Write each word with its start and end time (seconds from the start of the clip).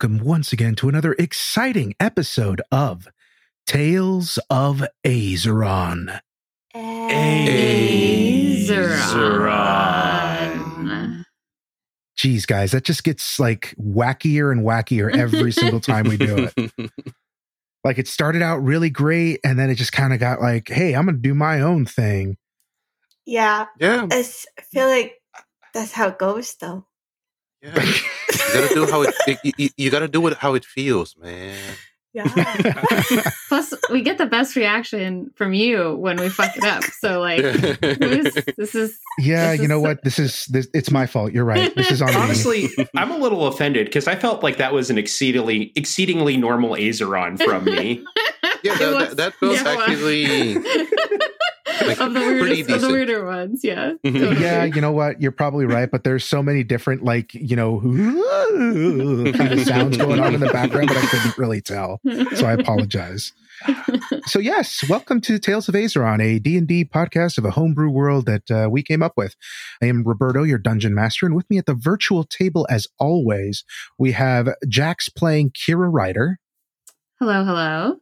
welcome 0.00 0.24
once 0.24 0.52
again 0.52 0.76
to 0.76 0.88
another 0.88 1.16
exciting 1.18 1.92
episode 1.98 2.62
of 2.70 3.08
Tales 3.66 4.38
of 4.48 4.84
Aezeron. 5.04 6.20
Aezeron. 6.72 7.24
Geez, 12.16 12.46
guys, 12.46 12.70
that 12.70 12.84
just 12.84 13.02
gets 13.02 13.40
like 13.40 13.74
wackier 13.76 14.52
and 14.52 14.64
wackier 14.64 15.12
every 15.12 15.50
single 15.50 15.80
time 15.80 16.06
we 16.08 16.16
do 16.16 16.48
it. 16.56 16.70
Like 17.84 17.98
it 17.98 18.06
started 18.06 18.42
out 18.42 18.58
really 18.58 18.90
great, 18.90 19.40
and 19.44 19.58
then 19.58 19.70
it 19.70 19.76
just 19.76 19.92
kind 19.92 20.12
of 20.12 20.20
got 20.20 20.40
like, 20.40 20.68
hey, 20.68 20.94
I'm 20.94 21.06
gonna 21.06 21.18
do 21.18 21.32
my 21.32 21.60
own 21.60 21.86
thing. 21.86 22.36
Yeah, 23.24 23.66
yeah, 23.80 24.06
it's, 24.10 24.46
I 24.58 24.62
feel 24.62 24.86
like 24.86 25.14
that's 25.72 25.92
how 25.92 26.08
it 26.08 26.18
goes, 26.18 26.54
though. 26.60 26.87
Yeah. 27.62 27.92
You 28.48 28.54
gotta 28.62 28.74
do 28.74 28.86
how 28.86 29.02
it. 29.02 29.14
You, 29.44 29.52
you, 29.58 29.68
you 29.76 29.90
gotta 29.90 30.08
do 30.08 30.26
it 30.26 30.36
how 30.38 30.54
it 30.54 30.64
feels, 30.64 31.14
man. 31.18 31.58
Yeah. 32.14 32.24
Plus, 33.48 33.74
we 33.90 34.00
get 34.00 34.16
the 34.16 34.24
best 34.26 34.56
reaction 34.56 35.30
from 35.34 35.52
you 35.54 35.94
when 35.96 36.16
we 36.16 36.28
fuck 36.30 36.56
it 36.56 36.64
up. 36.64 36.82
So, 36.84 37.20
like, 37.20 37.40
who's, 37.42 38.34
this 38.56 38.74
is. 38.74 38.98
yeah, 39.18 39.50
this 39.52 39.58
you 39.58 39.62
is 39.64 39.68
know 39.68 39.76
so- 39.76 39.88
what? 39.88 40.02
This 40.02 40.18
is 40.18 40.46
this. 40.46 40.66
It's 40.72 40.90
my 40.90 41.06
fault. 41.06 41.32
You're 41.32 41.44
right. 41.44 41.74
This 41.74 41.90
is 41.90 42.00
on 42.00 42.08
me. 42.08 42.14
Honestly, 42.16 42.68
I'm 42.96 43.10
a 43.10 43.18
little 43.18 43.46
offended 43.46 43.86
because 43.86 44.08
I 44.08 44.16
felt 44.16 44.42
like 44.42 44.56
that 44.56 44.72
was 44.72 44.88
an 44.88 44.96
exceedingly 44.98 45.72
exceedingly 45.76 46.36
normal 46.38 46.70
Aezeron 46.70 47.42
from 47.42 47.64
me. 47.64 48.02
Yeah, 48.62 48.76
that, 48.78 48.94
was- 48.94 49.08
that, 49.08 49.16
that 49.18 49.34
feels 49.34 49.60
yeah, 49.62 49.76
actually. 49.78 50.54
Like, 51.86 52.00
of 52.00 52.14
the 52.14 52.20
weirdest, 52.20 52.70
of 52.70 52.80
the 52.80 52.88
weirder 52.88 53.24
ones, 53.24 53.60
yeah. 53.64 53.92
Totally. 54.04 54.40
Yeah, 54.40 54.64
you 54.64 54.80
know 54.80 54.92
what? 54.92 55.20
You're 55.20 55.32
probably 55.32 55.66
right, 55.66 55.90
but 55.90 56.04
there's 56.04 56.24
so 56.24 56.42
many 56.42 56.64
different, 56.64 57.04
like, 57.04 57.34
you 57.34 57.56
know, 57.56 57.80
kind 59.32 59.52
of 59.52 59.60
sounds 59.66 59.96
going 59.98 60.20
on 60.20 60.34
in 60.34 60.40
the 60.40 60.50
background 60.52 60.88
that 60.88 60.96
I 60.96 61.06
couldn't 61.06 61.38
really 61.38 61.60
tell. 61.60 62.00
So 62.34 62.46
I 62.46 62.52
apologize. 62.52 63.32
So 64.26 64.38
yes, 64.38 64.88
welcome 64.88 65.20
to 65.22 65.38
Tales 65.38 65.68
of 65.68 65.74
Aezeron, 65.74 66.22
a 66.22 66.38
D&D 66.38 66.84
podcast 66.86 67.38
of 67.38 67.44
a 67.44 67.50
homebrew 67.50 67.90
world 67.90 68.26
that 68.26 68.50
uh, 68.50 68.68
we 68.70 68.82
came 68.82 69.02
up 69.02 69.14
with. 69.16 69.34
I 69.82 69.86
am 69.86 70.04
Roberto, 70.04 70.44
your 70.44 70.58
dungeon 70.58 70.94
master, 70.94 71.26
and 71.26 71.34
with 71.34 71.48
me 71.50 71.58
at 71.58 71.66
the 71.66 71.74
virtual 71.74 72.24
table, 72.24 72.66
as 72.70 72.86
always, 72.98 73.64
we 73.98 74.12
have 74.12 74.54
Jax 74.68 75.08
playing 75.08 75.50
Kyra 75.50 75.88
Ryder, 75.92 76.38
hello, 77.18 77.44
hello. 77.44 77.96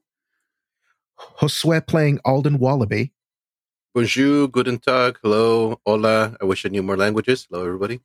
Josue 1.38 1.86
playing 1.86 2.20
Alden 2.24 2.58
Wallaby, 2.58 3.12
Bonjour, 4.00 4.46
guten 4.48 4.78
tag, 4.78 5.16
hello, 5.22 5.80
hola. 5.86 6.36
I 6.38 6.44
wish 6.44 6.66
I 6.66 6.68
knew 6.68 6.82
more 6.82 6.98
languages. 6.98 7.46
Hello, 7.48 7.64
everybody. 7.64 8.00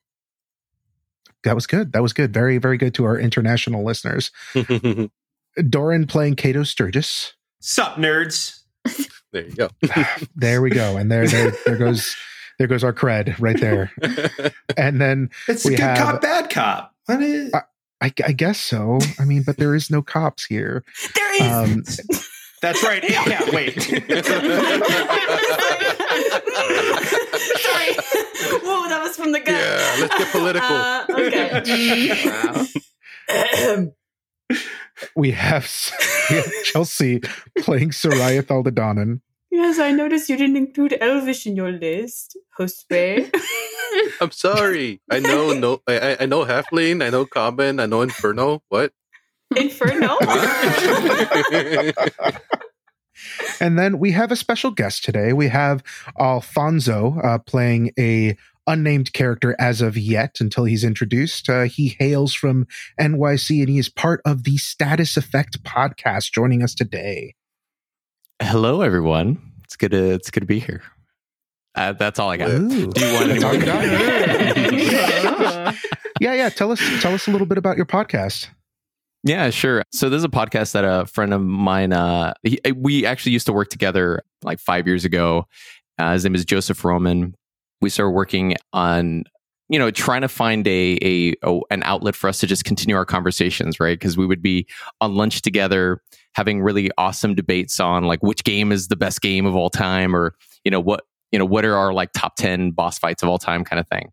that 1.43 1.53
was 1.53 1.67
good. 1.67 1.91
That 1.91 2.01
was 2.01 2.13
good. 2.13 2.33
Very, 2.33 2.59
very 2.59 2.77
good 2.77 2.93
to 2.93 3.03
our 3.03 3.19
international 3.19 3.83
listeners. 3.83 4.31
there 4.53 5.09
Doran 5.69 6.07
playing 6.07 6.35
Cato 6.37 6.63
Sturgis. 6.63 7.33
Sup, 7.59 7.95
nerds? 7.97 8.61
There 9.33 9.43
you 9.47 9.51
go. 9.53 9.69
There 10.33 10.61
we 10.61 10.69
go. 10.69 10.95
And 10.95 11.11
there, 11.11 11.27
there, 11.27 11.51
there 11.65 11.75
goes, 11.75 12.15
there 12.57 12.67
goes 12.67 12.85
our 12.85 12.93
cred 12.93 13.35
right 13.37 13.59
there. 13.59 13.91
And 14.77 15.01
then 15.01 15.29
It's 15.49 15.65
We 15.65 15.73
a 15.73 15.77
good 15.77 15.83
have- 15.83 15.97
cop, 15.97 16.21
bad 16.21 16.49
cop. 16.49 16.95
What 17.07 17.21
is? 17.21 17.53
Uh, 17.53 17.59
I, 17.99 18.13
I 18.25 18.31
guess 18.31 18.61
so. 18.61 18.99
I 19.19 19.25
mean, 19.25 19.43
but 19.45 19.57
there 19.57 19.75
is 19.75 19.89
no 19.91 20.01
cops 20.01 20.45
here. 20.45 20.85
there 21.15 21.35
is. 21.35 21.99
Um, 21.99 22.17
That's 22.61 22.83
right. 22.83 23.03
Yeah, 23.09 23.41
wait. 23.51 23.81
Sorry. 26.61 27.93
Whoa, 28.63 28.87
that 28.89 28.99
was 29.01 29.15
from 29.15 29.31
the 29.31 29.39
gut. 29.39 29.55
Yeah, 29.55 29.95
let's 29.99 30.17
get 30.17 30.31
political. 30.31 30.67
Uh, 30.69 31.05
okay. 31.09 32.67
Wow. 33.29 33.87
we 35.15 35.31
have, 35.31 35.71
we 36.29 36.35
have 36.35 36.53
Chelsea 36.65 37.21
playing 37.59 37.91
Seirryth 37.91 38.43
Thaldadonan. 38.47 39.21
yes, 39.49 39.79
I 39.79 39.91
noticed 39.91 40.27
you 40.29 40.35
didn't 40.35 40.57
include 40.57 40.97
Elvish 40.99 41.47
in 41.47 41.55
your 41.55 41.71
list, 41.71 42.37
Josue. 42.59 43.31
I'm 44.19 44.31
sorry. 44.31 44.99
I 45.09 45.19
know 45.19 45.53
no. 45.53 45.81
I, 45.87 45.99
I- 45.99 46.17
I 46.21 46.25
know 46.25 46.43
Halfling. 46.45 47.01
I 47.03 47.09
know 47.09 47.25
Common. 47.25 47.79
I 47.79 47.85
know 47.85 48.01
Inferno. 48.01 48.61
What? 48.69 48.91
Inferno. 49.55 50.17
And 53.59 53.77
then 53.77 53.99
we 53.99 54.11
have 54.11 54.31
a 54.31 54.35
special 54.35 54.71
guest 54.71 55.03
today. 55.03 55.33
We 55.33 55.47
have 55.49 55.83
Alfonso 56.19 57.19
uh, 57.23 57.37
playing 57.39 57.91
a 57.99 58.35
unnamed 58.67 59.13
character 59.13 59.55
as 59.59 59.81
of 59.81 59.97
yet 59.97 60.37
until 60.39 60.65
he's 60.65 60.83
introduced. 60.83 61.49
Uh, 61.49 61.63
he 61.63 61.95
hails 61.99 62.33
from 62.33 62.65
NYC 62.99 63.59
and 63.59 63.69
he 63.69 63.77
is 63.77 63.89
part 63.89 64.21
of 64.25 64.43
the 64.43 64.57
Status 64.57 65.17
Effect 65.17 65.63
podcast 65.63 66.31
joining 66.31 66.63
us 66.63 66.73
today. 66.73 67.35
Hello, 68.41 68.81
everyone. 68.81 69.39
It's 69.63 69.75
good 69.75 69.91
to 69.91 70.11
it's 70.11 70.31
good 70.31 70.41
to 70.41 70.47
be 70.47 70.59
here. 70.59 70.81
Uh, 71.75 71.93
that's 71.93 72.19
all 72.19 72.29
I 72.29 72.37
got. 72.37 72.49
Ooh. 72.49 72.87
Do 72.91 73.05
you 73.05 73.13
want 73.13 73.29
any 73.29 73.39
That's 73.39 73.43
all 73.43 73.53
more? 73.53 73.65
got? 75.65 75.75
Yeah, 76.19 76.33
yeah. 76.35 76.49
Tell 76.49 76.71
us 76.71 76.79
tell 77.01 77.15
us 77.15 77.27
a 77.27 77.31
little 77.31 77.47
bit 77.47 77.57
about 77.57 77.77
your 77.77 77.85
podcast. 77.87 78.47
Yeah, 79.23 79.51
sure. 79.51 79.83
So 79.91 80.09
this 80.09 80.17
is 80.19 80.23
a 80.23 80.29
podcast 80.29 80.71
that 80.71 80.83
a 80.83 81.05
friend 81.05 81.33
of 81.33 81.41
mine, 81.41 81.93
uh, 81.93 82.33
he, 82.43 82.59
we 82.75 83.05
actually 83.05 83.33
used 83.33 83.45
to 83.45 83.53
work 83.53 83.69
together 83.69 84.23
like 84.43 84.59
five 84.59 84.87
years 84.87 85.05
ago. 85.05 85.45
Uh, 85.99 86.13
his 86.13 86.23
name 86.23 86.33
is 86.33 86.43
Joseph 86.43 86.83
Roman. 86.83 87.35
We 87.81 87.89
started 87.89 88.11
working 88.11 88.55
on, 88.73 89.25
you 89.69 89.77
know, 89.77 89.91
trying 89.91 90.21
to 90.21 90.27
find 90.27 90.67
a, 90.67 90.97
a, 91.03 91.33
a 91.43 91.59
an 91.69 91.83
outlet 91.83 92.15
for 92.15 92.27
us 92.27 92.39
to 92.39 92.47
just 92.47 92.65
continue 92.65 92.95
our 92.95 93.05
conversations, 93.05 93.79
right? 93.79 93.97
Because 93.97 94.17
we 94.17 94.25
would 94.25 94.41
be 94.41 94.67
on 95.01 95.15
lunch 95.15 95.43
together, 95.43 96.01
having 96.33 96.61
really 96.61 96.89
awesome 96.97 97.35
debates 97.35 97.79
on 97.79 98.05
like 98.05 98.23
which 98.23 98.43
game 98.43 98.71
is 98.71 98.87
the 98.87 98.95
best 98.95 99.21
game 99.21 99.45
of 99.45 99.55
all 99.55 99.69
time, 99.69 100.15
or 100.15 100.33
you 100.65 100.71
know 100.71 100.79
what, 100.79 101.03
you 101.31 101.37
know, 101.37 101.45
what 101.45 101.63
are 101.63 101.75
our 101.75 101.93
like 101.93 102.11
top 102.13 102.35
ten 102.37 102.71
boss 102.71 102.97
fights 102.97 103.21
of 103.21 103.29
all 103.29 103.37
time, 103.37 103.63
kind 103.63 103.79
of 103.79 103.87
thing. 103.87 104.09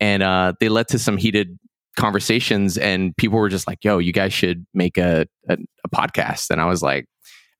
And 0.00 0.22
uh, 0.22 0.54
they 0.58 0.70
led 0.70 0.88
to 0.88 0.98
some 0.98 1.18
heated 1.18 1.58
conversations 1.98 2.78
and 2.78 3.14
people 3.16 3.38
were 3.38 3.48
just 3.48 3.66
like 3.66 3.84
yo 3.84 3.98
you 3.98 4.12
guys 4.12 4.32
should 4.32 4.64
make 4.72 4.96
a, 4.96 5.26
a, 5.48 5.58
a 5.84 5.88
podcast. 5.88 6.50
And 6.50 6.60
i 6.60 6.64
was 6.64 6.82
like 6.82 7.06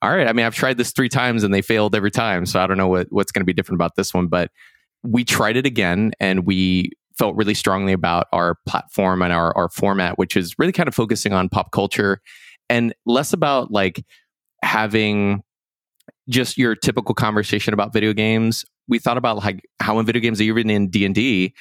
all 0.00 0.10
right 0.10 0.28
i 0.28 0.32
mean 0.32 0.47
i've 0.47 0.54
tried 0.54 0.78
this 0.78 0.93
three 0.93 1.09
times 1.09 1.43
and 1.43 1.53
they 1.53 1.60
failed 1.60 1.94
every 1.94 2.10
time 2.10 2.47
so 2.47 2.60
i 2.60 2.66
don't 2.66 2.78
know 2.78 2.88
what, 2.88 3.09
what's 3.10 3.32
going 3.32 3.41
to 3.41 3.47
be 3.47 3.53
different 3.53 3.76
about 3.76 3.97
this 3.97 4.15
one. 4.15 4.28
But 4.28 4.50
we 5.03 5.25
tried 5.25 5.56
it 5.56 5.66
again 5.66 6.12
and 6.21 6.47
we 6.47 6.93
felt 7.19 7.37
really 7.37 7.54
strongly 7.54 7.93
about 7.93 8.26
our 8.32 8.56
platform 8.66 9.22
and 9.22 9.32
our, 9.32 9.56
our 9.56 9.69
format 9.69 10.19
which 10.19 10.37
is 10.37 10.55
really 10.59 10.72
kind 10.72 10.88
of 10.88 10.94
focusing 10.94 11.32
on 11.32 11.49
pop 11.49 11.72
culture 11.72 12.20
and 12.70 12.94
less 13.06 13.32
about 13.32 13.70
like 13.70 14.05
having 14.62 15.43
just 16.28 16.59
your 16.59 16.75
typical 16.75 17.15
conversation 17.15 17.72
about 17.72 17.93
video 17.93 18.12
games. 18.12 18.65
We 18.87 18.99
thought 18.99 19.16
about 19.16 19.38
like 19.38 19.62
how 19.81 19.99
in 19.99 20.06
video 20.06 20.20
games 20.20 20.41
are 20.41 20.44
you 20.44 20.53
even 20.53 20.70
in 20.70 20.88
d&d 20.88 21.55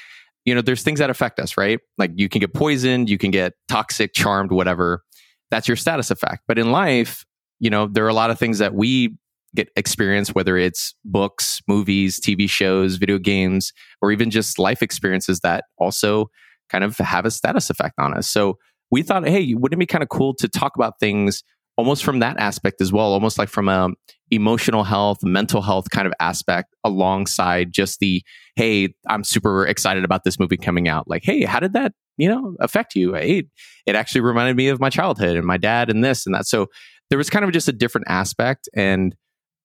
you 0.48 0.56
know, 0.56 0.62
there's 0.62 0.82
things 0.82 1.00
that 1.00 1.10
affect 1.10 1.42
us, 1.42 1.58
right? 1.58 1.82
Like 1.98 2.12
you 2.16 2.30
can 2.30 2.40
get 2.40 2.54
poisoned, 2.54 3.10
you 3.10 3.18
can 3.18 3.32
get 3.32 3.52
toxic, 3.68 4.14
charmed, 4.14 4.50
whatever. 4.50 5.04
That's 5.52 5.68
your 5.68 5.76
status 5.76 6.10
effect. 6.10 6.44
But 6.48 6.58
in 6.58 6.72
life, 6.72 7.26
you 7.60 7.70
know, 7.70 7.88
there 7.88 8.06
are 8.06 8.10
a 8.10 8.14
lot 8.14 8.30
of 8.30 8.40
things 8.40 8.60
that 8.60 8.74
we 8.74 9.18
get 9.56 9.68
experience, 9.76 10.34
whether 10.34 10.56
it's 10.56 10.96
books, 11.04 11.62
movies, 11.68 12.18
TV 12.18 12.50
shows, 12.50 12.96
video 12.96 13.18
games, 13.18 13.74
or 14.02 14.14
even 14.14 14.32
just 14.32 14.58
life 14.58 14.82
experiences 14.82 15.42
that 15.42 15.66
also 15.80 16.28
kind 16.70 16.86
of 16.86 16.98
have 16.98 17.26
a 17.26 17.32
status 17.32 17.70
effect 17.70 17.96
on 18.00 18.14
us. 18.14 18.30
So 18.30 18.58
we 18.90 19.04
thought, 19.04 19.28
hey, 19.28 19.54
wouldn't 19.54 19.78
it 19.78 19.80
be 19.80 19.86
kind 19.86 20.02
of 20.02 20.08
cool 20.08 20.34
to 20.36 20.48
talk 20.48 20.78
about 20.78 20.94
things 21.02 21.44
almost 21.78 22.04
from 22.04 22.20
that 22.20 22.38
aspect 22.40 22.82
as 22.82 22.92
well, 22.92 23.14
almost 23.14 23.38
like 23.38 23.50
from 23.50 23.70
a 23.70 23.90
emotional 24.32 24.84
health, 24.84 25.20
mental 25.24 25.62
health 25.62 25.90
kind 25.90 26.08
of 26.08 26.14
aspect 26.20 26.76
alongside 26.84 27.72
just 27.72 28.00
the, 28.00 28.22
hey, 28.56 28.94
I'm 29.08 29.24
super 29.24 29.66
excited 29.66 30.04
about 30.04 30.24
this 30.24 30.40
movie 30.40 30.58
coming 30.58 30.90
out. 30.90 31.08
Like, 31.08 31.24
hey, 31.24 31.46
how 31.46 31.60
did 31.60 31.74
that, 31.74 31.94
you 32.18 32.28
know, 32.28 32.56
affect 32.60 32.96
you? 32.96 33.14
Hey, 33.14 33.44
it 33.86 33.96
actually 33.96 34.22
reminded 34.22 34.58
me 34.58 34.68
of 34.68 34.80
my 34.80 34.90
childhood 34.90 35.38
and 35.38 35.46
my 35.46 35.58
dad 35.58 35.90
and 35.90 36.04
this 36.04 36.26
and 36.26 36.36
that. 36.36 36.48
So 36.48 36.68
there 37.10 37.18
was 37.18 37.30
kind 37.30 37.46
of 37.46 37.52
just 37.52 37.70
a 37.70 37.74
different 37.74 38.08
aspect. 38.10 38.68
And 38.76 39.16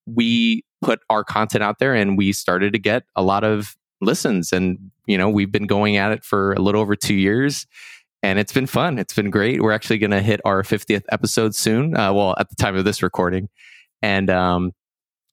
we 0.05 0.63
put 0.81 0.99
our 1.09 1.23
content 1.23 1.63
out 1.63 1.79
there 1.79 1.93
and 1.93 2.17
we 2.17 2.31
started 2.31 2.73
to 2.73 2.79
get 2.79 3.03
a 3.15 3.23
lot 3.23 3.43
of 3.43 3.75
listens. 4.01 4.53
And, 4.53 4.91
you 5.07 5.17
know, 5.17 5.29
we've 5.29 5.51
been 5.51 5.67
going 5.67 5.97
at 5.97 6.11
it 6.11 6.23
for 6.23 6.53
a 6.53 6.59
little 6.59 6.79
over 6.79 6.95
two 6.95 7.15
years 7.15 7.65
and 8.23 8.39
it's 8.39 8.53
been 8.53 8.65
fun. 8.67 8.97
It's 8.97 9.13
been 9.13 9.29
great. 9.29 9.61
We're 9.61 9.73
actually 9.73 9.99
going 9.99 10.11
to 10.11 10.21
hit 10.21 10.39
our 10.45 10.63
50th 10.63 11.03
episode 11.11 11.53
soon. 11.53 11.95
Uh, 11.95 12.13
well, 12.13 12.33
at 12.39 12.49
the 12.49 12.55
time 12.55 12.75
of 12.75 12.85
this 12.85 13.03
recording. 13.03 13.49
And, 14.01 14.29
um, 14.29 14.71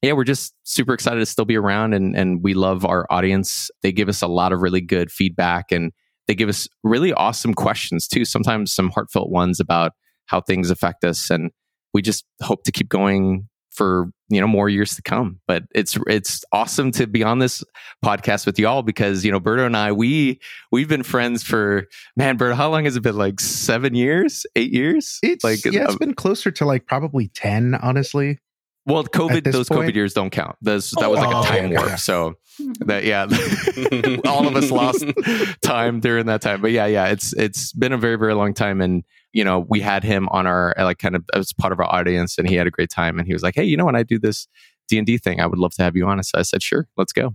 yeah, 0.02 0.12
we're 0.12 0.25
just 0.25 0.54
super 0.64 0.92
excited 0.92 1.20
to 1.20 1.26
still 1.26 1.44
be 1.44 1.56
around 1.56 1.94
and, 1.94 2.16
and 2.16 2.42
we 2.42 2.54
love 2.54 2.84
our 2.84 3.06
audience. 3.10 3.70
They 3.82 3.92
give 3.92 4.08
us 4.08 4.22
a 4.22 4.26
lot 4.26 4.52
of 4.52 4.60
really 4.60 4.81
good 4.81 5.12
feedback 5.12 5.70
and 5.70 5.92
they 6.26 6.34
give 6.34 6.48
us 6.48 6.69
really 6.82 7.12
awesome 7.12 7.54
questions 7.54 8.08
too, 8.08 8.25
sometimes 8.25 8.72
some 8.72 8.90
heartfelt 8.90 9.31
ones 9.31 9.60
about 9.60 9.92
how 10.26 10.40
things 10.40 10.70
affect 10.70 11.04
us. 11.04 11.31
And 11.31 11.50
we 11.92 12.02
just 12.02 12.25
hope 12.42 12.64
to 12.64 12.72
keep 12.72 12.88
going 12.88 13.48
for 13.81 14.11
you 14.29 14.38
know 14.43 14.47
more 14.47 14.69
years 14.69 14.94
to 14.97 15.00
come. 15.03 15.41
But 15.49 15.62
it's 15.75 15.97
it's 16.06 16.44
awesome 16.53 16.91
to 16.93 17.06
be 17.06 17.25
on 17.25 17.38
this 17.38 17.65
podcast 18.05 18.44
with 18.44 18.59
y'all 18.59 18.82
because 18.82 19.25
you 19.25 19.32
know 19.32 19.41
Berto 19.41 19.65
and 19.65 19.75
I 19.75 19.93
we 19.93 20.38
we've 20.71 20.87
been 20.88 21.03
friends 21.03 21.43
for 21.43 21.87
man 22.15 22.37
Berto 22.37 22.55
how 22.55 22.69
long 22.71 22.85
has 22.85 22.94
it 22.97 23.03
been? 23.03 23.17
Like 23.17 23.41
seven 23.41 23.94
years? 23.94 24.44
Eight 24.55 24.71
years? 24.71 25.19
It's 25.23 25.43
like 25.43 25.65
yeah, 25.65 25.85
it's 25.85 25.94
uh, 25.94 25.99
been 25.99 26.12
closer 26.12 26.50
to 26.50 26.67
like 26.67 26.87
probably 26.87 27.29
ten, 27.29 27.75
honestly. 27.75 28.38
well 28.85 29.05
COVID 29.05 29.50
those 29.50 29.71
point- 29.71 29.88
COVID 29.91 29.94
years 29.94 30.12
don't 30.12 30.31
count. 30.31 30.56
Those 30.61 30.91
that 30.91 31.11
was 31.11 31.21
like 31.21 31.35
Oh, 31.35 31.41
a 31.41 31.47
time 31.47 31.65
okay, 31.65 31.76
warp. 31.76 31.88
yeah. 31.88 31.97
so 31.97 32.35
that 32.81 33.05
yeah 33.05 33.25
all 34.31 34.47
of 34.47 34.55
us 34.56 34.71
lost 34.71 35.05
time 35.62 36.00
during 36.00 36.26
that 36.26 36.43
time. 36.43 36.61
But 36.61 36.73
yeah 36.73 36.85
yeah 36.87 37.06
it's 37.06 37.33
it's 37.33 37.73
been 37.73 37.93
a 37.94 37.99
very 37.99 38.17
very 38.17 38.35
long 38.35 38.53
time. 38.53 38.83
And 38.83 39.05
you 39.32 39.44
know 39.44 39.67
we 39.69 39.81
had 39.81 40.03
him 40.05 40.29
on 40.31 40.47
our 40.47 40.75
uh, 40.79 40.85
like 40.85 40.99
kind 40.99 41.15
of 41.17 41.25
as 41.35 41.53
part 41.53 41.73
of 41.73 41.81
our 41.81 41.87
audience 41.94 42.38
and 42.38 42.49
he 42.49 42.56
had 42.56 42.67
a 42.67 42.71
great 42.71 42.91
time 42.91 43.19
and 43.19 43.27
he 43.27 43.32
was 43.32 43.43
like 43.43 43.55
hey 43.55 43.65
you 43.65 43.77
know 43.77 43.85
when 43.85 43.97
i 43.97 44.03
do 44.03 44.19
this 44.19 44.49
d&d 44.88 45.19
thing 45.19 45.41
i 45.41 45.47
would 45.47 45.59
love 45.59 45.73
to 45.73 45.82
have 45.82 45.97
you 45.97 46.06
on 46.06 46.23
so 46.23 46.38
i 46.38 46.43
said 46.43 46.62
sure 46.62 46.88
let's 46.97 47.12
go 47.12 47.35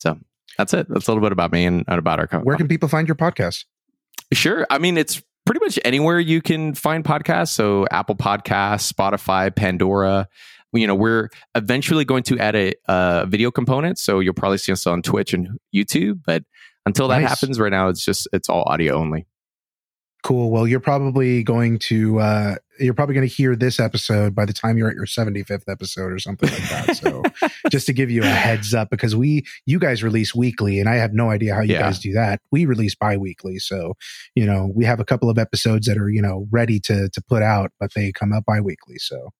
so 0.00 0.18
that's 0.56 0.74
it 0.74 0.86
that's 0.88 1.06
a 1.06 1.10
little 1.10 1.22
bit 1.22 1.32
about 1.32 1.52
me 1.52 1.64
and, 1.64 1.84
and 1.88 1.98
about 1.98 2.18
our 2.18 2.26
company 2.26 2.46
Where 2.46 2.56
can 2.56 2.68
people 2.68 2.88
find 2.88 3.06
your 3.08 3.14
podcast? 3.14 3.64
Sure. 4.32 4.66
I 4.68 4.78
mean, 4.78 4.98
it's 4.98 5.22
pretty 5.46 5.60
much 5.64 5.78
anywhere 5.84 6.18
you 6.20 6.42
can 6.42 6.74
find 6.74 7.04
podcasts. 7.04 7.50
So 7.50 7.86
Apple 7.90 8.16
Podcasts, 8.16 8.92
Spotify, 8.92 9.54
Pandora. 9.54 10.28
You 10.74 10.86
know, 10.86 10.94
we're 10.94 11.30
eventually 11.54 12.04
going 12.04 12.24
to 12.24 12.38
add 12.38 12.54
a, 12.54 12.74
a 12.86 13.24
video 13.26 13.50
component. 13.50 13.98
So 13.98 14.20
you'll 14.20 14.34
probably 14.34 14.58
see 14.58 14.72
us 14.72 14.86
on 14.86 15.00
Twitch 15.00 15.32
and 15.32 15.48
YouTube. 15.74 16.20
But 16.26 16.42
until 16.84 17.08
that 17.08 17.20
Nice. 17.22 17.30
happens, 17.30 17.58
right 17.58 17.70
now 17.70 17.88
it's 17.88 18.04
just 18.04 18.28
it's 18.32 18.48
all 18.50 18.64
audio 18.66 18.94
only. 18.96 19.26
Cool. 20.24 20.50
Well, 20.50 20.66
you're 20.66 20.80
probably 20.80 21.42
going 21.44 21.78
to 21.80 22.18
uh 22.18 22.54
you're 22.80 22.94
probably 22.94 23.14
going 23.14 23.26
to 23.28 23.32
hear 23.34 23.56
this 23.56 23.80
episode 23.80 24.34
by 24.34 24.44
the 24.44 24.52
time 24.52 24.76
you're 24.78 24.88
at 24.88 24.94
your 24.94 25.06
75th 25.06 25.68
episode 25.68 26.12
or 26.12 26.18
something 26.18 26.48
like 26.50 26.68
that. 26.68 26.96
So, 26.96 27.22
just 27.70 27.86
to 27.86 27.92
give 27.92 28.10
you 28.10 28.22
a 28.22 28.26
heads 28.26 28.74
up 28.74 28.90
because 28.90 29.16
we 29.16 29.44
you 29.66 29.78
guys 29.78 30.02
release 30.02 30.34
weekly 30.34 30.80
and 30.80 30.88
I 30.88 30.96
have 30.96 31.12
no 31.12 31.30
idea 31.30 31.54
how 31.54 31.60
you 31.62 31.74
Yeah. 31.74 31.80
guys 31.82 31.98
do 32.00 32.12
that. 32.14 32.40
We 32.52 32.66
release 32.66 32.94
bi-weekly. 32.94 33.58
So, 33.58 33.94
you 34.34 34.44
know, 34.44 34.70
we 34.74 34.84
have 34.84 35.00
a 35.00 35.04
couple 35.04 35.30
of 35.30 35.38
episodes 35.38 35.86
that 35.86 35.96
are, 35.98 36.08
you 36.08 36.20
know, 36.22 36.46
ready 36.50 36.78
to 36.80 37.08
to 37.08 37.22
put 37.22 37.42
out, 37.42 37.70
but 37.80 37.94
they 37.94 38.12
come 38.12 38.32
out 38.32 38.44
bi-weekly. 38.44 38.98
So, 38.98 39.30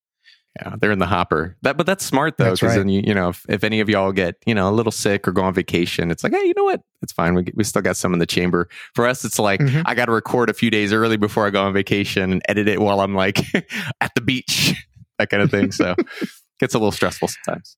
Yeah, 0.61 0.75
they're 0.81 0.91
in 0.91 0.99
the 0.99 1.07
hopper. 1.07 1.57
That, 1.63 1.77
but 1.77 1.87
that's 1.87 2.05
smart 2.05 2.37
though, 2.37 2.53
because 2.53 2.63
right. 2.71 2.77
then 2.79 2.89
you, 2.89 3.03
you 3.07 3.15
know, 3.15 3.29
if, 3.29 3.47
if 3.49 3.63
any 3.63 3.79
of 3.81 3.89
y'all 3.89 4.11
get 4.13 4.37
you 4.47 4.55
know 4.55 4.69
a 4.69 4.73
little 4.73 4.91
sick 4.93 5.29
or 5.29 5.33
go 5.33 5.43
on 5.43 5.55
vacation, 5.55 6.11
it's 6.11 6.25
like, 6.25 6.33
hey, 6.33 6.45
you 6.45 6.55
know 6.57 6.65
what? 6.65 6.83
It's 7.03 7.13
fine. 7.13 7.35
We 7.35 7.45
we 7.55 7.63
still 7.65 7.83
got 7.83 7.97
some 7.97 8.13
in 8.13 8.19
the 8.19 8.27
chamber. 8.27 8.69
For 8.95 9.07
us, 9.07 9.25
it's 9.25 9.39
like 9.39 9.61
Mhm. 9.61 9.83
I 9.87 9.95
got 9.95 10.07
to 10.07 10.13
record 10.13 10.51
a 10.51 10.55
few 10.55 10.71
days 10.71 10.93
early 10.93 11.17
before 11.17 11.47
I 11.47 11.51
go 11.51 11.63
on 11.63 11.73
vacation 11.73 12.33
and 12.33 12.43
edit 12.49 12.67
it 12.69 12.81
while 12.81 13.01
I'm 13.01 13.15
like 13.15 13.39
at 14.01 14.15
the 14.15 14.21
beach, 14.21 14.75
that 15.19 15.31
kind 15.31 15.43
of 15.43 15.51
thing. 15.51 15.71
So 15.73 15.95
gets 16.61 16.75
a 16.75 16.79
little 16.79 16.93
stressful 16.93 17.29
sometimes. 17.29 17.77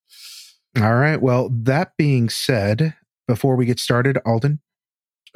all 0.81 0.95
right. 0.97 1.21
Well, 1.21 1.51
that 1.53 1.93
being 1.99 2.29
said, 2.31 2.95
before 3.29 3.57
we 3.57 3.67
get 3.67 3.79
started, 3.79 4.19
Alden, 4.25 4.61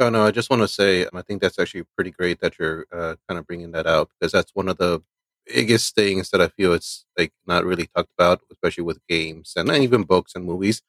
Oh 0.00 0.08
no, 0.08 0.24
I 0.26 0.30
just 0.32 0.50
want 0.50 0.62
to 0.62 0.68
say 0.68 1.06
I 1.14 1.22
think 1.22 1.40
that's 1.40 1.58
actually 1.58 1.84
pretty 1.94 2.10
great 2.10 2.40
that 2.40 2.58
you're 2.58 2.86
uh, 2.92 3.14
kind 3.28 3.38
of 3.38 3.46
bringing 3.46 3.70
that 3.72 3.86
out 3.86 4.08
because 4.18 4.32
that's 4.32 4.50
one 4.54 4.68
of 4.68 4.76
the 4.78 5.00
biggest 5.46 5.94
things 5.94 6.30
that 6.30 6.40
I 6.40 6.48
feel 6.48 6.72
it's 6.72 7.06
like 7.18 7.32
not 7.46 7.64
really 7.64 7.88
talked 7.94 8.10
about, 8.18 8.40
especially 8.50 8.84
with 8.84 8.98
games 9.08 9.52
and 9.56 9.70
even 9.70 10.04
books 10.04 10.32
and 10.34 10.44
movies. 10.44 10.82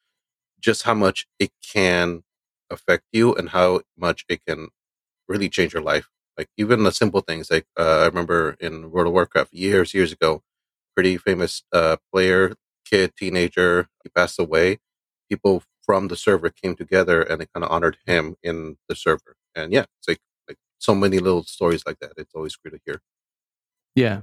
Just 0.60 0.84
how 0.84 0.94
much 0.94 1.28
it 1.40 1.52
can 1.62 2.24
affect 2.69 3.04
you 3.12 3.36
and 3.36 3.50
how 3.50 3.81
much 3.98 4.25
it 4.30 4.42
can 4.48 4.69
really 5.28 5.50
change 5.50 5.74
your 5.74 5.84
life. 5.84 6.07
Like 6.38 6.50
even 6.57 6.84
the 6.84 6.92
simple 6.92 7.22
things. 7.22 7.50
Like 7.52 7.66
uh, 7.80 8.02
I 8.02 8.06
remember 8.06 8.56
in 8.60 8.92
World 8.92 9.07
of 9.07 9.13
Warcraft 9.13 9.54
years 9.54 9.94
years 9.94 10.12
ago, 10.12 10.42
pretty 10.96 11.18
famous 11.18 11.63
uh, 11.74 11.98
player, 12.12 12.54
kid, 12.86 13.13
teenager, 13.18 13.88
he 14.04 14.10
passed 14.10 14.40
away. 14.40 14.80
People 15.30 15.63
from 15.84 16.08
the 16.08 16.16
server 16.16 16.50
came 16.50 16.75
together 16.75 17.22
and 17.22 17.42
they 17.42 17.48
kind 17.54 17.63
of 17.63 17.72
honored 17.72 17.98
him 18.06 18.36
in 18.44 18.78
the 18.90 18.96
server. 18.96 19.36
And 19.56 19.72
yeah, 19.74 19.86
it's 20.00 20.08
like 20.08 20.19
like 20.48 20.58
so 20.80 20.96
many 20.96 21.19
little 21.19 21.44
stories 21.44 21.84
like 21.86 22.00
that. 22.00 22.13
It's 22.18 22.34
always 22.36 22.56
great 22.56 22.74
to 22.74 22.80
hear. 22.86 23.01
Yeah. 23.96 24.22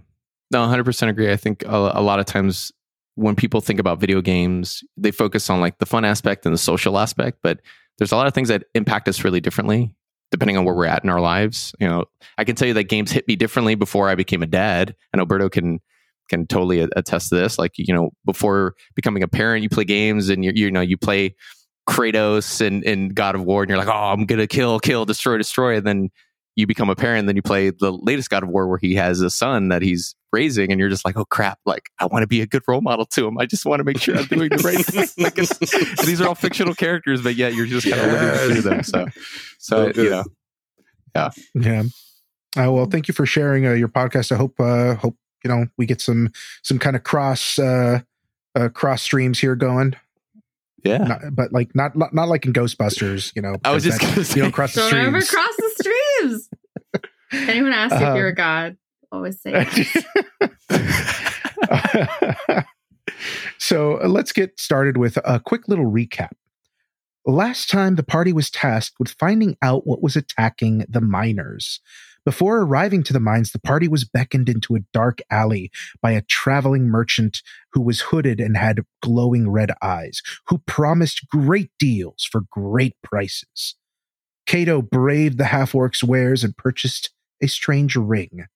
No, 0.53 0.67
100% 0.67 1.09
agree. 1.09 1.33
I 1.33 1.37
think 1.37 1.65
a, 1.65 1.93
a 1.95 2.03
lot 2.03 2.21
of 2.21 2.27
times 2.27 2.71
when 3.15 3.35
people 3.35 3.61
think 3.61 3.81
about 3.81 3.99
video 3.99 4.21
games, 4.21 4.85
they 4.97 5.11
focus 5.11 5.51
on 5.51 5.61
like 5.61 5.79
the 5.79 5.87
fun 5.87 6.05
aspect 6.05 6.47
and 6.47 6.55
the 6.55 6.59
social 6.59 6.99
aspect, 6.99 7.39
but 7.43 7.61
there's 7.99 8.13
a 8.13 8.17
lot 8.17 8.27
of 8.27 8.35
things 8.35 8.49
that 8.49 8.65
impact 8.75 9.09
us 9.09 9.25
really 9.25 9.41
differently 9.41 9.95
depending 10.33 10.57
on 10.57 10.65
where 10.65 10.75
we're 10.75 10.87
at 10.87 11.05
in 11.05 11.11
our 11.11 11.21
lives. 11.21 11.75
You 11.79 11.87
know, 11.87 12.05
I 12.39 12.45
can 12.45 12.57
tell 12.57 12.67
you 12.67 12.75
that 12.75 12.85
games 12.85 13.13
hit 13.13 13.29
me 13.29 13.37
differently 13.37 13.75
before 13.75 14.09
I 14.09 14.15
became 14.15 14.43
a 14.43 14.47
dad. 14.47 14.97
And 15.13 15.21
Alberto 15.21 15.49
can 15.49 15.79
can 16.29 16.47
totally 16.47 16.81
attest 16.97 17.29
to 17.29 17.35
this. 17.35 17.59
Like, 17.59 17.73
you 17.77 17.95
know, 17.95 18.11
before 18.25 18.75
becoming 18.97 19.23
a 19.23 19.29
parent, 19.29 19.63
you 19.63 19.69
play 19.69 19.85
games 19.85 20.31
and 20.31 20.43
you 20.45 20.53
you 20.55 20.71
know, 20.71 20.81
you 20.81 20.97
play 20.97 21.37
Kratos 21.89 22.67
and, 22.67 22.83
and 22.85 23.15
God 23.15 23.35
of 23.35 23.45
War 23.45 23.63
and 23.63 23.69
you're 23.69 23.79
like, 23.79 23.89
"Oh, 23.89 23.93
I'm 23.93 24.27
to 24.27 24.47
kill, 24.47 24.81
kill, 24.81 25.05
destroy, 25.05 25.37
destroy." 25.37 25.77
And 25.77 25.87
then 25.87 26.11
you 26.57 26.67
become 26.67 26.91
a 26.91 26.95
parent, 26.97 27.27
then 27.27 27.37
you 27.37 27.43
play 27.43 27.71
the 27.71 27.91
latest 27.93 28.29
God 28.31 28.43
of 28.43 28.49
War 28.51 28.69
where 28.69 28.79
he 28.79 28.95
has 28.97 29.21
a 29.21 29.31
son 29.31 29.69
that 29.69 29.81
he's 29.83 30.15
raising, 30.33 30.71
and 30.71 30.79
you're 30.81 30.89
just 30.89 31.05
like, 31.05 31.17
oh 31.17 31.25
crap, 31.25 31.59
like 31.67 31.91
I 31.99 32.07
want 32.07 32.23
to 32.23 32.27
be 32.27 32.41
a 32.41 32.47
good 32.47 32.63
role 32.69 32.81
model 32.81 33.07
to 33.07 33.27
him. 33.27 33.39
I 33.39 33.47
just 33.47 33.65
want 33.67 33.81
to 33.81 33.85
make 33.85 33.99
sure 34.01 34.17
I'm 34.17 34.25
doing 34.27 34.49
the 34.51 34.57
right 34.59 34.85
thing. 34.85 35.07
Like, 35.25 35.39
it's- 35.39 36.05
these 36.07 36.21
are 36.21 36.29
all 36.29 36.35
fictional 36.35 36.75
characters, 36.75 37.23
but 37.23 37.35
yet 37.37 37.55
you're 37.55 37.67
just 37.67 37.89
kind 37.89 38.01
of 38.01 38.13
living 38.13 38.39
through 38.55 38.63
them. 38.71 38.83
So, 38.83 39.07
so 39.59 39.93
So 39.93 40.03
you 40.03 40.11
know, 40.11 40.25
Yeah. 41.15 41.31
Yeah. 41.55 41.83
Uh, 42.59 42.71
well, 42.71 42.87
thank 42.87 43.09
you 43.09 43.15
for 43.15 43.25
sharing 43.27 43.67
uh, 43.67 43.73
your 43.73 43.89
podcast. 43.89 44.31
I 44.33 44.37
hope 44.37 44.59
uh, 44.61 44.95
hope 44.97 45.17
you 45.45 45.49
know 45.49 45.67
we 45.79 45.87
get 45.87 46.01
some 46.03 46.31
some 46.63 46.79
kind 46.79 46.97
of 46.97 47.03
cross 47.03 47.59
uh, 47.59 48.01
uh, 48.55 48.69
cross 48.69 49.01
streams 49.03 49.39
here 49.39 49.55
going. 49.57 49.97
yeah. 50.85 50.99
Not, 50.99 51.21
but 51.33 51.53
like 51.53 51.75
not 51.75 51.97
not 51.97 52.13
not 52.13 52.29
like 52.29 52.45
in 52.45 52.53
Ghostbusters, 52.53 53.33
you 53.35 53.41
know. 53.43 53.57
I 53.65 53.73
was 53.73 53.85
just 53.85 54.01
that- 54.03 54.25
say, 54.25 54.37
you 54.37 54.43
don't 54.43 54.53
cross 54.53 54.75
the 54.75 54.81
Don't 54.83 54.95
ever 55.01 55.21
streams. 55.23 55.31
cross 55.31 55.57
the 56.33 56.39
streams. 56.39 57.49
Anyone 57.49 57.73
asks 57.73 58.01
Um, 58.01 58.03
if 58.03 58.17
you're 58.17 58.29
a 58.29 58.35
god, 58.35 58.77
always 59.11 59.41
say 59.41 59.53
yes. 62.43 62.65
so 63.59 64.01
uh, 64.03 64.09
let's 64.09 64.33
get 64.33 64.59
started 64.61 64.97
with 64.97 65.19
a 65.25 65.41
quick 65.41 65.69
little 65.69 65.91
recap. 65.91 66.31
Last 67.25 67.71
time, 67.71 67.95
the 67.95 68.03
party 68.03 68.33
was 68.33 68.51
tasked 68.51 68.97
with 68.99 69.15
finding 69.19 69.57
out 69.63 69.87
what 69.87 70.03
was 70.03 70.17
attacking 70.17 70.85
the 70.89 71.01
miners. 71.01 71.81
Before 72.25 72.59
arriving 72.61 73.03
to 73.05 73.13
the 73.13 73.21
mines, 73.21 73.51
the 73.51 73.61
party 73.61 73.89
was 73.89 74.05
beckoned 74.05 74.49
into 74.49 74.77
a 74.77 74.81
dark 74.93 75.19
alley 75.31 75.71
by 76.01 76.13
a 76.13 76.23
traveling 76.23 76.87
merchant 76.87 77.43
who 77.73 77.81
was 77.81 78.01
hooded 78.01 78.41
and 78.41 78.57
had 78.57 78.81
glowing 79.03 79.51
red 79.51 79.71
eyes, 79.83 80.21
who 80.49 80.59
promised 80.67 81.27
great 81.29 81.71
deals 81.79 82.29
for 82.31 82.43
great 82.51 82.95
prices. 83.03 83.77
Cato 84.47 84.83
braved 84.83 85.39
the 85.39 85.47
half 85.47 85.75
orc's 85.75 86.03
wares 86.03 86.45
and 86.45 86.57
purchased 86.57 87.11
a 87.43 87.49
strange 87.49 87.97
ring. 87.97 88.47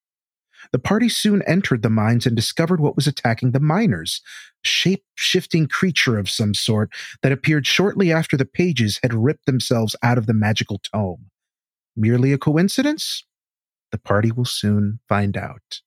The 0.72 0.78
party 0.78 1.08
soon 1.08 1.42
entered 1.42 1.82
the 1.82 1.90
mines 1.90 2.26
and 2.26 2.34
discovered 2.34 2.80
what 2.80 2.96
was 2.96 3.06
attacking 3.06 3.52
the 3.52 3.60
miners 3.60 4.20
shape 4.64 5.04
shifting 5.14 5.68
creature 5.68 6.18
of 6.18 6.28
some 6.28 6.54
sort 6.54 6.90
that 7.22 7.32
appeared 7.32 7.66
shortly 7.66 8.12
after 8.12 8.36
the 8.36 8.44
pages 8.44 8.98
had 9.02 9.14
ripped 9.14 9.46
themselves 9.46 9.94
out 10.02 10.18
of 10.18 10.26
the 10.26 10.34
magical 10.34 10.78
tome. 10.78 11.30
Merely 11.96 12.32
a 12.32 12.38
coincidence? 12.38 13.24
The 13.92 13.98
party 13.98 14.32
will 14.32 14.44
soon 14.44 14.98
find 15.08 15.36
out. 15.36 15.80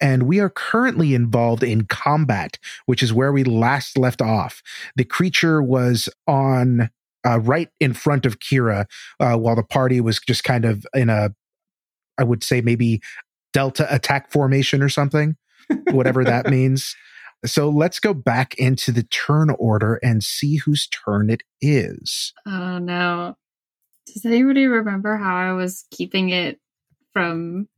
And 0.00 0.24
we 0.24 0.40
are 0.40 0.50
currently 0.50 1.14
involved 1.14 1.62
in 1.62 1.86
combat, 1.86 2.58
which 2.84 3.02
is 3.02 3.14
where 3.14 3.32
we 3.32 3.44
last 3.44 3.96
left 3.96 4.20
off. 4.20 4.62
The 4.94 5.04
creature 5.04 5.62
was 5.62 6.08
on 6.26 6.90
uh, 7.26 7.38
right 7.40 7.68
in 7.80 7.92
front 7.92 8.26
of 8.26 8.38
Kyra, 8.38 8.86
uh, 9.20 9.36
while 9.36 9.56
the 9.56 9.62
party 9.62 10.00
was 10.00 10.20
just 10.20 10.44
kind 10.44 10.64
of 10.64 10.86
in 10.94 11.10
a, 11.10 11.30
I 12.18 12.24
would 12.24 12.44
say 12.44 12.60
maybe 12.60 13.00
delta 13.52 13.92
attack 13.94 14.30
formation 14.30 14.82
or 14.82 14.88
something, 14.88 15.36
whatever 15.90 16.24
that 16.24 16.46
means. 16.50 16.94
So 17.44 17.68
let's 17.68 18.00
go 18.00 18.14
back 18.14 18.54
into 18.54 18.92
the 18.92 19.02
turn 19.04 19.50
order 19.58 19.96
and 20.02 20.22
see 20.22 20.56
whose 20.56 20.88
turn 20.88 21.30
it 21.30 21.42
is. 21.60 22.32
Oh 22.46 22.78
no. 22.78 23.36
Does 24.06 24.24
anybody 24.24 24.66
remember 24.66 25.16
how 25.16 25.36
I 25.36 25.52
was 25.52 25.84
keeping 25.90 26.30
it 26.30 26.60
from 27.12 27.68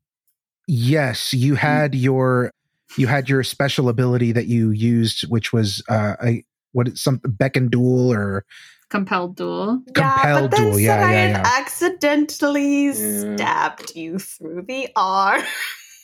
Yes, 0.71 1.33
you 1.33 1.55
had 1.55 1.95
your 1.95 2.53
you 2.99 3.07
had 3.07 3.29
your 3.29 3.43
special 3.43 3.89
ability 3.89 4.33
that 4.33 4.47
you 4.47 4.71
used, 4.71 5.23
which 5.29 5.51
was 5.53 5.83
uh, 5.89 6.17
a 6.23 6.45
what 6.73 6.89
is 6.89 7.03
some 7.03 7.21
beckon 7.25 7.69
duel 7.69 8.13
or 8.13 8.45
compelled 8.89 9.37
duel? 9.37 9.83
Compelled 9.95 9.97
yeah, 9.97 10.41
but 10.41 10.51
then 10.51 10.63
duel, 10.71 10.79
yeah, 10.79 11.01
Sarai 11.01 11.13
yeah, 11.15 11.29
yeah. 11.29 11.43
accidentally 11.59 12.85
Yeah. 12.87 13.35
stabbed 13.37 13.97
you 13.97 14.19
through 14.19 14.63
the 14.69 14.89
arm. 14.97 15.43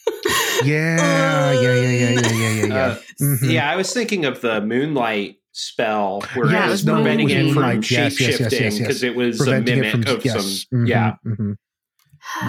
yeah, 0.65 1.53
yeah, 1.53 1.61
yeah, 1.61 1.75
yeah, 1.75 1.91
yeah, 1.91 2.21
yeah, 2.21 2.31
yeah, 2.51 2.67
yeah. 2.67 2.75
Uh, 2.75 2.97
Mhm. 3.21 3.51
Yeah, 3.53 3.71
I 3.71 3.77
was 3.77 3.93
thinking 3.93 4.25
of 4.25 4.41
the 4.41 4.61
moonlight 4.61 5.37
spell 5.53 6.23
where 6.35 6.51
Yeah, 6.51 6.65
it 6.65 6.67
it 6.67 6.71
was 6.71 6.71
was 6.73 6.85
no, 6.87 6.93
it 6.93 6.97
preventing 6.97 7.25
was 7.27 7.33
it 7.33 7.37
from 7.39 7.47
moonlight. 7.55 7.91
Yes, 7.91 8.21
yes, 8.21 8.41
yes, 8.41 8.53
yes, 8.53 8.61
yes. 8.61 8.79
because 8.79 9.03
it 9.03 9.15
was 9.17 9.41
a 9.41 9.45
Preventing 9.45 9.81
mimic 9.81 10.07
from 10.07 10.17
of 10.17 10.25
yes, 10.25 10.35
some. 10.71 10.81
mhm, 10.81 10.89
Yeah, 10.89 11.13
mhm. 11.27 11.57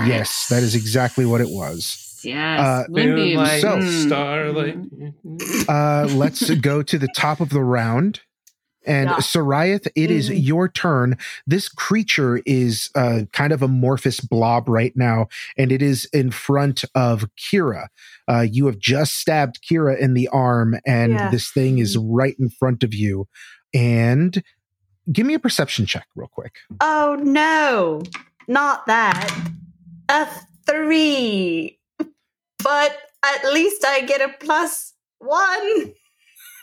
yes, 0.07 0.47
that 0.49 0.63
is 0.63 0.75
exactly 0.75 1.25
what 1.25 1.41
it 1.41 1.49
was. 1.49 2.19
yes. 2.23 2.59
Uh, 2.59 2.83
Moonlight, 2.89 3.61
So- 3.61 3.77
Mm. 3.77 4.05
starlight. 4.07 4.77
Uh, 5.69 6.07
let's 6.15 6.49
go 6.55 6.81
to 6.81 6.97
the 6.97 7.07
top 7.15 7.39
of 7.39 7.49
the 7.49 7.61
round. 7.61 8.21
And 8.85 9.09
Yeah. 9.09 9.17
Seirryth, 9.17 9.87
it 9.95 10.11
is 10.11 10.29
Mhm. 10.29 10.45
your 10.45 10.67
turn. 10.69 11.17
This 11.47 11.69
creature 11.69 12.41
is 12.45 12.89
uh, 12.95 13.21
kind 13.33 13.51
of 13.53 13.61
amorphous 13.61 14.19
blob 14.19 14.69
right 14.69 14.93
now, 14.95 15.27
and 15.57 15.71
it 15.71 15.81
is 15.81 16.05
in 16.13 16.31
front 16.31 16.85
of 16.93 17.25
Kyra. 17.37 17.87
Uh, 18.27 18.45
you 18.49 18.65
have 18.67 18.79
just 18.79 19.15
stabbed 19.19 19.59
Kyra 19.69 19.97
in 19.99 20.13
the 20.13 20.27
arm, 20.29 20.75
and 20.85 21.13
Yeah. 21.13 21.29
this 21.29 21.51
thing 21.51 21.77
is 21.79 21.97
right 21.97 22.35
in 22.39 22.49
front 22.49 22.83
of 22.83 22.93
you. 22.93 23.27
And 23.73 24.41
give 25.11 25.25
me 25.25 25.33
a 25.33 25.39
perception 25.39 25.85
check, 25.85 26.07
real 26.15 26.29
quick. 26.31 26.55
Oh 26.81 27.17
no, 27.21 28.01
not 28.47 28.85
that. 28.87 29.29
A 30.09 30.27
three. 30.65 31.79
But 32.63 32.97
at 33.23 33.53
least 33.53 33.85
I 33.85 34.01
get 34.01 34.21
a 34.21 34.33
plus 34.39 34.93
one. 35.19 35.93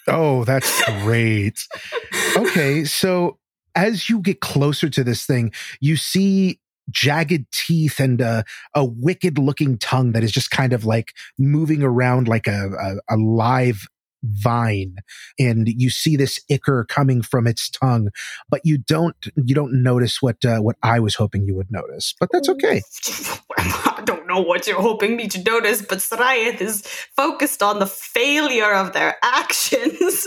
Oh, 0.09 0.45
that's 0.45 0.83
great. 1.03 1.67
okay, 2.37 2.85
so 2.85 3.39
as 3.75 4.09
you 4.09 4.21
get 4.21 4.41
closer 4.41 4.89
to 4.89 5.05
this 5.05 5.25
thing, 5.25 5.53
you 5.81 5.97
see 5.97 6.59
jagged 6.91 7.47
teeth 7.53 8.01
and 8.01 8.21
a, 8.21 8.45
a 8.75 8.85
wicked 8.85 9.39
looking 9.39 9.79
tongue 9.79 10.13
that 10.13 10.25
is 10.25 10.33
just 10.33 10.51
kind 10.51 10.73
of 10.73 10.85
like 10.85 11.13
moving 11.39 11.83
around 11.83 12.29
like 12.29 12.47
a, 12.47 12.71
a, 13.09 13.15
a 13.15 13.17
live 13.17 13.87
vine 14.23 14.97
and 15.39 15.67
you 15.69 15.91
see 15.91 16.17
this 16.17 16.41
ichor 16.51 16.85
coming 16.89 17.23
from 17.23 17.47
its 17.47 17.69
tongue 17.71 18.09
but 18.49 18.61
you 18.65 18.79
don't 18.79 19.29
you 19.37 19.55
don't 19.55 19.83
notice 19.83 20.23
what 20.23 20.45
uh, 20.45 20.59
what 20.61 20.77
i 20.83 21.01
was 21.01 21.15
hoping 21.17 21.45
you 21.45 21.55
would 21.55 21.71
notice 21.71 22.15
but 22.21 22.29
that's 22.33 22.49
okay 22.49 22.83
I 23.59 24.03
don't 24.05 24.27
know 24.27 24.41
what 24.41 24.67
you're 24.67 24.81
hoping 24.81 25.15
me 25.17 25.29
to 25.29 25.43
notice, 25.45 25.83
but 25.83 25.99
Seirryth 25.99 26.61
is 26.61 26.83
focused 27.17 27.63
on 27.63 27.79
the 27.79 27.87
failure 27.87 28.73
of 28.73 28.93
their 28.95 29.17
actions 29.23 30.27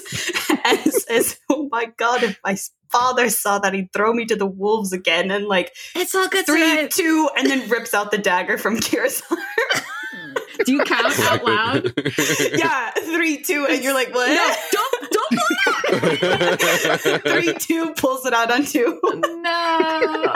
and 0.66 0.80
says, 0.94 1.38
Oh 1.50 1.68
my 1.72 1.86
god, 1.98 2.24
if 2.24 2.40
my 2.44 2.56
father 2.90 3.30
saw 3.30 3.60
that, 3.60 3.74
he'd 3.74 3.92
throw 3.92 4.14
me 4.14 4.26
to 4.26 4.36
the 4.36 4.46
wolves 4.46 4.94
again. 4.94 5.32
And 5.32 5.48
like, 5.48 5.74
It's 5.96 6.16
all 6.16 6.30
good. 6.30 6.46
three, 6.46 6.60
tonight. 6.62 6.92
two, 6.92 7.30
and 7.38 7.50
then 7.50 7.68
rips 7.70 7.94
out 7.94 8.12
the 8.12 8.18
dagger 8.18 8.58
from 8.58 8.78
Kyra's 8.78 9.22
arm. 9.32 9.40
Do 10.66 10.72
you 10.74 10.84
count 10.84 11.18
out 11.20 11.44
loud? 11.44 11.94
yeah, 12.56 12.92
three, 12.92 13.42
two, 13.42 13.66
and 13.70 13.84
you're 13.84 13.94
like, 13.94 14.14
What? 14.14 14.30
No, 14.30 14.56
don't 14.72 15.12
don't 15.12 15.32
three, 17.22 17.54
two, 17.54 17.94
pulls 17.96 18.26
it 18.26 18.34
out 18.34 18.52
on 18.52 18.66
two. 18.66 19.00
No. 19.04 20.34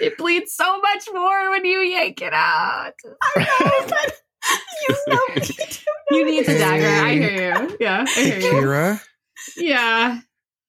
It 0.00 0.16
bleeds 0.16 0.52
so 0.54 0.80
much 0.80 1.08
more 1.12 1.50
when 1.50 1.64
you 1.64 1.80
yank 1.80 2.22
it 2.22 2.32
out. 2.32 2.92
I 3.36 3.40
know, 3.40 3.86
but 3.88 4.20
you 4.88 4.96
know 5.08 5.20
me 5.34 5.40
too. 5.40 5.82
You 6.10 6.24
need 6.24 6.46
the 6.46 6.54
dagger. 6.58 6.86
I 6.86 7.14
hear 7.14 7.32
you. 7.62 7.76
Yeah, 7.80 8.04
I 8.06 8.10
hear 8.20 8.38
you. 8.40 8.52
kyra 8.52 9.00
Yeah. 9.56 10.20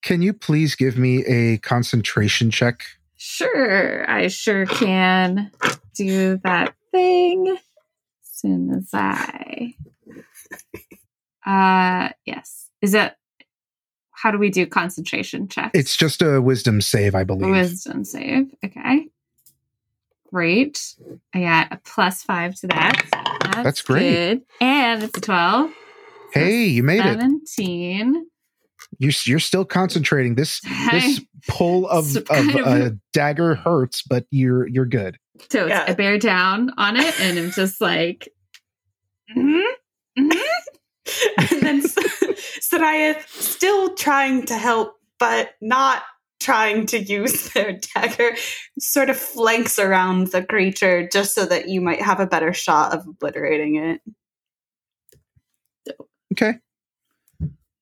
can 0.02 0.22
you 0.22 0.34
please 0.34 0.76
give 0.76 0.98
me 0.98 1.24
a 1.26 1.58
concentration 1.60 2.52
check 2.52 2.84
Sure. 3.18 4.08
I 4.10 4.28
sure 4.28 4.66
can 4.68 5.50
do 5.96 6.38
that 6.44 6.74
thing 6.92 7.48
as 7.48 7.58
soon 8.36 8.72
as 8.74 8.90
I. 8.94 9.76
Uh, 11.46 12.10
yes. 12.26 12.70
Is 12.82 12.94
it. 12.94 13.14
How 14.12 14.32
do 14.32 14.38
we 14.38 14.50
do 14.50 14.66
concentration 14.66 15.48
checks? 15.48 15.72
it's 15.74 15.96
just 15.96 16.22
a 16.22 16.42
wisdom 16.42 16.82
save 16.82 17.14
i 17.16 17.24
believe 17.24 17.52
Wisdom 17.52 18.04
save. 18.04 18.48
Okay. 18.64 19.08
Great. 20.32 20.96
I 21.34 21.42
got 21.42 21.68
a 21.72 21.80
plus 21.86 22.24
five 22.24 22.56
to 22.56 22.68
that. 22.68 23.06
That's, 23.44 23.64
That's 23.64 23.82
great. 23.84 24.10
good. 24.10 24.42
And 24.62 25.04
it's 25.04 25.18
a 25.18 25.22
12. 25.22 25.72
hey 26.34 26.66
you 26.66 26.82
made 26.82 27.06
it 27.06 27.20
17. 27.20 28.26
you're, 28.98 29.12
you're 29.26 29.40
still 29.40 29.66
concentrating 29.66 30.36
this 30.36 30.60
this 30.92 31.22
pull 31.48 31.88
of, 31.88 32.16
of 32.16 32.30
of- 32.30 32.56
a 32.56 32.98
dagger 33.14 33.54
hurts 33.56 34.02
but 34.02 34.26
you're 34.32 34.68
you're 34.68 34.86
good 34.88 35.18
So 35.50 35.68
Yeah. 35.68 35.86
I 35.88 35.94
bear 35.94 36.18
down 36.18 36.72
on 36.78 36.98
it 36.98 37.20
and 37.20 37.38
I'm 37.38 37.52
just 37.52 37.82
like, 37.82 38.30
mhm, 39.36 39.64
mhm. 40.18 40.40
and 41.52 41.62
then 41.62 41.82
Seirryth 42.62 43.28
still 43.30 43.96
trying 43.96 44.46
to 44.48 44.56
help, 44.56 44.96
but 45.20 45.52
not 45.62 46.04
trying 46.40 46.86
to 46.88 47.00
use 47.00 47.50
their 47.54 47.80
dagger, 47.96 48.32
sort 48.80 49.10
of 49.10 49.18
flanks 49.18 49.80
around 49.80 50.28
the 50.28 50.44
creature 50.46 51.08
just 51.12 51.34
so 51.36 51.46
that 51.46 51.70
you 51.70 51.82
might 51.82 52.02
have 52.02 52.20
a 52.20 52.28
better 52.28 52.54
shot 52.54 52.94
of 52.94 53.08
obliterating 53.08 53.76
it. 53.76 54.02
okay 56.34 56.56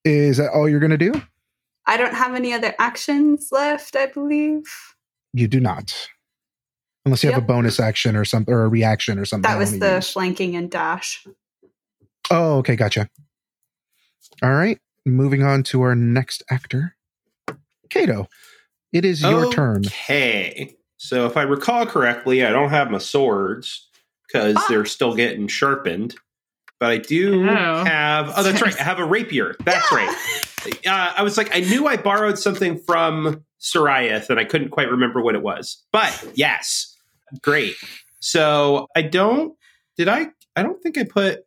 is 0.05 0.37
that 0.37 0.51
all 0.51 0.67
you're 0.67 0.79
gonna 0.81 0.97
do 0.97 1.13
I 1.85 1.97
don't 1.97 2.13
have 2.13 2.33
any 2.35 2.53
other 2.53 2.73
actions 2.79 3.49
left, 3.51 3.95
I 3.97 4.05
believe. 4.07 4.63
you 5.33 5.47
do 5.47 5.59
not 5.59 5.93
unless 7.05 7.23
you 7.23 7.31
have 7.31 7.41
a 7.41 7.45
bonus 7.45 7.79
action 7.79 8.15
or 8.15 8.25
something 8.25 8.53
or 8.53 8.63
a 8.63 8.67
reaction 8.69 9.19
or 9.19 9.25
something 9.25 9.49
That 9.49 9.57
was 9.57 9.77
the 9.79 9.95
use. 9.95 10.11
flanking 10.11 10.55
and 10.55 10.69
dash. 10.71 11.25
oh 12.31 12.57
okay 12.59 12.75
gotcha 12.75 13.09
all 14.41 14.53
right 14.53 14.79
moving 15.05 15.43
on 15.43 15.63
to 15.63 15.81
our 15.81 15.95
next 15.95 16.43
actor 16.49 16.95
kato 17.89 18.27
it 18.91 19.05
is 19.05 19.21
your 19.21 19.51
turn 19.51 19.83
Okay. 19.85 20.75
So 20.97 21.25
if 21.25 21.35
I 21.35 21.41
recall 21.41 21.85
correctly, 21.85 22.45
I 22.45 22.51
don't 22.51 22.69
have 22.69 22.89
my 22.89 22.99
swords 22.99 23.89
because 24.25 24.55
Ah. 24.55 24.65
they're 24.69 24.85
still 24.85 25.13
getting 25.15 25.47
sharpened. 25.49 26.15
But 26.79 26.91
I 26.91 26.97
do 26.99 27.49
Oh. 27.49 27.83
have. 27.83 28.31
Oh, 28.37 28.41
that's 28.43 28.61
right. 28.61 28.79
I 28.79 28.83
have 28.83 28.99
a 28.99 29.05
rapier. 29.05 29.55
That's 29.65 29.91
right. 29.91 30.15
Uh, 30.87 31.13
I 31.17 31.21
was 31.23 31.37
like, 31.37 31.53
I 31.53 31.59
knew 31.59 31.87
I 31.87 31.97
borrowed 31.97 32.39
something 32.39 32.77
from 32.77 33.43
Seirryth, 33.59 34.29
and 34.29 34.39
I 34.39 34.45
couldn't 34.45 34.69
quite 34.69 34.89
remember 34.89 35.21
what 35.21 35.35
it 35.35 35.41
was. 35.41 35.83
But 35.91 36.25
yes, 36.35 36.92
great. 37.41 37.75
So 38.19 38.87
I 38.95 39.01
don't. 39.01 39.55
Did 39.97 40.07
I? 40.07 40.27
I 40.55 40.63
don't 40.63 40.81
think 40.81 40.97
I 40.97 41.03
put. 41.03 41.45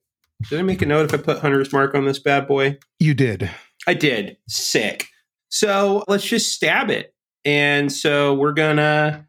Did 0.48 0.58
I 0.58 0.62
make 0.62 0.82
a 0.82 0.86
note 0.86 1.06
if 1.06 1.14
I 1.14 1.22
put 1.22 1.38
Hunter's 1.38 1.72
Mark 1.72 1.94
on 1.94 2.04
this 2.04 2.18
bad 2.18 2.46
boy? 2.46 2.78
you 2.98 3.14
did 3.14 3.50
I 3.86 3.94
did. 3.94 4.36
Sick. 4.48 5.06
So 5.48 6.04
let's 6.08 6.24
just 6.24 6.52
stab 6.52 6.90
it. 6.90 7.14
And 7.44 7.92
so 7.92 8.34
we're 8.34 8.52
gonna 8.52 9.26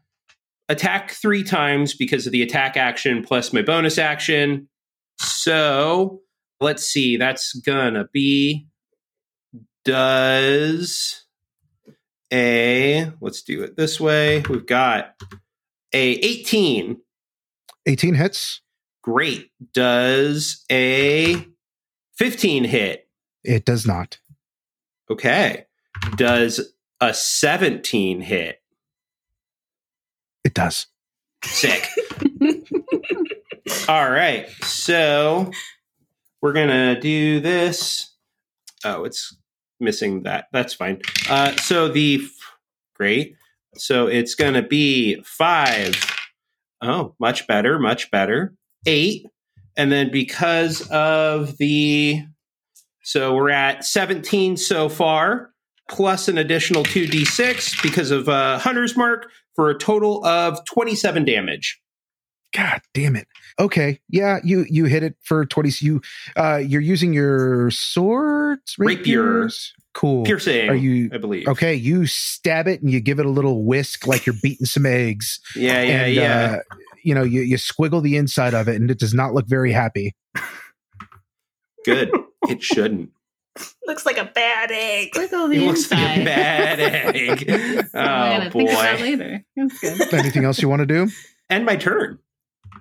attack 0.68 1.12
three 1.12 1.44
times 1.44 1.94
because 1.94 2.26
of 2.26 2.32
the 2.32 2.42
attack 2.42 2.76
action 2.76 3.22
plus 3.24 3.52
my 3.52 3.62
bonus 3.62 3.98
action. 3.98 4.68
So 5.20 6.20
let's 6.60 6.82
see. 6.82 7.16
That's 7.16 7.54
gonna 7.60 8.08
be 8.12 8.66
does 9.84 11.24
a 12.32 13.10
let's 13.20 13.42
do 13.42 13.62
it 13.62 13.76
this 13.76 14.00
way. 14.00 14.42
We've 14.50 14.66
got 14.66 15.14
a 15.92 16.10
18. 16.12 16.98
18 17.86 18.14
hits 18.14 18.60
Great. 19.02 19.50
Does 19.72 20.64
a 20.70 21.46
15 22.16 22.64
hit? 22.64 23.08
it 23.44 23.64
does 23.64 23.86
not 23.86 24.18
Okay. 25.10 25.64
Does 26.16 26.72
a 27.00 27.14
17 27.14 28.20
hit? 28.20 28.60
it 30.44 30.54
does 30.54 30.86
Sick. 31.44 31.86
All 33.88 34.10
right. 34.10 34.48
So 34.62 35.50
we're 36.42 36.52
going 36.52 36.68
to 36.68 37.00
do 37.00 37.40
this. 37.40 38.14
Oh, 38.84 39.04
it's 39.04 39.36
missing 39.80 40.24
that. 40.24 40.46
That's 40.52 40.74
fine. 40.74 41.00
Uh, 41.28 41.54
so 41.56 41.88
the 41.88 42.22
great. 42.94 43.36
So 43.80 44.06
it's 44.06 44.34
going 44.34 44.54
to 44.54 44.62
be 44.62 45.20
five. 45.24 45.94
Oh, 46.82 47.14
much 47.18 47.46
better. 47.46 47.78
Much 47.78 48.10
better. 48.10 48.54
Eight. 48.86 49.26
And 49.76 49.90
then 49.92 50.10
because 50.10 50.88
of 50.90 51.56
the. 51.58 52.22
So 53.02 53.34
we're 53.34 53.50
at 53.50 53.84
17 53.84 54.56
so 54.58 54.88
far, 54.88 55.50
plus 55.90 56.28
an 56.28 56.36
additional 56.36 56.84
2d6 56.84 57.82
because 57.82 58.10
of 58.10 58.28
uh, 58.28 58.58
Hunter's 58.58 58.96
Mark 58.96 59.30
for 59.56 59.70
a 59.70 59.78
total 59.78 60.24
of 60.26 60.62
27 60.66 61.24
damage. 61.24 61.80
god 62.54 62.80
damn 62.94 63.14
it 63.16 63.26
okay 63.60 64.00
yeah 64.08 64.38
you 64.42 64.64
you 64.70 64.86
hit 64.86 65.02
it 65.02 65.14
for 65.22 65.44
20 65.44 65.70
you 65.80 66.00
uh 66.36 66.56
you're 66.56 66.80
using 66.80 67.12
your 67.12 67.70
swords 67.70 68.74
Rapier. 68.78 69.48
Rapiers? 69.98 70.14
cool 70.14 70.24
Piercing, 70.24 70.68
Are 70.70 70.74
you- 70.74 71.10
I 71.12 71.18
believe. 71.18 71.48
okay 71.48 71.74
you 71.74 72.06
stab 72.06 72.68
it 72.68 72.80
and 72.82 72.90
you 72.90 73.00
give 73.00 73.18
it 73.18 73.26
a 73.26 73.30
little 73.30 73.64
whisk 73.64 74.06
like 74.06 74.26
you're 74.26 74.36
beating 74.42 74.66
some 74.66 74.86
eggs 74.86 75.40
Yeah, 75.56 75.82
yeah, 75.82 76.02
and 76.04 76.14
yeah. 76.14 76.56
uh 76.58 76.76
you 77.04 77.14
know 77.14 77.22
you, 77.22 77.40
you 77.42 77.56
squiggle 77.56 78.02
the 78.02 78.16
inside 78.16 78.54
of 78.54 78.68
it 78.68 78.76
and 78.76 78.90
it 78.90 78.98
does 78.98 79.14
not 79.14 79.34
look 79.34 79.46
very 79.48 79.72
happy 79.72 80.14
Good. 81.84 82.10
It 82.48 82.62
shouldn't. 82.62 83.10
Looks 83.86 84.06
like 84.06 84.16
a 84.16 84.24
bad 84.24 84.70
egg. 84.70 85.10
Squiggle 85.12 85.46
It 85.52 85.58
the 85.58 85.66
looks 85.66 85.90
like 85.90 86.00
a 86.00 86.20
inside. 86.20 86.24
bad 86.24 86.80
egg. 86.80 87.88
Oh 87.92 88.00
gonna 88.00 88.50
think 88.50 88.70
of 88.70 88.76
boy. 88.76 89.02
later. 89.02 89.44
That's 89.56 89.80
good. 89.80 90.14
anything 90.14 90.44
else 90.44 90.62
you 90.62 90.68
want 90.68 90.80
to 90.80 90.86
do 90.86 91.08
And 91.50 91.66
my 91.66 91.74
turn. 91.76 92.20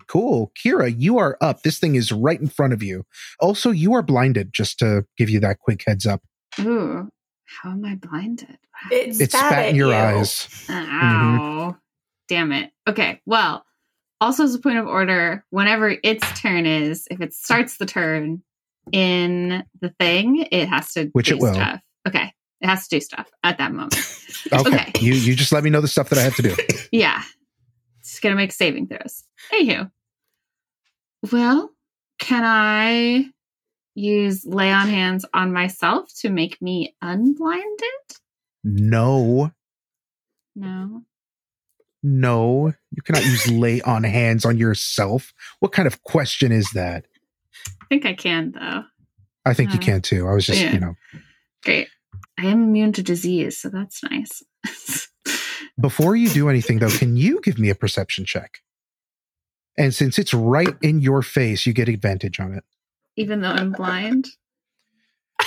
Cool. 0.08 0.52
Kyra, 0.64 0.94
you 0.96 1.18
are 1.18 1.38
up. 1.42 1.64
This 1.64 1.80
thing 1.80 1.96
is 1.96 2.12
right 2.12 2.40
in 2.40 2.48
front 2.48 2.72
of 2.72 2.82
you. 2.84 3.04
Also, 3.40 3.72
you 3.72 3.94
are 3.94 4.04
blinded, 4.04 4.54
just 4.54 4.78
to 4.80 5.06
give 5.18 5.30
you 5.30 5.40
that 5.42 5.60
quick 5.60 5.84
heads 5.86 6.06
up. 6.06 6.22
Ooh, 6.62 7.10
how 7.46 7.72
am 7.72 7.86
I 7.86 7.96
blinded? 7.96 8.58
It's, 8.92 9.20
It's 9.20 9.34
spat 9.34 9.52
spat 9.52 9.70
in 9.70 9.76
your 9.76 9.90
you. 9.90 9.96
eyes. 9.96 10.48
Mm-hmm. 10.68 11.40
Ow. 11.40 11.78
Damn 12.28 12.52
it. 12.52 12.72
Okay, 12.88 13.22
well, 13.26 13.66
also 14.20 14.44
as 14.44 14.54
a 14.56 14.60
point 14.60 14.78
of 14.78 14.88
order, 14.88 15.46
whenever 15.50 15.96
its 16.04 16.40
turn 16.42 16.66
is, 16.66 17.08
if 17.10 17.22
it 17.22 17.34
starts 17.34 17.78
the 17.78 17.86
turn 17.86 18.42
in 18.92 19.64
the 19.82 19.90
thing, 20.00 20.48
it 20.52 20.68
has 20.70 20.92
to 20.94 21.10
Which 21.14 21.28
do 21.28 21.36
it 21.36 21.42
will. 21.42 21.54
stuff. 21.54 21.82
Okay. 22.08 22.34
It 22.62 22.68
has 22.68 22.88
to 22.88 22.96
do 22.98 23.02
stuff 23.02 23.30
at 23.44 23.58
that 23.60 23.72
moment. 23.72 23.96
Okay. 24.54 24.70
Okay. 24.70 24.92
You 25.02 25.14
you 25.14 25.36
just 25.36 25.52
let 25.52 25.64
me 25.64 25.70
know 25.70 25.82
the 25.82 25.88
stuff 25.90 26.10
that 26.10 26.20
I 26.20 26.22
have 26.22 26.36
to 26.36 26.42
do. 26.42 26.56
Yeah. 26.92 27.22
It's 28.00 28.20
gonna 28.22 28.36
make 28.36 28.52
saving 28.54 28.88
throws. 28.88 29.24
Anywho. 29.52 29.92
Well, 31.32 31.72
can 32.20 32.44
I 32.46 33.26
use 33.98 34.46
lay 34.46 34.72
on 34.72 34.88
hands 34.88 35.26
on 35.34 35.52
myself 35.52 36.10
to 36.20 36.30
make 36.30 36.62
me 36.62 36.96
unblinded? 37.02 38.08
No. 38.64 39.52
No. 40.56 41.02
No. 42.04 42.74
You 42.92 43.02
cannot 43.04 43.26
use 43.26 43.48
lay 43.52 43.82
on 43.82 44.04
hands 44.04 44.46
on 44.46 44.58
yourself. 44.58 45.34
What 45.60 45.72
kind 45.72 45.88
of 45.88 46.04
question 46.04 46.52
is 46.52 46.70
that? 46.72 47.06
I 47.82 47.86
think 47.90 48.06
I 48.06 48.14
can 48.14 48.52
though. 48.52 48.84
I 49.46 49.54
think 49.54 49.72
you 49.72 49.80
Uh, 49.80 49.84
can 49.84 50.02
too. 50.02 50.28
I 50.28 50.34
was 50.34 50.46
just, 50.46 50.62
yeah. 50.62 50.74
you 50.74 50.80
know, 50.80 50.96
Great. 51.64 51.88
I 52.38 52.46
am 52.46 52.64
immune 52.64 52.94
to 52.94 53.04
disease, 53.04 53.58
so 53.58 53.70
that's 53.70 54.04
nice. 54.04 54.44
before 55.80 56.16
you 56.16 56.30
do 56.30 56.50
anything 56.50 56.80
though, 56.80 56.90
can 56.90 57.18
you 57.18 57.40
give 57.42 57.58
me 57.58 57.70
a 57.70 57.76
perception 57.76 58.26
check? 58.26 58.60
And 59.78 59.94
since 59.94 60.20
it's 60.20 60.34
right 60.34 60.76
in 60.82 61.00
your 61.00 61.22
face, 61.22 61.66
you 61.66 61.74
get 61.74 61.88
advantage 61.90 62.40
on 62.40 62.54
it. 62.54 62.64
Even 63.18 63.42
though 63.42 63.52
I'm 63.52 63.72
blind. 63.72 64.30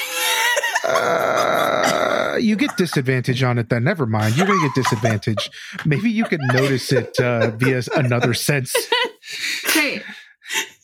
Uh, 0.82 2.36
you 2.40 2.56
get 2.56 2.74
disadvantage 2.76 3.42
on 3.42 3.58
it 3.58 3.68
then. 3.68 3.84
Never 3.84 4.06
mind. 4.06 4.36
You're 4.36 4.46
going 4.46 4.58
to 4.58 4.66
get 4.68 4.74
disadvantage. 4.74 5.50
Maybe 5.84 6.10
you 6.10 6.24
can 6.24 6.40
notice 6.52 6.90
it 6.90 7.20
uh, 7.20 7.50
via 7.50 7.82
another 7.94 8.34
sense. 8.34 8.74
Great. 9.72 10.02
It 10.02 10.04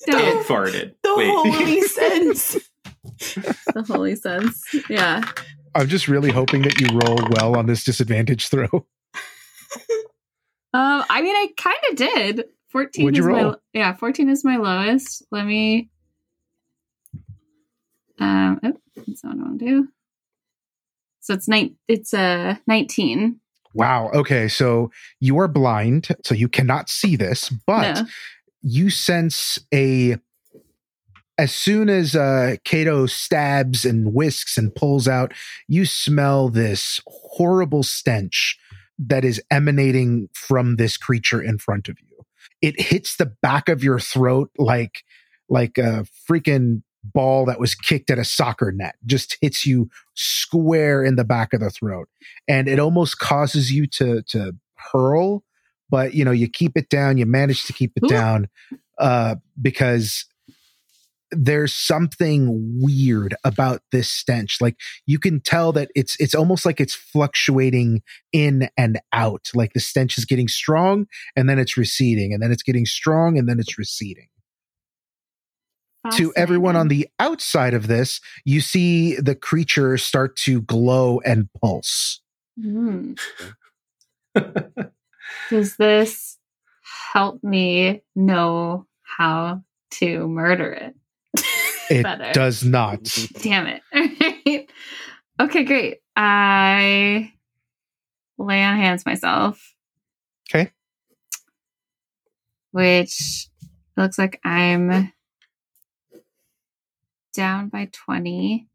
Yeah, 0.07 0.43
farted. 0.45 0.95
The 1.03 1.15
Wait. 1.17 1.29
holy 1.29 1.81
sense. 1.83 2.57
the 3.73 3.85
holy 3.89 4.15
sense. 4.17 4.63
Yeah. 4.89 5.23
I'm 5.75 5.89
just 5.89 6.09
really 6.09 6.31
hoping 6.31 6.63
that 6.63 6.79
you 6.81 6.87
roll 6.89 7.19
well 7.33 7.57
on 7.57 7.67
this 7.67 7.83
disadvantage 7.83 8.49
throw. 8.49 8.69
Um, 8.73 8.85
I 11.09 11.23
mean, 11.23 11.35
I 11.35 11.49
kind 11.57 11.79
of 11.91 11.97
did. 11.97 12.45
Fourteen 12.69 13.05
What'd 13.07 13.17
you 13.17 13.35
is 13.35 13.45
my 13.45 13.55
yeah. 13.73 13.95
Fourteen 13.95 14.29
is 14.29 14.45
my 14.45 14.57
lowest. 14.57 15.25
Let 15.31 15.47
me. 15.47 15.89
Um, 18.19 18.61
oh, 18.63 18.73
that's 18.97 19.23
not 19.25 19.37
what 19.37 19.45
I 19.45 19.49
want 19.49 19.59
to 19.61 19.65
do. 19.67 19.89
So 21.21 21.35
it's 21.35 21.49
nine. 21.49 21.77
It's 21.89 22.13
a 22.15 22.21
uh, 22.21 22.55
nineteen. 22.67 23.41
Wow. 23.75 24.11
Okay. 24.15 24.49
So 24.49 24.91
you 25.21 25.39
are 25.39 25.49
blind, 25.49 26.09
so 26.25 26.35
you 26.35 26.49
cannot 26.49 26.89
see 26.89 27.17
this, 27.17 27.51
but 27.67 27.97
No. 27.97 28.07
you 28.63 28.91
sense 28.91 29.59
a. 29.73 30.17
As 31.39 31.55
soon 31.55 31.91
as 31.91 32.17
uh, 32.17 32.57
Kato 32.65 33.05
stabs 33.05 33.85
and 33.85 34.15
whisks 34.15 34.57
and 34.57 34.75
pulls 34.75 35.07
out, 35.07 35.35
you 35.69 35.85
smell 35.85 36.49
this 36.49 37.03
horrible 37.07 37.83
stench 37.83 38.59
that 38.99 39.23
is 39.23 39.43
emanating 39.51 40.31
from 40.33 40.77
this 40.77 40.97
creature 40.97 41.43
in 41.43 41.59
front 41.59 41.91
of 41.91 41.99
you. 42.01 42.25
It 42.63 42.81
hits 42.81 43.17
the 43.17 43.27
back 43.43 43.69
of 43.69 43.85
your 43.85 44.01
throat 44.01 44.51
like 44.57 45.05
like 45.51 45.77
a 45.77 46.07
freaking 46.29 46.83
ball 47.13 47.47
that 47.47 47.61
was 47.61 47.75
kicked 47.75 48.11
at 48.11 48.19
a 48.19 48.25
soccer 48.25 48.73
net. 48.73 48.97
Just 49.05 49.37
hits 49.41 49.67
you 49.67 49.91
square 50.15 51.05
in 51.05 51.17
the 51.17 51.25
back 51.25 51.53
of 51.53 51.61
the 51.61 51.71
throat, 51.71 52.09
and 52.49 52.69
it 52.69 52.79
almost 52.79 53.19
causes 53.19 53.73
you 53.73 53.87
to 53.89 54.23
to 54.23 54.55
hurl. 54.75 55.45
But 55.89 56.15
you 56.15 56.25
know, 56.25 56.33
you 56.33 56.49
keep 56.49 56.77
it 56.77 56.89
down. 56.89 57.19
You 57.19 57.27
manage 57.27 57.65
to 57.67 57.73
keep 57.73 57.93
it 57.97 58.05
Ooh. 58.05 58.09
down 58.09 58.49
uh, 58.99 59.37
because 59.61 60.27
there's 61.33 61.75
something 61.75 62.81
weird 62.81 63.35
about 63.43 63.83
this 63.91 64.09
stench 64.09 64.59
like 64.61 64.77
you 65.07 65.19
can 65.19 65.41
tell 65.41 65.73
that 65.73 65.91
it's 65.97 66.19
it's 66.21 66.35
almost 66.37 66.65
like 66.65 66.81
it's 66.81 66.95
fluctuating 66.95 68.01
in 68.33 68.69
and 68.77 69.01
out 69.13 69.51
like 69.53 69.73
the 69.73 69.81
stench 69.81 70.17
is 70.19 70.25
getting 70.25 70.47
strong 70.47 71.07
and 71.35 71.49
then 71.49 71.59
it's 71.59 71.77
receding 71.77 72.33
and 72.33 72.41
then 72.43 72.53
it's 72.53 72.63
getting 72.63 72.87
strong 72.87 73.37
and 73.37 73.49
then 73.49 73.59
it's 73.59 73.77
receding 73.77 74.29
to 76.13 76.33
everyone 76.37 76.77
on 76.77 76.89
the 76.89 77.09
outside 77.19 77.75
of 77.75 77.87
this 77.89 78.21
you 78.45 78.61
see 78.61 79.17
the 79.17 79.35
creature 79.35 79.97
start 79.99 80.37
to 80.37 80.63
glow 80.63 81.21
and 81.25 81.49
pulse 81.61 82.21
Hmm. 82.61 83.13
Does 85.51 85.77
this 85.77 86.39
help 87.13 87.43
me 87.45 88.03
know 88.15 88.87
how 89.03 89.63
to 89.93 90.27
murder 90.29 90.73
it? 90.73 90.95
it 91.91 92.03
Better. 92.03 92.33
does 92.33 92.65
not 92.65 93.01
Damn 93.43 93.67
it. 93.67 93.83
Okay, 95.39 95.65
great. 95.65 95.99
I 96.17 97.33
lay 98.39 98.63
on 98.65 98.77
hands 98.77 99.05
myself. 99.05 99.75
Okay. 100.49 100.71
Which 102.71 103.49
looks 103.99 104.19
like 104.19 104.41
I'm 104.45 105.13
down 107.37 107.69
by 107.71 107.91
20. 107.93 108.69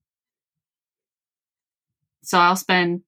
So 2.23 2.39
I'll 2.39 2.55
spend 2.55 3.01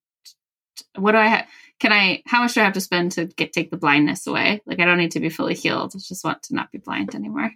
what 0.97 1.13
do 1.13 1.19
I 1.19 1.27
have? 1.27 1.47
Can 1.79 1.93
I 1.93 2.23
how 2.27 2.41
much 2.41 2.55
do 2.55 2.61
I 2.61 2.65
have 2.65 2.73
to 2.73 2.81
spend 2.81 3.13
to 3.13 3.25
get 3.27 3.53
take 3.53 3.71
the 3.71 3.77
blindness 3.77 4.27
away? 4.27 4.61
Like 4.65 4.79
I 4.81 4.85
don't 4.85 4.97
need 4.97 5.11
to 5.11 5.19
be 5.21 5.29
fully 5.29 5.55
healed. 5.55 5.93
I 5.95 5.99
just 5.99 6.25
want 6.25 6.43
to 6.43 6.55
not 6.55 6.71
be 6.71 6.79
blind 6.79 7.15
anymore. 7.15 7.51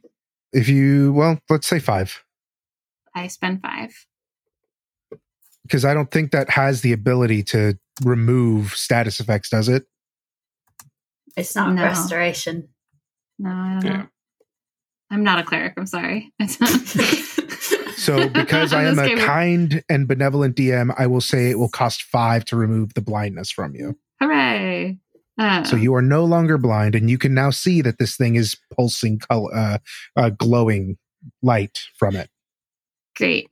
if 0.54 0.70
you 0.70 1.14
well 1.14 1.40
let's 1.50 1.68
say 1.68 1.80
five 1.80 2.24
I 3.16 3.28
spend 3.28 3.62
5. 3.64 4.06
because 5.64 5.84
i 5.86 5.94
don't 5.94 6.12
think 6.12 6.32
that 6.32 6.50
has 6.52 6.82
the 6.82 6.94
ability 6.94 7.44
to 7.44 7.78
remove 8.06 8.74
status 8.76 9.20
effects 9.20 9.50
does 9.50 9.68
it 9.70 9.86
It's 11.36 11.56
not 11.56 11.74
No. 11.76 11.84
restoration. 11.84 12.70
No, 13.40 13.50
I 13.50 13.74
don't 13.74 13.86
Yeah. 13.86 13.98
know. 13.98 14.08
I'm 15.12 15.24
not 15.24 15.40
a 15.40 15.44
cleric. 15.44 15.74
I'm 15.78 15.86
sorry. 15.88 16.32
So, 18.08 18.30
because 18.42 18.72
I 18.72 18.86
am 18.86 18.98
a 19.00 19.08
game- 19.08 19.18
kind 19.18 19.84
and 19.90 20.08
benevolent 20.08 20.56
DM, 20.56 20.94
I 20.98 21.08
will 21.08 21.20
say 21.22 21.50
it 21.50 21.60
will 21.60 21.68
cost 21.68 22.04
five 22.04 22.46
to 22.46 22.56
remove 22.56 22.94
the 22.94 23.02
blindness 23.02 23.52
from 23.52 23.76
you. 23.76 23.98
Hooray! 24.22 24.98
Uh, 25.38 25.64
So 25.66 25.76
you 25.76 25.94
are 25.94 26.02
no 26.02 26.24
longer 26.24 26.58
blind, 26.58 26.96
and 26.96 27.10
you 27.10 27.18
can 27.18 27.34
now 27.34 27.50
see 27.50 27.82
that 27.82 28.00
this 28.00 28.16
thing 28.16 28.36
is 28.36 28.56
pulsing, 28.76 29.20
color, 29.20 29.54
uh, 29.54 29.78
uh, 30.16 30.30
glowing 30.30 30.98
light 31.42 31.80
from 32.00 32.16
it. 32.16 32.30
great. 33.18 33.50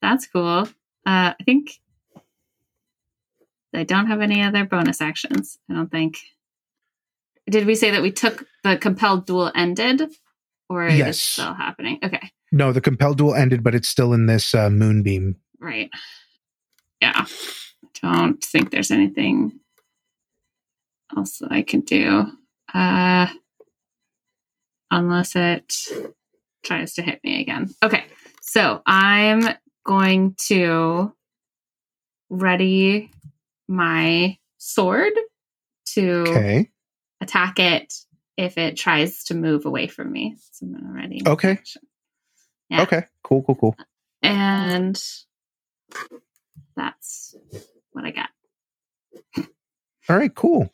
That's 0.00 0.26
cool. 0.26 0.68
Uh, 1.06 1.34
I 1.34 1.36
think 1.44 1.80
I 3.74 3.84
don't 3.84 4.06
have 4.06 4.20
any 4.22 4.42
other 4.42 4.64
bonus 4.64 5.00
actions. 5.00 5.58
I 5.70 5.74
don't 5.74 5.90
think. 5.90 6.16
Did 7.50 7.66
we 7.66 7.74
say 7.74 7.90
that 7.90 8.02
we 8.02 8.10
took 8.10 8.46
the 8.64 8.76
compelled 8.76 9.26
duel 9.26 9.52
ended, 9.54 10.02
or 10.68 10.86
is 10.86 10.98
it 11.00 11.14
still 11.14 11.54
happening? 11.54 11.98
Okay, 12.02 12.30
No, 12.52 12.70
the 12.72 12.80
compelled 12.82 13.16
duel 13.18 13.34
ended, 13.34 13.62
but 13.64 13.74
it's 13.74 13.88
still 13.88 14.12
in 14.12 14.26
this 14.26 14.54
uh, 14.54 14.68
moonbeam. 14.70 15.36
right. 15.58 15.90
Yeah, 17.00 17.26
don't 18.00 18.42
think 18.44 18.70
there's 18.70 18.92
anything 18.92 19.58
else 21.16 21.38
that 21.38 21.50
I 21.50 21.62
can 21.62 21.80
do, 21.80 22.26
uh, 22.72 23.26
unless 24.90 25.34
it 25.34 25.74
tries 26.62 26.94
to 26.94 27.02
hit 27.02 27.18
me 27.24 27.40
again. 27.40 27.70
Okay, 27.82 28.04
so 28.40 28.82
I'm 28.86 29.42
going 29.84 30.36
to 30.46 31.12
ready 32.30 33.10
my 33.68 34.38
sword 34.58 35.12
to 35.94 36.22
Okay. 36.28 36.70
attack 37.20 37.58
it 37.58 37.92
if 38.36 38.56
it 38.58 38.76
tries 38.76 39.24
to 39.24 39.34
move 39.34 39.66
away 39.66 39.88
from 39.88 40.12
me. 40.12 40.36
So 40.52 40.66
I'm 40.66 40.72
gonna 40.74 40.92
ready. 40.92 41.22
Okay. 41.26 41.50
action. 41.52 41.82
Yeah. 42.68 42.82
Okay. 42.82 43.04
Cool. 43.22 43.42
Cool. 43.42 43.54
Cool. 43.56 43.76
And 44.22 45.00
that's 46.76 47.34
what 47.92 48.04
I 48.04 48.10
got. 48.10 48.28
All 50.08 50.16
right. 50.16 50.34
Cool. 50.34 50.72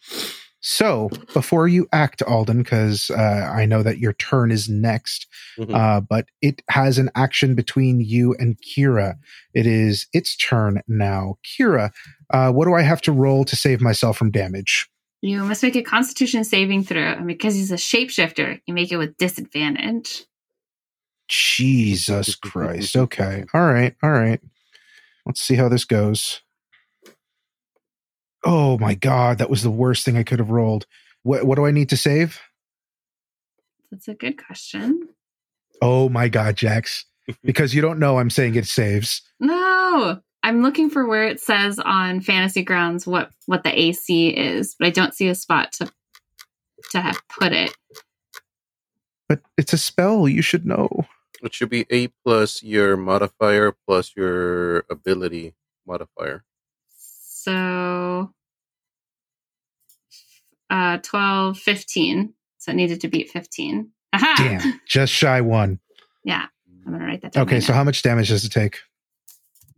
So 0.61 1.09
before 1.35 1.69
you 1.69 1.87
act, 1.93 2.21
Alden, 2.23 2.59
because 2.63 3.11
uh, 3.11 3.51
I 3.55 3.65
know 3.65 3.83
that 3.85 3.99
your 3.99 4.13
turn 4.15 4.51
is 4.51 4.69
next, 4.69 5.27
Mhm. 5.57 5.73
uh, 5.75 6.01
but 6.01 6.27
it 6.43 6.63
has 6.69 6.99
an 6.99 7.11
action 7.15 7.55
between 7.55 8.01
you 8.01 8.35
and 8.39 8.57
Kyra. 8.61 9.15
It 9.55 9.67
is 9.67 10.09
its 10.13 10.37
turn 10.37 10.83
now. 10.89 11.37
Kyra, 11.45 11.93
uh, 12.31 12.53
what 12.53 12.65
do 12.67 12.75
I 12.75 12.83
have 12.83 13.01
to 13.03 13.13
roll 13.13 13.45
to 13.45 13.55
save 13.57 13.81
myself 13.81 14.19
from 14.19 14.31
damage? 14.33 14.89
You 15.23 15.43
must 15.45 15.63
make 15.63 15.77
a 15.77 15.83
constitution 15.83 16.45
saving 16.45 16.85
throw, 16.85 17.03
and 17.03 17.27
because 17.27 17.55
he's 17.55 17.73
a 17.73 17.77
shapeshifter, 17.77 18.61
you 18.67 18.75
make 18.75 18.91
it 18.93 18.97
with 18.99 19.17
disadvantage. 19.17 20.25
Jesus 21.29 22.35
Christ. 22.35 22.97
Okay. 22.97 23.45
All 23.55 23.67
right. 23.67 23.95
All 24.03 24.11
right. 24.11 24.41
Let's 25.27 25.43
see 25.43 25.55
how 25.57 25.69
this 25.69 25.85
goes. 25.85 26.41
Oh 28.45 28.79
my 28.79 28.95
god, 28.95 29.39
that 29.39 29.51
was 29.51 29.63
the 29.63 29.71
worst 29.71 30.05
thing 30.05 30.17
I 30.17 30.23
could 30.23 30.39
have 30.39 30.51
rolled. 30.51 30.87
What 31.23 31.45
what 31.45 31.57
do 31.57 31.67
I 31.67 31.71
need 31.71 31.91
to 31.91 31.97
save? 31.97 32.41
That's 33.91 34.09
a 34.09 34.15
good 34.15 34.43
question. 34.43 35.09
Oh 35.83 36.09
my 36.09 36.29
god, 36.29 36.57
Jax. 36.57 37.05
Because 37.45 37.75
you 37.75 37.83
don't 37.83 37.99
know 37.99 38.19
I'm 38.19 38.31
saying 38.31 38.55
it 38.55 38.67
saves. 38.67 39.21
No, 39.39 40.21
I'm 40.43 40.63
looking 40.63 40.89
for 40.89 41.07
where 41.07 41.27
it 41.27 41.41
says 41.41 41.79
on 41.79 42.23
Fantasy 42.23 42.63
Grounds 42.63 43.07
what 43.07 43.31
what 43.47 43.65
the 43.65 43.79
AC 43.79 44.31
is, 44.31 44.77
but 44.79 44.89
I 44.89 44.91
don't 44.91 45.15
see 45.15 45.29
a 45.29 45.35
spot 45.35 45.73
to 45.73 45.91
to 46.93 47.01
have 47.01 47.21
put 47.29 47.53
it. 47.53 47.75
But 49.29 49.41
it's 49.59 49.75
a 49.75 49.79
spell, 49.79 50.27
you 50.27 50.41
should 50.41 50.65
know. 50.65 50.89
It 51.43 51.55
should 51.55 51.71
be 51.71 51.87
eight 51.91 52.13
plus 52.25 52.63
your 52.63 52.97
modifier 52.97 53.73
plus 53.87 54.13
your 54.17 54.85
ability 54.91 55.55
modifier. 55.87 56.45
So 56.97 58.33
uh 60.71 60.99
12, 60.99 61.59
15. 61.59 62.35
So 62.59 62.73
it 62.73 62.75
needed 62.75 63.01
to 63.03 63.09
beat 63.09 63.31
15. 63.31 63.91
Aha! 64.15 64.35
Damn, 64.39 64.81
just 64.87 65.13
shy 65.13 65.41
one. 65.41 65.79
Yeah. 66.25 66.47
I'm 66.87 66.93
gonna 66.93 67.07
write 67.07 67.23
that 67.23 67.33
down. 67.33 67.43
Okay, 67.45 67.55
right 67.57 67.63
so 67.63 67.73
now. 67.73 67.79
how 67.79 67.85
much 67.85 68.03
damage 68.03 68.29
does 68.29 68.45
it 68.45 68.51
take? 68.51 68.79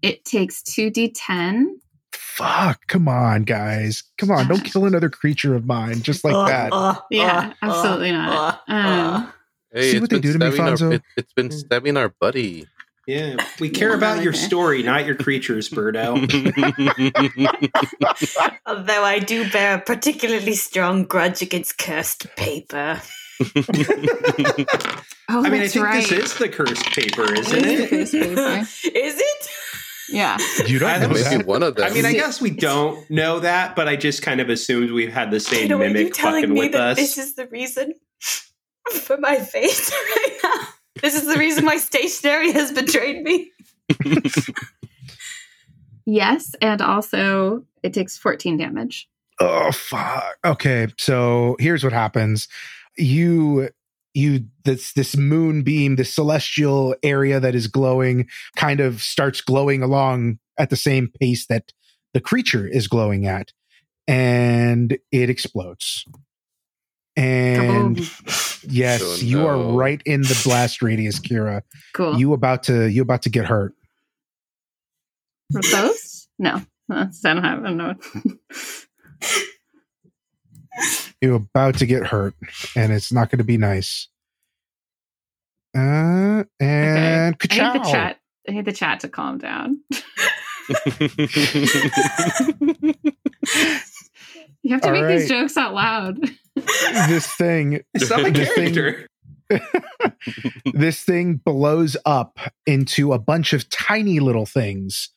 it 0.03 0.25
takes 0.25 0.63
2d10. 0.63 1.65
Fuck, 2.13 2.87
come 2.89 3.07
on, 3.07 3.43
guys. 3.45 4.03
Come 4.19 4.31
on, 4.33 4.49
don't 4.49 4.65
kill 4.65 4.87
another 4.87 5.11
creature 5.11 5.55
of 5.55 5.67
mine 5.67 6.01
just 6.03 6.25
like 6.25 6.35
Uh, 6.35 6.47
that. 6.47 6.73
uh, 6.73 6.95
Yeah, 7.11 7.53
uh, 7.63 7.67
absolutely 7.67 8.11
uh, 8.11 8.13
not. 8.15 8.63
uh, 8.69 8.73
Um, 8.73 9.33
Hey, 9.73 9.93
See 9.93 10.01
what 10.01 10.11
they 10.11 10.19
do 10.19 10.33
to 10.33 10.39
me, 10.39 10.51
stabbing 10.51 10.83
our- 10.83 10.93
it, 10.95 11.03
it's 11.17 11.33
been 11.33 11.47
hmm. 11.47 11.57
stabbing 11.57 11.97
our 11.97 12.09
buddy. 12.09 12.67
Yeah, 13.07 13.37
we 13.59 13.71
care 13.71 13.95
about 13.95 14.23
your 14.23 14.33
story, 14.33 14.83
not 14.85 15.05
your 15.05 15.17
creatures, 15.17 15.69
Berto. 15.69 16.15
Although 18.67 19.03
I 19.03 19.19
do 19.19 19.51
bear 19.51 19.77
a 19.77 19.81
particularly 19.81 20.55
strong 20.55 21.05
grudge 21.05 21.43
against 21.43 21.77
cursed 21.79 22.29
paper. 22.37 23.01
oh, 23.41 23.55
I 25.29 25.49
mean, 25.49 25.63
I 25.63 25.69
think 25.69 25.85
right. 25.85 26.07
this 26.07 26.13
is 26.13 26.39
the 26.39 26.49
cursed 26.49 26.87
paper, 26.87 27.33
isn't 27.35 27.59
It 27.59 27.93
is 27.93 28.13
the 28.13 28.19
it? 28.21 28.37
cursed 28.37 28.83
paper. 28.83 28.97
Is 28.99 29.19
it? 29.19 29.49
Yeah. 30.11 30.37
You 30.67 30.79
don't 30.79 31.01
know 31.01 31.09
don't 31.09 31.15
that. 31.15 31.31
Maybe 31.31 31.45
one 31.45 31.63
of 31.63 31.77
them. 31.77 31.91
I 31.91 31.95
mean, 31.95 32.05
I 32.05 32.13
guess 32.13 32.41
we 32.41 32.51
don't 32.51 33.09
know 33.11 33.41
that, 33.41 33.75
but 33.77 33.89
I 33.89 33.97
just 33.97 34.23
kind 34.23 34.41
of 34.41 34.51
assumed 34.51 34.91
we've 34.91 35.13
had 35.13 35.31
the 35.31 35.41
same 35.41 35.71
Wait, 35.79 35.93
mimic 35.93 36.17
fucking 36.17 36.55
with 36.55 36.75
us. 36.75 36.97
this 36.97 37.17
is 37.17 37.35
the 37.35 37.47
reason 37.47 37.95
for 39.03 39.17
my 39.19 39.37
face 39.37 39.93
right 40.17 40.39
now? 40.43 40.69
This 41.03 41.15
is 41.15 41.27
the 41.27 41.39
reason 41.39 41.65
why 41.65 41.79
stationery 41.79 42.53
has 42.53 42.73
betrayed 42.73 43.23
me. 43.23 43.51
Yes, 46.07 46.57
and 46.61 46.83
also 46.83 47.65
it 47.85 47.95
takes 47.95 48.19
14 48.19 48.57
damage. 48.57 49.09
Oh 49.39 49.71
fuck. 49.71 50.37
Okay, 50.45 50.89
so 50.99 51.57
here's 51.61 51.85
what 51.85 51.93
happens. 51.93 52.49
You 52.99 53.69
you 54.13 54.47
this 54.65 54.93
this 54.95 55.17
moonbeam, 55.17 55.95
this 55.95 56.13
celestial 56.13 56.97
area 57.05 57.39
that 57.39 57.55
is 57.55 57.69
glowing 57.69 58.29
kind 58.57 58.81
of 58.81 59.03
starts 59.03 59.41
glowing 59.41 59.85
along 59.85 60.41
at 60.59 60.69
the 60.69 60.77
same 60.77 61.13
pace 61.21 61.47
that 61.47 61.73
the 62.13 62.21
creature 62.21 62.67
is 62.67 62.89
glowing 62.89 63.29
at 63.29 63.53
and 64.09 64.99
it 65.13 65.31
explodes. 65.31 66.05
And 67.17 67.97
Kaboom. 67.97 68.65
yes, 68.69 69.03
Oh, 69.03 69.17
you 69.17 69.47
are 69.47 69.59
right 69.59 70.01
in 70.07 70.23
the 70.23 70.41
blast 70.45 70.81
radius, 70.81 71.19
Kyra. 71.19 71.63
Cool. 71.93 72.19
You 72.19 72.33
about 72.33 72.63
to 72.65 72.89
you 72.89 73.03
about 73.03 73.23
to 73.23 73.31
get 73.31 73.47
hurt. 73.47 73.75
Were 75.53 75.61
those? 75.63 76.29
No. 76.39 76.63
That's, 76.89 77.25
I 77.25 77.35
don't 77.35 77.45
have. 77.45 77.61
I 77.61 77.63
don't 77.63 77.77
know. 77.77 77.95
You're 81.21 81.37
about 81.37 81.77
to 81.79 81.87
get 81.87 82.07
hurt, 82.07 82.35
and 82.75 82.93
it's 82.93 83.13
not 83.13 83.31
going 83.31 83.39
to 83.39 83.45
be 83.45 83.59
nice. 83.59 84.09
Uh, 85.77 86.45
and 86.59 86.61
I 86.61 87.31
need 87.31 87.39
the 87.41 87.89
chat. 87.91 88.19
I 88.49 88.53
need 88.53 88.65
the 88.65 88.73
chat 88.73 89.01
to 89.01 89.09
calm 89.09 89.39
down. 89.39 89.81
You 94.63 94.73
have 94.75 94.83
to 94.83 94.89
All 94.89 94.93
make 94.93 95.05
right. 95.05 95.19
these 95.19 95.29
jokes 95.29 95.57
out 95.57 95.75
loud. 95.75 96.19
This 97.09 97.27
thing, 97.27 97.81
It's 97.95 98.11
not 98.11 98.23
my 98.23 98.31
This 98.31 98.53
thing- 98.53 99.07
this 100.75 101.03
thing 101.03 101.35
blows 101.45 101.97
up 102.07 102.39
into 102.67 103.13
a 103.13 103.19
bunch 103.19 103.53
of 103.53 103.69
tiny 103.71 104.21
little 104.21 104.47
things, 104.47 105.09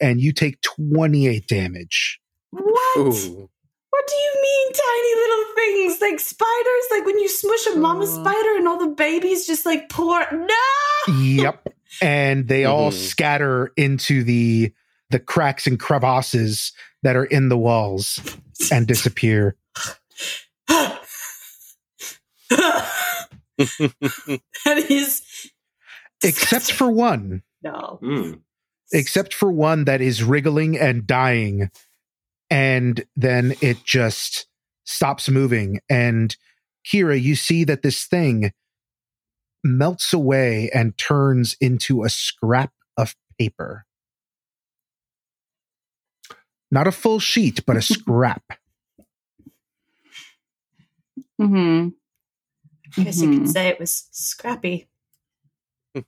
and 0.00 0.20
you 0.20 0.32
take 0.32 0.60
twenty 0.60 1.26
eight 1.28 1.46
damage. 1.46 2.20
What? 2.50 2.98
Ooh. 2.98 3.48
What 3.90 4.06
do 4.06 4.14
you 4.14 4.42
mean, 4.42 4.72
tiny 4.72 5.14
little 5.16 5.54
things 5.56 6.00
like 6.00 6.20
spiders? 6.20 6.84
Like 6.90 7.04
when 7.06 7.18
you 7.18 7.28
smush 7.28 7.66
a 7.68 7.76
mama 7.76 8.04
Uh. 8.04 8.06
spider 8.06 8.56
and 8.56 8.68
all 8.68 8.78
the 8.78 8.94
babies 8.94 9.46
just 9.46 9.64
like 9.66 9.88
pour. 9.88 10.26
No! 10.32 11.14
yep, 11.18 11.66
and 12.02 12.48
they 12.48 12.64
all 12.66 12.90
Mhm. 12.90 13.08
scatter 13.08 13.72
into 13.76 14.22
the 14.24 14.72
the 15.10 15.18
cracks 15.18 15.66
and 15.66 15.80
crevasses 15.80 16.72
that 17.02 17.16
are 17.16 17.24
in 17.24 17.48
the 17.48 17.58
walls 17.58 18.20
and 18.70 18.86
disappear. 18.86 19.56
that 23.58 24.40
is. 24.90 25.22
Except 26.22 26.70
for 26.72 26.90
one. 26.90 27.42
No. 27.62 27.98
Mm. 28.02 28.40
except 28.92 29.34
for 29.34 29.52
one 29.52 29.84
that 29.84 30.00
is 30.00 30.22
wriggling 30.24 30.78
and 30.78 31.06
dying 31.06 31.70
and 32.48 33.04
then 33.16 33.54
it 33.60 33.84
just 33.84 34.46
stops 34.84 35.28
moving 35.28 35.78
and 35.90 36.36
kyra 36.86 37.20
you 37.20 37.36
see 37.36 37.64
that 37.64 37.82
this 37.82 38.06
thing 38.06 38.52
melts 39.62 40.12
away 40.14 40.70
and 40.74 40.96
turns 40.96 41.54
into 41.60 42.02
a 42.02 42.08
scrap 42.08 42.72
of 42.96 43.14
paper 43.38 43.84
not 46.70 46.86
a 46.86 46.92
full 46.92 47.18
sheet 47.20 47.64
but 47.66 47.76
a 47.76 47.82
scrap 47.94 48.42
Mm-hmm. 51.40 51.88
I 52.98 53.02
guess 53.04 53.20
you 53.20 53.28
Mhm. 53.28 53.38
could 53.38 53.48
say 53.50 53.68
it 53.68 53.78
was 53.80 54.08
scrappy. 54.10 54.88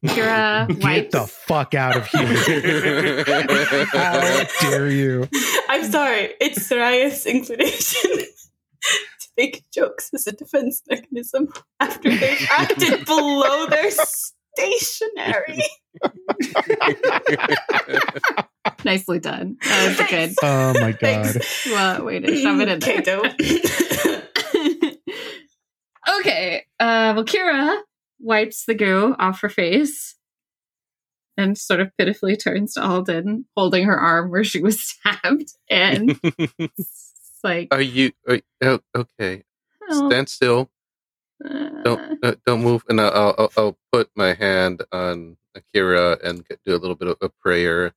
Kyra 0.07 0.69
get 0.69 0.83
wipes. 0.83 1.13
the 1.13 1.27
fuck 1.27 1.75
out 1.75 1.97
of 1.97 2.07
here 2.07 3.25
how 3.93 4.45
dare 4.61 4.89
you 4.89 5.29
I'm 5.69 5.91
sorry. 5.91 6.35
It's 6.41 6.63
Seirryth's 6.69 7.27
inclination 7.27 8.11
to 8.13 9.29
make 9.37 9.65
jokes 9.75 10.11
as 10.15 10.27
a 10.29 10.33
defense 10.33 10.83
mechanism 10.89 11.53
after 11.81 12.11
they've 12.17 12.47
acted 12.51 13.05
below 13.07 13.67
their 13.67 13.91
stationary. 13.91 15.63
Nicely 18.85 19.19
done. 19.19 19.57
That 19.65 19.99
was 19.99 20.09
good. 20.09 20.35
oh 20.43 20.75
my 20.75 20.93
god 20.93 21.01
Thanks. 21.01 21.67
Well, 21.67 22.05
way 22.05 22.21
to 22.21 22.37
shove 22.41 22.61
it 22.61 22.69
in 22.69 22.79
there. 23.03 24.23
Kato. 26.07 26.19
okay. 26.21 26.65
Uh, 26.81 27.13
well, 27.17 27.25
Kyra 27.25 27.81
wipes 28.21 28.65
the 28.67 28.75
goo 28.75 29.15
off 29.19 29.41
her 29.41 29.49
face 29.49 30.17
and 31.37 31.57
sort 31.57 31.81
of 31.81 31.91
pitifully 31.97 32.37
turns 32.37 32.75
to 32.75 32.85
Alden, 32.85 33.47
holding 33.57 33.85
her 33.85 33.99
arm 33.99 34.31
where 34.31 34.45
she 34.45 34.61
was 34.61 34.81
stabbed. 34.85 35.53
And 35.71 36.19
it's 36.59 37.39
like, 37.43 37.69
Are 37.71 37.81
you? 37.81 38.13
Are, 38.29 38.41
oh, 38.63 38.81
okay. 38.95 39.43
oh, 39.91 40.09
Stand 40.09 40.29
still. 40.29 40.71
uh, 41.45 41.69
Don't 41.85 42.19
uh, 42.25 42.35
don't 42.47 42.63
move. 42.63 42.85
And 42.89 43.01
I'll, 43.01 43.35
I'll 43.39 43.53
I'll 43.57 43.79
put 43.93 44.11
my 44.15 44.35
hand 44.35 44.83
on 44.93 45.37
Akira 45.55 46.19
and 46.23 46.45
do 46.65 46.75
a 46.75 46.79
little 46.79 46.97
bit 46.97 47.09
of 47.09 47.17
a 47.21 47.29
prayer. 47.29 47.93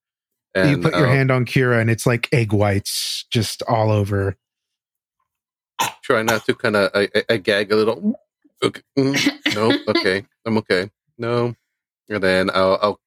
And 0.55 0.69
you 0.69 0.77
put 0.77 0.93
your 0.95 1.07
I'll 1.07 1.13
hand 1.13 1.31
on 1.31 1.45
kyra 1.45 1.81
and 1.81 1.89
it's 1.89 2.05
like 2.05 2.29
egg 2.31 2.53
whites 2.53 3.25
just 3.29 3.61
all 3.63 3.91
over 3.91 4.37
Try 6.03 6.23
not 6.23 6.45
to 6.45 6.53
kind 6.55 6.75
of 6.75 6.91
I, 6.93 7.09
I, 7.15 7.23
I 7.31 7.37
gag 7.37 7.71
a 7.71 7.75
little. 7.75 8.19
Okay. 8.63 8.81
mm, 8.97 9.55
no. 9.55 9.71
Okay. 9.89 10.25
I'm 10.45 10.57
okay. 10.59 10.89
No. 11.17 11.55
And 12.09 12.21
then 12.23 12.49
I'll 12.53 12.77
I'll 12.81 12.99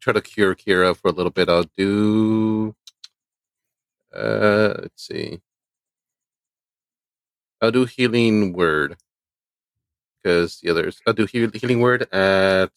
try 0.00 0.12
to 0.12 0.20
cure 0.20 0.54
Kyra 0.54 0.96
for 0.96 1.08
a 1.08 1.12
little 1.12 1.30
bit. 1.32 1.48
I'll 1.48 1.66
do. 1.76 2.74
Uh, 4.14 4.74
let's 4.82 5.06
see. 5.06 5.40
I'll 7.60 7.70
do 7.70 7.84
healing 7.84 8.52
word 8.52 8.96
because 10.22 10.60
the 10.60 10.70
others. 10.70 11.00
I'll 11.06 11.14
do 11.14 11.26
heal, 11.26 11.50
healing 11.54 11.80
word 11.80 12.12
at 12.12 12.70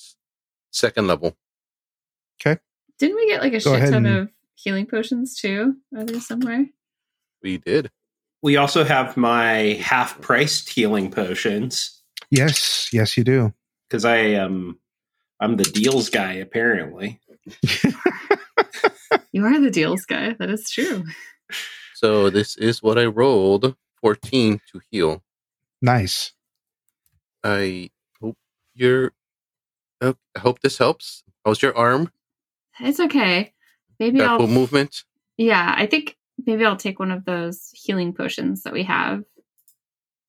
second 0.71 1.07
level. 1.07 1.35
Okay. 2.39 2.59
Didn't 2.99 3.15
we 3.15 3.27
get 3.27 3.41
like 3.41 3.53
a 3.53 3.59
Go 3.59 3.77
shit 3.79 3.89
ton 3.89 4.05
and- 4.05 4.17
of 4.17 4.29
healing 4.55 4.85
potions 4.85 5.35
too? 5.39 5.75
Are 5.95 6.03
there 6.03 6.21
somewhere? 6.21 6.67
We 7.41 7.57
did. 7.57 7.91
We 8.41 8.57
also 8.57 8.83
have 8.83 9.17
my 9.17 9.79
half 9.81 10.19
priced 10.21 10.69
healing 10.69 11.09
potions 11.11 12.01
Yes, 12.31 12.89
yes, 12.93 13.17
you 13.17 13.23
do. 13.23 13.53
because 13.89 14.05
I 14.05 14.17
am 14.17 14.79
I'm 15.39 15.57
the 15.57 15.63
deals 15.63 16.09
guy 16.09 16.33
apparently. 16.33 17.19
You 19.31 19.45
are 19.45 19.59
the 19.59 19.69
deals 19.69 20.05
guy. 20.05 20.33
That 20.39 20.49
is 20.49 20.69
true. 20.69 21.03
So 21.93 22.29
this 22.29 22.55
is 22.55 22.81
what 22.81 22.97
I 22.97 23.05
rolled 23.05 23.75
14 24.01 24.61
to 24.71 24.81
heal. 24.89 25.23
Nice. 25.81 26.31
I 27.43 27.89
hope 28.21 28.37
you're. 28.75 29.11
uh, 30.01 30.13
I 30.35 30.39
hope 30.39 30.61
this 30.61 30.77
helps. 30.77 31.23
How's 31.43 31.61
your 31.61 31.75
arm? 31.77 32.11
It's 32.79 32.99
okay. 32.99 33.53
Maybe 33.99 34.19
Got 34.19 34.29
I'll. 34.31 34.37
full 34.39 34.47
movement? 34.47 35.03
Yeah, 35.37 35.75
I 35.77 35.85
think 35.85 36.15
maybe 36.45 36.65
I'll 36.65 36.77
take 36.77 36.99
one 36.99 37.11
of 37.11 37.25
those 37.25 37.69
healing 37.73 38.13
potions 38.13 38.63
that 38.63 38.73
we 38.73 38.83
have 38.83 39.23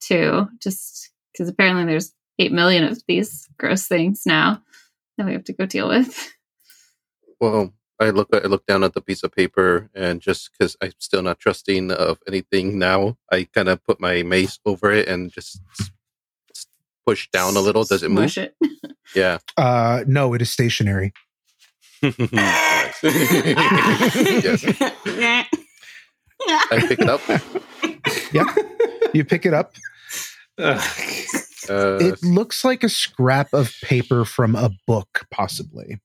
too, 0.00 0.48
just 0.62 1.10
because 1.32 1.48
apparently 1.48 1.84
there's 1.84 2.12
eight 2.38 2.52
million 2.52 2.84
of 2.84 3.00
these 3.08 3.48
gross 3.58 3.86
things 3.86 4.22
now 4.26 4.62
that 5.18 5.26
we 5.26 5.32
have 5.32 5.44
to 5.44 5.52
go 5.52 5.66
deal 5.66 5.88
with. 5.88 6.32
Well, 7.40 7.72
I 8.00 8.10
look. 8.10 8.28
I 8.32 8.46
look 8.46 8.66
down 8.66 8.84
at 8.84 8.92
the 8.94 9.00
piece 9.00 9.22
of 9.22 9.32
paper, 9.32 9.88
and 9.94 10.20
just 10.20 10.50
because 10.52 10.76
I'm 10.82 10.92
still 10.98 11.22
not 11.22 11.38
trusting 11.38 11.90
of 11.92 12.18
anything 12.26 12.78
now, 12.78 13.16
I 13.32 13.44
kind 13.44 13.68
of 13.68 13.82
put 13.84 14.00
my 14.00 14.22
mace 14.22 14.58
over 14.66 14.92
it 14.92 15.08
and 15.08 15.30
just 15.32 15.60
s- 15.80 15.90
s- 16.54 16.66
push 17.06 17.28
down 17.30 17.56
a 17.56 17.60
little. 17.60 17.84
Does 17.84 18.02
it 18.02 18.10
move? 18.10 18.36
It. 18.36 18.54
Yeah. 19.14 19.38
Uh, 19.56 20.04
no, 20.06 20.34
it 20.34 20.42
is 20.42 20.50
stationary. 20.50 21.12
Yes. 23.02 24.64
I 26.70 26.84
pick 26.88 26.98
it 27.00 27.08
up. 27.08 27.20
Yeah, 28.32 28.44
you 29.14 29.24
pick 29.24 29.46
it 29.46 29.54
up. 29.54 29.74
Uh, 30.58 30.80
It 32.00 32.22
looks 32.22 32.64
like 32.64 32.84
a 32.84 32.88
scrap 32.88 33.52
of 33.52 33.72
paper 33.82 34.24
from 34.24 34.54
a 34.54 34.70
book, 34.86 35.26
possibly. 35.30 36.00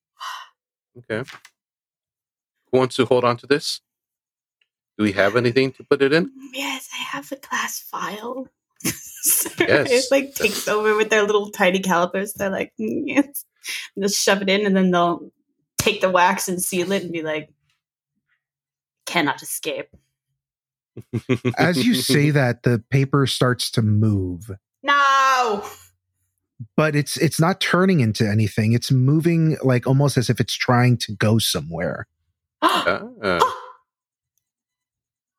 okay. 0.98 1.30
Who 2.72 2.78
wants 2.80 2.96
to 2.96 3.06
hold 3.06 3.24
on 3.24 3.38
to 3.38 3.48
this? 3.48 3.82
Do 4.98 5.04
we 5.04 5.12
have 5.14 5.36
anything 5.36 5.72
to 5.74 5.84
put 5.84 6.02
it 6.02 6.14
in? 6.14 6.32
Yes, 6.54 6.90
I 6.94 6.98
have 6.98 7.32
a 7.32 7.36
glass 7.38 7.80
file. 7.82 8.48
Yes. 9.60 9.92
It 9.92 10.06
like 10.10 10.34
takes 10.34 10.68
over 10.68 10.96
with 10.98 11.12
their 11.12 11.22
little 11.22 11.52
tiny 11.52 11.78
calipers. 11.78 12.34
They're 12.34 12.50
like, 12.50 12.74
"Mm, 12.80 13.04
yes. 13.06 13.46
And 13.96 14.04
just 14.04 14.20
shove 14.20 14.42
it 14.42 14.50
in, 14.50 14.66
and 14.66 14.76
then 14.76 14.90
they'll 14.90 15.30
take 15.78 16.02
the 16.02 16.10
wax 16.10 16.48
and 16.50 16.60
seal 16.60 16.92
it 16.92 17.04
and 17.04 17.12
be 17.12 17.22
like, 17.22 17.50
cannot 19.06 19.44
escape. 19.44 19.90
As 21.58 21.86
you 21.86 21.94
say 21.96 22.30
that, 22.32 22.64
the 22.64 22.84
paper 22.90 23.26
starts 23.28 23.72
to 23.72 23.82
move, 23.82 24.52
No! 24.84 25.66
but 26.78 26.96
it's 26.96 27.18
it's 27.18 27.40
not 27.40 27.60
turning 27.62 28.00
into 28.02 28.28
anything. 28.30 28.74
It's 28.74 28.92
moving 28.92 29.58
like 29.64 29.88
almost 29.88 30.18
as 30.18 30.30
if 30.30 30.40
it's 30.40 30.54
trying 30.54 30.98
to 30.98 31.14
go 31.14 31.38
somewhere. 31.40 32.08
Ah, 32.64 33.40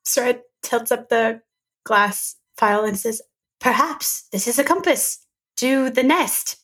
Stride 0.04 0.40
tilts 0.62 0.90
up 0.90 1.08
the 1.08 1.40
glass 1.84 2.36
file 2.56 2.84
and 2.84 2.98
says, 2.98 3.22
Perhaps 3.60 4.26
this 4.32 4.48
is 4.48 4.58
a 4.58 4.64
compass 4.64 5.24
to 5.58 5.90
the 5.90 6.02
nest. 6.02 6.56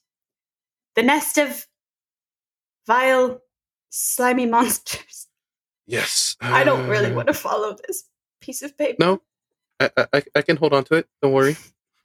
The 0.96 1.02
nest 1.04 1.38
of 1.38 1.66
vile, 2.86 3.40
slimy 3.90 4.46
monsters. 4.46 5.28
yes. 5.86 6.36
I 6.40 6.64
don't 6.64 6.88
really 6.88 7.12
Uh, 7.12 7.14
want 7.14 7.28
to 7.28 7.34
follow 7.34 7.76
this 7.86 8.04
piece 8.40 8.62
of 8.62 8.76
paper. 8.76 8.96
No, 8.98 9.22
I, 9.80 9.90
I 10.12 10.22
I 10.36 10.42
can 10.42 10.56
hold 10.56 10.72
on 10.72 10.84
to 10.84 10.94
it. 10.94 11.08
Don't 11.22 11.32
worry. 11.32 11.56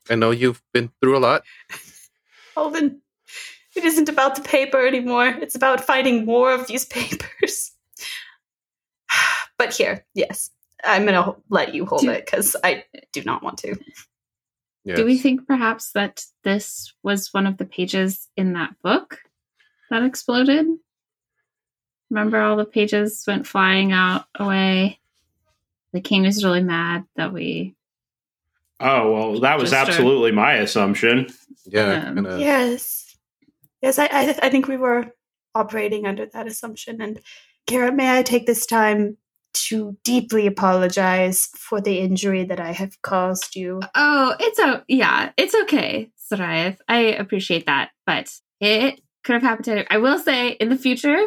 I 0.09 0.15
know 0.15 0.31
you've 0.31 0.61
been 0.73 0.91
through 1.01 1.17
a 1.17 1.19
lot. 1.19 1.43
Alvin, 2.57 3.01
it 3.75 3.83
isn't 3.83 4.09
about 4.09 4.35
the 4.35 4.41
paper 4.41 4.85
anymore. 4.85 5.27
It's 5.27 5.55
about 5.55 5.85
finding 5.85 6.25
more 6.25 6.51
of 6.51 6.67
these 6.67 6.85
papers. 6.97 7.71
but 9.57 9.73
here, 9.73 10.05
yes, 10.13 10.49
I'm 10.83 11.05
going 11.05 11.21
to 11.21 11.35
let 11.49 11.73
you 11.73 11.85
hold 11.85 12.01
Do- 12.01 12.11
it 12.11 12.25
because 12.25 12.55
I 12.63 12.83
do 13.11 13.23
not 13.23 13.43
want 13.43 13.59
to. 13.59 13.75
Yes. 14.85 14.97
Do 14.97 15.05
we 15.05 15.17
think 15.17 15.47
perhaps 15.47 15.91
that 15.93 16.25
this 16.43 16.93
was 17.03 17.33
one 17.33 17.47
of 17.47 17.57
the 17.57 17.65
pages 17.65 18.27
in 18.35 18.53
that 18.53 18.75
book 18.83 19.19
that 19.89 20.03
exploded? 20.03 20.67
Remember, 22.09 22.41
all 22.41 22.57
the 22.57 22.65
pages 22.65 23.23
went 23.25 23.47
flying 23.47 23.93
out 23.93 24.25
away. 24.35 24.99
The 25.93 26.01
king 26.01 26.25
is 26.25 26.43
really 26.43 26.63
mad 26.63 27.05
that 27.15 27.31
we. 27.33 27.75
Oh 28.79 29.13
well, 29.13 29.39
that 29.41 29.57
was 29.59 29.69
Just 29.69 29.89
a- 29.89 29.91
absolutely 29.91 30.31
my 30.31 30.55
assumption. 30.55 31.27
Yeah. 31.65 32.07
Um, 32.07 32.15
kinda- 32.15 32.39
Yes. 32.39 33.15
Yes, 33.81 33.99
I, 33.99 34.05
I, 34.05 34.39
I 34.43 34.49
think 34.49 34.67
we 34.67 34.77
were 34.77 35.13
operating 35.53 36.05
under 36.05 36.25
that 36.25 36.47
assumption. 36.47 37.01
And 37.01 37.19
Kara, 37.67 37.91
may 37.91 38.17
I 38.17 38.23
take 38.23 38.45
this 38.45 38.65
time 38.65 39.17
to 39.53 39.95
deeply 40.03 40.47
apologize 40.47 41.49
for 41.55 41.79
the 41.79 41.99
injury 41.99 42.43
that 42.45 42.59
I 42.59 42.71
have 42.71 42.99
caused 43.01 43.55
you? 43.55 43.81
Oh, 43.93 44.35
it's 44.39 44.57
a 44.59 44.83
yeah, 44.87 45.31
it's 45.37 45.53
okay, 45.53 46.09
Seirryth. 46.31 46.77
I 46.87 46.99
appreciate 46.99 47.67
that, 47.67 47.91
but 48.07 48.33
it 48.59 48.99
could 49.23 49.33
have 49.33 49.43
happened 49.43 49.65
to. 49.65 49.93
I 49.93 49.97
will 49.97 50.17
say 50.17 50.49
in 50.51 50.69
the 50.69 50.77
future, 50.77 51.23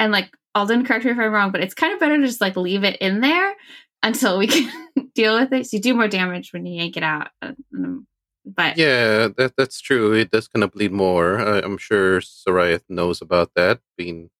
and 0.00 0.12
like 0.12 0.30
Alden, 0.54 0.84
correct 0.84 1.04
me 1.04 1.10
if 1.12 1.18
I'm 1.18 1.30
wrong, 1.32 1.52
but 1.52 1.60
it's 1.62 1.74
kind 1.74 1.92
of 1.92 2.00
better 2.00 2.16
to 2.16 2.26
just 2.26 2.40
like 2.40 2.56
leave 2.56 2.84
it 2.84 2.96
in 3.00 3.20
there 3.20 3.54
until 4.02 4.38
we 4.38 4.46
can 4.48 4.70
deal 5.14 5.38
with 5.38 5.52
it. 5.52 5.66
So 5.66 5.76
you 5.76 5.82
do 5.82 5.94
more 5.94 6.08
damage 6.08 6.52
when 6.52 6.66
you 6.66 6.80
yank 6.80 6.96
it 6.96 7.02
out. 7.02 7.28
uh, 7.42 7.52
um, 7.74 8.06
But 8.44 8.76
Yeah, 8.76 9.28
that 9.36 9.54
that's 9.56 9.80
true. 9.80 10.12
It 10.12 10.30
does 10.30 10.48
kind 10.48 10.64
of 10.64 10.72
bleed 10.72 10.92
more. 10.92 11.38
I, 11.38 11.58
I'm 11.60 11.78
sure 11.78 12.20
Seirryth 12.20 12.82
knows 12.88 13.20
about 13.22 13.52
that, 13.56 13.80
being 13.96 14.30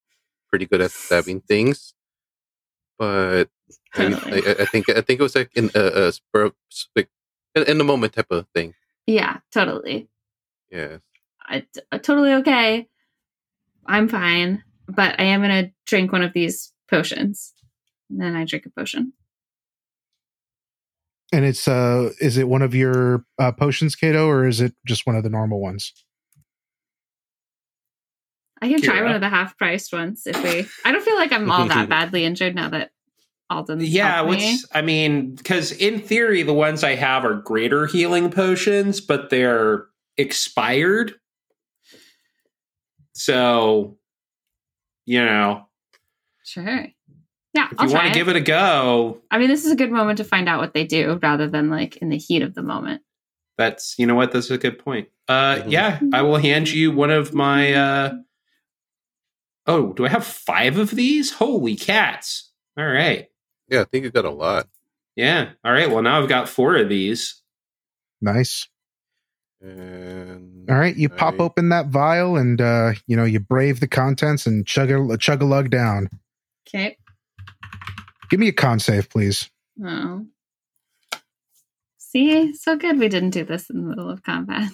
pretty 0.49 0.65
good 0.65 0.81
at 0.81 0.91
stabbing 0.91 1.41
things. 1.41 1.93
But 2.97 3.45
I, 3.95 4.09
Totally. 4.09 4.47
I, 4.47 4.51
I 4.63 4.65
think 4.65 4.89
I 4.89 5.01
think 5.01 5.19
it 5.19 5.23
was 5.23 5.35
like 5.35 5.51
in 5.55 5.69
a, 5.75 6.07
a 6.07 6.11
spur, 6.11 6.43
of- 6.45 6.55
like 6.95 7.09
in, 7.55 7.63
in 7.63 7.77
the 7.77 7.83
moment 7.83 8.13
type 8.13 8.31
of 8.31 8.45
thing. 8.53 8.73
yeah, 9.07 9.37
totally. 9.53 10.09
Yeah. 10.71 10.97
I, 11.47 11.65
uh, 11.91 11.97
totally 11.97 12.33
okay. 12.35 12.87
I'm 13.85 14.07
fine, 14.07 14.63
but 14.89 15.19
I 15.19 15.23
am 15.23 15.41
gonna 15.41 15.71
drink 15.85 16.11
one 16.11 16.23
of 16.23 16.33
these 16.33 16.71
potions. 16.89 17.53
And 18.09 18.19
then 18.19 18.35
I 18.35 18.45
drink 18.45 18.65
a 18.65 18.69
potion. 18.69 19.13
And 21.31 21.45
it's 21.45 21.67
uh 21.67 22.09
is 22.19 22.37
it 22.37 22.47
one 22.47 22.61
of 22.61 22.73
your 22.73 23.25
uh, 23.37 23.51
potions, 23.51 23.95
Kato, 23.95 24.27
or 24.27 24.47
is 24.47 24.61
it 24.61 24.73
just 24.85 25.05
one 25.05 25.15
of 25.15 25.23
the 25.23 25.29
normal 25.29 25.61
ones? 25.61 25.93
I 28.61 28.67
can 28.67 28.81
try 28.81 29.01
one 29.01 29.13
of 29.13 29.21
the 29.21 29.29
half 29.29 29.57
priced 29.57 29.93
ones 29.93 30.23
if 30.25 30.43
we. 30.43 30.67
I 30.83 30.91
don't 30.91 31.03
feel 31.03 31.15
like 31.15 31.31
I'm 31.31 31.49
all 31.49 31.67
that 31.67 31.87
badly 31.89 32.25
injured 32.25 32.55
now 32.55 32.69
that 32.69 32.91
Alden's 33.49 33.87
Yeah, 33.87 34.15
helped 34.15 34.31
me. 34.31 34.59
I 34.73 34.81
mean, 34.81 35.35
because 35.35 35.71
in 35.71 36.01
theory, 36.01 36.43
the 36.43 36.53
ones 36.53 36.83
I 36.83 36.95
have 36.95 37.25
are 37.25 37.35
greater 37.35 37.85
healing 37.85 38.29
potions, 38.29 39.01
but 39.01 39.29
they're 39.29 39.85
expired. 40.17 41.13
So, 43.13 43.97
you 45.09 45.25
know, 45.25 45.65
Sure. 46.45 46.85
Yeah, 47.53 47.67
if 47.71 47.79
I'll 47.79 47.87
you 47.87 47.93
want 47.95 48.07
to 48.09 48.13
give 48.13 48.27
it 48.29 48.35
a 48.35 48.41
go, 48.41 49.21
I 49.31 49.39
mean, 49.39 49.47
this 49.49 49.65
is 49.65 49.71
a 49.71 49.75
good 49.75 49.91
moment 49.91 50.17
to 50.17 50.23
find 50.23 50.47
out 50.47 50.59
what 50.59 50.73
they 50.75 50.83
do 50.85 51.19
rather 51.21 51.47
than 51.47 51.69
like 51.71 51.97
in 51.97 52.09
the 52.09 52.17
heat 52.17 52.43
of 52.43 52.53
the 52.53 52.61
moment. 52.61 53.01
that's 53.57 53.95
you 53.97 54.05
know 54.05 54.13
what, 54.15 54.31
that's 54.31 54.51
a 54.51 54.57
good 54.57 54.77
point. 54.79 55.09
Uh, 55.27 55.55
Mhm. 55.57 55.71
yeah, 55.71 55.99
I 56.13 56.21
will 56.21 56.37
hand 56.37 56.69
you 56.69 56.91
one 56.91 57.09
of 57.11 57.33
my. 57.33 57.73
uh 57.73 58.13
Oh, 59.65 59.93
do 59.93 60.05
I 60.05 60.09
have 60.09 60.25
five 60.25 60.77
of 60.77 60.91
these? 60.91 61.33
Holy 61.33 61.75
cats! 61.75 62.51
All 62.77 62.85
right, 62.87 63.27
Yeah, 63.67 63.81
I 63.81 63.85
think 63.85 64.03
you 64.05 64.11
got 64.11 64.25
a 64.25 64.29
lot. 64.31 64.67
yeah, 65.15 65.51
all 65.65 65.71
right. 65.73 65.89
Well, 65.89 66.01
now 66.03 66.21
I've 66.21 66.29
got 66.29 66.49
four 66.49 66.75
of 66.77 66.87
these. 66.89 67.41
Nice. 68.21 68.67
And 69.61 70.69
All 70.69 70.77
right, 70.77 70.95
you 70.95 71.09
pop 71.09 71.39
open 71.39 71.69
that 71.69 71.87
vial 71.87 72.37
and 72.37 72.61
uh, 72.61 72.93
you 73.07 73.17
know, 73.17 73.25
you 73.25 73.39
brave 73.39 73.79
the 73.81 73.87
contents 73.87 74.45
and 74.45 74.65
chug 74.65 74.89
a 74.89 75.17
chug 75.17 75.41
a 75.41 75.45
lug 75.45 75.69
down. 75.69 76.09
Okay. 76.67 76.97
Give 78.29 78.39
me 78.39 78.47
a 78.47 78.53
con 78.53 78.79
save, 78.79 79.09
please. 79.09 79.49
Oh. 79.83 80.25
See, 81.97 82.53
so 82.53 82.75
good 82.75 82.99
we 82.99 83.09
didn't 83.09 83.31
do 83.31 83.43
this 83.43 83.69
in 83.69 83.81
the 83.81 83.89
middle 83.89 84.09
of 84.09 84.23
combat. 84.23 84.71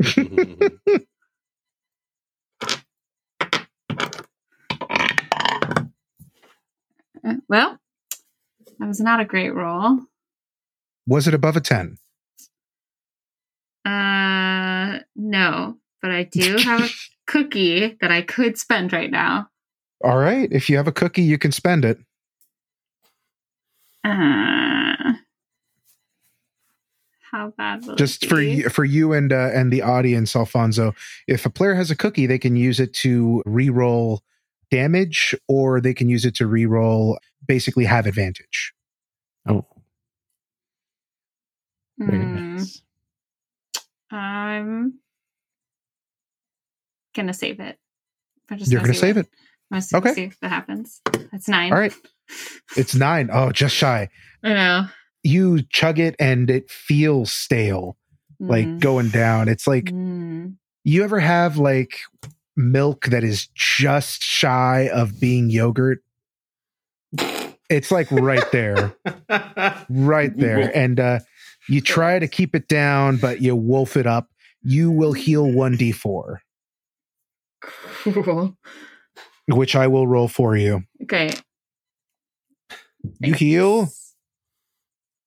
Uh, 7.22 7.34
Well, 7.48 7.78
that 8.78 8.86
was 8.86 8.98
not 8.98 9.20
a 9.20 9.26
great 9.26 9.54
roll. 9.54 10.00
Was 11.06 11.28
it 11.28 11.34
above 11.34 11.54
a 11.54 11.60
10? 11.60 11.98
Uh, 13.84 15.00
no, 15.16 15.76
but 16.02 16.10
I 16.10 16.24
do 16.24 16.56
have 16.64 16.82
a 16.82 16.88
cookie 17.26 17.96
that 18.00 18.10
I 18.10 18.22
could 18.22 18.58
spend 18.58 18.92
right 18.92 19.10
now. 19.10 19.48
All 20.02 20.18
right, 20.18 20.48
if 20.52 20.70
you 20.70 20.76
have 20.76 20.88
a 20.88 20.92
cookie, 20.92 21.22
you 21.22 21.38
can 21.38 21.52
spend 21.52 21.84
it. 21.84 21.98
Uh, 24.04 25.14
How 27.30 27.52
bad 27.56 27.86
will 27.86 27.94
just 27.96 28.24
it 28.24 28.28
for 28.28 28.40
be? 28.40 28.50
you, 28.50 28.68
for 28.70 28.84
you 28.84 29.12
and 29.12 29.32
uh, 29.32 29.50
and 29.52 29.72
the 29.72 29.82
audience, 29.82 30.34
Alfonso. 30.34 30.94
If 31.28 31.46
a 31.46 31.50
player 31.50 31.74
has 31.74 31.90
a 31.90 31.96
cookie, 31.96 32.26
they 32.26 32.38
can 32.38 32.56
use 32.56 32.80
it 32.80 32.92
to 32.94 33.42
re-roll 33.46 34.22
damage, 34.70 35.34
or 35.48 35.80
they 35.80 35.94
can 35.94 36.08
use 36.08 36.24
it 36.24 36.34
to 36.36 36.46
re-roll 36.46 37.18
basically 37.46 37.84
have 37.84 38.06
advantage. 38.06 38.72
Oh, 39.48 39.66
very 42.06 42.24
Hmm, 42.24 42.34
nice. 42.56 42.82
I'm 44.10 44.94
gonna 47.14 47.32
save 47.34 47.60
it. 47.60 47.78
I'm 48.50 48.58
just 48.58 48.70
You're 48.70 48.80
going 48.80 48.92
to 48.92 48.98
see 48.98 49.00
save 49.00 49.16
what- 49.16 49.26
it. 49.26 49.30
I'm 49.72 49.80
gonna 49.80 49.98
Okay. 50.06 50.14
see 50.14 50.24
if 50.24 50.40
that 50.40 50.48
happens. 50.48 51.00
That's 51.30 51.48
nine. 51.48 51.72
All 51.72 51.78
right. 51.78 51.94
It's 52.76 52.94
nine. 52.94 53.30
Oh, 53.32 53.52
just 53.52 53.74
shy. 53.76 54.08
I 54.42 54.48
know. 54.54 54.86
You 55.22 55.62
chug 55.62 55.98
it, 56.00 56.16
and 56.18 56.50
it 56.50 56.68
feels 56.70 57.30
stale, 57.32 57.96
like 58.40 58.66
Mm. 58.66 58.80
going 58.80 59.10
down. 59.10 59.48
It's 59.48 59.66
like 59.68 59.84
Mm. 59.84 60.56
you 60.82 61.04
ever 61.04 61.20
have 61.20 61.56
like 61.58 62.00
milk 62.56 63.04
that 63.06 63.22
is 63.22 63.46
just 63.54 64.22
shy 64.22 64.88
of 64.92 65.20
being 65.20 65.50
yogurt? 65.50 66.02
It's 67.70 67.92
like 67.92 68.10
right 68.10 68.50
there. 68.50 68.96
right 69.88 70.36
there 70.36 70.76
and 70.76 70.98
uh 70.98 71.20
you 71.70 71.80
try 71.80 72.18
to 72.18 72.28
keep 72.28 72.54
it 72.54 72.68
down 72.68 73.16
but 73.16 73.40
you 73.40 73.54
wolf 73.56 73.96
it 73.96 74.06
up 74.06 74.28
you 74.62 74.90
will 74.90 75.12
heal 75.12 75.46
1d4 75.46 76.36
Cool. 78.02 78.56
which 79.48 79.76
i 79.76 79.86
will 79.86 80.06
roll 80.06 80.28
for 80.28 80.56
you 80.56 80.82
Okay. 81.02 81.30
you 83.20 83.34
heal 83.34 83.88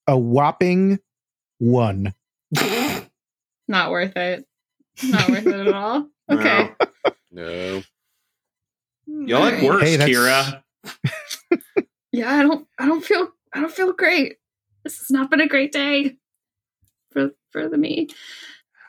a 0.07 0.17
whopping 0.17 0.99
one 1.59 2.13
Not 3.69 3.91
worth 3.91 4.17
it. 4.17 4.45
Not 5.01 5.29
worth 5.29 5.47
it 5.47 5.67
at 5.67 5.67
all. 5.73 6.09
Okay. 6.29 6.69
No. 7.31 7.81
Hmm. 9.09 9.25
Y'all 9.27 9.39
like 9.39 9.53
Alright. 9.53 9.63
worse, 9.63 9.83
Hey, 9.83 9.97
Kyra. 9.97 10.61
Yeah, 12.11 12.29
I 12.35 12.43
don't 12.43 12.67
I 12.77 12.85
don't 12.87 13.03
feel 13.03 13.29
I 13.53 13.61
don't 13.61 13.71
feel 13.71 13.93
great. 13.93 14.35
This 14.83 14.97
has 14.99 15.09
not 15.09 15.31
been 15.31 15.39
a 15.39 15.47
great 15.47 15.71
day 15.71 16.17
for 17.53 17.63
for 17.63 17.69
the 17.69 17.77
me. 17.77 18.09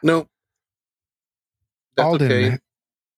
No. 0.02 0.26
That's 1.96 2.06
alden 2.06 2.32
okay. 2.32 2.58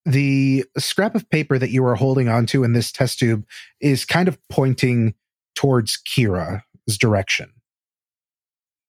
the 0.04 0.64
scrap 0.76 1.14
of 1.14 1.28
paper 1.30 1.59
that 1.59 1.70
you 1.70 1.82
are 1.87 1.94
holding 1.94 2.28
onto 2.28 2.62
in 2.62 2.74
this 2.74 2.92
test 2.92 3.18
tube 3.18 3.46
is 3.80 4.04
kind 4.04 4.28
of 4.28 4.38
pointing 4.50 5.14
towards 5.54 5.98
kyra's 6.06 6.98
direction 6.98 7.52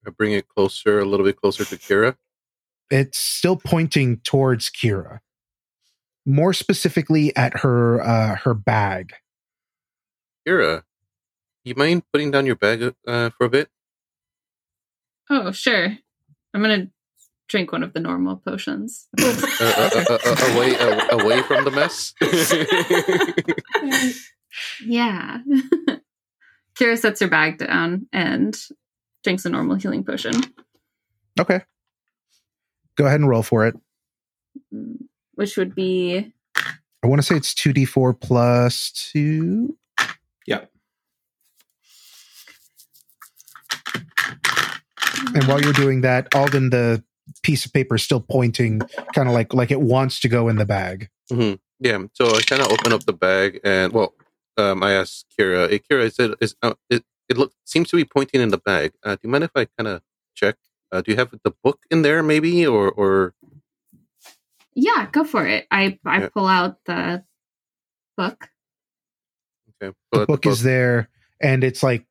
I 0.06 0.10
bring 0.10 0.34
it 0.34 0.50
closer, 0.50 1.00
a 1.00 1.06
little 1.06 1.26
bit 1.26 1.38
closer 1.38 1.64
to 1.64 1.78
Kyra. 1.78 2.16
it's 2.92 3.18
still 3.18 3.56
pointing 3.56 4.18
towards 4.26 4.70
kyra 4.70 5.20
more 6.26 6.52
specifically 6.52 7.34
at 7.38 7.60
her 7.60 8.02
uh 8.02 8.36
her 8.36 8.54
bag 8.54 9.14
Kyra, 10.46 10.84
you 11.64 11.76
mind 11.76 12.04
putting 12.12 12.32
down 12.32 12.46
your 12.46 12.56
bag 12.58 12.94
uh, 13.08 13.30
for 13.38 13.46
a 13.46 13.50
bit? 13.50 13.70
Oh, 15.30 15.52
sure. 15.52 15.98
I'm 16.54 16.62
gonna 16.62 16.88
drink 17.50 17.72
one 17.72 17.84
of 17.84 17.94
the 17.94 18.00
normal 18.00 18.38
potions. 18.38 19.08
Uh, 19.20 19.34
uh, 19.60 19.90
uh, 19.96 20.06
uh, 20.14 20.18
uh, 20.26 20.54
away, 20.56 20.78
uh, 20.78 21.18
away 21.20 21.42
from 21.42 21.66
the 21.66 21.72
mess. 21.72 22.14
yeah. 24.86 25.40
Kyra 26.80 26.98
sets 26.98 27.20
her 27.22 27.28
bag 27.28 27.58
down 27.58 28.08
and 28.14 28.56
drinks 29.24 29.46
a 29.46 29.50
normal 29.50 29.76
healing 29.78 30.04
potion. 30.04 30.34
okay 31.40 31.62
go 32.96 33.06
ahead 33.06 33.20
and 33.20 33.30
roll 33.30 33.44
for 33.44 33.66
it 33.68 33.76
Mm, 34.74 35.06
Which 35.36 35.56
would 35.58 35.76
be 35.76 36.34
I 37.04 37.08
want 37.08 37.20
to 37.20 37.24
say 37.24 37.36
it's 37.36 37.54
2d4 37.54 38.20
plus 38.20 38.92
2. 39.14 39.78
And 45.36 45.44
while 45.46 45.62
you're 45.62 45.74
doing 45.74 46.02
that, 46.02 46.34
Alden, 46.34 46.70
the 46.70 47.04
piece 47.44 47.66
of 47.66 47.74
paper 47.74 47.96
is 47.96 48.04
still 48.04 48.22
pointing 48.22 48.80
kind 49.14 49.28
of 49.28 49.34
like 49.34 49.54
like 49.54 49.70
it 49.72 49.82
wants 49.82 50.20
to 50.22 50.30
go 50.30 50.48
in 50.48 50.56
the 50.56 50.66
bag. 50.66 51.10
Mhm. 51.32 51.60
Yeah. 51.80 52.00
So 52.14 52.34
I 52.36 52.42
kind 52.42 52.62
of 52.62 52.72
open 52.72 52.94
up 52.94 53.04
the 53.06 53.14
bag 53.14 53.60
and 53.64 53.92
well, 53.94 54.14
um, 54.58 54.82
I 54.82 54.94
asked 54.94 55.26
Kyra, 55.38 55.70
hey, 55.70 55.80
Kyra, 55.80 56.06
is 56.06 56.18
it 56.20 56.36
is 56.42 56.56
uh, 56.62 56.74
it 56.90 57.04
it 57.30 57.38
look 57.38 57.52
seems 57.66 57.90
to 57.90 57.98
be 57.98 58.06
pointing 58.06 58.42
in 58.42 58.50
the 58.50 58.58
bag. 58.58 58.94
Uh, 59.04 59.16
do 59.16 59.20
you 59.24 59.30
mind 59.30 59.44
if 59.44 59.52
I 59.56 59.66
kind 59.78 59.88
of 59.88 60.02
check? 60.36 60.56
Uh, 60.92 61.02
do 61.02 61.12
you 61.12 61.18
have 61.18 61.32
the 61.44 61.54
book 61.64 61.80
in 61.92 62.02
there, 62.02 62.24
maybe, 62.24 62.66
or 62.66 62.90
or 62.90 63.34
yeah, 64.74 65.08
go 65.12 65.24
for 65.26 65.46
it. 65.46 65.68
I 65.70 66.00
I 66.06 66.22
Yeah. 66.22 66.30
pull 66.30 66.48
out 66.48 66.78
the 66.86 67.24
book. 68.16 68.50
okay? 69.82 69.94
The 70.12 70.20
But 70.20 70.28
book 70.28 70.46
is 70.46 70.64
there 70.64 71.10
and 71.42 71.64
it's 71.64 71.84
like 71.84 72.06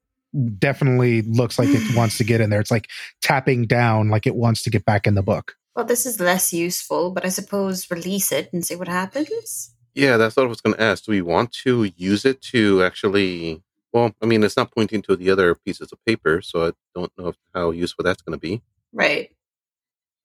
definitely 0.58 1.22
looks 1.22 1.58
like 1.58 1.68
it 1.70 1.82
wants 1.96 2.18
to 2.18 2.24
get 2.24 2.40
in 2.40 2.50
there. 2.50 2.60
It's 2.60 2.70
like 2.70 2.88
tapping 3.22 3.66
down 3.66 4.08
like 4.08 4.26
it 4.26 4.36
wants 4.36 4.62
to 4.64 4.70
get 4.70 4.84
back 4.84 5.06
in 5.06 5.14
the 5.14 5.22
book. 5.22 5.56
Well, 5.74 5.84
this 5.84 6.06
is 6.06 6.20
less 6.20 6.52
useful, 6.52 7.10
but 7.10 7.24
I 7.24 7.28
suppose 7.28 7.90
release 7.90 8.32
it 8.32 8.50
and 8.52 8.64
see 8.64 8.76
what 8.76 8.88
happens. 8.88 9.72
Yeah, 9.94 10.16
that's 10.16 10.36
what 10.36 10.44
I 10.44 10.48
was 10.48 10.60
going 10.60 10.74
to 10.76 10.82
ask. 10.82 11.04
Do 11.04 11.12
we 11.12 11.22
want 11.22 11.52
to 11.64 11.90
use 11.96 12.24
it 12.24 12.40
to 12.52 12.82
actually? 12.82 13.62
Well, 13.92 14.12
I 14.22 14.26
mean, 14.26 14.42
it's 14.42 14.56
not 14.56 14.72
pointing 14.74 15.02
to 15.02 15.16
the 15.16 15.30
other 15.30 15.54
pieces 15.54 15.92
of 15.92 16.04
paper, 16.04 16.42
so 16.42 16.66
I 16.66 16.72
don't 16.94 17.12
know 17.16 17.32
how 17.54 17.70
useful 17.70 18.04
that's 18.04 18.22
going 18.22 18.38
to 18.38 18.40
be. 18.40 18.62
Right. 18.92 19.30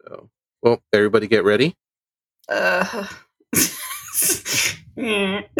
So, 0.04 0.30
well, 0.62 0.82
everybody 0.92 1.28
get 1.28 1.44
ready. 1.44 1.76
Uh. 2.50 3.08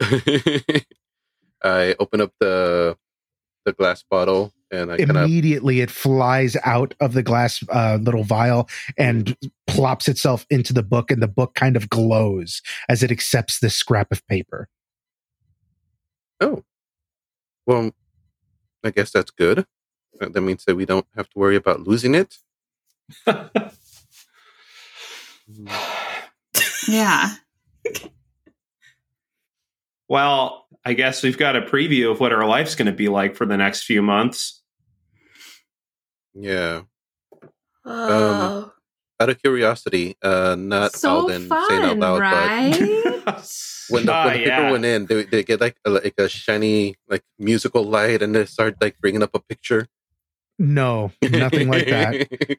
I 1.62 1.94
open 1.98 2.20
up 2.20 2.32
the 2.40 2.96
the 3.64 3.72
glass 3.72 4.02
bottle 4.08 4.52
and 4.70 4.92
I 4.92 4.96
kind 4.98 5.10
of 5.10 5.16
Immediately 5.16 5.80
it 5.80 5.90
flies 5.90 6.56
out 6.64 6.94
of 7.00 7.12
the 7.12 7.22
glass 7.22 7.62
uh, 7.70 7.98
little 8.00 8.24
vial 8.24 8.68
and 8.96 9.36
plops 9.66 10.08
itself 10.08 10.46
into 10.50 10.72
the 10.72 10.82
book 10.82 11.10
and 11.10 11.22
the 11.22 11.28
book 11.28 11.54
kind 11.54 11.76
of 11.76 11.90
glows 11.90 12.62
as 12.88 13.02
it 13.02 13.10
accepts 13.10 13.60
this 13.60 13.74
scrap 13.74 14.12
of 14.12 14.26
paper. 14.26 14.68
oh, 16.40 16.62
well, 17.66 17.90
I 18.84 18.90
guess 18.90 19.10
that's 19.10 19.30
good. 19.30 19.66
That 20.20 20.40
means 20.40 20.64
that 20.64 20.76
we 20.76 20.86
don't 20.86 21.06
have 21.14 21.28
to 21.30 21.38
worry 21.38 21.56
about 21.56 21.80
losing 21.80 22.14
it. 22.14 22.38
Yeah. 26.88 27.30
well, 30.08 30.67
I 30.88 30.94
guess 30.94 31.22
we've 31.22 31.36
got 31.36 31.54
a 31.54 31.60
preview 31.60 32.10
of 32.10 32.18
what 32.18 32.32
our 32.32 32.46
life's 32.46 32.74
going 32.74 32.86
to 32.86 32.92
be 32.92 33.08
like 33.10 33.36
for 33.36 33.44
the 33.44 33.58
next 33.58 33.82
few 33.82 34.00
months. 34.00 34.62
Yeah. 36.34 36.82
Oh. 37.84 38.72
Out 39.20 39.28
of 39.28 39.42
curiosity, 39.42 40.16
uh, 40.22 40.56
not 40.58 40.94
so 40.94 41.10
Alden 41.10 41.48
fun, 41.48 41.68
saying 41.68 41.84
out 41.84 41.98
loud, 41.98 42.20
right? 42.20 42.72
but 43.26 43.52
when 43.90 44.06
the, 44.06 44.12
Ah, 44.14 44.24
when 44.26 44.32
the 44.32 44.38
paper 44.38 44.48
yeah. 44.62 44.70
went 44.70 44.84
in, 44.86 45.06
they, 45.06 45.24
they 45.24 45.42
get 45.42 45.60
like 45.60 45.76
a, 45.84 45.90
like 45.90 46.14
a 46.16 46.28
shiny 46.28 46.94
like 47.06 47.22
musical 47.38 47.82
light, 47.84 48.22
and 48.22 48.34
they 48.34 48.46
start 48.46 48.76
like 48.80 48.98
bringing 48.98 49.22
up 49.22 49.34
a 49.34 49.40
picture. 49.40 49.88
No, 50.58 51.12
nothing 51.20 51.68
like 51.68 51.86
that. 51.88 52.28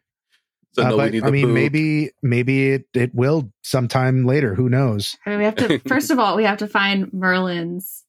so 0.74 0.84
Uh, 0.84 0.90
no, 0.90 0.98
we 0.98 1.04
but 1.04 1.12
need 1.14 1.24
I 1.24 1.30
mean, 1.32 1.46
food. 1.48 1.54
maybe 1.56 2.12
maybe 2.22 2.72
it, 2.74 2.86
it 2.94 3.16
will 3.16 3.50
sometime 3.64 4.26
later. 4.26 4.54
Who 4.54 4.70
knows? 4.70 5.18
I 5.26 5.30
mean, 5.32 5.40
we 5.40 5.46
have 5.46 5.56
to 5.56 5.80
first 5.88 6.12
of 6.12 6.20
all 6.20 6.36
we 6.36 6.44
have 6.44 6.58
to 6.60 6.68
find 6.68 7.12
Merlin's 7.14 8.04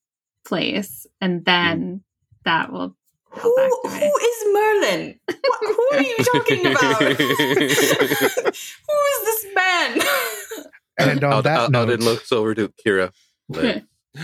place, 0.45 1.07
and 1.21 1.41
hmm. 1.41 1.45
then 1.45 2.03
that 2.45 2.73
will 2.73 2.97
Who, 3.31 3.81
who 3.85 3.89
is 3.89 4.45
Merlin? 4.53 5.21
What, 5.27 5.61
who 5.61 5.89
are 5.93 6.03
you 6.03 6.17
talking 6.19 6.67
about? 6.73 7.03
who 7.03 7.65
is 7.65 7.79
this 9.25 9.47
man? 9.55 10.01
And 10.99 11.25
on 11.25 11.33
Al- 11.33 11.43
that 11.43 11.59
Al- 11.59 11.71
note, 11.71 11.91
Alden 11.91 12.05
looks 12.05 12.33
over 12.33 12.55
to 12.55 12.73
Kyra. 12.85 13.13
like, 13.49 13.85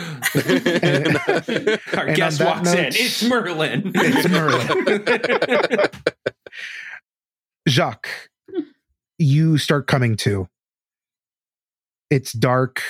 Our 1.97 2.07
And 2.07 2.17
guest 2.17 2.41
on 2.41 2.47
that 2.47 2.57
walks 2.57 2.73
in. 2.75 2.87
It's 2.87 3.23
Merlin. 3.23 3.93
It's 3.95 4.29
Merlin. 4.29 5.91
Jacques, 7.69 8.09
you 9.19 9.59
start 9.59 9.87
coming 9.87 10.17
to. 10.17 10.49
It's 12.11 12.33
dark. 12.33 12.83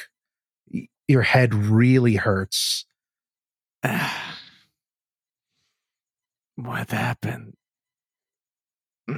Your 1.08 1.22
head 1.22 1.54
really 1.54 2.16
hurts. 2.16 2.86
what 6.56 6.90
happened? 6.90 7.54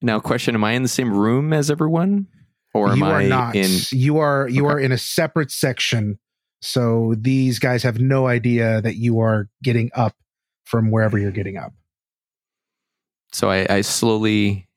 Now, 0.00 0.20
question: 0.20 0.54
Am 0.54 0.62
I 0.62 0.72
in 0.72 0.82
the 0.82 0.88
same 0.88 1.12
room 1.12 1.52
as 1.52 1.72
everyone, 1.72 2.28
or 2.72 2.90
am 2.90 2.98
you 2.98 3.04
are 3.06 3.20
I 3.20 3.28
not. 3.28 3.56
in? 3.56 3.68
You 3.90 4.18
are 4.18 4.48
you 4.48 4.66
Okay. 4.66 4.74
are 4.74 4.78
in 4.78 4.92
a 4.92 4.98
separate 4.98 5.50
section. 5.50 6.18
So 6.62 7.14
these 7.18 7.58
guys 7.58 7.82
have 7.82 8.00
no 8.00 8.26
idea 8.26 8.80
that 8.82 8.96
you 8.96 9.20
are 9.20 9.48
getting 9.62 9.90
up 9.94 10.14
from 10.64 10.90
wherever 10.90 11.18
you're 11.18 11.30
getting 11.32 11.56
up. 11.56 11.72
So 13.32 13.50
I, 13.50 13.66
I 13.68 13.80
slowly 13.80 14.68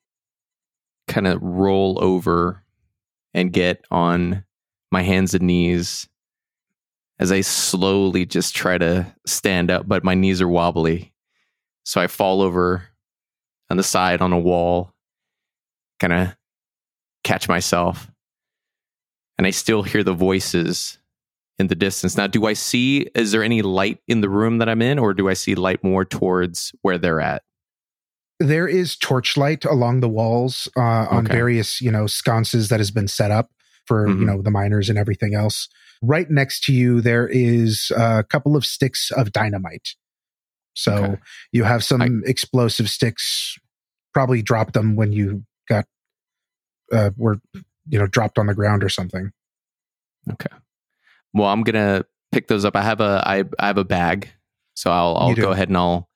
kind 1.08 1.28
of 1.28 1.42
roll 1.42 1.98
over 2.04 2.64
and 3.34 3.54
get 3.54 3.86
on 3.92 4.44
my 4.92 5.04
hands 5.04 5.34
and 5.34 5.44
knees 5.44 6.08
as 7.22 7.32
I 7.32 7.42
slowly 7.42 8.26
just 8.26 8.56
try 8.56 8.80
to 8.80 9.06
stand 9.28 9.70
up, 9.70 9.88
but 9.88 10.04
my 10.04 10.16
knees 10.16 10.42
are 10.42 10.48
wobbly. 10.48 11.14
So 11.86 12.02
I 12.02 12.08
fall 12.08 12.42
over 12.42 12.84
on 13.70 13.78
the 13.78 13.84
side 13.84 14.22
on 14.22 14.34
a 14.34 14.40
wall, 14.40 14.94
kind 16.00 16.12
of 16.12 16.36
catch 17.24 17.48
myself. 17.48 18.10
And 19.38 19.46
I 19.46 19.52
still 19.52 19.84
hear 19.84 20.04
the 20.04 20.14
voices 20.14 20.98
in 21.60 21.68
the 21.68 21.76
distance. 21.76 22.18
Now, 22.18 22.26
do 22.26 22.48
I 22.48 22.54
see, 22.54 23.08
is 23.14 23.32
there 23.32 23.44
any 23.44 23.62
light 23.62 24.00
in 24.08 24.22
the 24.22 24.30
room 24.30 24.58
that 24.58 24.68
I'm 24.68 24.82
in, 24.82 24.98
or 24.98 25.14
do 25.14 25.30
I 25.30 25.34
see 25.34 25.54
light 25.54 25.84
more 25.84 26.04
towards 26.04 26.74
where 26.82 26.98
they're 26.98 27.22
at? 27.22 27.44
There 28.40 28.68
is 28.68 28.96
torchlight 28.96 29.64
along 29.66 30.00
the 30.00 30.10
walls 30.10 30.68
uh, 30.76 30.82
on 30.82 31.26
Okay. 31.26 31.34
various, 31.36 31.82
you 31.82 31.92
know, 31.92 32.08
sconces 32.08 32.70
that 32.70 32.80
has 32.80 32.90
been 32.90 33.08
set 33.08 33.30
up 33.30 33.52
for, 33.86 34.08
you 34.10 34.16
Mhm. 34.16 34.26
know, 34.26 34.42
the 34.42 34.50
miners 34.50 34.90
and 34.90 34.98
everything 34.98 35.36
else. 35.36 35.70
Right 36.02 36.30
next 36.30 36.64
to 36.66 36.74
you, 36.74 37.00
there 37.02 37.28
is 37.28 37.92
a 37.96 38.24
couple 38.24 38.56
of 38.56 38.66
sticks 38.66 39.12
of 39.12 39.32
dynamite. 39.32 39.90
So 40.74 40.94
Okay. 40.94 41.16
you 41.52 41.64
have 41.64 41.84
some 41.84 42.24
explosive 42.26 42.90
sticks. 42.90 43.58
Probably 44.14 44.42
dropped 44.42 44.74
them 44.74 44.96
when 44.96 45.12
you 45.12 45.46
got 45.70 45.86
uh, 46.92 47.12
were 47.18 47.40
you 47.88 48.00
know 48.00 48.08
dropped 48.08 48.38
on 48.40 48.48
the 48.48 48.56
ground 48.56 48.84
or 48.84 48.90
something. 48.90 49.32
Okay. 50.32 50.50
Well, 51.34 51.48
I'm 51.48 51.64
gonna 51.64 52.04
pick 52.32 52.48
those 52.48 52.66
up. 52.66 52.76
I 52.76 52.82
have 52.82 53.00
a 53.00 53.24
I, 53.26 53.44
I 53.60 53.68
have 53.68 53.78
a 53.78 53.84
bag, 53.86 54.30
so 54.76 54.92
I'll 54.92 55.16
I'll 55.18 55.36
go 55.36 55.52
ahead 55.52 55.70
and 55.70 55.78
I'll 55.78 56.10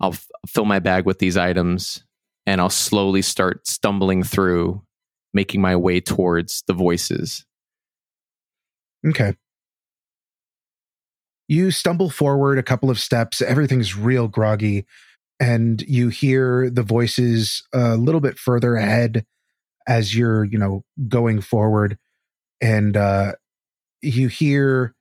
I'll 0.00 0.12
f- 0.12 0.28
fill 0.46 0.64
my 0.64 0.78
bag 0.78 1.04
with 1.04 1.18
these 1.18 1.36
items, 1.36 2.04
and 2.46 2.60
I'll 2.60 2.70
slowly 2.70 3.20
start 3.22 3.66
stumbling 3.66 4.22
through, 4.22 4.82
making 5.34 5.60
my 5.60 5.76
way 5.76 6.00
towards 6.00 6.62
the 6.66 6.72
voices. 6.72 7.44
Okay. 9.06 9.34
You 11.48 11.70
stumble 11.70 12.10
forward 12.10 12.58
a 12.58 12.62
couple 12.62 12.90
of 12.90 12.98
steps. 12.98 13.40
Everything's 13.40 13.96
real 13.96 14.28
groggy. 14.28 14.86
And 15.40 15.82
you 15.82 16.08
hear 16.08 16.68
the 16.68 16.82
voices 16.82 17.62
a 17.72 17.96
little 17.96 18.20
bit 18.20 18.38
further 18.38 18.76
ahead 18.76 19.24
as 19.86 20.14
you're, 20.14 20.44
you 20.44 20.58
know, 20.58 20.84
going 21.08 21.40
forward. 21.40 21.96
And 22.60 22.96
uh, 22.96 23.32
you 24.02 24.28
hear 24.28 24.94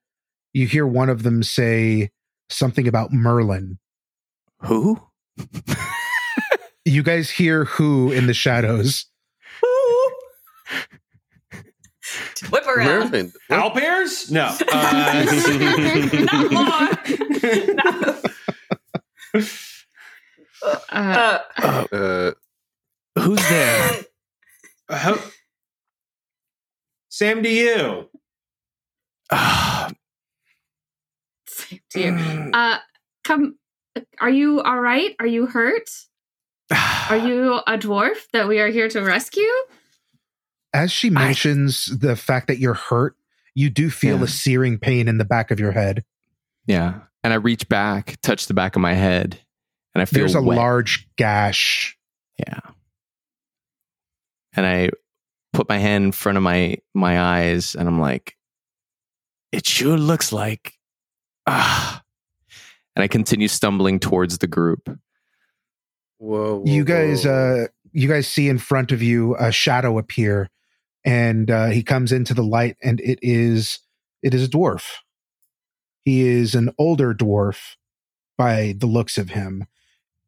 you 0.54 0.68
hear 0.68 0.88
one 0.88 1.10
of 1.10 1.24
them 1.24 1.44
say 1.44 2.12
something 2.50 2.88
about 2.88 3.12
Merlin. 3.12 3.80
Who? 4.60 5.02
You 6.88 7.04
guys 7.04 7.30
hear 7.30 7.66
who 7.66 8.14
in 8.14 8.28
the 8.28 8.34
shadows. 8.34 9.08
Ooh. 9.66 10.12
Whip 12.52 12.68
around. 12.68 13.12
Merlin. 13.12 13.34
What? 13.48 13.60
Owl 13.60 13.74
bears? 13.74 14.30
No. 14.32 14.56
Uh, 14.72 15.26
No. 16.14 18.18
Uh, 19.34 19.42
Uh, 20.92 21.40
Uh, 21.92 22.32
Who's 23.20 23.50
there? 23.50 23.92
ho- 24.90 25.22
Sam 27.10 27.44
to 27.44 27.50
you. 27.50 28.10
Ah, 29.32 29.90
same 31.48 31.80
to 31.92 32.00
you. 32.00 32.12
mm, 32.12 32.50
Uh, 32.54 32.78
come. 33.24 33.58
Are 34.20 34.30
you 34.30 34.62
all 34.62 34.80
right? 34.80 35.16
Are 35.20 35.26
you 35.28 35.48
hurt? 35.48 35.90
Are 37.10 37.18
you 37.18 37.56
a 37.66 37.78
dwarf 37.78 38.28
that 38.34 38.48
we 38.48 38.60
are 38.60 38.68
here 38.70 38.88
to 38.90 39.02
rescue? 39.02 39.50
As 40.74 40.92
she 40.92 41.10
mentions 41.10 41.86
the 41.86 42.16
fact 42.16 42.48
that 42.48 42.60
you're 42.60 42.74
hurt, 42.74 43.16
you 43.56 43.70
do 43.70 43.90
feel 43.90 44.18
Yeah. 44.18 44.24
a 44.24 44.28
searing 44.28 44.78
pain 44.78 45.08
in 45.08 45.18
the 45.18 45.26
back 45.26 45.50
of 45.52 45.60
your 45.60 45.72
head. 45.72 46.04
yeah, 46.66 47.00
and 47.24 47.34
I 47.34 47.38
reach 47.38 47.68
back, 47.70 48.18
touch 48.22 48.48
the 48.48 48.54
back 48.54 48.76
of 48.76 48.82
my 48.82 48.94
head, 48.94 49.40
and 49.96 50.02
I 50.02 50.06
feel 50.06 50.20
There's 50.20 50.36
a 50.36 50.42
wet. 50.42 50.58
large 50.58 51.08
gash. 51.16 51.98
Yeah. 52.38 52.60
And 54.54 54.66
I 54.66 54.90
put 55.54 55.70
my 55.70 55.78
hand 55.78 56.06
in 56.06 56.12
front 56.12 56.38
of 56.38 56.44
my 56.44 56.78
my 56.94 57.20
eyes 57.20 57.74
and 57.76 57.88
I'm 57.88 58.00
like, 58.00 58.36
it 59.52 59.66
sure 59.66 59.98
looks 59.98 60.32
like 60.32 60.74
ah. 61.48 62.04
And 62.96 63.04
I 63.04 63.08
continue 63.08 63.48
stumbling 63.48 64.00
towards 64.00 64.40
the 64.40 64.48
group. 64.48 64.88
whoa, 66.18 66.58
whoa, 66.58 66.64
you 66.66 66.84
guys 66.84 67.26
whoa. 67.26 67.64
uh 67.64 67.68
you 67.92 68.08
guys 68.08 68.28
see 68.28 68.50
in 68.50 68.58
front 68.58 68.92
of 68.92 69.02
you 69.04 69.36
a 69.38 69.52
shadow 69.52 69.98
appear 70.00 70.50
and 71.08 71.50
uh 71.50 71.68
he 71.68 71.82
comes 71.82 72.12
into 72.12 72.36
the 72.36 72.44
light 72.44 72.76
and 72.84 73.00
it 73.00 73.18
is 73.24 73.80
it 74.22 74.34
is 74.34 74.44
a 74.44 74.50
dwarf. 74.50 74.84
He 76.04 76.28
is 76.28 76.54
an 76.54 76.70
older 76.78 77.16
dwarf 77.16 77.76
by 78.38 78.76
the 78.78 78.86
looks 78.86 79.18
of 79.18 79.30
him. 79.30 79.66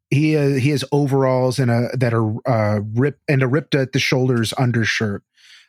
He 0.08 0.36
uh, 0.36 0.54
he 0.54 0.70
has 0.70 0.84
overalls 0.90 1.58
and 1.58 1.70
a 1.70 1.90
that 1.92 2.14
are 2.14 2.32
uh 2.48 2.80
rip 2.94 3.20
and 3.28 3.42
a 3.42 3.46
ripped 3.46 3.74
at 3.74 3.92
the 3.92 4.00
shoulders 4.00 4.54
undershirt. 4.56 5.22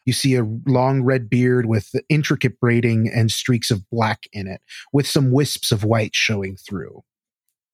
You 0.06 0.14
see 0.14 0.36
a 0.36 0.48
long 0.66 1.04
red 1.04 1.30
beard 1.30 1.68
with 1.68 1.94
intricate 2.10 2.60
braiding 2.60 3.08
and 3.08 3.32
streaks 3.32 3.70
of 3.70 3.88
black 3.92 4.24
in 4.32 4.48
it 4.48 4.62
with 4.94 5.06
some 5.06 5.32
wisps 5.32 5.72
of 5.72 5.84
white 5.84 6.16
showing 6.16 6.56
through. 6.56 7.04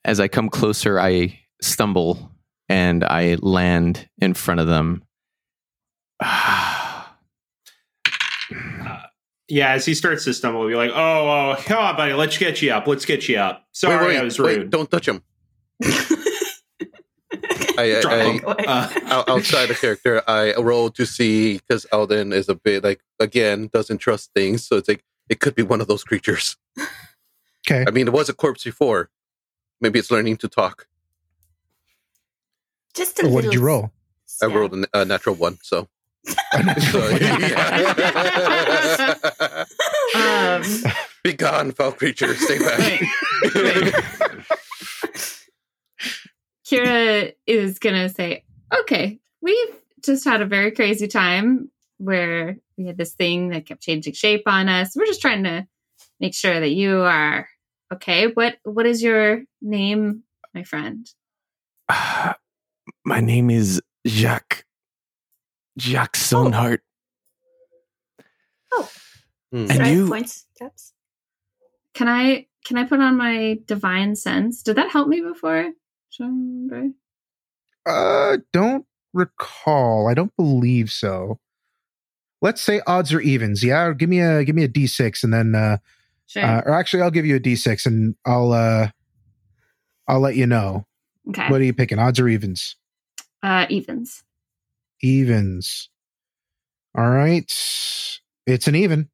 As 0.04 0.20
I 0.20 0.28
come 0.28 0.50
closer, 0.50 1.00
I 1.00 1.40
stumble 1.62 2.32
and 2.68 3.04
I 3.04 3.36
land 3.42 4.10
in 4.18 4.34
front 4.34 4.60
of 4.60 4.68
them. 4.68 5.04
Ah. 9.50 9.54
Yeah, 9.54 9.72
as 9.72 9.86
he 9.86 9.94
starts 9.94 10.26
to 10.26 10.34
stumble, 10.34 10.60
we'll 10.60 10.70
be 10.70 10.76
like, 10.76 10.92
"Oh, 10.94 11.30
oh, 11.30 11.56
come 11.64 11.78
on, 11.78 11.96
buddy, 11.96 12.14
let's 12.14 12.38
get 12.38 12.62
you 12.62 12.72
up. 12.72 12.86
Let's 12.86 13.06
get 13.06 13.30
you 13.30 13.38
up." 13.38 13.66
Sorry, 13.72 13.96
wait, 13.98 14.08
wait, 14.08 14.18
I 14.18 14.24
was 14.24 14.40
wait, 14.40 14.58
rude. 14.58 14.70
don't 14.70 14.92
touch 14.92 15.08
him. 15.08 15.24
I, 17.80 18.00
Drop 18.02 18.14
I, 18.14 18.40
Uh, 18.66 19.24
outside 19.28 19.70
of 19.70 19.80
character, 19.80 20.22
I 20.28 20.54
roll 20.56 20.90
to 20.92 21.06
see 21.06 21.60
because 21.60 21.86
Alden 21.92 22.34
is 22.34 22.50
a 22.50 22.56
bit 22.56 22.84
like 22.84 23.02
again 23.20 23.70
doesn't 23.72 24.00
trust 24.00 24.32
things, 24.36 24.66
so 24.66 24.78
it's 24.78 24.88
like 24.88 25.04
it 25.30 25.40
could 25.40 25.56
be 25.56 25.64
one 25.64 25.80
of 25.80 25.88
those 25.88 26.04
creatures. 26.04 26.58
okay 27.70 27.86
I 27.88 27.92
mean, 27.92 28.08
it 28.08 28.14
was 28.14 28.30
a 28.30 28.34
corpse 28.34 28.64
before. 28.64 29.10
Maybe 29.80 30.00
it's 30.00 30.10
learning 30.10 30.38
to 30.38 30.48
talk. 30.48 30.88
Just 32.96 33.22
a 33.22 33.30
what 33.30 33.44
did 33.44 33.54
you 33.54 33.62
little 33.62 33.68
roll 33.68 33.92
I 34.42 34.46
rolled 34.48 34.74
a, 34.74 35.02
a 35.02 35.06
natural 35.06 35.36
one, 35.36 35.60
so. 35.62 35.88
A 36.54 36.82
so 36.82 37.08
yeah. 37.20 38.36
Um, 40.16 40.64
be 41.24 41.34
gone, 41.34 41.72
foul 41.72 41.92
creature. 41.92 42.34
Stay 42.36 42.60
back. 42.60 43.02
Kyra 46.66 47.34
is 47.46 47.80
gonna 47.80 48.10
say, 48.10 48.44
"Okay, 48.74 49.20
we've 49.42 49.76
just 50.04 50.26
had 50.26 50.42
a 50.42 50.46
very 50.46 50.72
crazy 50.72 51.08
time 51.08 51.72
where 51.98 52.58
we 52.78 52.86
had 52.86 52.98
this 52.98 53.14
thing 53.14 53.50
that 53.50 53.66
kept 53.66 53.82
changing 53.82 54.14
shape 54.14 54.44
on 54.46 54.70
us. 54.70 54.96
We're 54.96 55.06
just 55.06 55.22
trying 55.22 55.44
to 55.44 55.68
make 56.20 56.34
sure 56.34 56.60
that 56.60 56.70
you 56.70 57.02
are 57.02 57.48
okay. 57.94 58.28
What 58.28 58.58
What 58.64 58.86
is 58.86 59.02
your 59.02 59.44
name, 59.62 60.24
my 60.54 60.64
friend? 60.64 61.10
Ah, 61.90 62.36
my 63.06 63.20
name 63.20 63.50
is 63.50 63.82
Jacques. 64.06 64.64
Jacques 65.78 66.16
Stoneheart. 66.16 66.82
Hmm. 69.52 69.66
And 69.72 69.88
you- 69.88 70.08
points, 70.10 70.46
steps. 70.56 70.94
Can 71.94 72.08
I 72.08 72.48
Can 72.66 72.78
I 72.78 72.84
put 72.84 73.00
on 73.00 73.16
my 73.18 73.60
divine 73.66 74.16
sense? 74.18 74.62
Did 74.62 74.76
that 74.76 74.90
help 74.92 75.08
me 75.08 75.22
before? 75.22 75.72
Remember? 76.20 76.90
Uh, 77.86 78.38
don't 78.52 78.86
recall. 79.14 80.08
I 80.10 80.14
don't 80.14 80.36
believe 80.36 80.90
so. 80.92 81.40
Let's 82.42 82.62
say 82.62 82.82
odds 82.86 83.14
or 83.14 83.22
evens. 83.22 83.64
Yeah, 83.64 83.94
give 83.94 84.10
me 84.10 84.20
a 84.20 84.44
give 84.44 84.54
me 84.56 84.64
a 84.64 84.68
d6, 84.68 85.24
and 85.24 85.34
then, 85.34 85.56
uh, 85.56 85.78
Sure. 86.28 86.44
uh, 86.44 86.62
or 86.66 86.72
actually, 86.74 87.04
I'll 87.04 87.12
give 87.12 87.26
you 87.26 87.38
a 87.38 87.40
d6, 87.40 87.86
and 87.86 88.16
I'll 88.26 88.52
uh, 88.52 88.90
I'll 90.10 90.20
let 90.20 90.36
you 90.36 90.46
know. 90.46 90.86
okay. 91.30 91.50
What 91.50 91.62
are 91.62 91.64
you 91.64 91.74
picking? 91.74 92.00
Odds 92.00 92.20
or 92.20 92.28
evens? 92.28 92.76
uh, 93.44 93.66
evens. 93.70 94.24
Evens. 95.02 95.90
All 96.98 97.10
right, 97.10 97.46
it's 98.48 98.68
an 98.68 98.76
even. 98.76 99.10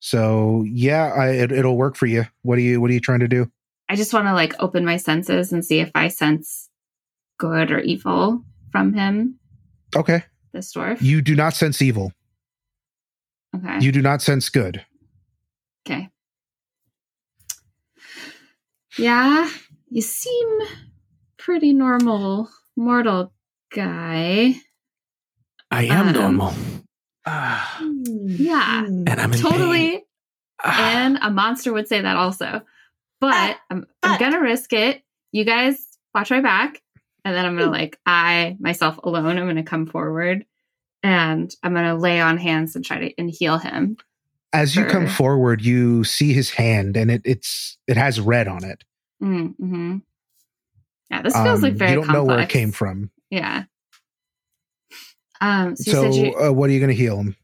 So 0.00 0.64
yeah, 0.68 1.12
I, 1.12 1.28
it, 1.30 1.52
it'll 1.52 1.76
work 1.76 1.96
for 1.96 2.06
you. 2.06 2.24
What 2.42 2.58
are 2.58 2.62
you 2.62 2.80
What 2.80 2.90
are 2.90 2.94
you 2.94 3.00
trying 3.00 3.20
to 3.20 3.28
do? 3.28 3.50
I 3.88 3.96
just 3.96 4.12
want 4.14 4.26
to 4.26 4.32
like 4.34 4.54
open 4.60 4.84
my 4.84 4.96
senses 4.96 5.52
and 5.52 5.64
see 5.64 5.80
if 5.80 5.90
I 5.94 6.08
sense 6.08 6.68
good 7.38 7.70
or 7.70 7.80
evil 7.80 8.44
from 8.70 8.94
him, 8.94 9.38
Okay, 9.96 10.22
this 10.52 10.72
dwarf. 10.72 11.02
you 11.02 11.20
do 11.20 11.34
not 11.34 11.54
sense 11.54 11.82
evil. 11.82 12.12
okay. 13.56 13.80
You 13.80 13.92
do 13.92 14.00
not 14.02 14.22
sense 14.22 14.48
good. 14.48 14.84
Okay. 15.86 16.08
Yeah, 18.96 19.50
you 19.90 20.00
seem 20.00 20.48
pretty 21.36 21.72
normal 21.74 22.48
mortal 22.76 23.33
guy. 23.74 24.54
I 25.70 25.84
am 25.84 26.08
Um, 26.08 26.12
normal. 26.14 26.54
Ah, 27.26 27.80
Yeah. 27.82 28.84
and 28.86 29.08
I'm 29.08 29.32
in 29.32 29.38
Totally. 29.40 29.90
pain. 29.90 30.00
And 30.64 31.18
a 31.20 31.30
monster 31.30 31.72
would 31.72 31.88
say 31.88 32.00
that 32.00 32.16
also. 32.16 32.62
But 33.20 33.56
I'm, 33.70 33.86
I'm 34.02 34.18
gonna 34.18 34.40
risk 34.40 34.72
it. 34.72 35.02
You 35.32 35.44
guys 35.44 35.76
watch 36.14 36.30
my 36.30 36.40
back. 36.40 36.80
And 37.24 37.34
then 37.34 37.44
I'm 37.44 37.56
gonna 37.56 37.70
like 37.70 37.98
I 38.06 38.56
myself 38.60 38.98
alone, 39.02 39.38
I'm 39.38 39.46
gonna 39.46 39.62
come 39.62 39.86
forward 39.86 40.44
and 41.02 41.54
I'm 41.62 41.74
gonna 41.74 41.96
lay 41.96 42.20
on 42.20 42.38
hands 42.38 42.76
and 42.76 42.84
try 42.84 42.98
to 42.98 43.14
and 43.18 43.30
heal 43.30 43.58
him. 43.58 43.96
As 44.52 44.76
you 44.76 44.84
come 44.84 45.06
forward, 45.08 45.62
you 45.64 46.04
see 46.04 46.32
his 46.32 46.50
hand, 46.50 46.96
and 46.96 47.10
it, 47.10 47.22
it's 47.24 47.76
it 47.88 47.96
has 47.96 48.20
red 48.20 48.46
on 48.46 48.62
it. 48.62 48.84
Mm-hmm. 49.22 49.96
Yeah, 51.10 51.22
this 51.22 51.34
feels 51.34 51.62
like 51.62 51.72
Um, 51.72 51.78
very 51.78 51.90
you 51.92 51.96
don't 51.96 52.12
know 52.12 52.24
where 52.24 52.40
it 52.40 52.48
came 52.50 52.70
from. 52.72 53.10
Yeah. 53.34 53.64
Um 55.40 55.76
so, 55.76 55.90
So, 55.90 56.14
you 56.14 56.26
you 56.26 56.36
uh, 56.36 56.52
what 56.52 56.70
are 56.70 56.72
you 56.72 56.78
going 56.78 56.90
to 56.90 56.96
heal 56.96 57.18
him? 57.18 57.36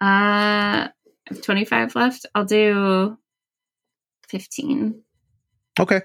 uh 0.00 0.88
I 0.90 0.90
have 1.26 1.42
25 1.42 1.94
left. 1.94 2.26
I'll 2.34 2.44
do 2.44 3.16
15. 4.28 5.00
Okay. 5.78 6.00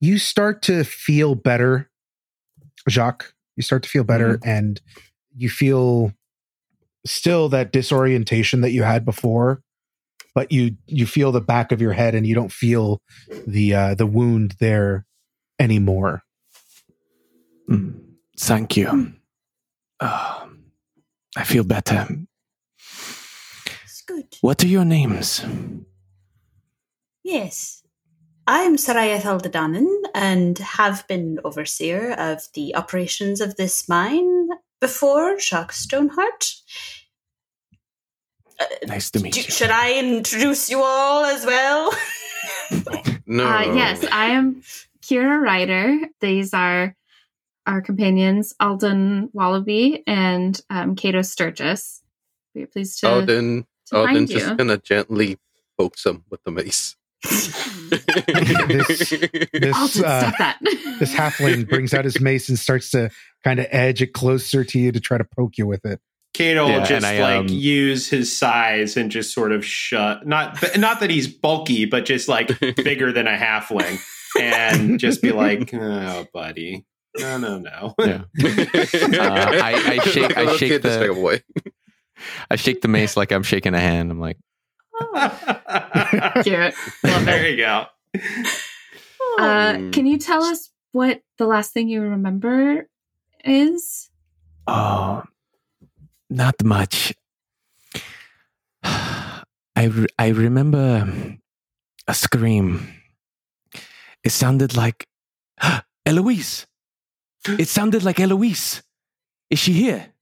You 0.00 0.18
start 0.18 0.62
to 0.62 0.84
feel 0.84 1.34
better, 1.34 1.90
Jacques. 2.88 3.34
You 3.56 3.62
start 3.62 3.82
to 3.82 3.88
feel 3.88 4.04
better, 4.04 4.38
and 4.44 4.80
you 5.36 5.48
feel 5.48 6.12
still 7.06 7.48
that 7.50 7.72
disorientation 7.72 8.60
that 8.62 8.72
you 8.72 8.82
had 8.82 9.04
before, 9.04 9.62
but 10.34 10.50
you 10.52 10.76
you 10.86 11.06
feel 11.06 11.32
the 11.32 11.40
back 11.40 11.72
of 11.72 11.80
your 11.80 11.92
head, 11.92 12.14
and 12.14 12.26
you 12.26 12.34
don't 12.34 12.52
feel 12.52 13.00
the 13.46 13.74
uh, 13.74 13.94
the 13.94 14.06
wound 14.06 14.56
there 14.58 15.06
anymore. 15.58 16.22
Mm, 17.70 18.03
Thank 18.38 18.76
you. 18.76 19.12
Oh, 20.00 20.48
I 21.36 21.44
feel 21.44 21.64
better. 21.64 22.06
It's 23.84 24.02
good. 24.06 24.26
What 24.40 24.62
are 24.64 24.68
your 24.68 24.84
names? 24.84 25.44
Yes. 27.22 27.82
I'm 28.46 28.76
Seirryth 28.76 29.22
Thaldadonan 29.22 29.86
and 30.14 30.58
have 30.58 31.06
been 31.08 31.38
overseer 31.44 32.12
of 32.12 32.42
the 32.54 32.74
operations 32.76 33.40
of 33.40 33.56
this 33.56 33.88
mine 33.88 34.48
before 34.80 35.38
Jacques 35.40 35.72
Stoneheart. 35.72 36.52
Uh, 38.60 38.64
Nice 38.86 39.10
to 39.12 39.20
meet 39.20 39.32
do- 39.32 39.40
you. 39.40 39.46
should 39.50 39.70
I 39.70 39.98
introduce 39.98 40.68
you 40.68 40.82
all 40.82 41.24
as 41.24 41.46
well? 41.46 41.92
No. 43.26 43.46
Uh, 43.46 43.74
yes, 43.74 44.04
I 44.12 44.26
am 44.26 44.62
Kyra 45.00 45.40
Ryder. 45.40 45.96
These 46.20 46.52
are 46.52 46.94
our 47.66 47.80
companions, 47.80 48.54
Alden 48.60 49.30
Wallaby 49.32 50.02
and 50.06 50.60
um, 50.70 50.96
Cato 50.96 51.22
Sturgis. 51.22 52.02
We 52.54 52.62
are 52.62 52.66
pleased 52.66 53.00
to, 53.00 53.08
Alden, 53.08 53.66
to 53.86 53.96
Alden 53.96 54.14
find 54.14 54.28
just 54.28 54.46
you. 54.48 54.56
gonna 54.56 54.78
gently 54.78 55.38
poke 55.78 55.96
some 55.98 56.24
with 56.30 56.42
the 56.44 56.50
mace. 56.50 56.96
This- 57.24 59.10
This 59.52 59.76
Alden, 59.76 60.04
uh, 60.04 60.20
stop 60.20 60.38
that. 60.38 60.58
this 61.00 61.12
halfling 61.14 61.68
brings 61.68 61.94
out 61.94 62.04
his 62.04 62.20
mace 62.20 62.48
and 62.48 62.58
starts 62.58 62.90
to 62.90 63.10
kind 63.42 63.60
of 63.60 63.66
edge 63.70 64.02
it 64.02 64.12
closer 64.12 64.64
to 64.64 64.78
you 64.78 64.92
to 64.92 65.00
try 65.00 65.18
to 65.18 65.24
poke 65.24 65.58
you 65.58 65.66
with 65.66 65.84
it. 65.84 66.00
Kato 66.34 66.66
Yeah, 66.66 66.78
will 66.78 66.84
just 66.86 67.06
I, 67.06 67.20
like 67.20 67.38
um, 67.40 67.46
use 67.48 68.08
his 68.08 68.36
size 68.36 68.96
and 68.96 69.10
just 69.10 69.32
sort 69.32 69.52
of 69.52 69.64
shut 69.64 70.26
not 70.26 70.62
not 70.76 71.00
that 71.00 71.10
he's 71.10 71.28
bulky, 71.28 71.84
but 71.84 72.04
just 72.04 72.28
like 72.28 72.58
bigger 72.76 73.12
than 73.12 73.26
a 73.28 73.36
halfling, 73.36 73.98
and 74.40 74.98
just 74.98 75.22
be 75.22 75.30
like, 75.32 75.72
"Oh, 75.72 76.26
buddy, 76.34 76.84
no, 77.18 77.38
no, 77.38 77.58
no." 77.58 77.94
Yeah. 77.98 78.24
I- 78.40 79.82
I 79.86 79.98
shake- 80.10 80.36
I 80.36 80.56
shake 80.56 80.82
the- 80.82 81.08
like, 81.08 81.16
boy. 81.16 81.42
I 82.50 82.56
shake 82.56 82.80
the 82.80 82.88
mace 82.88 83.16
like 83.16 83.32
I'm 83.32 83.42
shaking 83.42 83.74
a 83.74 83.80
hand. 83.80 84.10
I'm 84.10 84.20
like, 84.20 84.38
Cute. 86.44 86.74
Love 87.02 87.24
there 87.24 87.48
you 87.50 87.56
go. 87.56 87.86
Uh, 89.38 89.90
can 89.90 90.06
you 90.06 90.16
tell 90.18 90.44
us 90.44 90.70
what 90.92 91.20
the 91.38 91.46
last 91.46 91.72
thing 91.72 91.88
you 91.88 92.00
remember 92.02 92.88
is? 93.44 94.08
oh, 94.68 95.22
not 96.30 96.54
much. 96.64 97.12
I, 98.84 99.84
re- 99.90 100.06
I 100.18 100.28
remember 100.28 101.36
a 102.06 102.14
scream. 102.14 102.88
It 104.22 104.30
sounded 104.30 104.76
like 104.76 105.06
Eloise. 106.06 106.66
It 107.46 107.68
sounded 107.68 108.02
like 108.02 108.20
Eloise. 108.20 108.82
Is 109.50 109.58
she 109.58 109.72
here? 109.72 110.12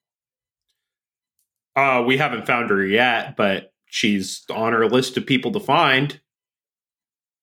Uh, 1.74 2.04
we 2.06 2.18
haven't 2.18 2.46
found 2.46 2.70
her 2.70 2.84
yet, 2.84 3.36
but 3.36 3.72
she's 3.86 4.42
on 4.50 4.74
our 4.74 4.86
list 4.86 5.16
of 5.16 5.26
people 5.26 5.52
to 5.52 5.60
find. 5.60 6.20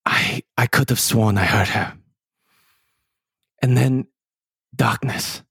I 0.06 0.44
I 0.58 0.68
could 0.68 0.90
have 0.90 1.00
sworn 1.00 1.38
I 1.38 1.46
heard 1.46 1.70
her. 1.70 1.98
And 3.62 3.78
then 3.78 4.08
darkness. 4.76 5.42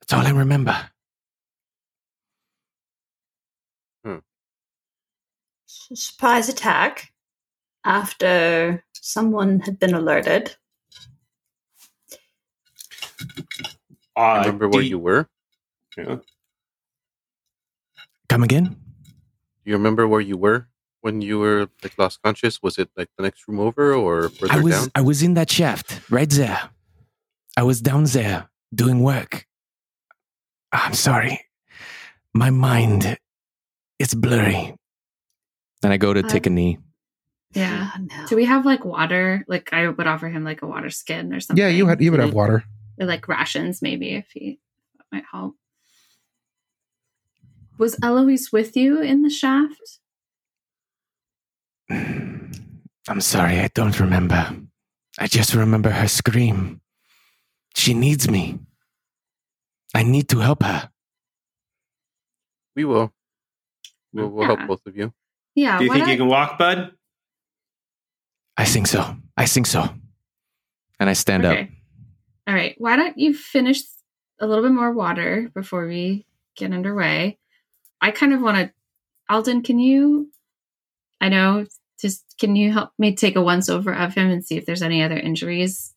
That's 0.00 0.12
all 0.12 0.26
I 0.26 0.30
remember. 0.30 0.90
Surprise 5.94 6.48
attack 6.48 7.12
after 7.84 8.82
someone 8.94 9.60
had 9.60 9.78
been 9.78 9.94
alerted. 9.94 10.56
Uh, 14.16 14.42
Remember 14.44 14.68
where 14.68 14.82
do- 14.82 14.88
you 14.88 14.98
were? 14.98 15.28
Yeah. 15.96 16.16
Come 18.28 18.42
again? 18.42 18.76
Do 19.64 19.70
you 19.70 19.74
remember 19.76 20.08
where 20.08 20.20
you 20.20 20.36
were 20.36 20.68
when 21.02 21.20
you 21.20 21.38
were 21.38 21.68
like 21.82 21.96
lost 21.98 22.20
conscious? 22.22 22.62
Was 22.62 22.78
it 22.78 22.90
like 22.96 23.08
the 23.16 23.22
next 23.22 23.46
room 23.46 23.60
over 23.60 23.94
or 23.94 24.28
further 24.30 24.52
I 24.52 24.60
was 24.60 24.74
down? 24.74 24.88
I 24.94 25.00
was 25.02 25.22
in 25.22 25.34
that 25.34 25.50
shaft 25.50 26.00
right 26.10 26.28
there. 26.30 26.70
I 27.56 27.62
was 27.62 27.80
down 27.80 28.04
there 28.04 28.48
doing 28.74 29.00
work. 29.02 29.46
I'm 30.72 30.94
sorry. 30.94 31.40
My 32.34 32.50
mind 32.50 33.18
it's 33.98 34.14
blurry. 34.14 34.74
And 35.84 35.92
I 35.92 35.96
go 35.96 36.12
to 36.12 36.22
take 36.22 36.46
a 36.46 36.50
knee. 36.50 36.78
Yeah. 37.52 37.90
No. 38.00 38.26
Do 38.26 38.34
we 38.36 38.46
have 38.46 38.64
like 38.64 38.84
water? 38.84 39.44
Like 39.46 39.72
I 39.72 39.86
would 39.86 40.06
offer 40.06 40.28
him 40.28 40.42
like 40.42 40.62
a 40.62 40.66
water 40.66 40.90
skin 40.90 41.32
or 41.34 41.40
something. 41.40 41.62
Yeah, 41.62 41.68
you 41.70 41.86
had 41.86 42.00
you 42.00 42.10
would 42.10 42.20
have 42.20 42.32
water. 42.34 42.64
Or 43.00 43.06
like 43.06 43.26
rations 43.28 43.80
maybe 43.82 44.14
if 44.14 44.30
he 44.32 44.58
that 44.98 45.06
might 45.10 45.24
help. 45.30 45.56
Was 47.78 47.96
Eloise 48.02 48.52
with 48.52 48.76
you 48.76 49.00
in 49.00 49.22
the 49.22 49.30
shaft? 49.30 49.98
I'm 51.90 53.20
sorry, 53.20 53.58
I 53.60 53.68
don't 53.74 53.98
remember. 53.98 54.56
I 55.18 55.26
just 55.26 55.54
remember 55.54 55.90
her 55.90 56.08
scream. 56.08 56.80
She 57.74 57.94
needs 57.94 58.30
me. 58.30 58.58
I 59.94 60.02
need 60.02 60.28
to 60.30 60.38
help 60.38 60.62
her. 60.62 60.90
we 62.76 62.84
will. 62.84 63.12
We'll, 64.12 64.28
we'll 64.28 64.46
help 64.46 64.66
both 64.66 64.86
of 64.86 64.96
you. 64.96 65.12
Yeah. 65.54 65.78
Do 65.78 65.84
you 65.84 65.90
why 65.90 65.96
think 65.96 66.08
you 66.08 66.16
can 66.18 66.26
walk, 66.28 66.58
bud? 66.58 66.92
I 68.56 68.64
think 68.64 68.86
so. 68.86 69.16
I 69.36 69.46
think 69.46 69.66
so. 69.66 69.88
And 71.00 71.10
I 71.10 71.14
stand 71.14 71.44
up. 71.44 71.58
Okay. 72.48 72.50
All 72.50 72.54
right. 72.54 72.74
Why 72.78 72.96
don't 72.96 73.18
you 73.18 73.34
finish 73.34 73.82
a 74.40 74.46
little 74.46 74.64
bit 74.64 74.72
more 74.72 74.92
water 74.92 75.50
before 75.54 75.86
we 75.86 76.26
get 76.56 76.72
underway? 76.72 77.38
I 78.00 78.10
kind 78.10 78.32
of 78.32 78.40
want 78.40 78.56
to. 78.58 78.72
Alden, 79.28 79.62
can 79.62 79.78
you? 79.78 80.30
I 81.20 81.28
know. 81.28 81.66
Just 82.00 82.34
can 82.38 82.56
you 82.56 82.72
help 82.72 82.90
me 82.98 83.14
take 83.14 83.36
a 83.36 83.42
once 83.42 83.68
over 83.68 83.94
of 83.94 84.14
him 84.14 84.30
and 84.30 84.44
see 84.44 84.56
if 84.56 84.66
there's 84.66 84.82
any 84.82 85.02
other 85.02 85.16
injuries? 85.16 85.94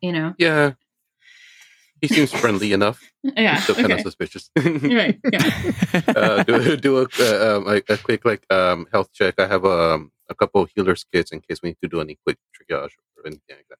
You 0.00 0.12
know. 0.12 0.34
Yeah. 0.38 0.72
He 2.00 2.08
seems 2.08 2.32
friendly 2.40 2.72
enough. 2.72 3.02
Yeah. 3.22 3.56
Still 3.60 3.74
kind 3.74 3.92
of 3.92 4.00
suspicious. 4.00 4.50
right. 4.56 5.18
Yeah. 5.32 6.02
uh, 6.08 6.42
do 6.44 6.76
do 6.76 6.98
a, 6.98 7.06
uh, 7.18 7.56
um, 7.56 7.82
a 7.88 7.96
quick 7.98 8.24
like 8.24 8.46
um, 8.52 8.86
health 8.92 9.12
check. 9.12 9.34
I 9.38 9.46
have 9.46 9.64
um, 9.64 10.12
a 10.28 10.34
couple 10.34 10.62
of 10.62 10.70
healers 10.74 11.04
kits 11.12 11.32
in 11.32 11.40
case 11.40 11.60
we 11.62 11.70
need 11.70 11.78
to 11.82 11.88
do 11.88 12.00
any 12.00 12.16
quick 12.24 12.38
triage 12.54 12.92
or 13.16 13.26
anything 13.26 13.56
like 13.56 13.66
that. 13.70 13.78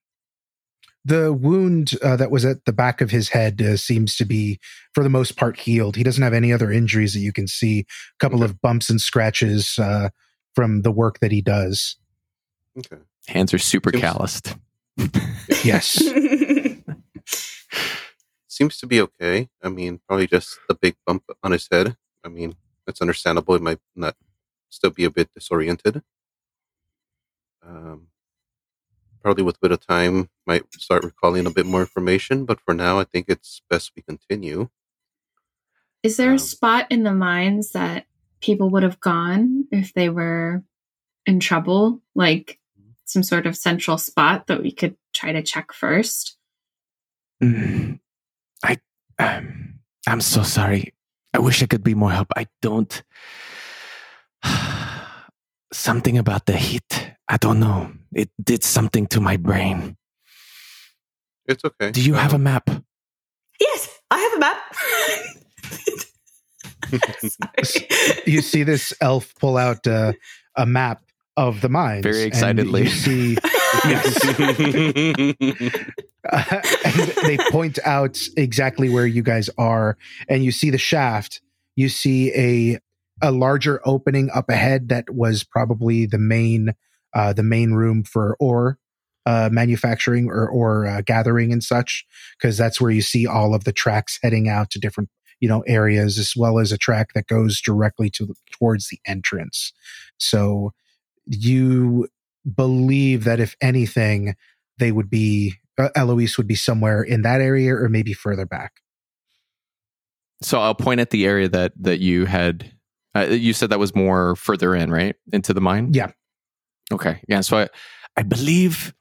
The 1.05 1.33
wound 1.33 1.93
uh, 2.03 2.17
that 2.17 2.31
was 2.31 2.45
at 2.47 2.65
the 2.65 2.73
back 2.73 3.01
of 3.01 3.11
his 3.11 3.29
head 3.29 3.61
uh, 3.61 3.77
seems 3.77 4.17
to 4.17 4.25
be, 4.25 4.59
for 4.95 5.03
the 5.03 5.11
most 5.11 5.37
part, 5.37 5.59
healed. 5.61 5.97
He 5.97 6.03
doesn't 6.03 6.23
have 6.23 6.33
any 6.33 6.53
other 6.53 6.73
injuries 6.73 7.13
that 7.13 7.21
you 7.21 7.33
can 7.33 7.47
see. 7.47 7.81
A 7.81 7.85
couple 8.21 8.43
of 8.43 8.61
bumps 8.63 8.89
and 8.89 9.01
scratches 9.01 9.79
uh, 9.79 10.09
from 10.55 10.81
the 10.83 10.91
work 10.91 11.19
that 11.21 11.31
he 11.31 11.43
does. 11.43 11.97
Okay. 12.79 12.97
Hands 13.27 13.53
are 13.53 13.59
super 13.59 13.91
Seems- 13.91 14.03
calloused. 14.03 14.57
Yes. 15.63 16.03
Seems 18.49 18.77
to 18.79 18.87
be 18.87 19.01
okay. 19.01 19.49
I 19.63 19.69
mean, 19.69 20.01
probably 20.07 20.27
just 20.27 20.59
the 20.69 20.75
big 20.75 20.95
bump 21.07 21.25
on 21.43 21.53
his 21.53 21.67
head. 21.71 21.97
I 22.25 22.29
mean, 22.29 22.55
that's 22.87 23.01
understandable. 23.01 23.55
It 23.57 23.63
might 23.63 23.81
not 23.97 24.15
still 24.71 24.91
be 24.91 25.05
a 25.05 25.11
bit 25.11 25.31
disoriented. 25.35 26.03
Um, 27.67 28.09
probably 29.25 29.43
with 29.43 29.57
a 29.57 29.61
bit 29.61 29.73
of 29.73 29.85
time 29.85 30.29
might 30.47 30.63
start 30.75 31.03
recalling 31.03 31.47
a 31.47 31.51
bit 31.51 31.65
more 31.65 31.81
information. 31.81 32.45
But 32.45 32.61
for 32.61 32.75
now, 32.75 32.99
I 33.01 33.05
think 33.05 33.27
it's 33.29 33.63
best 33.71 33.93
we 33.97 34.03
continue. 34.03 34.69
Is 36.03 36.19
there 36.19 36.29
Um, 36.31 36.37
a 36.37 36.39
spot 36.39 36.87
in 36.91 37.03
the 37.03 37.15
mines 37.15 37.73
that 37.73 38.05
people 38.43 38.69
would 38.69 38.83
have 38.83 39.01
gone 39.01 39.67
if 39.73 39.95
they 39.95 40.11
were 40.11 40.63
in 41.25 41.41
trouble? 41.41 42.03
Like 42.15 42.61
some 43.07 43.23
sort 43.23 43.47
of 43.47 43.57
central 43.57 43.97
spot 43.97 44.47
that 44.47 44.63
we 44.63 44.71
could 44.71 44.97
try 45.15 45.33
to 45.33 45.43
check 45.43 45.73
first? 45.73 46.37
Mm, 47.43 48.01
I, 48.63 48.79
um, 49.19 49.81
I'm 50.07 50.21
so 50.21 50.43
sorry. 50.43 50.93
I 51.33 51.39
wish 51.39 51.63
I 51.63 51.67
could 51.67 51.83
be 51.83 51.95
more 51.95 52.13
help. 52.13 52.29
I 52.37 52.47
don't. 52.61 53.03
something 55.73 56.19
about 56.19 56.45
the 56.47 56.57
heat. 56.57 57.14
I 57.29 57.37
don't 57.39 57.61
know. 57.61 57.93
It 58.15 58.31
did 58.43 58.63
something 58.63 59.07
to 59.09 59.21
my 59.21 59.37
brain. 59.37 59.97
It's 61.47 61.65
okay. 61.65 61.91
Do 61.91 62.03
you 62.03 62.15
have 62.15 62.35
a 62.35 62.39
map? 62.39 62.71
Yes, 63.61 64.01
I 64.11 64.19
have 64.19 64.33
a 64.35 64.39
map. 64.39 64.59
You 68.27 68.41
see 68.41 68.63
this 68.63 68.93
elf 69.01 69.35
pull 69.41 69.57
out 69.57 69.87
uh, 69.87 70.13
a 70.57 70.67
map 70.67 71.03
of 71.37 71.61
the 71.61 71.69
mines. 71.69 72.03
Very 72.05 72.23
and 72.23 72.29
excitedly. 72.29 72.83
You 72.85 72.89
see, 72.89 73.37
and 76.33 77.09
they 77.23 77.39
point 77.51 77.79
out 77.85 78.21
exactly 78.37 78.89
where 78.89 79.07
you 79.07 79.23
guys 79.23 79.51
are, 79.59 79.97
and 80.29 80.45
you 80.45 80.53
see 80.53 80.71
the 80.71 80.79
shaft. 80.79 81.41
You 81.77 81.89
see 81.89 82.33
a 82.35 82.79
a 83.23 83.31
larger 83.31 83.81
opening 83.85 84.31
up 84.35 84.49
ahead 84.49 84.89
that 84.91 85.11
was 85.11 85.45
probably 85.45 86.07
the 86.07 86.19
main 86.19 86.75
uh, 87.15 87.33
the 87.33 87.43
main 87.43 87.73
room 87.73 88.05
for 88.05 88.37
ore 88.41 88.79
uh, 89.27 89.49
manufacturing 89.51 90.29
or 90.29 90.49
or 90.49 90.87
uh, 90.87 91.01
gathering 91.03 91.53
and 91.53 91.65
such, 91.65 92.05
because 92.39 92.59
that's 92.59 92.81
where 92.81 92.91
you 92.91 93.03
see 93.03 93.27
all 93.27 93.55
of 93.55 93.65
the 93.65 93.73
tracks 93.73 94.19
heading 94.23 94.49
out 94.49 94.71
to 94.71 94.79
different 94.79 95.09
you 95.41 95.49
know 95.49 95.63
areas, 95.67 96.19
as 96.19 96.35
well 96.37 96.59
as 96.59 96.73
a 96.73 96.79
track 96.79 97.09
that 97.15 97.27
goes 97.27 97.61
directly 97.61 98.11
to 98.11 98.35
towards 98.53 98.89
the 98.89 98.99
entrance. 99.07 99.73
So 100.19 100.73
you 101.27 102.09
believe 102.55 103.25
that 103.25 103.41
if 103.41 103.57
anything, 103.61 104.35
they 104.79 104.93
would 104.93 105.09
be 105.09 105.55
uh, 105.79 105.89
Eloise 105.97 106.37
would 106.37 106.47
be 106.47 106.55
somewhere 106.55 107.03
in 107.03 107.23
that 107.23 107.41
area 107.41 107.75
or 107.75 107.89
maybe 107.89 108.13
further 108.13 108.47
back. 108.47 108.73
So 110.43 110.61
I'll 110.61 110.75
point 110.75 111.01
at 111.01 111.11
the 111.11 111.25
area 111.27 111.49
that 111.49 111.73
that 111.81 112.01
you 112.01 112.27
had. 112.27 112.73
Uh, 113.17 113.27
you 113.27 113.53
said 113.53 113.71
that 113.71 113.79
was 113.79 113.95
more 113.95 114.35
further 114.35 114.75
in, 114.75 114.91
right, 114.91 115.15
into 115.33 115.55
the 115.55 115.61
mine. 115.61 115.91
Yeah. 115.95 116.11
Okay. 116.93 117.21
Yeah. 117.29 117.41
So 117.43 117.59
I, 117.59 117.69
I 118.17 118.23
believe 118.23 118.95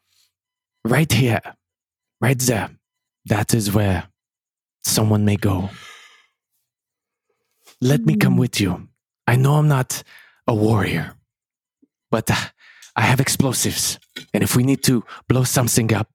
right 0.85 1.11
here, 1.11 1.41
right 2.21 2.39
there, 2.39 2.69
that 3.25 3.53
is 3.53 3.71
where 3.73 4.07
someone 4.83 5.25
may 5.25 5.35
go. 5.37 5.69
Let 7.81 8.01
me 8.05 8.15
come 8.15 8.33
Hmm. 8.33 8.39
with 8.39 8.59
you. 8.61 8.87
I 9.27 9.35
know 9.35 9.55
I'm 9.55 9.67
not 9.67 10.03
a 10.47 10.53
warrior, 10.55 11.15
but 12.11 12.29
uh, 12.29 12.35
I 12.95 13.01
have 13.01 13.19
explosives, 13.21 13.99
and 14.33 14.43
if 14.43 14.55
we 14.55 14.63
need 14.63 14.83
to 14.83 15.03
blow 15.29 15.43
something 15.45 15.93
up, 15.93 16.09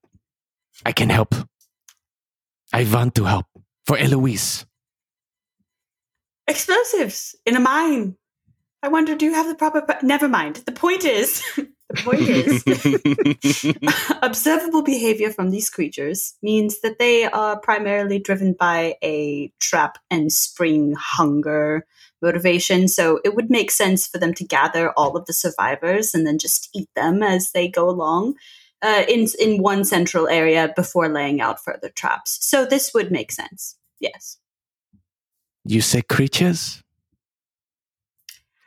I 0.85 0.91
can 0.91 1.09
help. 1.09 1.33
I 2.71 2.83
want 2.83 3.15
to 3.15 3.25
help 3.25 3.47
for 3.85 3.97
Eloise. 3.97 4.65
Explosives 6.47 7.35
in 7.45 7.55
a 7.55 7.59
mine. 7.59 8.15
I 8.81 8.87
wonder, 8.87 9.15
do 9.15 9.25
you 9.25 9.33
have 9.33 9.47
the 9.47 9.55
proper? 9.55 9.81
pa- 9.81 9.99
Never 10.01 10.27
mind. 10.27 10.57
The 10.65 10.71
point 10.71 11.03
is, 11.03 11.43
the 11.55 11.95
point 11.97 12.21
is, 12.21 13.65
observable 14.21 14.83
behavior 14.83 15.31
from 15.31 15.49
these 15.49 15.69
creatures 15.69 16.35
means 16.41 16.79
that 16.81 16.97
they 16.97 17.25
are 17.25 17.59
primarily 17.59 18.19
driven 18.19 18.53
by 18.53 18.95
a 19.03 19.51
trap 19.59 19.97
and 20.09 20.31
spring 20.31 20.95
hunger 20.97 21.85
motivation. 22.21 22.87
So 22.87 23.19
it 23.25 23.35
would 23.35 23.49
make 23.49 23.71
sense 23.71 24.07
for 24.07 24.17
them 24.17 24.33
to 24.35 24.45
gather 24.45 24.91
all 24.91 25.17
of 25.17 25.25
the 25.25 25.33
survivors 25.33 26.13
and 26.13 26.25
then 26.25 26.37
just 26.37 26.69
eat 26.73 26.89
them 26.95 27.21
as 27.21 27.51
they 27.51 27.67
go 27.67 27.89
along. 27.89 28.35
Uh, 28.81 29.03
in 29.09 29.27
in 29.41 29.61
one 29.61 29.83
central 29.83 30.29
area 30.29 30.71
before 30.73 31.09
laying 31.09 31.41
out 31.41 31.61
further 31.61 31.89
traps. 31.89 32.37
So 32.39 32.65
this 32.65 32.93
would 32.93 33.11
make 33.11 33.29
sense. 33.29 33.75
Yes. 33.99 34.37
You 35.65 35.81
say 35.81 36.01
creatures? 36.01 36.81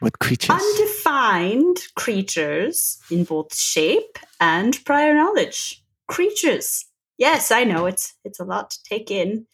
What 0.02 0.18
creatures? 0.18 0.50
Undefined 0.50 1.78
creatures 1.94 2.98
in 3.08 3.22
both 3.22 3.56
shape 3.56 4.18
and 4.40 4.76
prior 4.84 5.14
knowledge. 5.14 5.80
Creatures. 6.08 6.86
Yes, 7.18 7.52
I 7.52 7.62
know 7.62 7.86
it's 7.86 8.14
it's 8.24 8.40
a 8.40 8.44
lot 8.44 8.70
to 8.70 8.82
take 8.82 9.12
in. 9.12 9.46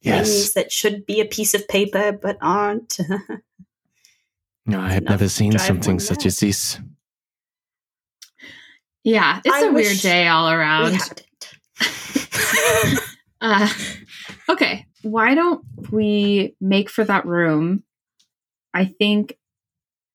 yes. 0.00 0.28
Things 0.28 0.52
that 0.52 0.70
should 0.70 1.04
be 1.04 1.20
a 1.20 1.24
piece 1.24 1.52
of 1.52 1.66
paper 1.66 2.12
but 2.12 2.38
aren't. 2.40 2.98
No, 4.64 4.80
I 4.80 4.90
have 4.92 5.02
never 5.02 5.28
seen 5.28 5.58
something 5.58 5.98
such 5.98 6.24
as 6.24 6.38
this. 6.38 6.78
Yeah, 9.02 9.40
it's 9.44 9.52
I 9.52 9.66
a 9.66 9.72
weird 9.72 9.98
day 9.98 10.28
all 10.28 10.48
around. 10.48 10.94
hadn't. 10.94 11.26
Uh, 13.40 13.68
okay, 14.48 14.86
why 15.02 15.34
don't 15.34 15.64
we 15.90 16.54
make 16.60 16.88
for 16.88 17.02
that 17.02 17.26
room? 17.26 17.82
I 18.72 18.84
think 18.84 19.36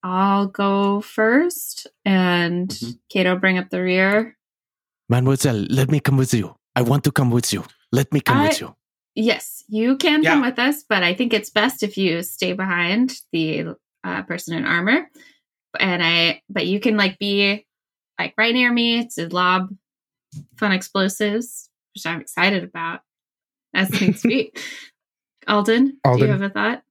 I'll 0.02 0.46
go 0.46 1.00
first, 1.00 1.86
and 2.04 2.68
Mm-hmm. 2.68 2.86
Mhm. 2.90 2.98
Kato 3.10 3.36
bring 3.36 3.58
up 3.58 3.70
the 3.70 3.82
rear. 3.82 4.36
Mademoiselle, 5.08 5.66
let 5.70 5.90
me 5.90 6.00
come 6.00 6.16
with 6.16 6.32
you. 6.34 6.54
I 6.76 6.82
want 6.82 7.02
to 7.04 7.12
come 7.12 7.30
with 7.30 7.52
you. 7.52 7.64
Let 7.92 8.12
me 8.12 8.20
come 8.20 8.38
I- 8.38 8.48
with 8.48 8.60
you. 8.60 8.74
Yes, 9.14 9.64
you 9.68 9.96
can 9.96 10.22
Yeah. 10.22 10.30
come 10.34 10.42
with 10.42 10.58
us, 10.60 10.84
but 10.88 11.02
I 11.02 11.12
think 11.14 11.32
it's 11.32 11.50
best 11.50 11.82
if 11.82 11.96
you 11.98 12.22
stay 12.22 12.52
behind 12.52 13.18
the 13.32 13.74
uh, 14.04 14.22
person 14.22 14.54
in 14.56 14.64
armor. 14.64 15.10
And 15.80 16.04
I, 16.04 16.42
but 16.48 16.66
you 16.66 16.78
can 16.78 16.96
like 16.96 17.18
be 17.18 17.66
like 18.18 18.34
right 18.38 18.54
near 18.54 18.72
me 18.72 19.08
to 19.16 19.28
lob 19.34 19.74
fun 20.56 20.70
explosives, 20.70 21.68
which 21.94 22.06
I'm 22.06 22.20
excited 22.20 22.62
about 22.62 23.00
as 23.74 23.88
things 23.90 24.22
be. 24.22 24.52
Alden, 25.48 25.98
do 26.04 26.18
you 26.18 26.26
have 26.28 26.42
a 26.42 26.50
thought? 26.50 26.84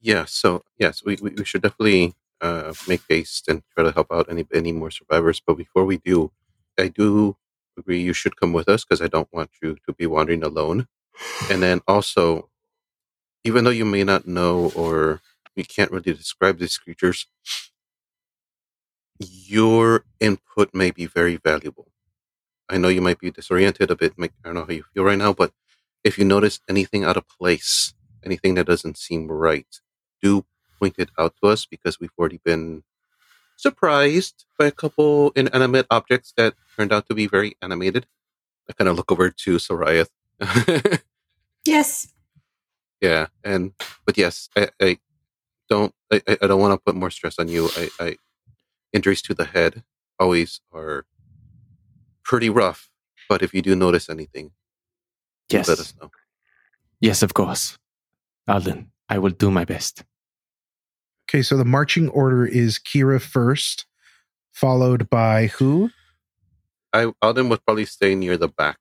Yeah, 0.00 0.24
so 0.24 0.64
yes, 0.78 1.04
we, 1.04 1.18
we, 1.20 1.30
we 1.30 1.44
should 1.44 1.62
definitely 1.62 2.14
uh, 2.40 2.72
make 2.88 3.02
haste 3.08 3.48
and 3.48 3.62
try 3.74 3.84
to 3.84 3.92
help 3.92 4.08
out 4.12 4.28
any 4.30 4.46
any 4.54 4.72
more 4.72 4.90
survivors. 4.90 5.40
But 5.44 5.56
before 5.56 5.84
we 5.84 5.98
do, 5.98 6.32
I 6.78 6.88
do 6.88 7.36
agree 7.78 8.00
you 8.00 8.12
should 8.12 8.36
come 8.36 8.52
with 8.52 8.68
us 8.68 8.84
because 8.84 9.02
I 9.02 9.08
don't 9.08 9.28
want 9.32 9.50
you 9.62 9.76
to 9.86 9.92
be 9.92 10.06
wandering 10.06 10.42
alone. 10.44 10.86
And 11.50 11.62
then 11.62 11.80
also, 11.88 12.50
even 13.44 13.64
though 13.64 13.70
you 13.70 13.84
may 13.84 14.04
not 14.04 14.26
know 14.26 14.72
or 14.74 15.20
you 15.56 15.64
can't 15.64 15.90
really 15.90 16.14
describe 16.14 16.58
these 16.58 16.78
creatures, 16.78 17.26
your 19.18 20.04
input 20.20 20.74
may 20.74 20.90
be 20.90 21.06
very 21.06 21.36
valuable. 21.36 21.88
I 22.68 22.78
know 22.78 22.88
you 22.88 23.02
might 23.02 23.20
be 23.20 23.30
disoriented 23.30 23.90
a 23.90 23.96
bit. 23.96 24.14
I 24.20 24.28
don't 24.44 24.54
know 24.54 24.64
how 24.64 24.72
you 24.72 24.84
feel 24.94 25.04
right 25.04 25.18
now, 25.18 25.32
but 25.34 25.52
if 26.04 26.18
you 26.18 26.24
notice 26.24 26.60
anything 26.68 27.04
out 27.04 27.16
of 27.18 27.28
place, 27.28 27.94
anything 28.24 28.54
that 28.54 28.66
doesn't 28.66 28.98
seem 28.98 29.28
right, 29.28 29.66
do 30.22 30.44
point 30.80 30.96
it 30.98 31.10
out 31.18 31.34
to 31.42 31.48
us 31.48 31.66
because 31.66 31.98
we've 32.00 32.12
already 32.18 32.40
been 32.44 32.82
surprised 33.56 34.44
by 34.58 34.66
a 34.66 34.70
couple 34.70 35.30
inanimate 35.34 35.86
objects 35.90 36.32
that 36.36 36.54
turned 36.76 36.92
out 36.92 37.06
to 37.08 37.14
be 37.14 37.26
very 37.26 37.56
animated. 37.60 38.06
I 38.68 38.72
kind 38.74 38.88
of 38.88 38.96
look 38.96 39.10
over 39.10 39.30
to 39.30 39.56
Seirryth. 39.56 40.10
yes. 41.66 42.08
yeah, 43.00 43.26
and 43.42 43.72
but 44.06 44.16
yes, 44.16 44.48
I, 44.56 44.68
I 44.80 44.98
don't. 45.68 45.92
I, 46.12 46.22
I 46.28 46.38
I 46.42 46.46
don't 46.46 46.60
want 46.60 46.72
to 46.74 46.78
put 46.84 46.94
more 46.94 47.10
stress 47.10 47.38
on 47.38 47.48
you. 47.48 47.68
I, 47.76 47.88
I 48.00 48.16
injuries 48.92 49.22
to 49.22 49.34
the 49.34 49.44
head 49.46 49.82
always 50.20 50.60
are 50.72 51.04
pretty 52.24 52.50
rough. 52.50 52.90
But 53.28 53.42
if 53.42 53.52
you 53.52 53.62
do 53.62 53.74
notice 53.76 54.08
anything, 54.08 54.52
Yes. 55.50 55.68
let 55.68 55.78
us 55.80 55.94
know. 56.00 56.10
Yes, 57.00 57.22
of 57.22 57.32
course. 57.34 57.78
Alden, 58.46 58.90
I 59.08 59.18
will 59.18 59.30
do 59.30 59.50
my 59.50 59.64
best. 59.64 60.04
Okay, 61.28 61.42
so 61.42 61.56
the 61.56 61.64
marching 61.64 62.08
order 62.08 62.46
is 62.46 62.78
Kyra 62.78 63.20
first, 63.20 63.84
followed 64.50 65.10
by 65.10 65.48
who? 65.48 65.90
I 66.92 67.12
Alden 67.20 67.50
would 67.50 67.64
probably 67.66 67.84
stay 67.84 68.14
near 68.14 68.38
the 68.38 68.48
back. 68.48 68.78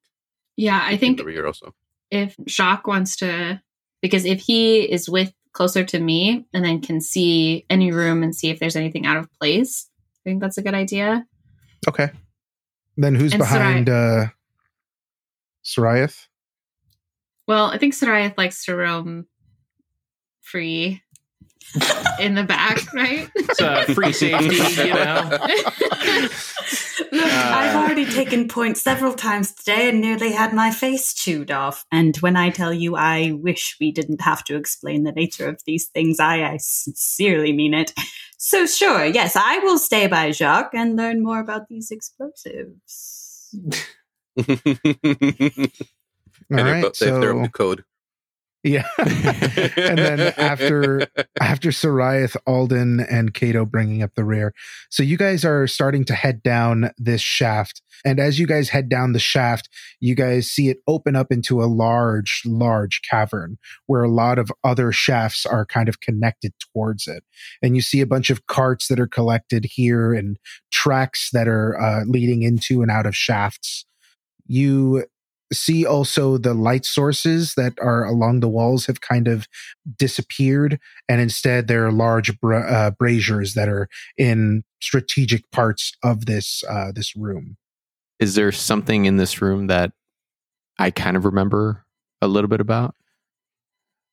Yeah, 0.56 0.82
I 0.84 0.96
think 0.96 1.18
the 1.18 1.26
rear 1.26 1.46
also. 1.46 1.74
if 2.10 2.36
Jacques 2.48 2.88
wants 2.88 3.18
to, 3.18 3.62
because 4.02 4.26
if 4.26 4.40
he 4.40 4.82
is 4.82 5.10
with 5.10 5.34
closer 5.52 5.84
to 5.84 6.00
me 6.00 6.46
and 6.54 6.64
then 6.64 6.82
can 6.82 7.02
see 7.02 7.66
any 7.70 7.92
room 7.92 8.24
and 8.24 8.34
see 8.36 8.50
if 8.50 8.60
there's 8.60 8.76
anything 8.76 9.06
out 9.06 9.18
of 9.18 9.32
place, 9.34 9.90
I 10.26 10.30
think 10.30 10.42
that's 10.42 10.58
a 10.58 10.62
good 10.62 10.74
idea. 10.74 11.26
Okay. 11.88 12.10
Then 12.96 13.16
who's 13.16 13.34
And 13.34 13.40
behind 13.40 13.90
uh 13.90 14.28
Seirryth? 15.66 16.28
Well, 17.46 17.66
I 17.66 17.78
think 17.78 17.94
Seirryth 17.94 18.38
likes 18.38 18.64
to 18.66 18.76
roam 18.76 19.28
free 20.42 21.02
in 22.20 22.36
the 22.36 22.44
back, 22.44 22.94
right? 22.94 23.30
It's 23.36 23.62
uh, 23.62 23.86
free 23.94 24.14
safety, 24.14 24.56
you 24.84 24.94
know. 24.94 25.40
I've 27.12 27.76
already 27.76 28.06
taken 28.06 28.48
points 28.48 28.82
several 28.82 29.14
times 29.14 29.54
today 29.54 29.90
and 29.90 30.02
nearly 30.02 30.32
had 30.32 30.54
my 30.54 30.72
face 30.72 31.14
chewed 31.14 31.52
off. 31.52 31.86
And 31.92 32.16
when 32.18 32.36
I 32.36 32.50
tell 32.50 32.74
you 32.74 32.96
I 32.96 33.32
wish 33.32 33.78
we 33.80 33.92
didn't 33.92 34.22
have 34.22 34.44
to 34.46 34.56
explain 34.56 35.04
the 35.04 35.12
nature 35.12 35.48
of 35.48 35.62
these 35.66 35.88
things, 35.88 36.20
I, 36.20 36.44
I 36.44 36.58
sincerely 36.58 37.54
mean 37.54 37.74
it. 37.74 37.94
So, 38.38 38.66
sure, 38.66 39.06
yes, 39.06 39.36
I 39.36 39.60
will 39.60 39.80
stay 39.80 40.08
by 40.08 40.32
Jacques 40.32 40.74
and 40.74 40.96
learn 40.96 41.24
more 41.24 41.40
about 41.40 41.68
these 41.70 41.92
explosives. 41.92 43.56
All 43.56 44.46
And 46.50 46.60
they're 46.60 46.74
right, 46.76 46.84
bo- 46.84 46.92
they're, 47.00 47.20
they're 47.20 47.32
up 47.32 47.38
so 47.38 47.44
to 47.44 47.50
code. 47.50 47.84
Yeah, 48.68 48.86
and 48.98 49.98
then 49.98 50.20
after 50.36 51.08
after 51.40 51.70
Seirryth, 51.70 52.36
Alden, 52.46 53.00
and 53.00 53.34
Cato 53.34 53.66
bringing 53.66 54.04
up 54.04 54.12
the 54.16 54.26
rear, 54.26 54.54
so 54.90 55.04
you 55.04 55.16
guys 55.16 55.46
are 55.46 55.68
starting 55.68 56.04
to 56.04 56.14
head 56.14 56.44
down 56.44 56.92
this 56.98 57.22
shaft, 57.22 57.82
and 58.04 58.20
as 58.20 58.40
you 58.40 58.46
guys 58.46 58.68
head 58.68 58.90
down 58.90 59.14
the 59.14 59.20
shaft, 59.20 59.70
you 60.02 60.16
guys 60.16 60.50
see 60.50 60.68
it 60.68 60.80
open 60.86 61.16
up 61.16 61.32
into 61.32 61.64
a 61.64 61.66
large, 61.66 62.42
large 62.46 63.02
cavern 63.10 63.58
where 63.86 64.04
a 64.04 64.12
lot 64.12 64.38
of 64.38 64.52
other 64.66 64.92
shafts 64.92 65.46
are 65.46 65.66
kind 65.66 65.88
of 65.88 66.02
connected 66.02 66.52
towards 66.60 67.08
it, 67.08 67.24
and 67.62 67.74
you 67.74 67.82
see 67.82 68.02
a 68.02 68.08
bunch 68.08 68.30
of 68.30 68.48
carts 68.48 68.90
that 68.90 69.00
are 69.00 69.08
collected 69.08 69.64
here 69.64 70.14
and 70.14 70.38
tracks 70.72 71.30
that 71.32 71.48
are 71.48 71.80
uh, 71.80 72.04
leading 72.06 72.42
into 72.42 72.82
and 72.82 72.92
out 72.92 73.06
of 73.06 73.16
shafts. 73.16 73.86
You 74.46 75.06
see 75.54 75.86
also 75.86 76.38
the 76.38 76.54
light 76.54 76.86
sources 76.86 77.54
that 77.56 77.74
are 77.82 78.04
along 78.04 78.40
the 78.40 78.50
walls 78.50 78.86
have 78.86 79.02
kind 79.02 79.28
of 79.28 79.48
disappeared 79.98 80.80
and 81.08 81.22
instead 81.22 81.68
there 81.68 81.86
are 81.86 81.92
large 81.92 82.40
bra- 82.40 82.68
uh, 82.68 82.92
braziers 82.92 83.54
that 83.54 83.70
are 83.70 83.88
in 84.18 84.64
strategic 84.82 85.50
parts 85.52 85.94
of 86.04 86.26
this 86.26 86.64
uh, 86.70 86.92
this 86.94 87.16
room 87.16 87.58
Is 88.20 88.36
there 88.36 88.52
something 88.52 89.06
in 89.06 89.18
this 89.18 89.42
room 89.42 89.68
that 89.68 89.92
I 90.80 90.92
kind 90.92 91.18
of 91.18 91.26
remember 91.26 91.86
a 92.22 92.28
little 92.28 92.50
bit 92.50 92.62
about? 92.62 92.96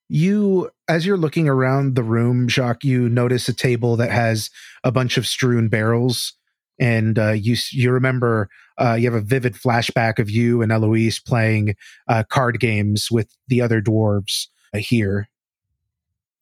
you 0.08 0.70
as 0.86 1.06
you're 1.06 1.16
looking 1.16 1.48
around 1.48 1.94
the 1.94 2.02
room 2.02 2.46
jacques 2.46 2.84
you 2.84 3.08
notice 3.08 3.48
a 3.48 3.54
table 3.54 3.96
that 3.96 4.10
has 4.10 4.50
a 4.84 4.92
bunch 4.92 5.16
of 5.16 5.26
strewn 5.26 5.68
barrels 5.68 6.34
and 6.78 7.18
uh, 7.18 7.32
you 7.32 7.56
you 7.70 7.90
remember 7.90 8.48
uh, 8.78 8.94
you 8.94 9.10
have 9.10 9.20
a 9.20 9.24
vivid 9.24 9.54
flashback 9.54 10.18
of 10.18 10.30
you 10.30 10.62
and 10.62 10.72
eloise 10.72 11.20
playing 11.20 11.74
uh, 12.08 12.24
card 12.28 12.60
games 12.60 13.08
with 13.10 13.34
the 13.48 13.60
other 13.60 13.80
dwarves 13.80 14.48
uh, 14.74 14.78
here 14.78 15.28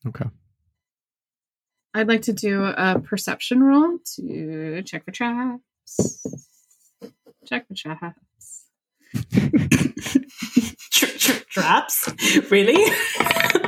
Okay. 0.07 0.25
I'd 1.95 2.09
like 2.09 2.23
to 2.23 2.33
do 2.33 2.65
a 2.65 3.01
perception 3.01 3.63
roll 3.63 3.99
to 4.17 4.83
check 4.83 5.05
for 5.05 5.11
traps. 5.11 6.25
Check 7.47 7.69
for 7.69 7.75
traps. 7.75 8.65
Tra- 10.91 11.19
tra- 11.19 11.45
traps? 11.51 12.09
Really? 12.51 12.83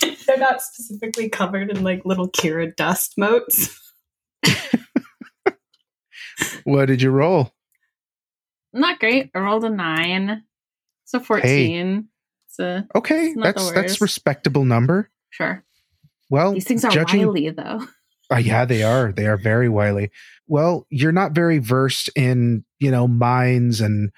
They're 0.26 0.38
not 0.38 0.60
specifically 0.62 1.28
covered 1.28 1.70
in 1.70 1.82
like 1.82 2.04
little 2.04 2.28
Kira 2.30 2.74
dust 2.74 3.14
motes. 3.16 3.74
what 6.64 6.86
did 6.86 7.02
you 7.02 7.10
roll 7.10 7.52
Not 8.72 9.00
great. 9.00 9.30
I 9.34 9.38
rolled 9.38 9.64
a 9.64 9.70
nine. 9.70 10.44
So 11.04 11.20
14. 11.20 12.08
It's 12.46 12.58
a, 12.58 12.86
Okay, 12.94 13.28
It's 13.28 13.42
that's 13.42 13.70
that's 13.72 14.00
respectable 14.00 14.64
number. 14.64 15.10
sure. 15.30 15.64
Well, 16.30 16.52
These 16.52 16.66
things 16.66 16.84
are 16.84 16.90
judging, 16.90 17.26
wily, 17.26 17.50
though. 17.50 17.86
Uh, 18.30 18.36
yeah, 18.36 18.66
they 18.66 18.82
are. 18.82 19.10
They 19.10 19.24
are 19.26 19.38
very 19.38 19.70
wily. 19.70 20.10
Well, 20.46 20.86
you're 20.90 21.12
not 21.12 21.32
very 21.32 21.56
versed 21.56 22.10
in 22.14 22.62
you 22.78 22.90
know 22.90 23.08
mines 23.08 23.80
and 23.80 24.10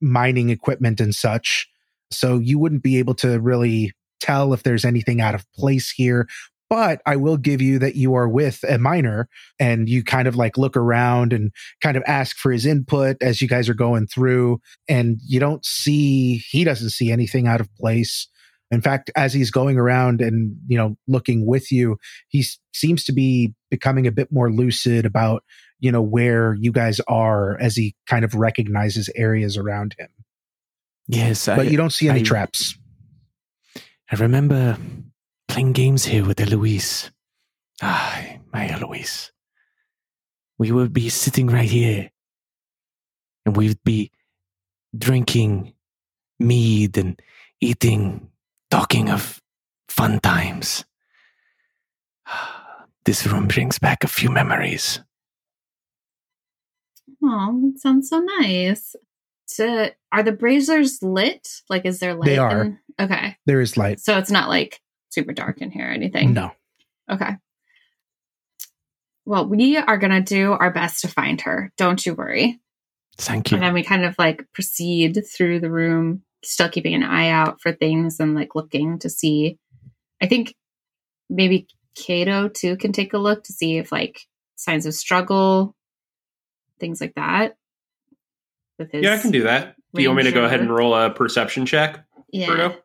mining 0.00 0.50
equipment 0.50 1.00
and 1.00 1.12
such, 1.12 1.68
so 2.12 2.38
you 2.38 2.60
wouldn't 2.60 2.84
be 2.84 2.98
able 3.00 3.14
to 3.16 3.40
really 3.40 3.92
tell 4.26 4.52
if 4.52 4.62
there's 4.62 4.84
anything 4.84 5.20
out 5.20 5.34
of 5.34 5.44
place 5.52 5.90
here. 5.90 6.26
But 6.68 7.00
I 7.06 7.14
will 7.14 7.36
give 7.36 7.62
you 7.62 7.78
that 7.78 7.94
you 7.94 8.14
are 8.14 8.28
with 8.28 8.64
a 8.68 8.76
miner 8.76 9.28
and 9.60 9.88
you 9.88 10.02
kind 10.02 10.26
of 10.26 10.34
like 10.34 10.58
look 10.58 10.76
around 10.76 11.32
and 11.32 11.52
kind 11.80 11.96
of 11.96 12.02
ask 12.08 12.36
for 12.36 12.50
his 12.50 12.66
input 12.66 13.16
as 13.20 13.40
you 13.40 13.46
guys 13.46 13.68
are 13.68 13.74
going 13.74 14.08
through. 14.08 14.60
And 14.88 15.20
you 15.24 15.38
don't 15.38 15.64
see, 15.64 16.38
he 16.50 16.64
doesn't 16.64 16.90
see 16.90 17.12
anything 17.12 17.46
out 17.46 17.60
of 17.60 17.72
place. 17.76 18.26
In 18.72 18.80
fact, 18.80 19.12
as 19.14 19.32
he's 19.32 19.52
going 19.52 19.78
around 19.78 20.20
and, 20.20 20.56
you 20.66 20.76
know, 20.76 20.96
looking 21.06 21.46
with 21.46 21.70
you, 21.70 21.98
he 22.26 22.44
seems 22.74 23.04
to 23.04 23.12
be 23.12 23.54
becoming 23.70 24.08
a 24.08 24.12
bit 24.12 24.32
more 24.32 24.50
lucid 24.50 25.06
about, 25.06 25.44
you 25.78 25.92
know, 25.92 26.02
where 26.02 26.56
you 26.58 26.72
guys 26.72 27.00
are 27.06 27.56
as 27.60 27.76
he 27.76 27.94
kind 28.08 28.24
of 28.24 28.34
recognizes 28.34 29.08
areas 29.14 29.56
around 29.56 29.94
him. 30.00 30.08
Yes, 31.06 31.46
But 31.46 31.70
you 31.70 31.76
don't 31.76 31.92
see 31.92 32.08
any 32.08 32.20
I- 32.20 32.24
traps. 32.24 32.76
I 34.10 34.16
remember 34.16 34.78
playing 35.48 35.72
games 35.72 36.04
here 36.04 36.24
with 36.24 36.40
Eloise. 36.40 37.10
Ah, 37.82 38.38
my 38.52 38.68
Eloise. 38.68 39.32
We 40.58 40.70
would 40.70 40.92
be 40.92 41.08
sitting 41.08 41.48
right 41.48 41.68
here 41.68 42.10
and 43.44 43.56
we'd 43.56 43.82
be 43.84 44.12
drinking 44.96 45.74
mead 46.38 46.96
and 46.96 47.20
eating, 47.60 48.30
talking 48.70 49.10
of 49.10 49.42
fun 49.88 50.20
times. 50.20 50.84
This 53.04 53.24
room 53.24 53.46
brings 53.46 53.78
back 53.78 54.02
a 54.02 54.08
few 54.08 54.30
memories. 54.30 55.00
Oh, 57.22 57.60
that 57.62 57.80
sounds 57.80 58.08
so 58.08 58.18
nice. 58.18 58.96
To, 59.54 59.94
are 60.12 60.22
the 60.22 60.32
braziers 60.32 61.02
lit? 61.02 61.48
Like, 61.70 61.84
is 61.86 62.00
there 62.00 62.14
light? 62.14 62.26
They 62.26 62.38
are. 62.38 62.62
in- 62.62 62.78
okay. 63.00 63.36
There 63.46 63.60
is 63.60 63.76
light. 63.76 64.00
So 64.00 64.18
it's 64.18 64.30
not 64.30 64.48
like 64.48 64.80
super 65.10 65.32
dark 65.32 65.62
in 65.62 65.70
here 65.70 65.86
or 65.88 65.92
anything. 65.92 66.34
No. 66.34 66.50
Okay. 67.10 67.36
Well, 69.24 69.48
we 69.48 69.76
are 69.76 69.98
going 69.98 70.12
to 70.12 70.20
do 70.20 70.52
our 70.52 70.72
best 70.72 71.00
to 71.02 71.08
find 71.08 71.40
her. 71.42 71.72
Don't 71.76 72.04
you 72.04 72.14
worry. 72.14 72.60
Thank 73.18 73.50
you. 73.50 73.56
And 73.56 73.64
then 73.64 73.74
we 73.74 73.82
kind 73.82 74.04
of 74.04 74.14
like 74.18 74.46
proceed 74.52 75.22
through 75.32 75.60
the 75.60 75.70
room, 75.70 76.22
still 76.44 76.68
keeping 76.68 76.94
an 76.94 77.02
eye 77.02 77.30
out 77.30 77.60
for 77.60 77.72
things 77.72 78.20
and 78.20 78.34
like 78.34 78.54
looking 78.54 78.98
to 79.00 79.10
see. 79.10 79.58
I 80.20 80.26
think 80.26 80.54
maybe 81.28 81.66
Cato 81.96 82.48
too 82.48 82.76
can 82.76 82.92
take 82.92 83.14
a 83.14 83.18
look 83.18 83.44
to 83.44 83.52
see 83.52 83.78
if 83.78 83.90
like 83.90 84.20
signs 84.56 84.86
of 84.86 84.94
struggle, 84.94 85.74
things 86.78 87.00
like 87.00 87.14
that. 87.14 87.56
With 88.78 88.92
his, 88.92 89.04
Yeah, 89.04 89.14
I 89.14 89.18
can 89.18 89.30
do 89.30 89.44
that. 89.44 89.76
Do 89.94 90.02
you 90.02 90.08
want 90.10 90.18
me 90.18 90.24
to 90.24 90.32
go 90.32 90.44
ahead 90.44 90.60
and 90.60 90.70
roll 90.74 90.94
a 90.94 91.10
perception 91.10 91.64
check? 91.66 92.04
Yeah. 92.32 92.46
Virgo? 92.48 92.76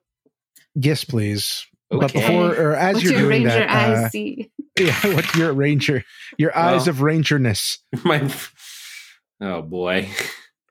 Yes, 0.75 1.03
please. 1.03 1.65
But 1.89 2.05
Okay. 2.05 2.21
before 2.21 2.53
or 2.55 2.75
as 2.75 2.93
What's 2.95 3.03
you're 3.03 3.13
your 3.13 3.21
doing 3.23 3.43
ranger 3.43 3.59
that, 3.59 3.69
eyes 3.69 4.05
uh, 4.05 4.09
see? 4.09 4.49
yeah, 4.79 5.13
what's 5.13 5.35
your 5.35 5.51
ranger? 5.53 6.03
Your 6.37 6.57
eyes 6.57 6.87
Well- 6.87 6.89
of 6.95 7.01
rangerness. 7.01 7.79
My, 8.05 8.31
oh 9.41 9.61
boy. 9.61 10.09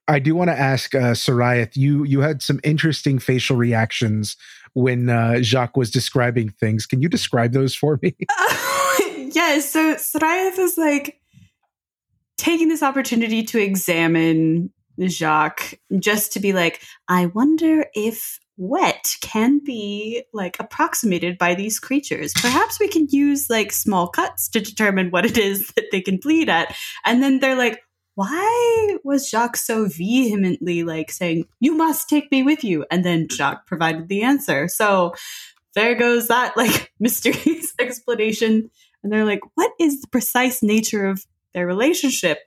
I 0.09 0.19
do 0.19 0.35
want 0.35 0.49
to 0.49 0.59
ask 0.59 0.95
uh, 0.95 1.13
Seirryth. 1.13 1.77
You 1.77 2.03
you 2.05 2.21
had 2.21 2.41
some 2.43 2.59
interesting 2.65 3.19
facial 3.19 3.57
reactions 3.57 4.37
when 4.73 5.09
uh, 5.11 5.41
Jacques 5.43 5.77
was 5.77 5.91
describing 5.91 6.49
things. 6.49 6.87
Can 6.87 7.01
you 7.03 7.09
describe 7.09 7.53
those 7.53 7.75
for 7.77 7.99
me? 8.03 8.17
yes, 9.33 9.71
so 9.71 9.95
Seirryth 9.97 10.59
is 10.59 10.77
like 10.79 11.21
taking 12.39 12.69
this 12.69 12.83
opportunity 12.83 13.43
to 13.45 13.59
examine 13.63 14.73
Jacques 15.09 15.79
just 15.99 16.33
to 16.33 16.41
be 16.41 16.53
like, 16.53 16.83
I 17.09 17.27
wonder 17.27 17.87
if 17.95 18.39
wet 18.57 19.17
can 19.23 19.59
be 19.65 20.23
like 20.35 20.57
approximated 20.61 21.39
by 21.39 21.55
these 21.55 21.79
creatures. 21.79 22.33
Perhaps 22.35 22.79
we 22.79 22.89
can 22.89 23.07
use 23.11 23.49
like 23.49 23.73
small 23.73 24.09
cuts 24.09 24.49
to 24.51 24.61
determine 24.61 25.11
what 25.11 25.25
it 25.25 25.39
is 25.39 25.69
that 25.77 25.87
they 25.91 26.03
can 26.03 26.19
bleed 26.19 26.49
at. 26.49 26.77
And 27.07 27.23
then 27.23 27.41
they're 27.41 27.57
like, 27.57 27.81
why 28.17 28.99
was 29.03 29.31
Jacques 29.31 29.57
so 29.57 29.87
vehemently 29.87 30.83
like 30.83 31.11
saying, 31.11 31.47
You 31.59 31.75
must 31.75 32.09
take 32.09 32.31
me 32.31 32.43
with 32.43 32.63
you? 32.63 32.85
And 32.91 33.03
then 33.03 33.29
Jacques 33.31 33.67
provided 33.67 34.09
the 34.09 34.23
answer. 34.23 34.69
So 34.69 35.15
there 35.75 35.95
goes 35.95 36.29
that 36.29 36.55
like 36.55 36.93
mysterious 37.01 37.73
explanation. 37.81 38.71
And 39.03 39.11
they're 39.11 39.25
like, 39.25 39.41
What 39.55 39.73
is 39.81 40.03
the 40.03 40.09
precise 40.09 40.63
nature 40.63 41.07
of 41.07 41.25
their 41.55 41.67
relationship? 41.67 42.41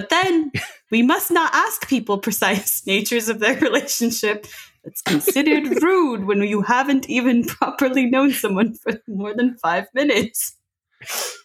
But 0.00 0.08
then 0.08 0.50
we 0.90 1.02
must 1.02 1.30
not 1.30 1.54
ask 1.54 1.86
people 1.86 2.16
precise 2.16 2.86
natures 2.86 3.28
of 3.28 3.38
their 3.38 3.56
relationship. 3.58 4.46
It's 4.82 5.02
considered 5.02 5.82
rude 5.82 6.24
when 6.24 6.42
you 6.42 6.62
haven't 6.62 7.10
even 7.10 7.44
properly 7.44 8.06
known 8.06 8.32
someone 8.32 8.74
for 8.74 8.98
more 9.06 9.34
than 9.34 9.58
five 9.58 9.88
minutes. 9.94 10.56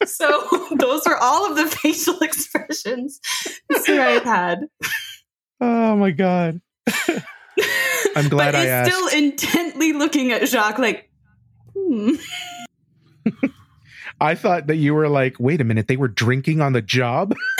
So 0.06 0.48
those 0.80 1.02
were 1.06 1.18
all 1.18 1.52
of 1.52 1.58
the 1.58 1.66
facial 1.66 2.20
expressions 2.20 3.20
Sarai 3.82 4.20
had. 4.24 4.68
Oh 5.60 5.98
my 5.98 6.12
god! 6.12 6.62
I'm 8.16 8.30
glad 8.30 8.54
but 8.54 8.56
I 8.56 8.64
is 8.64 8.68
asked. 8.68 8.92
still 8.92 9.08
intently 9.20 9.92
looking 9.92 10.32
at 10.32 10.48
Jacques 10.48 10.80
like, 10.80 11.10
hmm. 11.74 12.16
I 14.22 14.36
thought 14.36 14.68
that 14.68 14.78
you 14.78 14.94
were 14.94 15.10
like, 15.10 15.36
wait 15.40 15.60
a 15.62 15.64
minute, 15.64 15.88
they 15.88 15.98
were 15.98 16.08
drinking 16.08 16.62
on 16.62 16.74
the 16.74 16.82
job. 16.82 17.34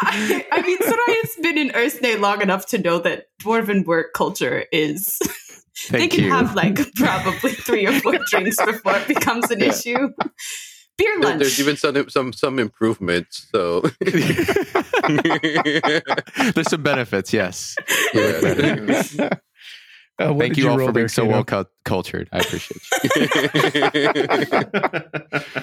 I, 0.00 0.46
I 0.52 0.62
mean, 0.62 0.78
Seirryth's 0.78 1.36
been 1.42 1.58
in 1.58 1.70
Earthday 1.70 2.18
long 2.18 2.42
enough 2.42 2.66
to 2.66 2.78
know 2.78 2.98
that 3.00 3.26
dwarven 3.40 3.84
work 3.84 4.12
culture 4.14 4.64
is. 4.72 5.18
they 5.90 6.08
can 6.08 6.24
you. 6.24 6.30
have 6.30 6.54
like 6.54 6.78
probably 6.96 7.52
three 7.52 7.86
or 7.86 7.92
four 8.00 8.18
drinks 8.30 8.56
before 8.64 8.96
it 8.96 9.06
becomes 9.08 9.50
an 9.50 9.60
Yeah. 9.60 9.66
issue. 9.66 10.08
Beer 10.96 11.16
There- 11.20 11.30
lunch. 11.30 11.38
There's 11.40 11.60
even 11.60 11.76
some 11.76 12.08
some 12.08 12.32
some 12.32 12.58
improvements. 12.58 13.46
So 13.52 13.82
There's 14.00 14.72
some 16.68 16.82
benefits, 16.82 17.32
yes. 17.32 17.76
Yeah. 18.12 19.30
Uh, 20.18 20.34
Thank 20.34 20.54
did 20.54 20.64
you, 20.64 20.70
all 20.70 20.78
roll 20.78 20.88
for 20.88 20.92
being 20.92 21.08
so 21.08 21.24
well 21.24 21.44
cul- 21.44 21.70
cultured. 21.84 22.28
I 22.32 22.38
appreciate 22.38 22.80
you. 23.14 23.28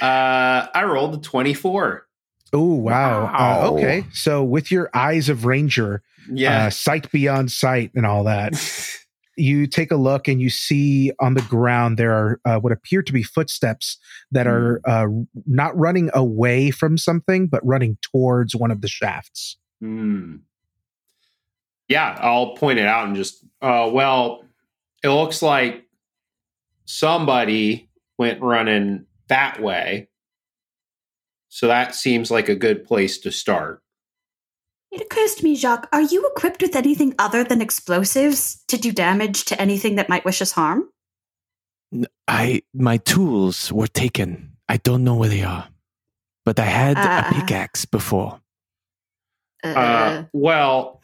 uh, 0.00 0.66
I 0.74 0.84
rolled 0.84 1.14
a 1.14 1.18
24. 1.18 2.06
Oh 2.52 2.74
wow! 2.74 3.26
Uh, 3.34 3.70
okay, 3.72 4.04
so 4.12 4.44
with 4.44 4.70
your 4.70 4.88
eyes 4.94 5.28
of 5.28 5.44
ranger, 5.44 6.02
Yeah. 6.30 6.66
uh, 6.66 6.70
sight 6.70 7.10
beyond 7.10 7.50
sight, 7.50 7.90
and 7.96 8.06
all 8.06 8.22
that, 8.24 8.54
you 9.36 9.66
take 9.66 9.90
a 9.90 9.96
look 9.96 10.28
and 10.28 10.40
you 10.40 10.50
see 10.50 11.10
on 11.20 11.34
the 11.34 11.42
ground 11.42 11.98
there 11.98 12.12
are 12.12 12.40
uh, 12.44 12.60
what 12.60 12.70
appear 12.72 13.02
to 13.02 13.12
be 13.12 13.24
footsteps 13.24 13.98
that 14.30 14.46
are 14.46 14.80
uh, 14.84 15.06
not 15.46 15.76
running 15.76 16.10
away 16.14 16.70
from 16.70 16.96
something, 16.96 17.48
but 17.48 17.60
running 17.66 17.98
towards 18.02 18.54
one 18.54 18.70
of 18.70 18.82
the 18.82 18.88
shafts. 18.88 19.56
Hmm. 19.80 20.36
Yeah, 21.88 22.16
I'll 22.20 22.54
point 22.56 22.78
it 22.78 22.86
out 22.86 23.06
and 23.06 23.14
just, 23.16 23.44
uh, 23.60 23.90
well, 23.92 24.44
it 25.02 25.08
looks 25.08 25.42
like 25.42 25.84
somebody 26.86 27.88
went 28.18 28.40
running 28.40 29.06
that 29.28 29.60
way. 29.60 30.08
So 31.48 31.66
that 31.68 31.94
seems 31.94 32.30
like 32.30 32.48
a 32.48 32.54
good 32.56 32.84
place 32.84 33.18
to 33.18 33.30
start. 33.30 33.82
It 34.90 35.00
occurs 35.00 35.34
to 35.36 35.44
me, 35.44 35.56
Jacques, 35.56 35.88
are 35.92 36.02
you 36.02 36.26
equipped 36.28 36.62
with 36.62 36.76
anything 36.76 37.14
other 37.18 37.42
than 37.44 37.60
explosives 37.60 38.62
to 38.68 38.76
do 38.76 38.92
damage 38.92 39.44
to 39.46 39.60
anything 39.60 39.96
that 39.96 40.08
might 40.08 40.24
wish 40.24 40.40
us 40.40 40.52
harm? 40.52 40.88
I 42.26 42.62
my 42.72 42.96
tools 42.98 43.72
were 43.72 43.86
taken. 43.88 44.52
I 44.68 44.78
don't 44.78 45.04
know 45.04 45.14
where 45.14 45.28
they 45.28 45.42
are. 45.42 45.68
But 46.44 46.58
I 46.58 46.64
had 46.64 46.96
Ah. 46.98 47.28
a 47.28 47.34
pickaxe 47.34 47.84
before. 47.84 48.40
Uh, 49.62 50.24
well, 50.32 51.00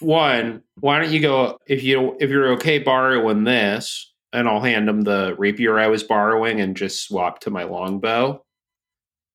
one, 0.00 0.62
why 0.80 1.00
don't 1.00 1.10
you 1.12 1.20
go 1.20 1.58
if 1.66 1.82
you 1.82 2.16
if 2.20 2.30
you're 2.30 2.52
okay 2.54 2.78
borrowing 2.78 3.44
this, 3.44 4.12
and 4.32 4.48
I'll 4.48 4.60
hand 4.60 4.88
them 4.88 5.02
the 5.02 5.34
rapier 5.38 5.78
I 5.78 5.88
was 5.88 6.02
borrowing 6.02 6.60
and 6.60 6.76
just 6.76 7.06
swap 7.06 7.40
to 7.40 7.50
my 7.50 7.64
longbow. 7.64 8.44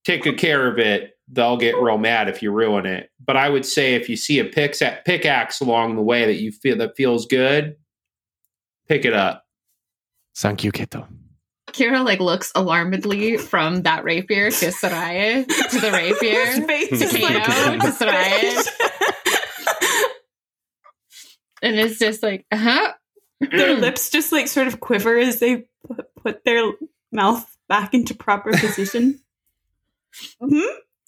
Take 0.05 0.23
good 0.23 0.37
care 0.37 0.67
of 0.67 0.79
it. 0.79 1.11
They'll 1.29 1.57
get 1.57 1.77
real 1.77 1.97
mad 1.97 2.27
if 2.29 2.41
you 2.43 2.51
ruin 2.51 2.85
it. 2.85 3.09
But 3.25 3.37
I 3.37 3.49
would 3.49 3.65
say 3.65 3.95
if 3.95 4.09
you 4.09 4.15
see 4.17 4.39
a 4.39 4.45
pickaxe 4.45 4.81
pickaxe 5.05 5.61
along 5.61 5.95
the 5.95 6.01
way 6.01 6.25
that 6.25 6.35
you 6.35 6.51
feel 6.51 6.77
that 6.77 6.95
feels 6.97 7.25
good, 7.25 7.77
pick 8.87 9.05
it 9.05 9.13
up. 9.13 9.45
Thank 10.35 10.63
you, 10.63 10.71
Keto. 10.71 11.07
Kyra 11.69 12.03
like 12.05 12.19
looks 12.19 12.51
alarmedly 12.53 13.37
from 13.37 13.81
that 13.83 14.03
rapier 14.03 14.51
to 14.51 14.65
Seirryth 14.67 15.47
to 15.47 15.79
the 15.79 15.91
rapier 15.93 16.45
His 16.45 16.65
face 16.65 16.89
to 16.89 16.95
is 17.05 17.13
like- 17.13 17.43
Kato 17.45 17.77
to 17.79 17.87
Seirryth, 18.05 18.67
and 21.63 21.79
it's 21.79 21.97
just 21.97 22.21
like, 22.21 22.45
uh 22.51 22.57
huh. 22.57 22.93
their 23.39 23.75
lips 23.79 24.09
just 24.11 24.31
like 24.31 24.47
sort 24.47 24.67
of 24.67 24.79
quiver 24.79 25.17
as 25.17 25.39
they 25.39 25.65
put, 25.87 26.05
put 26.15 26.43
their 26.45 26.71
mouth 27.11 27.45
back 27.67 27.93
into 27.95 28.13
proper 28.13 28.51
position. 28.51 29.19
Mhm. 30.41 30.67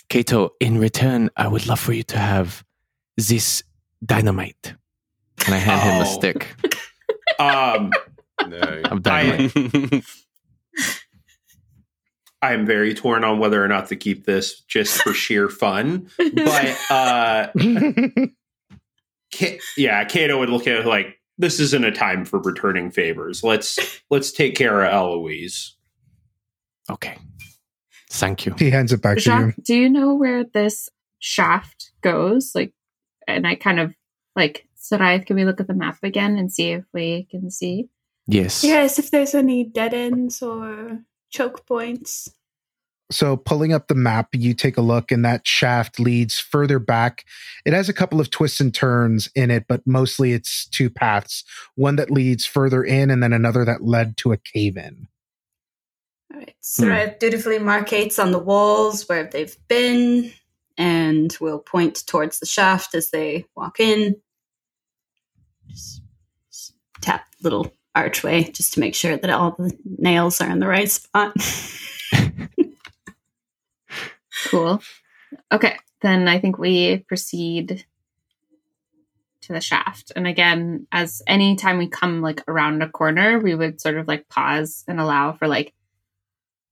Kato, 0.09 0.51
in 0.59 0.79
return, 0.79 1.29
I 1.37 1.47
would 1.47 1.67
love 1.67 1.79
for 1.79 1.93
you 1.93 2.03
to 2.03 2.17
have 2.17 2.63
this 3.17 3.63
dynamite. 4.03 4.73
And 5.45 5.53
I 5.53 5.57
hand 5.59 5.81
him 5.81 6.01
a 6.01 6.05
Oh. 6.09 6.17
stick 6.17 6.55
Um, 7.39 7.91
no. 8.47 8.81
of 8.91 9.03
dynamite. 9.03 10.03
I'm 12.41 12.65
very 12.65 12.93
torn 12.93 13.23
on 13.23 13.39
whether 13.39 13.63
or 13.63 13.67
not 13.67 13.87
to 13.87 13.95
keep 13.95 14.25
this 14.25 14.61
just 14.61 15.01
for 15.01 15.13
sheer 15.13 15.49
fun. 15.49 16.09
But 16.17 16.77
uh, 16.91 17.47
Ka- 19.35 19.57
yeah, 19.77 20.03
Cato 20.05 20.39
would 20.39 20.49
look 20.49 20.67
at 20.67 20.77
it 20.81 20.85
like 20.85 21.19
this 21.37 21.59
isn't 21.59 21.83
a 21.83 21.91
time 21.91 22.25
for 22.25 22.39
returning 22.39 22.91
favors. 22.91 23.43
Let's 23.43 24.01
let's 24.09 24.31
take 24.31 24.55
care 24.55 24.83
of 24.83 24.93
Eloise. 24.93 25.75
Okay. 26.89 27.17
Thank 28.11 28.45
you. 28.45 28.55
he 28.57 28.69
hands 28.69 28.93
it 28.93 29.01
back 29.01 29.17
to 29.17 29.53
you. 29.57 29.63
Do 29.63 29.75
you 29.75 29.89
know 29.89 30.13
where 30.13 30.45
this 30.45 30.87
shaft 31.19 31.91
goes? 32.01 32.51
Like, 32.55 32.71
and 33.27 33.45
I 33.45 33.55
kind 33.55 33.79
of 33.79 33.93
like 34.35 34.67
Seirryth. 34.79 35.25
Can 35.25 35.35
we 35.35 35.43
look 35.43 35.59
at 35.59 35.67
the 35.67 35.73
map 35.73 35.97
again 36.03 36.37
and 36.37 36.51
see 36.51 36.71
if 36.71 36.85
we 36.93 37.27
can 37.29 37.49
see? 37.49 37.89
Yes. 38.27 38.63
Yes, 38.63 38.99
if 38.99 39.11
there's 39.11 39.35
any 39.35 39.65
dead 39.65 39.93
ends 39.93 40.41
or 40.41 40.99
choke 41.29 41.65
points. 41.65 42.29
So, 43.11 43.37
pulling 43.37 43.71
up 43.71 43.87
the 43.87 43.95
map, 43.95 44.29
you 44.33 44.55
take 44.55 44.77
a 44.77 44.81
look, 44.81 45.11
and 45.11 45.23
that 45.25 45.45
shaft 45.45 45.99
leads 45.99 46.39
further 46.39 46.79
back. 46.79 47.23
It 47.63 47.73
has 47.73 47.87
a 47.87 47.93
couple 47.93 48.19
of 48.19 48.31
twists 48.31 48.59
and 48.59 48.73
turns 48.73 49.29
in 49.35 49.51
it, 49.51 49.65
but 49.67 49.85
mostly 49.85 50.33
it's 50.33 50.65
two 50.67 50.89
paths 50.89 51.43
one 51.75 51.97
that 51.97 52.09
leads 52.09 52.45
further 52.45 52.83
in, 52.83 53.11
and 53.11 53.21
then 53.21 53.31
another 53.31 53.63
that 53.65 53.83
led 53.83 54.17
to 54.17 54.31
a 54.31 54.37
cave 54.37 54.75
in. 54.75 55.07
All 56.33 56.39
right. 56.39 56.55
Seirryth 56.63 57.13
hmm. 57.13 57.17
dutifully 57.19 57.59
markates 57.59 58.21
on 58.21 58.31
the 58.31 58.39
walls 58.39 59.07
where 59.07 59.25
they've 59.25 59.55
been 59.67 60.31
and 60.77 61.35
will 61.39 61.59
point 61.59 62.05
towards 62.07 62.39
the 62.39 62.45
shaft 62.45 62.95
as 62.95 63.11
they 63.11 63.45
walk 63.55 63.79
in. 63.79 64.15
Just, 65.67 66.01
just 66.51 66.73
tap 67.01 67.25
little 67.43 67.71
archway 67.93 68.43
just 68.51 68.73
to 68.73 68.79
make 68.79 68.95
sure 68.95 69.15
that 69.15 69.29
all 69.29 69.55
the 69.57 69.77
nails 69.85 70.41
are 70.41 70.49
in 70.49 70.59
the 70.59 70.67
right 70.67 70.89
spot. 70.89 71.33
Cool. 74.45 74.81
Okay, 75.51 75.77
then 76.01 76.27
I 76.27 76.39
think 76.39 76.57
we 76.57 76.99
proceed 77.07 77.85
to 79.41 79.53
the 79.53 79.61
shaft. 79.61 80.11
And 80.15 80.27
again, 80.27 80.87
as 80.91 81.21
any 81.27 81.55
time 81.55 81.77
we 81.77 81.87
come 81.87 82.21
like 82.21 82.43
around 82.47 82.81
a 82.81 82.89
corner, 82.89 83.39
we 83.39 83.55
would 83.55 83.79
sort 83.79 83.97
of 83.97 84.07
like 84.07 84.27
pause 84.29 84.83
and 84.87 84.99
allow 84.99 85.33
for 85.33 85.47
like 85.47 85.73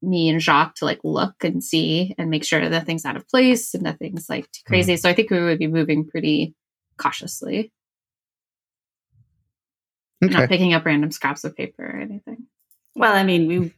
me 0.01 0.29
and 0.29 0.41
Jacques 0.41 0.75
to 0.75 0.85
like 0.85 0.99
look 1.03 1.43
and 1.43 1.63
see 1.63 2.13
and 2.17 2.29
make 2.29 2.43
sure 2.43 2.67
that 2.67 2.85
things 2.85 3.05
out 3.05 3.15
of 3.15 3.27
place 3.27 3.73
and 3.73 3.83
nothing's 3.83 4.29
like 4.29 4.51
too 4.51 4.59
mm-hmm. 4.59 4.73
crazy. 4.73 4.97
So 4.97 5.09
I 5.09 5.13
think 5.13 5.29
we 5.29 5.41
would 5.41 5.59
be 5.59 5.67
moving 5.67 6.07
pretty 6.07 6.55
cautiously, 6.97 7.71
not 10.21 10.49
picking 10.49 10.73
up 10.73 10.85
random 10.85 11.11
scraps 11.11 11.43
of 11.43 11.55
paper 11.55 11.83
or 11.83 11.99
anything. 11.99 12.47
Well, 12.95 13.13
I 13.13 13.23
mean, 13.23 13.47
we 13.47 13.73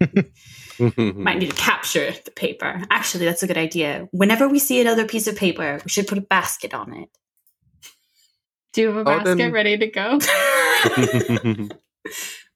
might 1.13 1.37
need 1.39 1.51
to 1.51 1.55
capture 1.55 2.11
the 2.25 2.31
paper. 2.31 2.81
Actually, 2.89 3.25
that's 3.25 3.43
a 3.43 3.47
good 3.47 3.57
idea. 3.57 4.07
Whenever 4.11 4.47
we 4.47 4.59
see 4.59 4.81
another 4.81 5.05
piece 5.05 5.27
of 5.27 5.35
paper, 5.35 5.79
we 5.83 5.89
should 5.89 6.07
put 6.07 6.17
a 6.17 6.21
basket 6.21 6.73
on 6.73 6.93
it. 6.93 7.09
Do 8.73 8.81
you 8.81 8.87
have 8.87 8.97
a 8.97 8.99
Oh, 9.01 9.03
basket 9.03 9.37
then- 9.37 9.51
ready 9.53 9.77
to 9.77 9.87
go? 9.87 10.19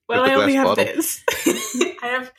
well, 0.10 0.24
I 0.26 0.34
only 0.34 0.56
have 0.56 0.66
bottle? 0.68 0.86
this. 0.86 1.24
I 2.04 2.08
have 2.08 2.32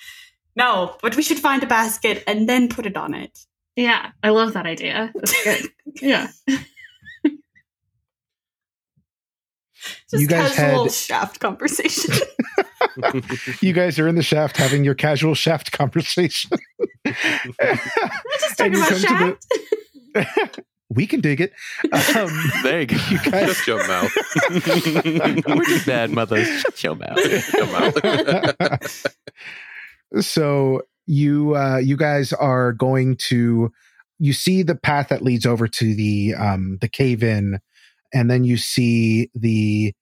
no, 0.56 0.96
but 1.02 1.16
we 1.16 1.22
should 1.22 1.38
find 1.38 1.62
a 1.62 1.66
basket 1.66 2.22
and 2.26 2.48
then 2.48 2.68
put 2.68 2.84
it 2.86 2.96
on 2.96 3.14
it. 3.14 3.38
yeah, 3.76 4.10
I 4.22 4.30
love 4.30 4.52
that 4.52 4.66
idea. 4.66 5.10
That's 5.14 5.44
good. 5.44 5.70
yeah. 6.02 6.28
Just 10.10 10.20
You 10.22 10.26
guys 10.26 10.54
casual 10.54 10.84
had- 10.84 10.92
shaft 10.92 11.40
conversation. 11.40 12.14
You 13.60 13.72
guys 13.74 13.98
are 13.98 14.08
in 14.08 14.14
the 14.14 14.22
shaft 14.22 14.56
having 14.56 14.84
your 14.84 14.94
casual 14.94 15.34
shaft 15.34 15.70
conversation. 15.70 16.50
Just 17.06 17.18
And 17.58 17.78
talking 18.56 18.72
you 18.72 18.78
about 18.78 18.88
come 18.88 18.98
to 19.00 19.38
the- 20.14 20.24
shaft. 20.24 20.60
we 20.90 21.06
can 21.06 21.20
dig 21.20 21.40
it. 21.40 21.52
Um, 22.16 22.30
There 22.62 22.80
you 22.80 22.86
go. 22.86 22.96
you 23.10 23.18
guys, 23.30 23.54
Shut 23.58 23.66
your 23.66 23.86
mouth. 23.86 24.10
We're 25.46 25.64
just 25.64 25.86
bad 25.86 26.10
mothers. 26.10 26.48
Shut 26.60 26.82
your 26.82 26.96
mouth. 26.96 27.20
Shut 27.20 27.54
your 27.54 27.66
mouth. 28.60 29.06
so 30.20 30.82
you 31.06 31.54
uh 31.56 31.78
you 31.78 31.96
guys 31.96 32.32
are 32.32 32.72
going 32.72 33.16
to 33.16 33.70
you 34.18 34.32
see 34.32 34.62
the 34.62 34.74
path 34.74 35.08
that 35.08 35.22
leads 35.22 35.46
over 35.46 35.66
to 35.68 35.94
the 35.94 36.34
um 36.34 36.78
the 36.80 36.88
cave 36.88 37.22
in 37.22 37.60
and 38.14 38.30
then 38.30 38.44
you 38.44 38.56
see 38.56 39.30
the 39.34 39.94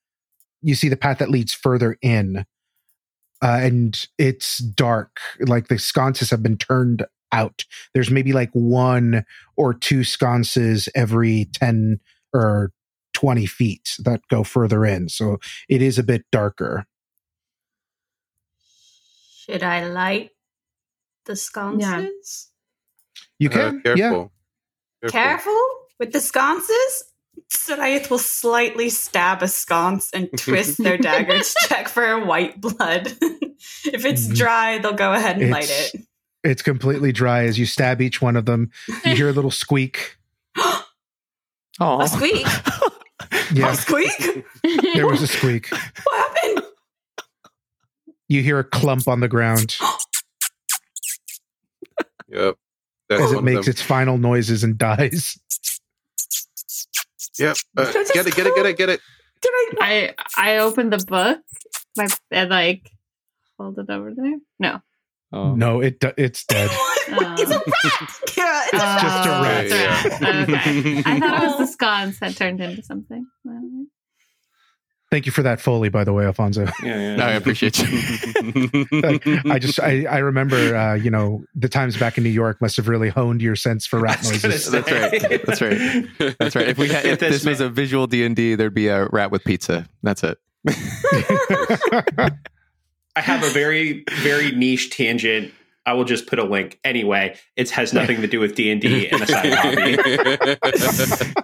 you 0.62 0.74
see 0.74 0.88
the 0.88 0.96
path 0.96 1.18
that 1.18 1.30
leads 1.30 1.54
further 1.54 1.98
in 2.02 2.44
uh, 3.42 3.58
and 3.62 4.08
it's 4.18 4.58
dark 4.58 5.18
like 5.40 5.68
the 5.68 5.78
sconces 5.78 6.30
have 6.30 6.42
been 6.42 6.58
turned 6.58 7.04
out 7.32 7.64
there's 7.94 8.10
maybe 8.10 8.32
like 8.32 8.50
one 8.52 9.24
or 9.56 9.74
two 9.74 10.04
sconces 10.04 10.88
every 10.94 11.46
10 11.54 12.00
or 12.34 12.72
20 13.14 13.46
feet 13.46 13.90
that 14.00 14.20
go 14.30 14.44
further 14.44 14.86
in 14.86 15.08
so 15.08 15.38
it 15.68 15.82
is 15.82 15.98
a 15.98 16.04
bit 16.04 16.24
darker 16.32 16.86
Should 19.36 19.62
I 19.64 19.88
light 19.88 20.30
the 21.26 21.36
sconces? 21.36 22.50
You 23.38 23.50
Uh, 23.50 23.72
can, 23.72 23.82
careful. 23.82 23.94
yeah. 23.98 24.10
Careful. 25.02 25.12
Careful 25.20 25.68
with 26.00 26.12
the 26.12 26.20
sconces. 26.20 27.04
Seirryth 27.52 28.10
will 28.10 28.18
slightly 28.18 28.88
stab 28.90 29.42
a 29.42 29.48
sconce 29.48 30.10
and 30.12 30.28
twist 30.36 30.82
their 30.82 30.98
dagger 30.98 31.38
to 31.38 31.54
check 31.68 31.88
for 31.88 32.24
white 32.24 32.60
blood. 32.60 33.06
if 33.84 34.04
it's 34.04 34.26
Mhm. 34.28 34.36
dry, 34.36 34.78
they'll 34.78 34.92
go 34.94 35.12
ahead 35.12 35.40
and 35.40 35.50
light 35.50 35.64
It's- 35.64 35.94
it. 35.94 36.02
It's 36.44 36.62
completely 36.62 37.10
dry 37.12 37.44
as 37.44 37.58
you 37.58 37.66
stab 37.66 38.00
each 38.00 38.22
one 38.22 38.36
of 38.36 38.46
them. 38.46 38.70
You 39.04 39.16
hear 39.16 39.28
a 39.28 39.32
little 39.32 39.50
squeak. 39.50 40.16
Oh, 40.56 40.84
A 42.00 42.08
squeak? 42.08 42.46
Yeah, 43.52 43.72
A 43.72 43.74
squeak? 43.74 44.44
there 44.94 45.06
was 45.06 45.22
a 45.22 45.26
squeak. 45.26 45.68
What 45.70 46.36
happened? 46.36 46.62
You 48.28 48.42
hear 48.42 48.58
a 48.58 48.64
clump 48.64 49.08
on 49.08 49.20
the 49.20 49.28
ground 49.28 49.76
Yep. 52.28 52.56
That's 53.08 53.22
as 53.22 53.32
it 53.32 53.42
makes 53.42 53.64
them. 53.66 53.70
its 53.72 53.80
final 53.82 54.18
noises 54.18 54.62
and 54.62 54.76
dies. 54.76 55.38
Yep. 57.38 57.56
Uh, 57.76 57.84
Did 57.84 57.96
I 57.96 58.00
just 58.02 58.14
get 58.14 58.26
it, 58.26 58.34
get 58.36 58.46
it, 58.46 58.54
get 58.56 58.66
it, 58.66 58.76
get 58.76 58.88
it. 58.88 59.00
Did 59.40 59.50
I? 59.54 60.14
I 60.36 60.54
I 60.54 60.58
opened 60.58 60.92
the 60.92 60.98
book 61.04 61.38
my, 61.96 62.08
and 62.30 62.50
like 62.50 62.90
hold 63.58 63.78
it 63.78 63.88
over 63.90 64.12
there. 64.14 64.38
No. 64.58 64.80
Oh. 65.30 65.54
No, 65.54 65.80
it 65.80 66.02
it's 66.16 66.44
dead. 66.46 66.70
What? 66.70 67.08
it's 67.40 67.50
a 67.50 67.58
rat! 67.58 68.10
Kara, 68.26 68.60
it's 68.64 68.72
a 68.72 68.76
Oh, 68.80 68.98
just 69.02 69.26
a 69.26 69.30
rat. 69.30 69.64
it's 69.64 69.72
a 69.74 70.22
rat. 70.22 70.48
Okay. 70.48 71.02
I 71.04 71.20
thought 71.20 71.42
it 71.42 71.46
was 71.46 71.54
Oh. 71.54 71.58
the 71.58 71.66
scones 71.66 72.18
that 72.20 72.34
turned 72.36 72.60
into 72.60 72.82
something. 72.82 73.26
Thank 75.10 75.24
you 75.24 75.32
for 75.32 75.42
that 75.42 75.58
foley, 75.58 75.88
by 75.88 76.04
the 76.04 76.12
way, 76.12 76.26
Alfonso. 76.26 76.64
Yeah, 76.82 77.00
yeah. 77.00 77.16
No, 77.16 77.24
I 77.24 77.32
appreciate 77.32 77.78
you. 77.78 77.86
I 79.50 79.58
just 79.58 79.80
I, 79.80 80.04
I 80.04 80.18
remember 80.18 80.76
uh, 80.76 80.94
you 80.94 81.10
know 81.10 81.44
the 81.54 81.68
times 81.68 81.96
back 81.96 82.18
in 82.18 82.24
New 82.24 82.30
York 82.30 82.60
must 82.60 82.76
have 82.76 82.88
really 82.88 83.08
honed 83.08 83.40
your 83.40 83.56
sense 83.56 83.86
for 83.86 84.00
rat 84.00 84.18
I 84.26 84.28
was 84.28 84.42
gonna 84.42 84.52
noises. 84.52 84.70
That's 84.70 84.92
right. 84.92 85.46
That's 85.46 85.62
right. 85.62 86.36
That's 86.38 86.54
right. 86.54 86.68
If 86.68 86.76
we 86.76 86.88
had, 86.88 87.06
if 87.06 87.20
this 87.20 87.46
was 87.46 87.60
a 87.60 87.70
visual 87.70 88.06
D 88.06 88.22
and 88.22 88.36
D, 88.36 88.54
there'd 88.54 88.74
be 88.74 88.88
a 88.88 89.06
rat 89.06 89.30
with 89.30 89.44
pizza. 89.44 89.88
That's 90.02 90.22
it. 90.22 90.36
I 93.16 93.20
have 93.20 93.42
a 93.42 93.50
very, 93.50 94.04
very 94.18 94.52
niche 94.52 94.90
tangent. 94.90 95.54
I 95.86 95.94
will 95.94 96.04
just 96.04 96.26
put 96.26 96.38
a 96.38 96.44
link 96.44 96.78
anyway. 96.84 97.34
It 97.56 97.70
has 97.70 97.94
nothing 97.94 98.20
to 98.20 98.26
do 98.26 98.40
with 98.40 98.54
D 98.54 98.70
and 98.70 98.78
D 98.78 99.08
and 99.08 99.22
a 99.22 99.26
side 99.26 99.54
hobby. 99.54 101.34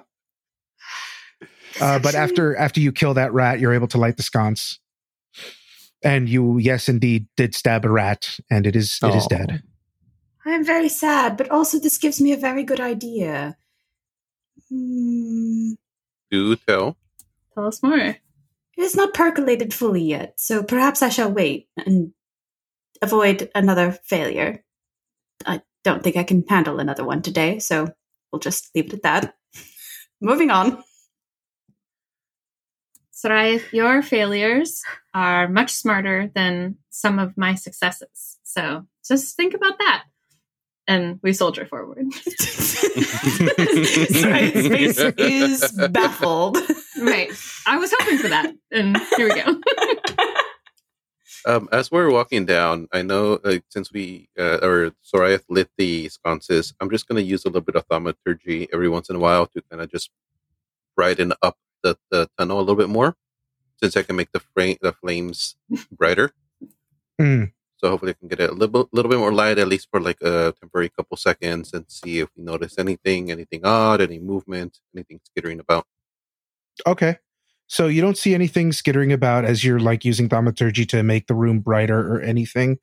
Uh, 1.81 1.99
but 1.99 2.15
after 2.15 2.57
after 2.57 2.81
you 2.81 2.93
kill 2.93 3.15
that 3.15 3.33
rat, 3.33 3.61
you're 3.61 3.75
able 3.75 3.89
to 3.89 3.99
light 3.99 4.17
the 4.17 4.23
sconce, 4.23 4.79
and 6.03 6.29
you 6.29 6.59
yes 6.59 6.89
indeed 6.89 7.27
did 7.37 7.55
stab 7.55 7.85
a 7.85 7.91
rat, 7.91 8.39
and 8.51 8.67
it 8.67 8.77
is 8.77 8.99
it 9.03 9.15
is 9.15 9.25
Oh. 9.25 9.29
dead. 9.29 9.63
I 10.47 10.51
am 10.51 10.65
very 10.65 10.89
sad, 10.91 11.37
but 11.39 11.51
also 11.51 11.79
this 11.79 11.97
gives 11.99 12.21
me 12.21 12.33
a 12.33 12.37
very 12.37 12.65
good 12.65 12.81
idea. 12.81 13.57
Hmm. 14.69 15.73
Do 16.31 16.57
tell. 16.57 16.97
Tell 17.55 17.67
us 17.67 17.83
more. 17.83 17.99
It 18.77 18.83
is 18.83 18.97
not 18.97 19.15
percolated 19.15 19.73
fully 19.73 20.03
yet, 20.03 20.35
so 20.39 20.63
perhaps 20.63 21.01
I 21.03 21.09
shall 21.09 21.31
wait 21.31 21.69
and 21.87 22.13
avoid 23.01 23.51
another 23.55 23.93
failure. 23.93 24.65
I 25.47 25.63
don't 25.85 26.03
think 26.03 26.17
I 26.17 26.25
can 26.25 26.45
handle 26.49 26.81
another 26.81 27.05
one 27.05 27.23
today, 27.23 27.59
so 27.61 27.89
we'll 28.33 28.41
just 28.41 28.71
leave 28.75 28.87
it 28.87 28.95
at 28.95 29.03
that. 29.03 29.35
Moving 30.21 30.51
on. 30.51 30.83
Soraya, 33.25 33.63
your 33.73 34.03
failures 34.03 34.83
are 35.15 35.49
much 35.49 35.73
smarter 35.73 36.31
than 36.35 36.77
some 36.91 37.19
of 37.19 37.39
my 37.39 37.55
successes. 37.55 38.39
So 38.43 38.87
just 39.07 39.35
think 39.35 39.55
about 39.55 39.79
that. 39.79 40.05
And 40.87 41.19
we 41.23 41.33
soldier 41.33 41.65
forward. 41.65 42.13
Soray's 42.13 42.59
face 44.59 44.99
is 45.17 45.73
baffled. 45.91 46.59
right. 47.01 47.31
I 47.67 47.79
was 47.79 47.95
hoping 47.99 48.19
for 48.19 48.29
that. 48.29 48.53
And 48.71 48.99
here 49.17 49.29
we 49.29 49.43
go. 49.43 49.61
Um, 51.47 51.69
as 51.73 51.93
we're 51.93 52.11
walking 52.11 52.47
down, 52.47 52.89
I 52.91 53.03
know 53.03 53.39
like, 53.45 53.65
since 53.69 53.93
we 53.93 54.31
uh, 54.39 54.61
or 54.63 54.93
Soraya 55.05 55.43
lit 55.51 55.69
the 55.77 56.09
sconces, 56.09 56.73
I'm 56.81 56.89
just 56.89 57.07
going 57.07 57.23
to 57.23 57.31
use 57.31 57.45
a 57.45 57.49
little 57.49 57.61
bit 57.61 57.75
of 57.77 57.85
thaumaturgy 57.85 58.67
every 58.73 58.89
once 58.89 59.11
in 59.11 59.17
a 59.17 59.19
while 59.19 59.45
to 59.49 59.61
kind 59.71 59.83
of 59.83 59.91
just 59.91 60.09
brighten 60.97 61.35
up 61.43 61.59
the, 61.85 61.97
the 62.11 62.29
tunnel 62.37 62.59
a 62.59 62.61
little 62.61 62.75
bit 62.75 62.89
more, 62.89 63.15
since 63.81 63.97
I 63.97 64.03
can 64.03 64.17
make 64.17 64.33
the 64.33 64.41
frame 64.41 64.77
the 64.81 64.93
flames 64.93 65.55
brighter. 65.93 66.33
Mm. 67.21 67.53
So 67.77 67.91
hopefully, 67.91 68.13
I 68.13 68.15
can 68.19 68.29
get 68.29 68.41
it 68.41 68.51
a 68.51 68.55
little 68.55 68.89
little 68.93 69.11
bit 69.11 69.19
more 69.19 69.33
light, 69.33 69.59
at 69.59 69.69
least 69.69 69.89
for 69.91 70.01
like 70.01 70.21
a 70.23 70.55
temporary 70.59 70.89
couple 70.89 71.17
seconds, 71.17 71.73
and 71.73 71.85
see 71.89 72.19
if 72.19 72.31
we 72.37 72.43
notice 72.43 72.79
anything, 72.79 73.31
anything 73.31 73.61
odd, 73.63 74.01
any 74.01 74.19
movement, 74.19 74.81
anything 74.95 75.21
skittering 75.25 75.61
about. 75.61 75.87
Okay. 76.87 77.19
So 77.67 77.87
you 77.87 78.01
don't 78.01 78.19
see 78.19 78.35
anything 78.35 78.73
skittering 78.73 79.13
about 79.13 79.45
as 79.45 79.65
you're 79.65 79.81
like 79.81 80.05
using 80.05 80.29
thaumaturgy 80.29 80.87
to 80.87 81.03
make 81.03 81.27
the 81.27 81.35
room 81.35 81.61
brighter 81.61 81.99
or 81.99 82.21
anything, 82.21 82.79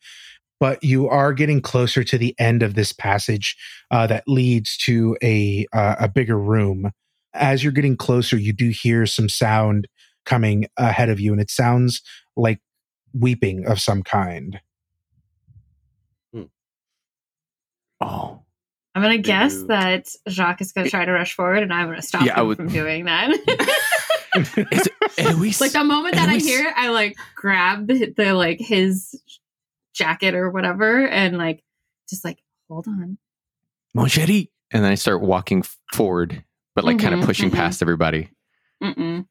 but 0.60 0.84
you 0.84 1.10
are 1.10 1.34
getting 1.34 1.62
closer 1.62 2.04
to 2.04 2.18
the 2.18 2.36
end 2.40 2.64
of 2.64 2.76
this 2.76 2.94
passage 2.94 3.56
uh, 3.90 4.06
that 4.08 4.24
leads 4.28 4.78
to 4.78 5.18
a 5.24 5.66
uh, 5.74 5.96
a 6.00 6.08
bigger 6.08 6.38
room. 6.38 6.92
As 7.34 7.64
you're 7.64 7.72
getting 7.74 7.96
closer, 7.98 8.38
you 8.38 8.54
do 8.54 8.70
hear 8.70 9.06
some 9.06 9.30
sound 9.30 9.88
coming 10.26 10.68
ahead 10.78 11.10
of 11.10 11.20
you, 11.20 11.32
and 11.32 11.42
it 11.42 11.50
sounds 11.50 12.02
like 12.36 12.60
weeping 13.14 13.66
of 13.66 13.80
some 13.80 14.04
kind. 14.04 14.60
Hmm. 16.34 16.44
Oh, 18.02 18.42
I'm 18.96 19.02
going 19.02 19.16
to 19.18 19.22
guess 19.22 19.54
you- 19.54 19.68
that 19.68 20.08
Jacques 20.28 20.62
is 20.62 20.72
going 20.72 20.86
to 20.86 20.92
try 20.92 21.06
to 21.06 21.12
rush 21.12 21.34
forward 21.34 21.64
and 21.64 21.74
I'm 21.74 21.88
going 21.88 21.98
to 21.98 22.06
stop 22.06 22.26
Yeah, 22.26 22.38
I 22.38 22.42
him 22.42 22.48
would- 22.48 22.58
from 22.58 22.68
doing 22.70 23.06
that. 23.06 23.32
Is 24.36 24.58
it, 24.58 24.88
Eloise, 25.18 25.60
like 25.60 25.74
the 25.74 25.84
moment 25.84 26.16
that 26.16 26.30
And 26.30 26.32
I 26.32 26.40
hear 26.40 26.68
it, 26.68 26.74
I 26.78 26.90
like 26.90 27.18
grab 27.36 27.88
the, 27.88 28.14
the 28.16 28.34
like 28.34 28.60
his 28.60 29.22
jacket 29.94 30.36
or 30.36 30.50
whatever 30.50 31.06
and 31.06 31.38
like 31.38 31.62
just 32.10 32.24
like 32.24 32.42
hold 32.70 32.88
on. 32.88 33.18
mon 33.94 34.08
chéri. 34.08 34.48
and 34.72 34.84
then 34.86 34.92
I 34.92 34.96
start 34.96 35.22
walking 35.22 35.64
forward, 35.94 36.46
but 36.76 36.84
like 36.84 37.00
kind 37.00 37.14
Mhm, 37.16 37.20
of 37.22 37.26
pushing 37.26 37.50
mhm. 37.52 37.56
past 37.56 37.82
everybody. 37.82 38.30
Mm-mm. 38.84 39.26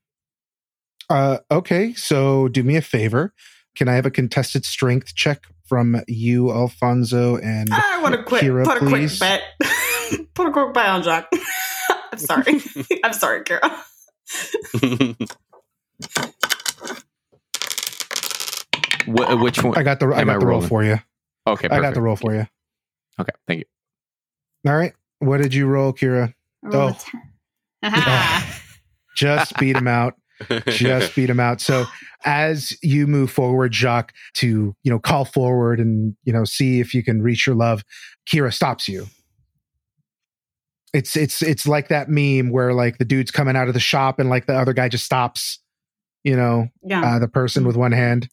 Uh, 1.08 1.38
okay, 1.50 1.92
so 1.94 2.48
do 2.48 2.62
me 2.62 2.76
a 2.76 2.82
favor. 2.82 3.32
Can 3.76 3.88
I 3.88 3.94
have 3.94 4.06
a 4.06 4.10
contested 4.10 4.64
strength 4.64 5.14
check 5.14 5.44
from 5.66 6.00
you, 6.08 6.50
Alfonso, 6.50 7.36
and 7.38 7.68
I 7.72 8.00
want 8.02 8.14
to 8.14 8.22
quit. 8.22 8.42
Kyra, 8.42 8.64
put 8.64 8.76
a 8.78 8.86
please. 8.86 9.18
quick 9.18 9.40
bet. 9.60 10.28
put 10.34 10.48
a 10.48 10.50
quick 10.52 10.74
bet 10.74 10.86
on 10.86 11.02
Jack. 11.02 11.30
I'm 12.12 12.18
sorry. 12.18 12.60
I'm 13.04 13.12
sorry, 13.12 13.42
Kyra. 13.44 13.70
Wh- 19.06 19.40
which 19.42 19.62
one? 19.62 19.76
I 19.78 19.82
got 19.82 20.00
the 20.00 20.06
I 20.06 20.24
got 20.24 20.36
I 20.36 20.38
the 20.38 20.46
roll 20.46 20.60
for 20.60 20.84
you. 20.84 20.98
Okay, 21.46 21.68
I 21.68 21.80
got 21.80 21.94
the 21.94 22.00
roll 22.02 22.16
for 22.16 22.34
you. 22.34 22.46
Okay, 23.18 23.32
thank 23.46 23.60
you. 23.60 24.70
All 24.70 24.76
right. 24.76 24.92
What 25.20 25.38
did 25.40 25.54
you 25.54 25.66
roll, 25.66 25.92
Kyra? 25.92 26.34
I 26.64 26.68
roll 26.68 26.88
a 26.88 26.90
Oh. 26.90 26.96
10. 26.98 27.22
Aha. 27.82 28.60
Just 29.16 29.56
beat 29.58 29.76
him 29.76 29.88
out. 29.88 30.14
Just 30.68 31.14
beat 31.16 31.28
him 31.28 31.40
out. 31.40 31.60
So 31.60 31.84
as 32.24 32.76
you 32.82 33.06
move 33.06 33.30
forward, 33.30 33.74
Jacques, 33.74 34.12
to 34.34 34.74
you 34.82 34.90
know 34.90 34.98
call 34.98 35.24
forward 35.24 35.80
and 35.80 36.14
you 36.24 36.32
know 36.32 36.44
see 36.44 36.80
if 36.80 36.94
you 36.94 37.02
can 37.02 37.20
reach 37.22 37.46
your 37.46 37.56
love, 37.56 37.82
Kyra 38.30 38.52
stops 38.52 38.88
you. 38.88 39.06
It's 40.92 41.16
it's 41.16 41.42
it's 41.42 41.66
like 41.68 41.88
that 41.88 42.08
meme 42.08 42.50
where 42.50 42.72
like 42.74 42.98
the 42.98 43.04
dude's 43.04 43.30
coming 43.30 43.56
out 43.56 43.68
of 43.68 43.74
the 43.74 43.80
shop 43.80 44.18
and 44.18 44.28
like 44.28 44.46
the 44.46 44.54
other 44.56 44.72
guy 44.72 44.88
just 44.88 45.04
stops, 45.04 45.58
you 46.24 46.36
know, 46.36 46.68
Yeah. 46.82 47.16
uh, 47.16 47.18
the 47.18 47.28
person 47.28 47.64
with 47.66 47.76
one 47.76 47.92
hand. 47.92 48.28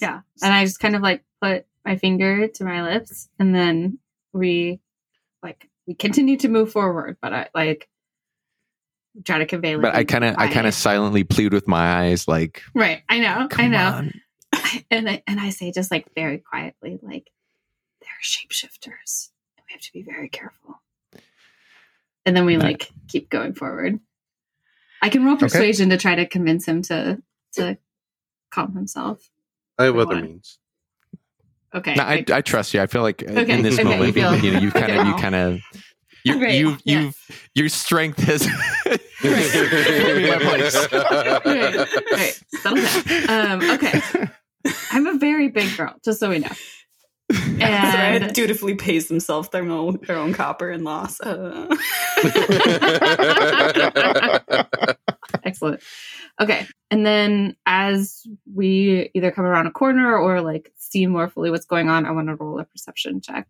yeah. 0.00 0.20
And 0.42 0.52
I 0.52 0.64
just 0.64 0.80
kind 0.80 0.94
of 0.96 1.02
like 1.02 1.24
put 1.40 1.64
my 1.84 1.96
finger 1.96 2.48
to 2.48 2.64
my 2.64 2.82
lips 2.82 3.28
and 3.38 3.54
then 3.54 3.98
we 4.32 4.80
like 5.42 5.70
we 5.86 5.94
continue 5.94 6.36
to 6.38 6.48
move 6.48 6.70
forward, 6.72 7.16
but 7.22 7.32
I 7.32 7.48
like 7.54 7.88
try 9.24 9.38
to 9.38 9.46
convey 9.46 9.76
like 9.76 9.82
But 9.82 9.94
I 9.94 10.04
kind 10.04 10.24
of, 10.24 10.34
I 10.38 10.48
kind 10.48 10.66
of 10.66 10.74
silently 10.74 11.24
plead 11.24 11.52
with 11.52 11.66
my 11.68 12.02
eyes, 12.04 12.26
like, 12.28 12.62
Right. 12.74 13.02
I 13.08 13.18
know. 13.20 13.48
I 13.52 13.68
know. 13.68 13.78
on." 13.78 14.12
and 14.90 15.08
I 15.08 15.22
and 15.26 15.40
I 15.40 15.50
say 15.50 15.72
just 15.72 15.90
like 15.90 16.06
very 16.14 16.38
quietly, 16.38 16.98
like 17.02 17.30
they're 18.00 18.10
shapeshifters. 18.22 19.30
And 19.56 19.64
we 19.68 19.72
have 19.72 19.80
to 19.82 19.92
be 19.92 20.02
very 20.02 20.28
careful. 20.28 20.80
And 22.24 22.36
then 22.36 22.44
we 22.46 22.56
Right. 22.56 22.64
like 22.64 22.90
keep 23.08 23.28
going 23.30 23.54
forward. 23.54 24.00
I 25.02 25.08
can 25.10 25.24
roll 25.24 25.36
persuasion 25.36 25.90
to 25.90 25.96
try 25.98 26.14
to 26.14 26.26
convince 26.26 26.66
him 26.66 26.82
to 26.82 27.22
to 27.54 27.78
calm 28.50 28.74
himself. 28.74 29.30
I 29.78 29.84
have 29.84 29.96
other 29.98 30.20
means. 30.22 30.58
Okay. 31.74 31.94
No, 31.94 32.04
I. 32.04 32.24
I 32.32 32.40
trust 32.40 32.72
you. 32.72 32.80
I 32.80 32.86
feel 32.86 33.02
like 33.02 33.22
uh, 33.22 33.32
Okay, 33.40 33.52
in 33.52 33.62
this 33.62 33.74
okay, 33.78 33.82
you 33.82 33.88
moment, 33.96 34.14
feel- 34.14 34.36
you 34.36 34.52
know, 34.52 34.60
you 34.60 34.70
kind 34.82 34.92
of, 34.92 35.06
you 35.06 35.14
kind 35.16 35.34
of, 35.34 35.60
you, 36.26 36.34
Right, 36.42 36.54
you, 36.54 36.76
yeah. 36.84 37.00
you, 37.00 37.12
your 37.54 37.68
strength 37.68 38.18
has 38.24 38.42
put 38.82 39.00
my 39.22 40.38
place. 40.40 40.74
right, 40.92 41.44
right. 42.12 42.40
Settle 42.54 43.26
down. 43.28 43.62
Um, 43.62 43.70
okay. 43.70 44.00
I'm 44.90 45.06
a 45.06 45.18
very 45.18 45.48
big 45.48 45.76
girl, 45.76 45.94
just 46.04 46.20
so 46.20 46.30
we 46.30 46.40
know. 46.40 46.50
Soraya 47.32 48.22
and 48.22 48.32
dutifully 48.34 48.74
pays 48.74 49.08
themselves 49.08 49.48
their 49.48 49.68
own 49.68 49.98
their 50.06 50.16
own 50.16 50.32
copper 50.32 50.70
and 50.70 50.84
loss. 50.84 51.20
Uh, 51.20 51.66
excellent. 55.44 55.82
Okay, 56.40 56.66
and 56.90 57.04
then 57.04 57.56
as 57.66 58.26
we 58.52 59.10
either 59.14 59.30
come 59.32 59.44
around 59.44 59.66
a 59.66 59.72
corner 59.72 60.16
or 60.16 60.40
like 60.40 60.72
see 60.76 61.06
more 61.06 61.28
fully 61.28 61.50
what's 61.50 61.66
going 61.66 61.88
on, 61.88 62.06
I 62.06 62.12
want 62.12 62.28
to 62.28 62.36
roll 62.36 62.60
a 62.60 62.64
perception 62.64 63.20
check. 63.20 63.48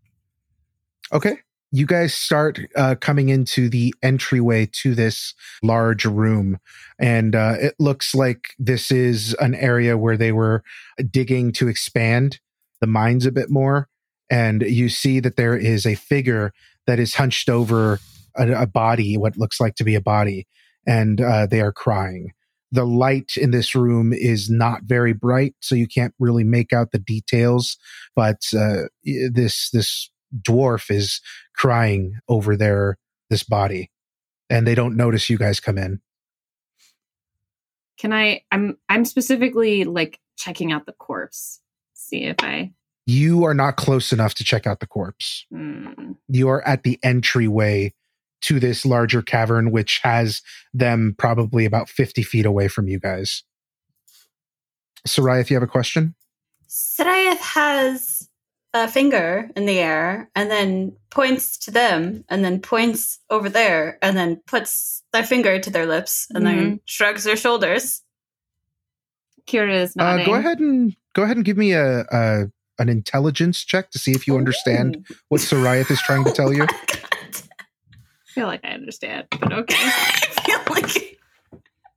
Okay. 1.13 1.39
You 1.77 1.85
guys 1.85 2.15
start 2.15 2.59
uh, 2.75 2.95
coming 2.99 3.29
into 3.29 3.69
the 3.69 3.95
entryway 4.03 4.65
to 4.81 4.95
this 4.95 5.35
large 5.63 6.07
room, 6.07 6.59
and 6.99 7.37
uh, 7.37 7.57
it 7.61 7.75
looks 7.79 8.15
like 8.15 8.55
this 8.59 8.91
is 8.91 9.35
an 9.41 9.55
area 9.55 9.99
where 9.99 10.17
they 10.17 10.33
were 10.33 10.65
digging 11.11 11.53
to 11.53 11.69
expand 11.69 12.41
the 12.81 12.87
mines 12.87 13.27
a 13.27 13.31
bit 13.31 13.51
more. 13.51 13.91
And 14.31 14.63
you 14.63 14.89
see 14.89 15.21
that 15.21 15.37
there 15.37 15.55
is 15.55 15.85
a 15.85 15.97
figure 15.97 16.55
that 16.87 16.99
is 16.99 17.17
hunched 17.17 17.51
over 17.51 18.01
a, 18.39 18.63
a 18.63 18.67
body, 18.67 19.19
what 19.19 19.37
looks 19.37 19.61
like 19.61 19.75
to 19.75 19.85
be 19.85 19.95
a 19.95 20.01
body, 20.01 20.47
and 20.87 21.21
uh, 21.21 21.45
they 21.45 21.61
are 21.61 21.73
crying. 21.73 22.33
The 22.73 22.87
light 22.87 23.37
in 23.37 23.51
this 23.51 23.75
room 23.75 24.15
is 24.15 24.49
not 24.49 24.85
very 24.85 25.13
bright, 25.13 25.55
so 25.61 25.75
you 25.75 25.89
can't 25.89 26.15
really 26.19 26.43
make 26.43 26.73
out 26.73 26.93
the 26.93 26.99
details. 26.99 27.77
But 28.15 28.41
uh, 28.59 28.85
this 29.05 29.69
this 29.75 30.09
dwarf 30.43 30.91
is 30.91 31.21
crying 31.55 32.19
over 32.29 32.57
their 32.57 32.99
this 33.31 33.43
body 33.43 33.91
and 34.51 34.67
they 34.67 34.75
don't 34.75 34.97
notice 34.97 35.29
you 35.31 35.39
guys 35.39 35.61
come 35.61 35.79
in 35.79 36.01
Can 37.99 38.13
I? 38.13 38.43
I'm 38.53 38.77
I'm 38.89 39.05
specifically 39.05 39.85
like 39.85 40.21
checking 40.37 40.71
out 40.73 40.87
the 40.87 40.93
corpse, 40.93 41.61
see 41.95 42.25
if 42.25 42.37
I. 42.41 42.73
you 43.07 43.45
are 43.45 43.55
not 43.55 43.77
close 43.77 44.13
enough 44.13 44.35
to 44.35 44.45
check 44.45 44.67
out 44.67 44.81
the 44.81 44.87
corpse 44.87 45.47
Hmm. 45.51 46.13
you 46.29 46.49
are 46.49 46.67
at 46.67 46.83
the 46.83 46.99
entryway 47.03 47.95
to 48.43 48.61
this 48.61 48.85
larger 48.85 49.23
cavern 49.23 49.71
which 49.71 50.01
has 50.03 50.43
them 50.75 51.15
probably 51.19 51.65
about 51.65 51.89
50 51.89 52.23
feet 52.23 52.45
away 52.47 52.69
from 52.69 52.87
you 52.89 52.99
guys 53.01 53.43
Soraya, 55.09 55.41
if 55.41 55.51
you 55.51 55.57
have 55.57 55.63
a 55.63 55.67
question 55.69 56.15
Seirryth 56.69 57.39
has 57.39 58.29
a 58.75 58.89
finger 58.89 59.49
in 59.57 59.67
the 59.67 59.79
air 59.79 60.31
and 60.35 60.51
then 60.51 60.97
points 61.11 61.57
to 61.59 61.71
them 61.71 62.25
and 62.29 62.45
then 62.45 62.61
points 62.61 63.19
over 63.31 63.49
there 63.49 63.99
and 64.03 64.17
then 64.17 64.41
puts 64.47 65.03
their 65.13 65.25
finger 65.25 65.59
to 65.59 65.71
their 65.71 65.87
lips 65.87 66.27
and 66.35 66.47
then 66.47 66.81
shrugs 66.85 67.25
their 67.25 67.37
shoulders. 67.37 68.03
Kyra 69.47 69.83
is 69.83 69.95
uh, 69.99 70.25
go 70.25 70.35
ahead 70.35 70.59
and 70.59 70.95
go 71.15 71.23
ahead 71.23 71.37
and 71.37 71.45
give 71.45 71.57
me 71.57 71.73
a, 71.73 72.01
a 72.01 72.51
an 72.79 72.89
intelligence 72.89 73.65
check 73.65 73.91
to 73.93 73.99
see 73.99 74.11
if 74.11 74.27
you 74.27 74.37
understand 74.37 74.97
Ooh. 74.97 75.15
what 75.29 75.41
Soraya 75.41 75.89
is 75.91 76.01
trying 76.03 76.25
to 76.25 76.33
tell 76.33 76.53
you 76.53 76.67
I 78.37 78.41
feel 78.41 78.47
like 78.49 78.65
I 78.65 78.71
understand, 78.71 79.29
but 79.31 79.51
okay. 79.51 79.77
I 79.79 80.43
feel 80.45 80.59
like 80.69 80.85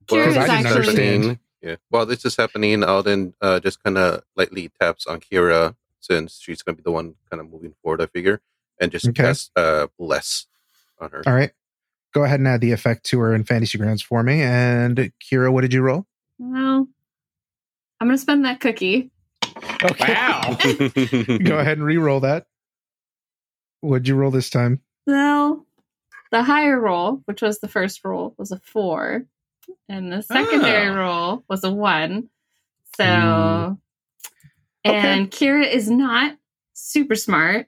Kyra 0.07 0.27
Because 0.27 0.37
I 0.37 0.41
didn't 0.57 0.65
actually. 0.67 0.77
understand. 1.15 1.39
Yeah. 1.61 1.75
While 1.89 2.05
this 2.05 2.23
is 2.23 2.37
happening, 2.37 2.81
Alden 2.83 3.33
uh, 3.41 3.59
just 3.59 3.83
kind 3.83 3.97
of 3.97 4.23
lightly 4.37 4.71
taps 4.79 5.05
on 5.05 5.19
Kyra 5.19 5.75
since 6.09 6.39
she's 6.41 6.61
going 6.61 6.75
to 6.75 6.81
be 6.81 6.83
the 6.83 6.91
one 6.91 7.15
kind 7.29 7.39
of 7.41 7.49
moving 7.49 7.73
forward, 7.83 8.01
I 8.01 8.07
figure, 8.07 8.41
and 8.79 8.91
just 8.91 9.07
Okay. 9.09 9.23
cast 9.23 9.51
uh, 9.55 9.87
bless 9.97 10.47
on 10.99 11.11
her. 11.11 11.21
All 11.25 11.33
right. 11.33 11.51
Go 12.13 12.23
ahead 12.23 12.39
and 12.39 12.47
add 12.47 12.61
the 12.61 12.71
effect 12.71 13.05
to 13.07 13.19
her 13.19 13.35
in 13.35 13.43
Fantasy 13.43 13.77
Grounds 13.77 14.01
for 14.01 14.23
me. 14.23 14.41
And 14.41 15.11
Kyra, 15.23 15.51
what 15.53 15.61
did 15.61 15.73
you 15.73 15.81
roll? 15.81 16.07
Well, 16.39 16.87
I'm 17.99 18.07
gonna 18.07 18.17
spend 18.17 18.45
that 18.45 18.59
cookie. 18.59 19.11
Okay. 19.83 20.13
Wow. 20.13 20.57
Go 21.43 21.59
ahead 21.59 21.77
and 21.77 21.83
re-roll 21.83 22.21
that. 22.21 22.47
What'd 23.81 24.07
you 24.07 24.15
roll 24.15 24.31
this 24.31 24.49
time? 24.49 24.81
Well, 25.05 25.65
the 26.31 26.43
higher 26.43 26.79
roll, 26.79 27.21
which 27.25 27.41
was 27.41 27.59
the 27.59 27.67
first 27.67 28.03
roll, 28.03 28.33
was 28.37 28.51
a 28.51 28.59
four, 28.59 29.25
and 29.87 30.11
the 30.11 30.21
secondary 30.21 30.89
Oh. 30.89 30.95
roll 30.95 31.43
was 31.49 31.63
a 31.63 31.71
one. 31.71 32.29
So, 32.97 33.03
Mm. 33.03 33.77
And 34.83 35.27
okay. 35.27 35.45
Kyra 35.45 35.71
is 35.71 35.89
not 35.89 36.37
super 36.73 37.15
smart, 37.15 37.67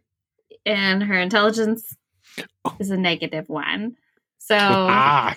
and 0.66 1.04
her 1.04 1.20
intelligence 1.20 1.96
oh. 2.66 2.76
is 2.80 2.90
a 2.90 2.98
negative 2.98 3.50
one. 3.50 3.96
So. 4.40 4.58
Ah. 4.58 5.36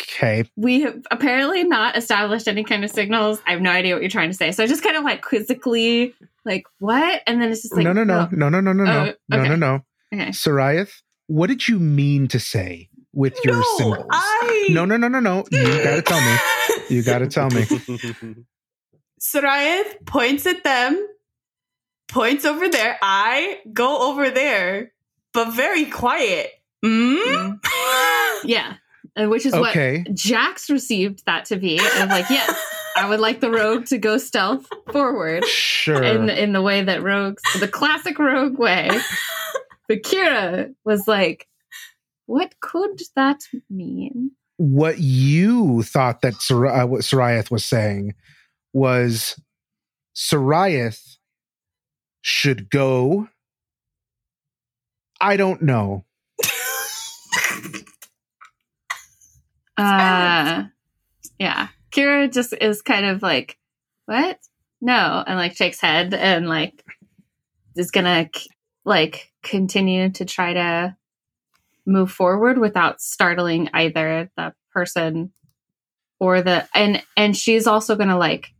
Okay. 0.00 0.44
We 0.56 0.80
have 0.82 1.06
apparently 1.10 1.64
not 1.64 1.96
established 1.96 2.48
any 2.48 2.64
kind 2.64 2.84
of 2.84 2.90
signals. 2.90 3.40
I 3.46 3.52
have 3.52 3.60
no 3.60 3.70
idea 3.70 3.94
what 3.94 4.02
you're 4.02 4.10
trying 4.10 4.30
to 4.30 4.36
say. 4.36 4.50
So 4.52 4.64
I 4.64 4.66
just 4.66 4.82
kind 4.82 4.96
of 4.96 5.04
like 5.04 5.22
quizzically, 5.22 6.14
like, 6.44 6.64
what? 6.78 7.22
And 7.26 7.40
then 7.40 7.52
it's 7.52 7.62
just 7.62 7.74
like, 7.74 7.84
no, 7.84 7.92
no, 7.92 8.04
no, 8.04 8.28
oh. 8.30 8.34
no, 8.34 8.48
no, 8.48 8.60
no, 8.60 8.72
no, 8.72 8.84
no, 8.84 8.92
oh, 8.92 9.02
okay. 9.02 9.16
no, 9.30 9.42
no, 9.44 9.56
no. 9.56 9.80
Okay. 10.12 10.30
Seirryth, 10.30 11.02
what 11.28 11.46
did 11.46 11.68
you 11.68 11.78
mean 11.78 12.28
to 12.28 12.40
say 12.40 12.88
with 13.12 13.38
your 13.44 13.56
no, 13.56 13.62
symbols? 13.76 14.06
I... 14.10 14.68
No, 14.70 14.84
no, 14.84 14.96
no, 14.96 15.08
no, 15.08 15.20
no. 15.20 15.44
You 15.50 15.64
gotta 15.64 16.02
tell 16.02 16.20
me. 16.20 16.38
You 16.88 17.02
gotta 17.02 17.28
tell 17.28 17.50
me. 17.50 17.66
Seirryth 19.20 20.04
points 20.06 20.46
at 20.46 20.64
them, 20.64 21.06
points 22.08 22.44
over 22.44 22.68
there. 22.68 22.98
I 23.02 23.58
go 23.72 24.10
over 24.10 24.30
there, 24.30 24.92
but 25.34 25.52
very 25.52 25.84
quiet. 25.86 26.50
Mm? 26.84 27.58
Yeah. 28.44 28.74
And 29.16 29.28
which 29.30 29.44
is 29.44 29.52
Okay. 29.52 30.04
what 30.06 30.14
Jax 30.14 30.70
received 30.70 31.24
that 31.26 31.44
to 31.46 31.56
be. 31.56 31.78
And 31.78 31.88
I'm 32.02 32.08
like, 32.08 32.30
yes, 32.30 32.58
I 32.96 33.08
would 33.08 33.20
like 33.20 33.40
the 33.40 33.50
rogue 33.50 33.86
to 33.86 33.98
go 33.98 34.16
stealth 34.18 34.66
forward 34.90 35.44
Sure. 35.44 36.02
in 36.02 36.30
in 36.30 36.52
the 36.52 36.62
way 36.62 36.82
that 36.82 37.02
rogues, 37.02 37.42
the 37.58 37.68
classic 37.68 38.18
rogue 38.18 38.58
way. 38.58 38.88
But 39.88 40.02
Kyra 40.02 40.74
was 40.84 41.06
like, 41.08 41.48
what 42.26 42.54
could 42.60 43.02
that 43.16 43.42
mean? 43.68 44.30
what 44.56 44.98
you 44.98 45.82
thought 45.82 46.20
that 46.20 46.34
Sar- 46.34 46.66
uh, 46.66 46.86
what 46.86 47.00
Seirryth 47.00 47.50
was 47.50 47.64
saying 47.64 48.14
was 48.72 49.40
Seirryth 50.14 51.16
should 52.22 52.70
go. 52.70 53.28
I 55.20 55.36
don't 55.36 55.62
know. 55.62 56.04
Uh, 59.76 60.64
yeah. 61.38 61.68
Kyra 61.90 62.30
just 62.30 62.52
is 62.60 62.82
kind 62.82 63.06
of 63.06 63.22
like, 63.22 63.56
what? 64.04 64.38
No. 64.80 65.24
And 65.26 65.38
like 65.38 65.56
shakes 65.56 65.80
head 65.80 66.12
and 66.12 66.48
like 66.48 66.84
is 67.76 67.90
gonna 67.90 68.28
like 68.84 69.32
continue 69.42 70.10
to 70.10 70.24
try 70.24 70.52
to 70.52 70.96
move 71.86 72.12
forward 72.12 72.58
without 72.58 73.00
startling 73.00 73.70
either 73.72 74.30
the 74.36 74.52
person 74.72 75.32
or 76.18 76.42
the 76.42 76.68
and 76.74 77.02
and 77.16 77.36
she's 77.36 77.66
also 77.66 77.96
gonna 77.96 78.18
like 78.18 78.52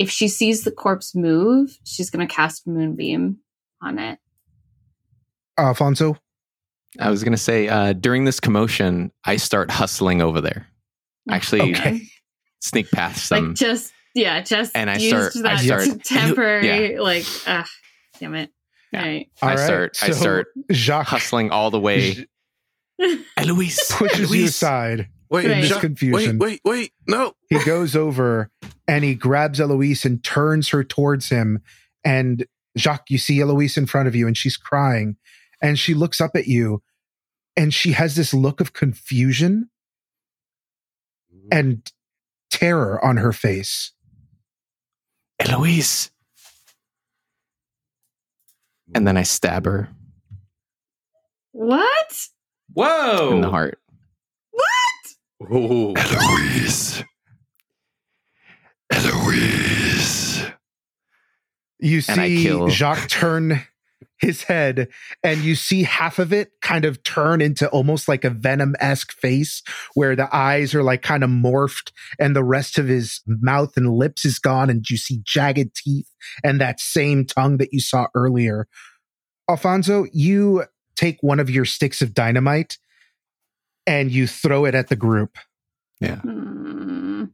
if 0.00 0.10
she 0.10 0.26
sees 0.28 0.64
the 0.64 0.70
corpse 0.72 1.14
move, 1.14 1.78
she's 1.84 2.10
gonna 2.10 2.26
cast 2.26 2.66
moonbeam 2.66 3.36
on 3.82 3.98
it. 3.98 4.18
Alfonso, 5.58 6.16
I 6.98 7.10
was 7.10 7.22
going 7.22 7.32
to 7.32 7.38
say, 7.38 7.68
uh, 7.68 7.92
during 7.92 8.24
this 8.24 8.40
commotion, 8.40 9.12
I 9.24 9.36
start 9.36 9.70
hustling 9.70 10.22
over 10.22 10.40
there. 10.40 10.66
Actually, 11.30 11.72
Okay. 11.72 12.02
sneak 12.60 12.90
past 12.90 13.28
them. 13.28 13.48
like 13.48 13.56
just 13.56 13.92
yeah, 14.14 14.40
just 14.40 14.74
And 14.74 14.88
I 14.90 14.96
used 14.96 15.32
start- 15.32 15.46
I 15.46 15.56
start- 15.62 16.02
temporary 16.04 16.98
like 16.98 17.24
ah, 17.46 17.66
damn 18.18 18.34
it. 18.34 18.50
Yeah. 18.92 19.02
Right. 19.02 19.30
All 19.40 19.48
I 19.50 19.54
right, 19.54 19.64
start. 19.64 19.98
I 20.02 20.10
start 20.10 20.46
Jacques 20.72 21.06
hustling 21.06 21.50
all 21.50 21.70
the 21.70 21.78
way. 21.80 22.26
Eloise 23.36 23.78
pushes 23.90 24.34
you 24.34 24.46
aside. 24.46 25.08
Wait, 25.30 25.46
Right. 25.46 25.62
This 25.62 25.78
confusion. 25.78 26.38
Wait, 26.38 26.60
wait, 26.64 26.72
wait. 26.78 26.92
No. 27.06 27.34
He 27.48 27.62
goes 27.64 27.94
over 27.94 28.50
and 28.88 29.04
he 29.04 29.14
grabs 29.14 29.60
Eloise 29.60 30.04
and 30.04 30.22
turns 30.24 30.68
her 30.70 30.82
towards 30.82 31.28
him. 31.28 31.60
And 32.04 32.46
Jacques, 32.76 33.10
you 33.10 33.18
see 33.18 33.40
Eloise 33.40 33.76
in 33.76 33.86
front 33.86 34.08
of 34.08 34.16
you 34.16 34.26
and 34.26 34.36
she's 34.36 34.56
crying. 34.56 35.16
And 35.62 35.78
she 35.78 35.94
looks 35.94 36.20
up 36.20 36.32
at 36.34 36.46
you 36.48 36.82
and 37.56 37.72
she 37.72 37.92
has 37.92 38.16
this 38.16 38.34
look 38.34 38.60
of 38.60 38.72
confusion 38.72 39.70
and 41.52 41.90
terror 42.50 43.02
on 43.04 43.16
her 43.18 43.32
face. 43.32 43.92
Eloise. 45.38 46.10
And 48.94 49.06
then 49.06 49.16
I 49.16 49.22
stab 49.22 49.64
her 49.66 49.88
What? 51.52 52.26
Whoa. 52.72 53.32
in 53.34 53.40
the 53.40 53.50
heart. 53.50 53.79
Ooh. 55.42 55.94
Eloise. 55.96 57.04
Eloise. 58.92 60.44
You 61.78 62.00
see 62.02 62.68
Jacques 62.68 63.08
turn 63.08 63.62
his 64.18 64.42
head 64.42 64.88
and 65.24 65.40
you 65.40 65.54
see 65.54 65.82
half 65.82 66.18
of 66.18 66.32
it 66.32 66.50
kind 66.60 66.84
of 66.84 67.02
turn 67.02 67.40
into 67.40 67.68
almost 67.70 68.06
like 68.06 68.22
a 68.22 68.30
venom 68.30 68.74
esque 68.78 69.12
face 69.12 69.62
where 69.94 70.14
the 70.14 70.28
eyes 70.34 70.74
are 70.74 70.82
like 70.82 71.00
kind 71.00 71.24
of 71.24 71.30
morphed 71.30 71.90
and 72.18 72.36
the 72.36 72.44
rest 72.44 72.78
of 72.78 72.86
his 72.86 73.22
mouth 73.26 73.76
and 73.76 73.94
lips 73.94 74.26
is 74.26 74.38
gone 74.38 74.68
and 74.68 74.88
you 74.90 74.98
see 74.98 75.20
jagged 75.24 75.74
teeth 75.74 76.08
and 76.44 76.60
that 76.60 76.80
same 76.80 77.24
tongue 77.24 77.56
that 77.56 77.72
you 77.72 77.80
saw 77.80 78.06
earlier. 78.14 78.68
Alfonso, 79.48 80.06
you 80.12 80.64
take 80.96 81.16
one 81.22 81.40
of 81.40 81.48
your 81.48 81.64
sticks 81.64 82.02
of 82.02 82.12
dynamite 82.12 82.76
and 83.90 84.12
you 84.12 84.28
throw 84.28 84.66
it 84.66 84.74
at 84.76 84.86
the 84.86 84.94
group. 84.94 85.36
Hmm. 86.00 87.24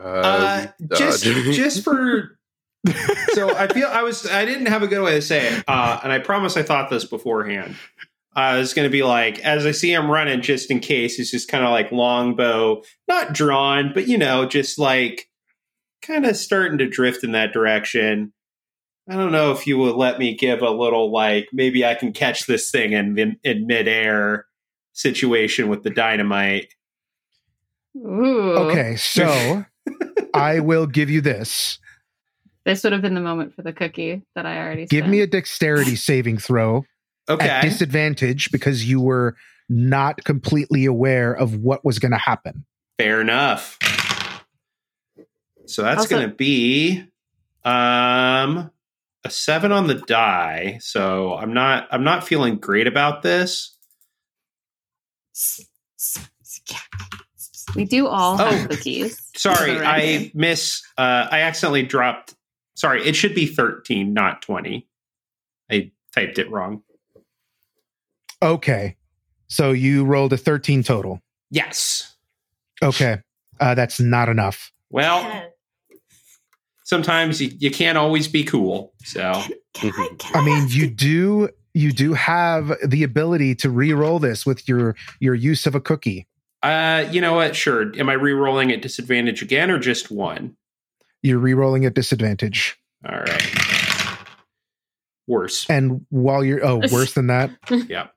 Uh, 0.00 0.66
just 0.96 1.22
just 1.22 1.84
for 1.84 2.38
so 3.34 3.54
I 3.54 3.68
feel 3.68 3.86
I 3.86 4.02
was 4.02 4.26
I 4.26 4.46
didn't 4.46 4.66
have 4.66 4.82
a 4.82 4.88
good 4.88 5.04
way 5.04 5.14
to 5.14 5.22
say 5.22 5.46
it, 5.46 5.64
uh, 5.68 6.00
and 6.02 6.10
I 6.10 6.18
promise 6.18 6.56
I 6.56 6.62
thought 6.62 6.88
this 6.88 7.04
beforehand. 7.04 7.76
I 8.34 8.56
was 8.56 8.72
going 8.72 8.88
to 8.88 8.90
be 8.90 9.02
like, 9.02 9.40
as 9.40 9.66
I 9.66 9.72
see 9.72 9.92
him 9.92 10.10
running, 10.10 10.40
just 10.40 10.70
in 10.70 10.80
case, 10.80 11.18
it's 11.18 11.30
just 11.30 11.48
kind 11.48 11.64
of 11.64 11.70
like 11.70 11.92
longbow, 11.92 12.82
not 13.06 13.34
drawn, 13.34 13.92
but 13.92 14.08
you 14.08 14.16
know, 14.16 14.46
just 14.46 14.78
like 14.78 15.28
kind 16.00 16.24
of 16.24 16.34
starting 16.34 16.78
to 16.78 16.88
drift 16.88 17.22
in 17.24 17.32
that 17.32 17.52
direction. 17.52 18.32
I 19.06 19.16
don't 19.16 19.32
know 19.32 19.52
if 19.52 19.66
you 19.66 19.76
would 19.76 19.96
let 19.96 20.18
me 20.18 20.34
give 20.34 20.62
a 20.62 20.70
little 20.70 21.12
like 21.12 21.48
maybe 21.52 21.84
I 21.84 21.94
can 21.94 22.12
catch 22.12 22.46
this 22.46 22.70
thing 22.70 22.92
in 22.92 23.18
in, 23.18 23.36
in 23.44 23.66
midair 23.66 24.46
situation 24.92 25.68
with 25.68 25.82
the 25.82 25.90
dynamite. 25.90 26.68
Ooh. 27.96 28.52
Okay, 28.52 28.96
so 28.96 29.64
I 30.34 30.60
will 30.60 30.86
give 30.86 31.10
you 31.10 31.20
this. 31.20 31.78
This 32.64 32.84
would 32.84 32.92
have 32.92 33.02
been 33.02 33.14
the 33.14 33.20
moment 33.20 33.54
for 33.54 33.62
the 33.62 33.72
cookie 33.72 34.22
that 34.34 34.46
I 34.46 34.58
already 34.58 34.86
Give 34.86 35.00
spent. 35.00 35.10
me 35.10 35.20
a 35.20 35.26
dexterity 35.26 35.96
saving 35.96 36.38
throw 36.38 36.84
Okay, 37.28 37.48
at 37.48 37.62
disadvantage 37.62 38.50
because 38.52 38.88
you 38.88 39.00
were 39.00 39.36
not 39.68 40.22
completely 40.24 40.84
aware 40.84 41.32
of 41.32 41.56
what 41.56 41.84
was 41.84 41.98
going 41.98 42.12
to 42.12 42.18
happen. 42.18 42.64
Fair 42.98 43.20
enough. 43.20 43.78
So 45.66 45.82
that's 45.82 46.06
going 46.06 46.28
to 46.28 46.34
be 46.34 47.04
um 47.64 48.70
a 49.24 49.30
7 49.30 49.70
on 49.70 49.86
the 49.86 49.94
die. 49.94 50.78
So 50.80 51.34
I'm 51.34 51.54
not 51.54 51.86
I'm 51.90 52.04
not 52.04 52.26
feeling 52.26 52.56
great 52.56 52.86
about 52.86 53.22
this. 53.22 53.71
We 57.76 57.84
do 57.84 58.06
all 58.06 58.40
Oh. 58.40 58.44
have 58.44 58.68
cookies. 58.68 59.30
Sorry, 59.36 59.78
I 59.78 60.30
miss 60.34 60.82
uh 60.98 61.28
I 61.30 61.40
accidentally 61.40 61.82
dropped 61.84 62.34
Sorry, 62.74 63.06
it 63.06 63.14
should 63.14 63.34
be 63.34 63.46
13, 63.46 64.14
not 64.14 64.40
20. 64.42 64.88
I 65.70 65.92
typed 66.14 66.38
it 66.38 66.50
wrong. 66.50 66.82
Okay. 68.40 68.96
So 69.48 69.72
you 69.72 70.04
rolled 70.04 70.32
a 70.32 70.38
13 70.38 70.82
total. 70.82 71.20
Yes. 71.50 72.16
Okay. 72.82 73.18
Uh, 73.60 73.74
that's 73.74 74.00
not 74.00 74.28
enough. 74.30 74.72
Well, 74.90 75.50
sometimes 76.84 77.40
you, 77.42 77.52
you 77.58 77.70
can't 77.70 77.98
always 77.98 78.26
be 78.26 78.42
cool. 78.42 78.94
So 79.04 79.42
Can 79.74 79.92
I, 79.96 80.08
can 80.18 80.34
I 80.36 80.44
mean, 80.44 80.66
you 80.68 80.88
do 80.88 81.50
you 81.74 81.92
do 81.92 82.12
have 82.14 82.72
the 82.86 83.02
ability 83.02 83.54
to 83.56 83.70
re-roll 83.70 84.18
this 84.18 84.44
with 84.44 84.68
your 84.68 84.94
your 85.20 85.34
use 85.34 85.66
of 85.66 85.74
a 85.74 85.80
cookie. 85.80 86.26
uh 86.62 87.06
you 87.10 87.20
know 87.20 87.34
what? 87.34 87.56
Sure. 87.56 87.92
Am 87.98 88.08
I 88.08 88.12
re-rolling 88.14 88.70
at 88.72 88.82
disadvantage 88.82 89.42
again 89.42 89.70
or 89.70 89.78
just 89.78 90.10
one? 90.10 90.56
You're 91.22 91.38
re-rolling 91.38 91.84
at 91.84 91.94
disadvantage. 91.94 92.76
All 93.08 93.18
right. 93.18 94.18
Worse. 95.26 95.68
And 95.70 96.04
while 96.10 96.44
you're 96.44 96.64
oh, 96.64 96.76
worse 96.92 97.14
than 97.14 97.28
that, 97.28 97.50
Yeah. 97.88 98.08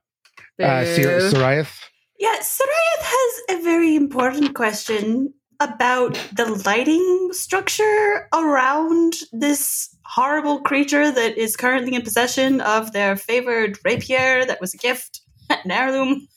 uh 0.62 0.86
Sir- 0.86 1.20
Boo. 1.20 1.32
Seirryth, 1.38 1.80
Yeah, 2.20 2.36
Seirryth 2.40 3.02
has 3.02 3.60
a 3.60 3.64
very 3.64 3.96
important 3.96 4.56
question 4.56 5.34
about 5.60 6.14
the 6.36 6.46
lighting 6.66 7.30
structure 7.32 8.28
around 8.34 9.14
this 9.32 9.96
horrible 10.06 10.60
creature 10.62 11.12
that 11.12 11.38
is 11.38 11.56
currently 11.56 11.96
in 11.96 12.02
possession 12.02 12.62
of 12.62 12.92
their 12.94 13.16
favored 13.16 13.78
rapier 13.84 14.46
that 14.46 14.62
was 14.62 14.74
a 14.74 14.78
gift, 14.78 15.22
an 15.50 15.72
heirloom. 15.72 16.28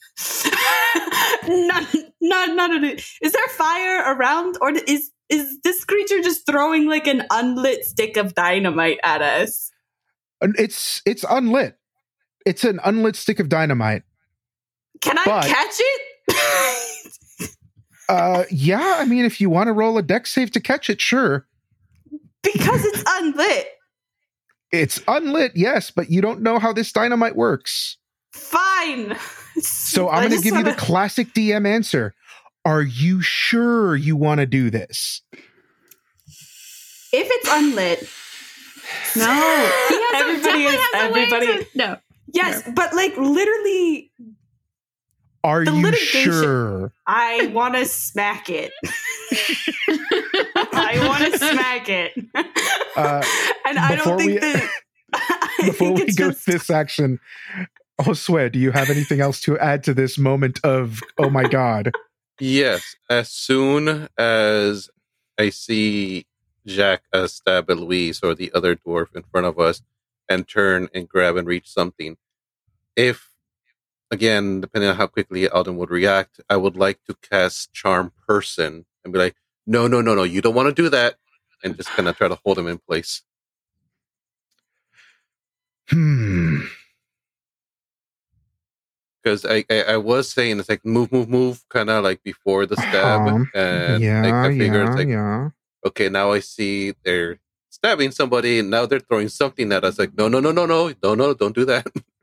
not, 1.47 1.95
not, 2.21 2.55
not. 2.55 2.83
A, 2.83 2.93
is 3.21 3.31
there 3.31 3.47
fire 3.49 4.13
around, 4.15 4.57
or 4.61 4.71
is 4.71 5.11
is 5.29 5.59
this 5.61 5.85
creature 5.85 6.21
just 6.21 6.45
throwing 6.45 6.87
like 6.87 7.07
an 7.07 7.23
unlit 7.31 7.85
stick 7.85 8.17
of 8.17 8.33
dynamite 8.35 8.99
at 9.03 9.21
us? 9.21 9.71
It's 10.41 11.01
it's 11.05 11.23
unlit. 11.29 11.77
It's 12.45 12.63
an 12.63 12.79
unlit 12.83 13.15
stick 13.15 13.39
of 13.39 13.47
dynamite. 13.49 14.03
Can 15.01 15.17
I 15.17 15.23
But- 15.25 15.45
catch 15.47 15.75
it? 15.79 16.01
Uh 18.09 18.43
yeah, 18.51 18.95
I 18.97 19.05
mean 19.05 19.23
if 19.23 19.39
you 19.39 19.49
want 19.49 19.67
to 19.67 19.73
roll 19.73 19.97
a 19.97 20.01
deck 20.01 20.25
save 20.27 20.51
to 20.51 20.59
catch 20.59 20.89
it, 20.89 20.99
sure. 20.99 21.45
because 22.43 22.83
it's 22.83 23.03
unlit. 23.19 23.67
It's 24.71 25.01
unlit, 25.07 25.53
yes, 25.55 25.89
but 25.91 26.09
you 26.11 26.19
don't 26.21 26.41
know 26.41 26.59
how 26.59 26.73
this 26.73 26.91
dynamite 26.91 27.35
works. 27.35 27.97
Fine. 28.33 29.15
So 29.61 30.07
I 30.07 30.17
I'm 30.17 30.19
going 30.21 30.29
to 30.29 30.35
just 30.35 30.43
give 30.43 30.55
you 30.55 30.63
the 30.63 30.73
classic 30.75 31.33
DM 31.33 31.67
answer. 31.67 32.13
Are 32.65 32.81
you 32.83 33.21
sure 33.21 33.95
you 33.95 34.15
want 34.15 34.39
to 34.41 34.45
do 34.45 34.69
this? 34.69 35.21
if 37.11 37.27
it's 37.29 37.49
unlit. 37.51 38.07
No. 39.15 39.25
He 39.89 39.95
has 39.95 40.21
everybody 40.21 40.43
definitely 40.43 40.65
is 40.65 40.81
has 40.93 41.09
a 41.09 41.13
way 41.13 41.23
everybody. 41.23 41.63
to- 41.65 41.77
no. 41.77 41.97
Yes, 42.31 42.61
but 42.75 42.93
like 42.93 43.17
literally, 43.17 44.11
Are 45.43 45.63
The 45.63 45.71
you 45.71 45.81
litigation- 45.83 46.31
sure? 46.31 46.91
I 47.07 47.47
want 47.47 47.75
to 47.75 47.85
smack 47.85 48.49
it. 48.49 48.71
I 50.73 51.05
want 51.07 51.31
to 51.33 51.37
smack 51.51 51.89
it, 51.89 52.13
Uh, 52.95 53.23
and 53.65 53.79
I 53.79 53.95
before 53.95 54.17
don't 54.17 54.17
think 54.19 54.31
we- 54.33 54.39
that. 54.39 54.69
I 55.13 55.49
Before 55.65 55.95
think 55.97 56.09
we 56.09 56.13
go 56.15 56.29
just- 56.29 56.45
to 56.45 56.51
this 56.51 56.69
action, 56.69 57.19
Josue, 58.01 58.51
do 58.51 58.59
you 58.59 58.71
have 58.71 58.89
anything 58.89 59.21
else 59.21 59.41
to 59.41 59.57
add 59.57 59.83
to 59.85 59.93
this 59.93 60.17
moment 60.17 60.59
of 60.63 60.99
oh 61.17 61.29
my 61.29 61.43
god? 61.43 61.91
Yes, 62.39 62.95
as 63.09 63.29
soon 63.29 64.07
as 64.17 64.89
I 65.37 65.49
see 65.49 66.25
Jacques 66.67 67.03
uh, 67.11 67.27
stab 67.27 67.69
at 67.69 67.77
Eloise 67.77 68.21
or 68.23 68.35
the 68.35 68.51
other 68.53 68.75
dwarf 68.75 69.15
in 69.15 69.23
front 69.23 69.47
of 69.47 69.59
us 69.59 69.81
and 70.29 70.47
turn 70.47 70.87
and 70.93 71.09
grab 71.09 71.35
and 71.35 71.47
reach 71.47 71.67
something, 71.67 72.15
if, 72.95 73.28
again, 74.11 74.61
depending 74.61 74.89
on 74.89 74.95
how 74.95 75.07
quickly 75.07 75.47
Alden 75.47 75.77
would 75.77 75.89
react, 75.89 76.41
I 76.49 76.57
would 76.57 76.75
like 76.75 77.03
to 77.05 77.15
cast 77.15 77.73
Charm 77.73 78.11
Person 78.27 78.85
and 79.03 79.13
be 79.13 79.19
like, 79.19 79.35
no, 79.65 79.87
no, 79.87 80.01
no, 80.01 80.15
no, 80.15 80.23
you 80.23 80.41
don't 80.41 80.55
want 80.55 80.67
to 80.75 80.81
do 80.81 80.89
that. 80.89 81.15
And 81.63 81.75
just 81.75 81.89
kind 81.89 82.07
of 82.07 82.17
try 82.17 82.27
to 82.27 82.39
hold 82.43 82.57
him 82.57 82.67
in 82.67 82.77
place. 82.77 83.21
Hmm. 85.89 86.61
Because 89.21 89.45
I, 89.45 89.65
I, 89.69 89.83
I 89.83 89.97
was 89.97 90.31
saying 90.31 90.59
it's 90.59 90.69
like 90.69 90.85
move, 90.85 91.11
move, 91.11 91.27
move, 91.27 91.63
kind 91.69 91.89
of 91.89 92.03
like 92.03 92.23
before 92.23 92.65
the 92.65 92.77
stab. 92.77 93.27
Um, 93.27 93.49
and 93.53 94.01
yeah, 94.01 94.23
like, 94.23 94.33
I 94.33 94.57
figure 94.57 94.83
yeah, 94.83 94.87
it's 94.87 94.95
like, 94.95 95.07
yeah. 95.09 95.49
okay, 95.85 96.07
now 96.07 96.31
I 96.31 96.39
see 96.39 96.93
they're 97.03 97.39
stabbing 97.69 98.11
somebody, 98.11 98.59
and 98.59 98.69
now 98.69 98.85
they're 98.85 99.01
throwing 99.01 99.27
something 99.27 99.71
at 99.73 99.83
us. 99.83 99.99
Like, 99.99 100.17
no, 100.17 100.29
no, 100.29 100.39
no, 100.39 100.51
no, 100.51 100.65
no, 100.65 100.93
no, 101.03 101.15
no, 101.15 101.33
don't 101.33 101.55
do 101.55 101.65
that. 101.65 101.85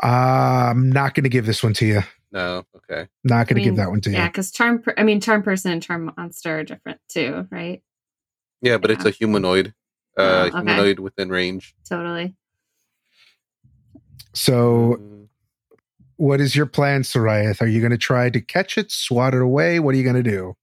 I'm 0.00 0.90
not 0.90 1.14
going 1.14 1.24
to 1.24 1.30
give 1.30 1.46
this 1.46 1.62
one 1.62 1.72
to 1.74 1.86
you. 1.86 2.00
no, 2.32 2.64
okay. 2.76 3.08
Not 3.24 3.48
going 3.48 3.56
to 3.62 3.62
give 3.62 3.76
that 3.76 3.90
one 3.90 4.00
to 4.02 4.10
you. 4.10 4.16
Yeah, 4.16 4.28
because 4.28 4.50
charm. 4.50 4.82
Per- 4.82 4.94
I 4.96 5.02
mean, 5.02 5.20
charm 5.20 5.42
person 5.42 5.72
and 5.72 5.82
charm 5.82 6.12
monster 6.16 6.58
are 6.58 6.64
different 6.64 7.00
too, 7.08 7.46
right? 7.50 7.82
Yeah, 8.62 8.78
but 8.78 8.90
it's 8.90 9.04
a 9.04 9.10
humanoid, 9.10 9.74
uh, 10.18 10.22
Oh, 10.22 10.40
okay. 10.46 10.58
humanoid 10.58 10.98
within 10.98 11.28
range. 11.30 11.74
Totally. 11.88 12.34
So, 14.34 14.96
Mm, 15.00 15.28
what 16.16 16.40
is 16.40 16.54
your 16.56 16.66
plan, 16.66 17.02
Seirryth? 17.02 17.60
Are 17.62 17.66
you 17.66 17.80
going 17.80 17.90
to 17.92 17.98
try 17.98 18.30
to 18.30 18.40
catch 18.40 18.76
it, 18.78 18.90
swat 18.90 19.34
it 19.34 19.42
away? 19.42 19.78
What 19.80 19.94
are 19.94 19.98
you 19.98 20.04
going 20.04 20.22
to 20.22 20.30
do? 20.30 20.56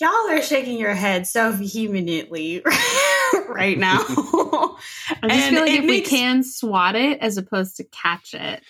Y'all 0.00 0.30
are 0.30 0.42
shaking 0.42 0.78
your 0.78 0.94
head 0.94 1.26
so 1.26 1.50
vehemently 1.52 2.62
right 3.48 3.76
now. 3.78 3.98
I 4.08 4.76
just 5.22 5.22
And 5.22 5.54
feel 5.56 5.62
like 5.62 5.72
if 5.72 5.84
makes- 5.84 6.10
we 6.10 6.16
can 6.18 6.42
swat 6.44 6.94
it 6.96 7.18
as 7.20 7.36
opposed 7.36 7.76
to 7.78 7.84
catch 7.84 8.32
it. 8.34 8.62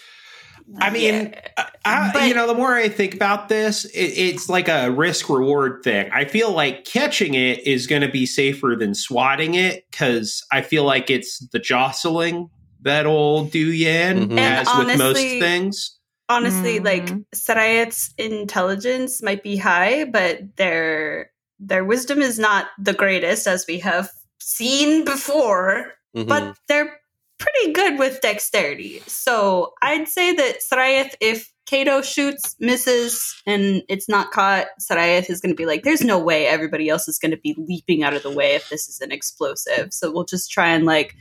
I 0.81 0.91
mean, 0.91 1.33
Yeah. 1.35 1.69
I, 1.85 2.11
But- 2.13 2.29
you 2.29 2.35
know, 2.35 2.47
the 2.47 2.55
more 2.55 2.75
I 2.75 2.89
think 2.89 3.15
about 3.15 3.49
this, 3.49 3.85
it, 3.87 3.99
it's 3.99 4.49
like 4.49 4.69
a 4.69 4.91
risk 4.91 5.29
reward 5.29 5.83
thing. 5.83 6.11
I 6.13 6.25
feel 6.27 6.53
like 6.53 6.85
catching 6.85 7.35
it 7.35 7.67
is 7.67 7.87
going 7.87 8.03
to 8.03 8.09
be 8.11 8.27
safer 8.27 8.75
than 8.79 8.95
swatting 8.95 9.55
it 9.55 9.87
because 9.91 10.45
I 10.53 10.61
feel 10.63 10.85
like 10.85 11.09
it's 11.11 11.39
the 11.53 11.59
jostling 11.59 12.51
that'll 12.83 13.45
do 13.47 13.59
you 13.73 13.89
in, 13.89 14.29
Mhm. 14.31 14.39
as 14.39 14.69
And 14.69 14.87
with 14.87 14.99
most 14.99 15.17
things. 15.19 15.98
Honestly, 16.29 16.79
like 16.79 17.07
Mhm. 17.07 17.25
Seirryth's 17.35 18.13
intelligence 18.19 19.23
might 19.23 19.43
be 19.43 19.57
high, 19.57 20.05
but 20.05 20.57
their 20.57 21.31
their 21.61 21.85
wisdom 21.85 22.23
is 22.23 22.39
not 22.39 22.69
the 22.79 22.93
greatest, 22.93 23.49
as 23.49 23.67
we 23.67 23.81
have 23.81 24.11
seen 24.41 25.05
before, 25.05 25.95
Mhm. 26.15 26.29
but 26.29 26.57
they're 26.69 27.01
pretty 27.39 27.73
good 27.73 27.99
with 27.99 28.21
dexterity. 28.21 29.03
So 29.09 29.73
I'd 29.83 30.07
say 30.07 30.33
that 30.35 30.61
Seirryth, 30.61 31.15
if 31.21 31.53
Kato 31.67 32.01
shoots, 32.01 32.55
misses, 32.61 33.35
and 33.45 33.83
it's 33.89 34.09
not 34.09 34.31
caught, 34.31 34.69
Seirryth 34.81 35.29
is 35.31 35.41
going 35.41 35.51
to 35.53 35.57
be 35.57 35.67
like, 35.67 35.83
there's 35.83 36.03
no 36.03 36.19
way 36.19 36.47
everybody 36.47 36.89
else 36.89 37.09
is 37.09 37.19
going 37.19 37.33
to 37.33 37.37
be 37.37 37.55
leaping 37.59 38.05
out 38.05 38.15
of 38.15 38.23
the 38.23 38.31
way 38.31 38.55
if 38.55 38.69
this 38.71 38.89
is 38.89 39.01
an 39.01 39.11
explosive. 39.13 39.93
So 39.93 40.11
we'll 40.13 40.25
just 40.25 40.51
try 40.53 40.69
and 40.69 40.85
like 40.85 41.15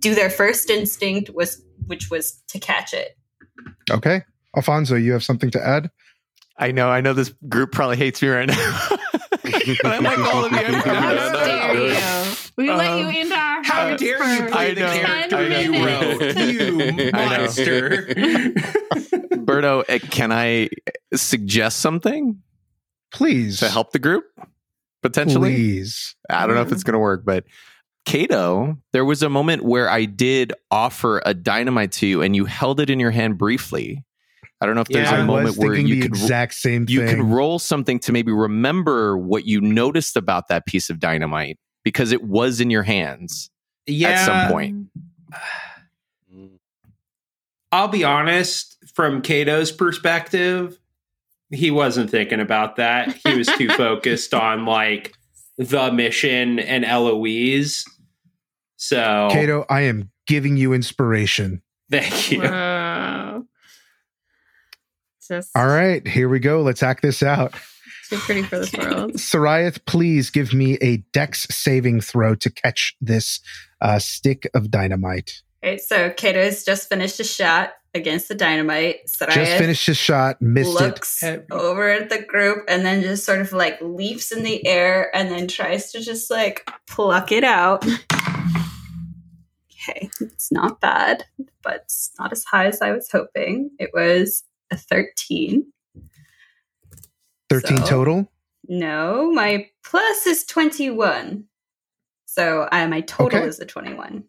do 0.00 0.14
their 0.14 0.30
first 0.30 0.70
instinct, 0.70 1.30
was 1.34 1.62
which 1.86 2.10
was 2.10 2.42
to 2.48 2.58
catch 2.58 2.94
it. 2.94 3.16
Okay. 3.90 4.22
Alfonso, 4.56 4.94
you 4.96 5.12
have 5.12 5.24
something 5.24 5.50
to 5.52 5.66
add? 5.66 5.90
I 6.56 6.70
know, 6.70 6.88
I 6.88 7.00
know 7.00 7.12
this 7.14 7.34
group 7.48 7.72
probably 7.72 7.96
hates 7.96 8.22
me 8.22 8.28
right 8.28 8.46
now. 8.46 8.86
but 9.42 9.86
I 9.86 9.98
like 9.98 10.18
all 10.18 10.44
of 10.44 10.52
you. 10.52 10.58
I'm 10.58 10.74
How 10.74 11.12
No, 11.12 11.32
no, 11.32 11.44
dare 11.44 11.74
you? 12.28 12.34
We 12.56 12.70
let 12.70 12.86
Um, 12.92 12.98
you 13.00 13.20
into 13.20 13.34
our 13.34 13.62
How 13.64 13.88
house 13.90 13.98
dare 13.98 14.34
you 14.44 14.50
play 14.50 14.74
the 14.74 14.80
know, 14.80 14.92
character 14.92 15.36
I 15.36 15.60
you 15.60 15.72
know. 15.72 15.84
wrote? 15.84 16.36
You 16.38 16.92
know. 16.92 17.10
monster. 17.12 18.06
Berto, 19.44 19.84
uh, 19.88 19.98
can 20.10 20.30
I 20.32 20.68
suggest 21.14 21.80
something 21.80 22.40
Please. 23.12 23.58
to 23.58 23.68
help 23.68 23.90
the 23.92 23.98
group? 23.98 24.24
Potentially? 25.02 25.54
Please. 25.54 26.14
I 26.30 26.46
don't 26.46 26.54
know 26.54 26.62
if 26.62 26.70
it's 26.72 26.84
going 26.84 26.94
to 26.94 26.98
work, 27.00 27.24
but 27.24 27.44
Kato, 28.06 28.78
there 28.92 29.04
was 29.04 29.22
a 29.22 29.28
moment 29.28 29.64
where 29.64 29.88
I 29.90 30.04
did 30.04 30.52
offer 30.70 31.20
a 31.26 31.34
dynamite 31.34 31.92
to 31.92 32.06
you 32.06 32.22
and 32.22 32.34
you 32.36 32.44
held 32.44 32.78
it 32.80 32.88
in 32.90 33.00
your 33.00 33.10
hand 33.10 33.36
briefly. 33.38 34.04
I 34.64 34.66
don't 34.66 34.76
know 34.76 34.80
if 34.80 34.88
there's 34.88 35.10
Yeah, 35.10 35.18
a 35.18 35.20
I 35.20 35.24
moment 35.24 35.58
where 35.58 35.74
you 35.74 36.00
could 36.02 36.12
exact 36.12 36.54
same 36.54 36.86
you 36.88 37.00
thing. 37.06 37.16
could 37.16 37.24
roll 37.24 37.58
something 37.58 37.98
to 38.00 38.12
maybe 38.12 38.32
remember 38.32 39.18
what 39.18 39.46
you 39.46 39.60
noticed 39.60 40.16
about 40.16 40.48
that 40.48 40.64
piece 40.64 40.88
of 40.88 40.98
dynamite 40.98 41.58
because 41.84 42.12
it 42.12 42.22
was 42.24 42.60
in 42.62 42.70
your 42.70 42.82
hands 42.82 43.50
yeah, 43.86 44.08
at 44.08 44.24
some 44.24 44.50
point. 44.50 44.86
I'll 47.72 47.88
be 47.88 48.04
honest, 48.04 48.76
from 48.94 49.20
Kato's 49.20 49.70
perspective, 49.72 50.78
he 51.50 51.70
wasn't 51.70 52.10
thinking 52.10 52.40
about 52.40 52.76
that. 52.76 53.14
He 53.24 53.34
was 53.36 53.48
too 53.48 53.68
focused 53.76 54.32
on 54.32 54.64
like 54.64 55.12
the 55.58 55.92
mission 55.92 56.58
and 56.58 56.84
Eloise. 56.84 57.84
So 58.76 59.28
Kato, 59.30 59.66
I 59.68 59.82
am 59.82 60.10
giving 60.26 60.56
you 60.56 60.72
inspiration. 60.72 61.62
thank 61.90 62.32
you. 62.32 62.40
Wow. 62.40 62.73
Just 65.28 65.50
All 65.56 65.66
right, 65.66 66.06
here 66.06 66.28
we 66.28 66.38
go. 66.38 66.62
Let's 66.62 66.82
act 66.82 67.02
this 67.02 67.22
out. 67.22 67.54
too 68.10 68.18
pretty 68.18 68.42
for 68.42 68.58
this 68.58 68.72
world. 68.72 69.12
Seirryth, 69.14 69.84
please 69.86 70.30
give 70.30 70.52
me 70.52 70.74
a 70.80 70.98
dex 71.12 71.46
saving 71.50 72.00
throw 72.00 72.34
to 72.36 72.50
catch 72.50 72.96
this 73.00 73.40
uh, 73.80 73.98
stick 73.98 74.48
of 74.54 74.70
dynamite. 74.70 75.42
Okay, 75.62 75.78
so 75.78 76.10
Kato's 76.10 76.64
just 76.64 76.88
finished 76.88 77.20
a 77.20 77.24
shot 77.24 77.72
against 77.94 78.28
the 78.28 78.34
dynamite. 78.34 78.96
Just 79.06 79.56
finished 79.56 79.86
his 79.86 79.96
shot, 79.96 80.42
missed 80.42 80.78
it. 80.78 80.84
looks 80.84 81.22
over 81.50 81.88
at 81.88 82.10
the 82.10 82.22
group 82.22 82.64
and 82.68 82.84
then 82.84 83.00
just 83.02 83.24
sort 83.24 83.40
of 83.40 83.52
like 83.52 83.80
leaps 83.80 84.32
in 84.32 84.42
the 84.42 84.66
air 84.66 85.14
and 85.16 85.30
then 85.30 85.48
tries 85.48 85.92
to 85.92 86.00
just 86.00 86.30
like 86.30 86.68
pluck 86.86 87.32
it 87.32 87.44
out. 87.44 87.84
Okay, 89.86 90.10
it's 90.20 90.50
not 90.50 90.80
bad, 90.80 91.24
but 91.62 91.82
it's 91.84 92.10
not 92.18 92.32
as 92.32 92.44
high 92.44 92.66
as 92.66 92.82
I 92.82 92.90
was 92.92 93.10
hoping. 93.10 93.70
It 93.78 93.90
was 93.94 94.42
a 94.74 94.76
13. 94.76 95.64
13 97.50 97.76
So- 97.78 97.86
total. 97.86 98.32
No, 98.66 99.30
my 99.32 99.68
plus 99.84 100.26
is 100.26 100.44
21. 100.44 101.44
So 102.24 102.66
uh, 102.72 102.88
my 102.88 103.02
total 103.02 103.38
Okay. 103.40 103.48
is 103.48 103.60
a 103.60 103.66
21. 103.66 104.24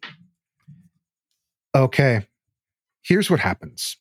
Okay. 1.74 2.26
Here's 3.02 3.30
what 3.30 3.40
happens. 3.40 3.98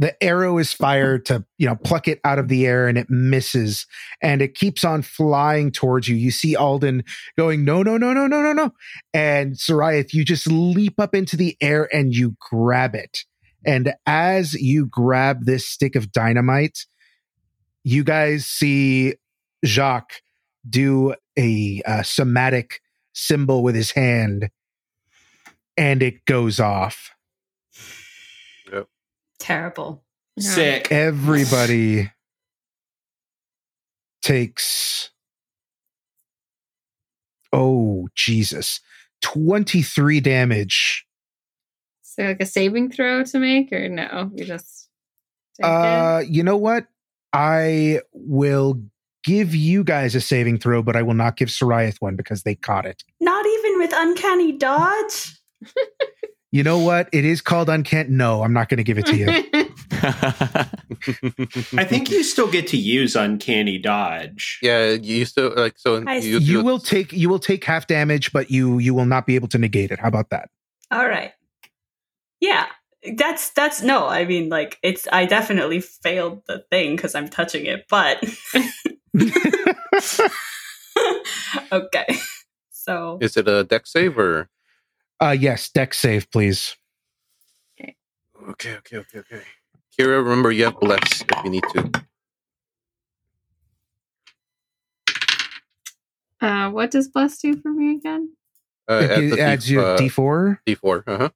The 0.00 0.22
arrow 0.22 0.58
is 0.58 0.72
fired 0.72 1.24
to, 1.26 1.44
you 1.58 1.66
know, 1.66 1.74
pluck 1.74 2.06
it 2.06 2.20
out 2.24 2.38
of 2.38 2.46
the 2.48 2.66
air 2.66 2.86
and 2.86 2.96
it 2.96 3.10
misses 3.10 3.86
and 4.22 4.40
it 4.40 4.54
keeps 4.54 4.84
on 4.84 5.02
flying 5.02 5.72
towards 5.72 6.06
you. 6.06 6.14
You 6.14 6.30
see 6.30 6.54
Alden 6.54 7.02
going, 7.36 7.64
no, 7.64 7.82
no, 7.82 7.96
no, 7.96 8.12
no, 8.12 8.28
no, 8.28 8.40
no, 8.40 8.52
no. 8.52 8.72
And 9.12 9.54
Seirryth, 9.54 10.12
you 10.14 10.24
just 10.24 10.46
leap 10.46 11.00
up 11.00 11.14
into 11.16 11.36
the 11.36 11.56
air 11.60 11.88
and 11.92 12.14
you 12.14 12.36
grab 12.38 12.94
it. 12.94 13.24
And 13.64 13.94
as 14.06 14.54
you 14.54 14.86
grab 14.86 15.44
this 15.44 15.66
stick 15.66 15.96
of 15.96 16.12
dynamite, 16.12 16.86
you 17.84 18.04
guys 18.04 18.46
see 18.46 19.14
Jacques 19.64 20.22
do 20.68 21.14
a 21.38 21.82
uh, 21.86 22.02
somatic 22.02 22.80
symbol 23.12 23.62
with 23.62 23.74
his 23.74 23.90
hand 23.92 24.50
and 25.76 26.02
it 26.02 26.24
goes 26.24 26.60
off. 26.60 27.14
Yep. 28.72 28.88
Terrible. 29.38 30.02
Sick. 30.38 30.92
Everybody 30.92 32.10
takes, 34.22 35.10
oh, 37.52 38.08
Jesus, 38.14 38.80
23 39.22 40.20
damage. 40.20 41.06
So 42.18 42.24
like 42.24 42.40
a 42.40 42.46
saving 42.46 42.90
throw 42.90 43.22
to 43.22 43.38
make 43.38 43.72
or 43.72 43.88
no? 43.88 44.32
We 44.34 44.44
just 44.44 44.88
take 45.60 45.64
it? 45.64 45.70
Uh, 45.70 46.24
you 46.28 46.42
know 46.42 46.56
what? 46.56 46.86
I 47.32 48.00
will 48.12 48.82
give 49.24 49.54
you 49.54 49.84
guys 49.84 50.16
a 50.16 50.20
saving 50.20 50.58
throw, 50.58 50.82
but 50.82 50.96
I 50.96 51.02
will 51.02 51.14
not 51.14 51.36
give 51.36 51.48
Seirryth 51.48 51.98
one 52.00 52.16
because 52.16 52.42
they 52.42 52.56
caught 52.56 52.86
it. 52.86 53.04
Not 53.20 53.46
even 53.46 53.78
with 53.78 53.92
uncanny 53.94 54.52
dodge. 54.52 55.38
You 56.50 56.62
know 56.62 56.78
what? 56.78 57.10
It 57.12 57.26
is 57.26 57.42
called 57.42 57.68
uncanny. 57.68 58.08
No, 58.08 58.42
I'm 58.42 58.54
not 58.54 58.70
going 58.70 58.78
to 58.78 58.82
give 58.82 58.96
it 58.96 59.04
to 59.04 59.16
you. 59.16 59.28
I 61.78 61.84
think 61.84 62.10
you 62.10 62.22
still 62.22 62.50
get 62.50 62.66
to 62.68 62.78
use 62.78 63.14
uncanny 63.14 63.76
dodge. 63.76 64.58
yeah, 64.62 64.92
you 64.92 65.26
still 65.26 65.52
like 65.54 65.78
so. 65.78 65.98
You, 66.08 66.38
you 66.38 66.64
will 66.64 66.78
take 66.78 67.12
you 67.12 67.28
will 67.28 67.38
take 67.38 67.64
half 67.64 67.86
damage, 67.86 68.32
but 68.32 68.50
you 68.50 68.78
you 68.78 68.94
will 68.94 69.04
not 69.04 69.26
be 69.26 69.34
able 69.34 69.48
to 69.48 69.58
negate 69.58 69.90
it. 69.90 69.98
How 69.98 70.08
about 70.08 70.30
that? 70.30 70.48
All 70.90 71.06
right. 71.06 71.32
Yeah. 72.40 72.66
That's 73.16 73.50
that's 73.50 73.82
no, 73.82 74.08
I 74.08 74.24
mean 74.24 74.48
like 74.48 74.78
it's 74.82 75.06
I 75.12 75.24
definitely 75.26 75.80
failed 75.80 76.42
the 76.48 76.64
thing 76.70 76.96
cuz 76.96 77.14
I'm 77.14 77.28
touching 77.28 77.66
it, 77.66 77.86
but 77.88 78.18
okay. 81.72 82.06
So 82.72 83.18
Is 83.20 83.36
it 83.36 83.46
a 83.48 83.64
deck 83.64 83.86
save 83.86 84.18
or? 84.18 84.48
Uh 85.20 85.36
yes, 85.38 85.68
deck 85.70 85.94
save, 85.94 86.30
please. 86.30 86.76
Okay, 88.50 88.76
okay, 88.76 88.96
okay, 88.98 89.18
okay. 89.20 89.42
Kyra, 89.98 90.22
remember 90.22 90.50
you 90.52 90.64
have 90.64 90.78
bless 90.80 91.22
if 91.22 91.44
you 91.44 91.50
need 91.50 91.66
to. 91.68 91.90
uh, 96.40 96.70
what 96.70 96.90
does 96.90 97.08
bless 97.08 97.38
do 97.38 97.56
for 97.56 97.72
me 97.72 97.96
again? 97.96 98.34
Uh, 98.88 99.06
it 99.10 99.32
add 99.34 99.38
adds 99.40 99.66
D- 99.66 99.72
you 99.74 99.80
uh, 99.80 99.98
D4. 99.98 100.58
D4. 100.66 101.02
Uh 101.06 101.18
huh. 101.18 101.28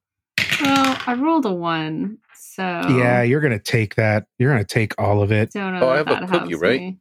Well, 0.61 0.97
I 1.07 1.15
rolled 1.15 1.45
a 1.45 1.53
one, 1.53 2.17
so 2.35 2.63
Yeah, 2.63 3.21
you're 3.23 3.41
gonna 3.41 3.59
take 3.59 3.95
that. 3.95 4.27
You're 4.37 4.51
gonna 4.51 4.63
take 4.63 4.99
all 4.99 5.21
of 5.21 5.31
it. 5.31 5.51
Don't 5.51 5.73
know. 5.73 5.87
Oh, 5.87 5.89
I 5.89 5.97
have 5.97 6.09
a 6.09 6.27
cookie, 6.27 6.55
right? 6.55 6.79
me. 6.79 6.99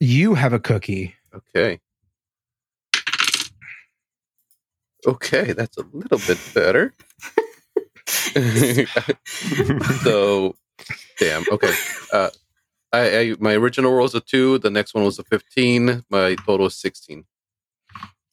You 0.00 0.34
have 0.34 0.52
a 0.52 0.58
cookie. 0.58 1.14
Okay. 1.34 1.80
Okay, 5.06 5.52
that's 5.52 5.76
a 5.78 5.84
little 5.92 6.18
bit 6.18 6.38
better. 6.54 6.94
so, 10.02 10.54
damn. 11.18 11.44
Okay. 11.50 11.72
Uh, 12.12 12.30
I, 12.92 13.18
I 13.18 13.34
my 13.40 13.54
original 13.54 13.92
roll 13.92 14.02
was 14.02 14.14
a 14.14 14.20
two. 14.20 14.58
The 14.58 14.70
next 14.70 14.94
one 14.94 15.04
was 15.04 15.18
a 15.18 15.24
fifteen. 15.24 16.04
My 16.10 16.36
total 16.46 16.66
is 16.66 16.74
sixteen. 16.74 17.24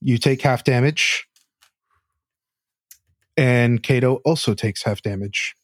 You 0.01 0.17
take 0.17 0.41
half 0.41 0.63
damage. 0.63 1.28
And 3.39 3.81
Kato 3.81 4.15
also 4.25 4.53
takes 4.53 4.83
half 4.83 5.01
damage. 5.01 5.55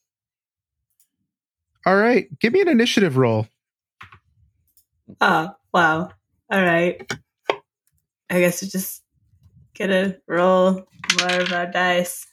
All 1.84 1.94
right, 1.94 2.26
give 2.40 2.54
me 2.54 2.62
an 2.62 2.68
initiative 2.68 3.18
roll. 3.18 3.48
oh, 5.20 5.50
wow. 5.74 6.08
All 6.50 6.62
right. 6.62 7.06
I 8.30 8.40
guess 8.40 8.62
we 8.62 8.68
just 8.68 9.02
get 9.74 9.88
to 9.88 10.18
roll 10.26 10.88
more 11.18 11.40
of 11.40 11.52
our 11.52 11.66
dice. 11.66 12.26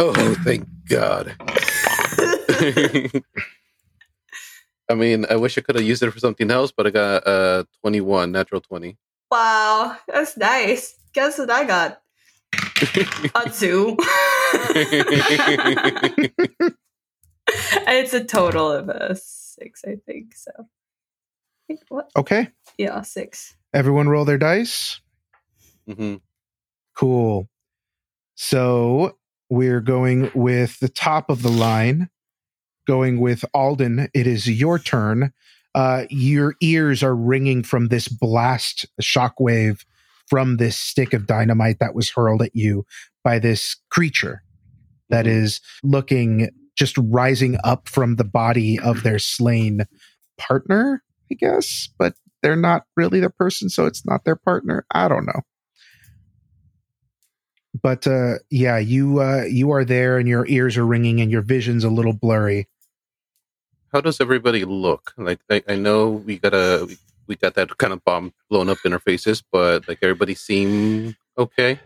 Oh, 0.00 0.34
thank 0.42 0.66
God. 0.88 1.36
I 4.90 4.94
mean, 4.96 5.26
I 5.30 5.36
wish 5.36 5.56
I 5.56 5.60
could 5.60 5.76
have 5.76 5.84
used 5.84 6.02
it 6.02 6.10
for 6.10 6.18
something 6.18 6.50
else, 6.50 6.72
but 6.76 6.88
I 6.88 6.90
got 6.90 7.24
uh 7.24 7.64
twenty-one, 7.82 8.32
natural 8.32 8.60
twenty. 8.60 8.98
Wow, 9.30 9.96
that's 10.08 10.36
nice. 10.36 10.96
Guess 11.12 11.38
what 11.38 11.50
I 11.50 11.64
got? 11.64 12.02
A 13.36 13.48
two. 13.48 13.96
it's 17.88 18.14
a 18.14 18.24
total 18.24 18.70
of 18.72 18.88
a 18.88 19.16
six, 19.16 19.82
I 19.86 19.96
think. 20.06 20.34
So, 20.36 20.50
Wait, 21.68 21.80
what? 21.88 22.10
Okay. 22.16 22.48
Yeah, 22.78 23.02
six. 23.02 23.56
Everyone 23.74 24.08
roll 24.08 24.24
their 24.24 24.38
dice. 24.38 25.00
hmm 25.88 26.16
Cool. 26.96 27.48
So 28.36 29.16
we're 29.50 29.80
going 29.80 30.30
with 30.34 30.80
the 30.80 30.88
top 30.88 31.30
of 31.30 31.42
the 31.42 31.50
line, 31.50 32.08
going 32.86 33.20
with 33.20 33.44
Alden. 33.54 34.08
It 34.14 34.26
is 34.26 34.48
your 34.48 34.78
turn. 34.78 35.32
Uh, 35.74 36.04
your 36.10 36.54
ears 36.62 37.02
are 37.02 37.14
ringing 37.14 37.62
from 37.62 37.88
this 37.88 38.08
blast 38.08 38.86
shockwave 39.02 39.84
from 40.28 40.56
this 40.56 40.76
stick 40.76 41.12
of 41.12 41.26
dynamite 41.26 41.78
that 41.80 41.94
was 41.94 42.10
hurled 42.10 42.42
at 42.42 42.56
you 42.56 42.84
by 43.22 43.38
this 43.38 43.76
creature 43.90 44.42
that 45.10 45.26
Mhm. 45.26 45.60
looking 45.82 46.50
just 46.76 46.96
rising 46.98 47.58
up 47.64 47.88
from 47.88 48.16
the 48.16 48.24
body 48.24 48.78
of 48.78 49.02
their 49.02 49.18
slain 49.18 49.84
partner, 50.38 51.02
I 51.30 51.34
guess, 51.34 51.88
but 51.98 52.14
they're 52.42 52.56
not 52.56 52.84
really 52.96 53.20
the 53.20 53.30
person, 53.30 53.68
so 53.70 53.86
it's 53.86 54.04
not 54.06 54.24
their 54.24 54.36
partner. 54.36 54.84
I 54.92 55.08
don't 55.08 55.26
know 55.26 55.40
but 57.82 58.06
uh 58.06 58.34
yeah 58.50 58.78
you 58.78 59.20
uh 59.20 59.44
you 59.44 59.70
are 59.70 59.84
there 59.84 60.18
and 60.18 60.28
your 60.28 60.46
ears 60.48 60.76
are 60.78 60.86
ringing 60.86 61.20
and 61.20 61.30
your 61.30 61.42
vision's 61.42 61.84
a 61.84 61.90
little 61.90 62.14
blurry 62.14 62.66
How 63.92 64.00
does 64.00 64.20
everybody 64.20 64.64
look? 64.64 65.12
Like 65.16 65.40
I, 65.50 65.62
I 65.68 65.76
know 65.76 66.10
we 66.10 66.38
got 66.38 66.54
a 66.54 66.86
we, 67.28 67.36
got 67.36 67.54
that 67.54 67.76
kind 67.78 67.92
of 67.92 68.04
bomb 68.04 68.32
blown 68.50 68.68
up 68.68 68.78
in 68.84 68.92
our 68.92 69.00
faces, 69.00 69.42
but 69.52 69.88
like 69.88 69.98
everybody 70.02 70.34
seem 70.34 71.16
okay. 71.38 71.80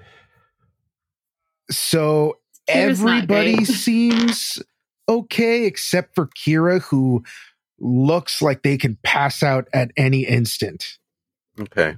so 1.71 2.40
everybody 2.73 3.65
seems 3.65 4.63
okay 5.09 5.65
except 5.65 6.15
for 6.15 6.29
kyra 6.29 6.81
who 6.83 7.23
looks 7.79 8.43
like 8.43 8.63
they 8.63 8.77
can 8.77 8.97
pass 9.03 9.43
out 9.43 9.67
at 9.73 9.91
any 9.97 10.21
instant 10.25 10.99
Okay. 11.61 11.97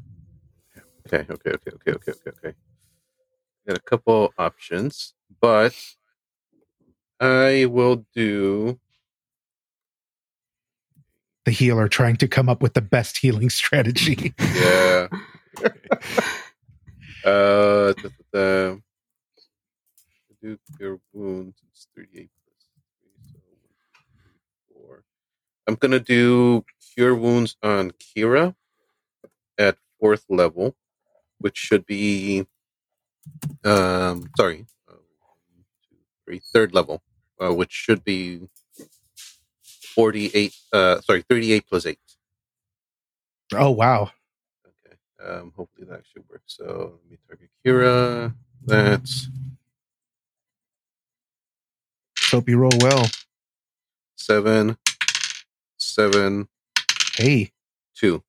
Okay. 1.07 1.27
Okay. 1.31 1.51
Okay. 1.51 1.51
Okay. 1.51 1.93
Okay. 1.93 2.13
Okay. 2.13 2.31
Okay. 2.31 2.55
Got 3.67 3.77
a 3.77 3.81
couple 3.83 4.33
options, 4.39 5.15
but 5.41 5.75
I 7.21 7.67
will 7.67 8.05
do. 8.15 8.81
the 11.45 11.51
healer 11.51 11.89
trying 11.89 12.15
to 12.17 12.29
come 12.29 12.49
up 12.49 12.63
with 12.63 12.75
the 12.75 12.81
best 12.81 13.19
healing 13.19 13.51
strategy 13.51 14.33
Yeah. 14.39 15.09
uh, 17.25 17.93
the, 17.95 18.13
the, 18.33 18.83
do 20.43 20.59
cure 20.77 20.99
wounds. 21.13 21.63
It's 21.71 21.87
thirty-eight 21.97 22.31
plus 22.45 22.67
three, 23.01 23.33
so 23.33 23.39
four. 24.75 25.05
I'm 25.67 25.77
gonna 25.77 26.01
do 26.01 26.65
cure 26.95 27.15
wounds 27.15 27.57
on 27.63 27.93
Kyra 27.93 28.55
at 29.59 29.77
fourth 30.01 30.25
level, 30.29 30.75
which 31.39 31.57
should 31.57 31.87
be 31.87 32.47
um 33.65 34.29
sorry, 34.37 34.67
uh, 34.89 34.95
one, 34.95 35.65
two, 35.89 35.97
three, 36.25 36.41
third 36.53 36.75
level, 36.75 37.03
uh, 37.41 37.55
which 37.55 37.71
should 37.73 38.03
be 38.05 38.41
forty-eight. 39.95 40.55
Uh, 40.73 41.01
sorry, 41.03 41.23
thirty-eight 41.23 41.65
plus 41.69 41.87
eight. 41.87 41.99
oh 43.55 43.71
wow 43.71 44.11
Okay. 44.67 44.97
Um, 45.25 45.53
hopefully 45.55 45.87
that 45.89 46.03
should 46.11 46.25
work. 46.29 46.43
So 46.47 46.99
let 47.03 47.11
me 47.11 47.19
target 47.29 47.51
Kyra. 47.65 48.35
That's 48.65 49.29
hope 52.33 52.49
you 52.49 52.59
roll 52.59 52.73
well 52.81 53.05
seven, 54.17 54.77
seven, 55.79 56.49
hey 57.17 57.53
two, 57.95 58.23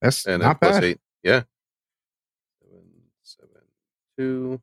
that's 0.00 0.26
and 0.26 0.42
not 0.42 0.60
bad 0.60 0.84
eight. 0.84 1.00
Yeah. 1.22 1.42
Seven, 2.62 2.84
seven, 3.22 3.62
two, 4.16 4.60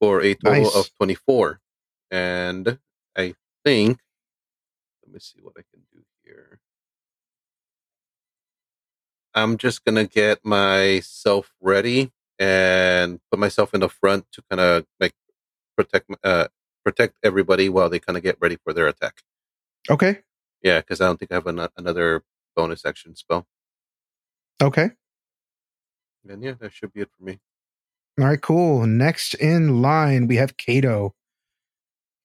for 0.00 0.20
a 0.22 0.34
total 0.34 0.62
Nice. 0.64 0.76
of 0.76 0.90
twenty-four. 0.96 1.60
And 2.10 2.78
I 3.16 3.34
think, 3.64 3.98
let 5.04 5.12
me 5.12 5.18
see 5.20 5.40
what 5.42 5.54
I 5.58 5.62
can 5.72 5.82
do 5.92 6.00
here. 6.24 6.60
I'm 9.34 9.56
just 9.56 9.84
gonna 9.84 10.06
get 10.06 10.44
myself 10.44 11.52
ready 11.60 12.12
and 12.38 13.20
put 13.30 13.40
myself 13.40 13.74
in 13.74 13.80
the 13.80 13.88
front 13.88 14.26
to 14.32 14.42
kind 14.48 14.60
of 14.60 14.86
like 15.00 15.12
protect 15.76 16.10
uh 16.24 16.48
protect 16.88 17.18
everybody 17.22 17.68
while 17.68 17.90
they 17.90 17.98
kind 17.98 18.16
of 18.16 18.22
get 18.22 18.38
ready 18.40 18.56
for 18.64 18.72
their 18.72 18.86
attack. 18.86 19.20
okay 19.90 20.20
Yeah, 20.62 20.80
because 20.80 21.00
I 21.02 21.06
don't 21.06 21.18
think 21.18 21.30
I 21.32 21.34
have 21.34 21.46
an- 21.46 21.68
another 21.76 22.22
bonus 22.56 22.86
action 22.86 23.14
spell. 23.14 23.46
okay 24.62 24.90
And 26.28 26.42
yeah, 26.42 26.54
that 26.60 26.72
should 26.72 26.92
be 26.94 27.02
it 27.02 27.10
for 27.16 27.24
me. 27.24 27.38
All 28.18 28.26
right, 28.26 28.40
cool. 28.40 28.86
Next 28.86 29.34
in 29.34 29.80
line, 29.82 30.26
we 30.26 30.36
have 30.36 30.56
Kato. 30.56 31.14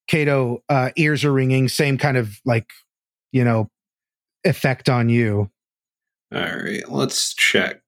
Kato, 0.08 0.62
uh, 0.68 0.90
ears 0.96 1.24
are 1.24 1.32
ringing, 1.32 1.68
same 1.68 1.96
kind 1.98 2.16
of 2.16 2.40
like, 2.44 2.68
you 3.32 3.44
know, 3.44 3.70
effect 4.44 4.88
on 4.88 5.08
you. 5.08 5.50
All 6.34 6.40
right, 6.40 6.82
let's 6.88 7.34
check. 7.34 7.80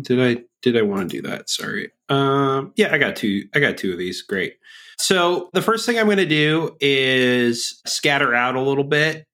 Did 0.00 0.20
I 0.20 0.42
did 0.62 0.76
I 0.76 0.82
want 0.82 1.10
to 1.10 1.16
do 1.20 1.28
that? 1.28 1.50
Sorry. 1.50 1.90
Um 2.08 2.72
yeah, 2.76 2.92
I 2.92 2.98
got 2.98 3.16
two 3.16 3.48
I 3.54 3.58
got 3.58 3.76
two 3.76 3.92
of 3.92 3.98
these. 3.98 4.22
Great. 4.22 4.54
So, 5.00 5.48
the 5.52 5.62
first 5.62 5.86
thing 5.86 5.98
I'm 5.98 6.06
going 6.06 6.18
to 6.18 6.26
do 6.26 6.76
is 6.80 7.80
scatter 7.86 8.34
out 8.34 8.56
a 8.56 8.60
little 8.60 8.84
bit. 8.84 9.24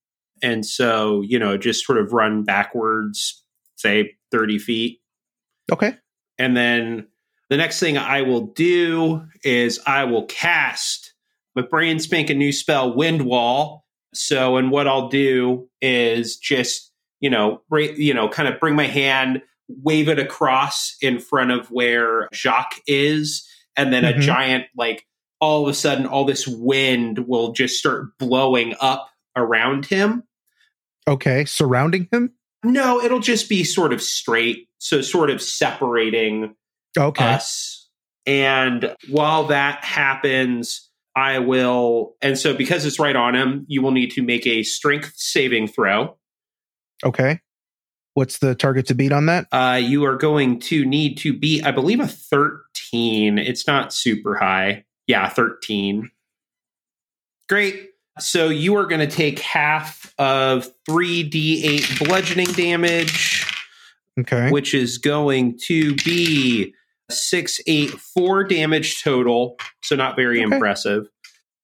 And 0.42 0.64
so, 0.64 1.22
you 1.22 1.38
know, 1.38 1.56
just 1.56 1.86
sort 1.86 1.98
of 1.98 2.12
run 2.12 2.44
backwards, 2.44 3.42
say 3.76 4.16
30 4.30 4.58
feet. 4.58 5.00
Okay. 5.72 5.96
And 6.38 6.54
then 6.54 7.06
the 7.48 7.56
next 7.56 7.80
thing 7.80 7.96
I 7.96 8.22
will 8.22 8.48
do 8.48 9.22
is 9.42 9.80
I 9.86 10.04
will 10.04 10.26
cast 10.26 11.14
my 11.56 11.62
brain 11.62 11.98
spanking 11.98 12.38
new 12.38 12.52
spell, 12.52 12.94
Wind 12.94 13.22
Wall. 13.22 13.86
So, 14.12 14.56
and 14.56 14.70
what 14.70 14.86
I'll 14.86 15.08
do 15.08 15.68
is 15.80 16.36
just, 16.36 16.92
you 17.24 17.30
know, 17.30 17.62
you 17.72 18.12
know, 18.12 18.28
kind 18.28 18.46
of 18.50 18.60
bring 18.60 18.76
my 18.76 18.86
hand, 18.86 19.40
wave 19.82 20.10
it 20.10 20.18
across 20.18 20.94
in 21.00 21.18
front 21.18 21.50
of 21.50 21.68
where 21.68 22.28
Jacques 22.34 22.78
is, 22.86 23.48
and 23.78 23.94
then 23.94 24.04
a 24.04 24.12
Mhm. 24.12 24.20
giant, 24.20 24.66
like, 24.76 25.06
all 25.40 25.62
of 25.62 25.68
a 25.70 25.74
sudden, 25.74 26.04
all 26.04 26.26
this 26.26 26.46
wind 26.46 27.20
will 27.26 27.52
just 27.52 27.78
start 27.78 28.18
blowing 28.18 28.74
up 28.78 29.08
around 29.34 29.86
him. 29.86 30.24
Okay. 31.08 31.46
Surrounding 31.46 32.08
him? 32.12 32.34
No, 32.62 33.00
it'll 33.00 33.20
just 33.20 33.48
be 33.48 33.64
sort 33.64 33.94
of 33.94 34.02
straight, 34.02 34.68
so 34.76 35.00
sort 35.00 35.30
of 35.30 35.40
separating 35.40 36.54
Okay. 36.98 37.24
us. 37.24 37.88
And 38.26 38.94
while 39.08 39.44
that 39.44 39.82
happens, 39.82 40.90
I 41.16 41.38
will. 41.38 42.16
And 42.20 42.38
so, 42.38 42.52
because 42.52 42.84
it's 42.84 42.98
right 42.98 43.16
on 43.16 43.34
him, 43.34 43.64
you 43.66 43.80
will 43.80 43.92
need 43.92 44.10
to 44.10 44.22
make 44.22 44.46
a 44.46 44.62
strength 44.62 45.14
saving 45.16 45.68
throw. 45.68 46.18
Okay. 47.04 47.40
What's 48.14 48.38
the 48.38 48.54
target 48.54 48.86
to 48.86 48.94
beat 48.94 49.10
on 49.12 49.26
that? 49.26 49.46
Uh, 49.50 49.80
you 49.82 50.04
are 50.04 50.16
going 50.16 50.60
to 50.60 50.84
need 50.84 51.16
to 51.18 51.36
beat, 51.36 51.64
I 51.66 51.72
believe, 51.72 51.98
a 52.00 52.06
13. 52.06 53.38
It's 53.38 53.66
not 53.66 53.92
super 53.92 54.36
high. 54.36 54.84
Yeah, 55.08 55.28
13. 55.28 56.10
Great. 57.48 57.90
So, 58.20 58.48
you 58.48 58.76
are 58.76 58.86
going 58.86 59.00
to 59.00 59.12
take 59.12 59.40
half 59.40 60.14
of 60.18 60.68
3d8 60.88 62.06
bludgeoning 62.06 62.52
damage. 62.52 63.50
Okay. 64.16 64.48
which 64.50 64.74
is 64.74 64.98
going 64.98 65.58
to 65.64 65.96
be 65.96 66.72
six, 67.10 67.60
eight, 67.66 67.90
four 67.90 68.44
damage 68.44 69.02
total. 69.02 69.56
So 69.82 69.96
not 69.96 70.14
very 70.14 70.38
Okay. 70.44 70.54
impressive. 70.54 71.08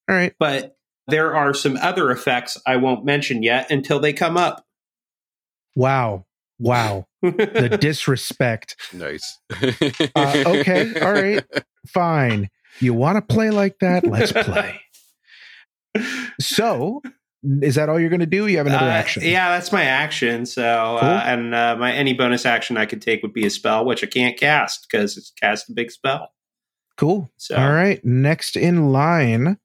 All 0.09 0.17
right. 0.17 0.35
But 0.41 0.77
there 1.07 1.33
are 1.37 1.55
some 1.55 1.77
other 1.77 2.11
effects 2.11 2.59
I 2.67 2.75
won't 2.75 3.05
mention 3.05 3.45
yet 3.45 3.71
until 3.71 4.01
they 4.01 4.13
come 4.13 4.37
up. 4.37 4.67
Wow. 5.75 6.27
Wow. 6.59 7.07
The 7.23 7.77
disrespect. 7.81 8.77
Nice. 8.93 9.39
Uh, 10.15 10.45
okay, 10.47 10.93
all 11.03 11.13
right. 11.13 11.45
Fine. 11.89 12.49
You 12.81 12.95
want 12.95 13.17
to 13.17 13.35
play 13.35 13.51
like 13.51 13.79
that? 13.81 14.07
Let's 14.07 14.33
play. 14.33 14.81
So, 16.41 17.03
is 17.63 17.75
that 17.75 17.89
all 17.89 17.99
you're 17.99 18.11
going 18.11 18.21
to 18.21 18.27
do? 18.27 18.47
You 18.47 18.59
have 18.59 18.67
another 18.67 18.87
Uh, 18.87 18.91
action. 18.91 19.23
Yeah, 19.25 19.49
that's 19.51 19.73
my 19.73 19.83
action. 19.85 20.47
So, 20.47 20.99
Cool. 21.01 21.09
uh, 21.09 21.23
and 21.25 21.55
uh, 21.55 21.77
my 21.79 21.93
any 21.93 22.13
bonus 22.13 22.47
action 22.47 22.77
I 22.77 22.87
could 22.87 23.03
take 23.03 23.23
would 23.23 23.33
be 23.33 23.47
a 23.47 23.51
spell, 23.51 23.85
which 23.85 24.05
I 24.05 24.07
can't 24.07 24.39
cast 24.39 24.87
because 24.91 25.17
it's 25.17 25.33
cast 25.41 25.69
a 25.69 25.73
big 25.73 25.91
spell. 25.91 26.33
Cool. 26.97 27.31
So, 27.39 27.57
All 27.57 27.73
right. 27.73 28.05
Next 28.05 28.57
in 28.57 28.93
line, 28.93 29.59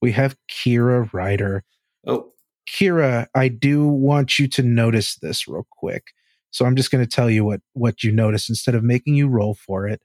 we 0.00 0.12
have 0.12 0.36
Kyra 0.50 1.10
Ryder. 1.12 1.64
oh, 2.06 2.31
Kyra, 2.68 3.26
I 3.34 3.48
do 3.48 3.86
want 3.86 4.38
you 4.38 4.48
to 4.48 4.62
notice 4.62 5.16
this 5.16 5.48
real 5.48 5.66
quick. 5.70 6.12
So 6.50 6.66
I'm 6.66 6.76
just 6.76 6.90
going 6.90 7.04
to 7.04 7.10
tell 7.10 7.30
you 7.30 7.44
what 7.44 7.60
what 7.72 8.04
you 8.04 8.12
notice 8.12 8.48
instead 8.48 8.74
of 8.74 8.84
making 8.84 9.14
you 9.14 9.26
roll 9.26 9.54
for 9.54 9.88
it. 9.88 10.02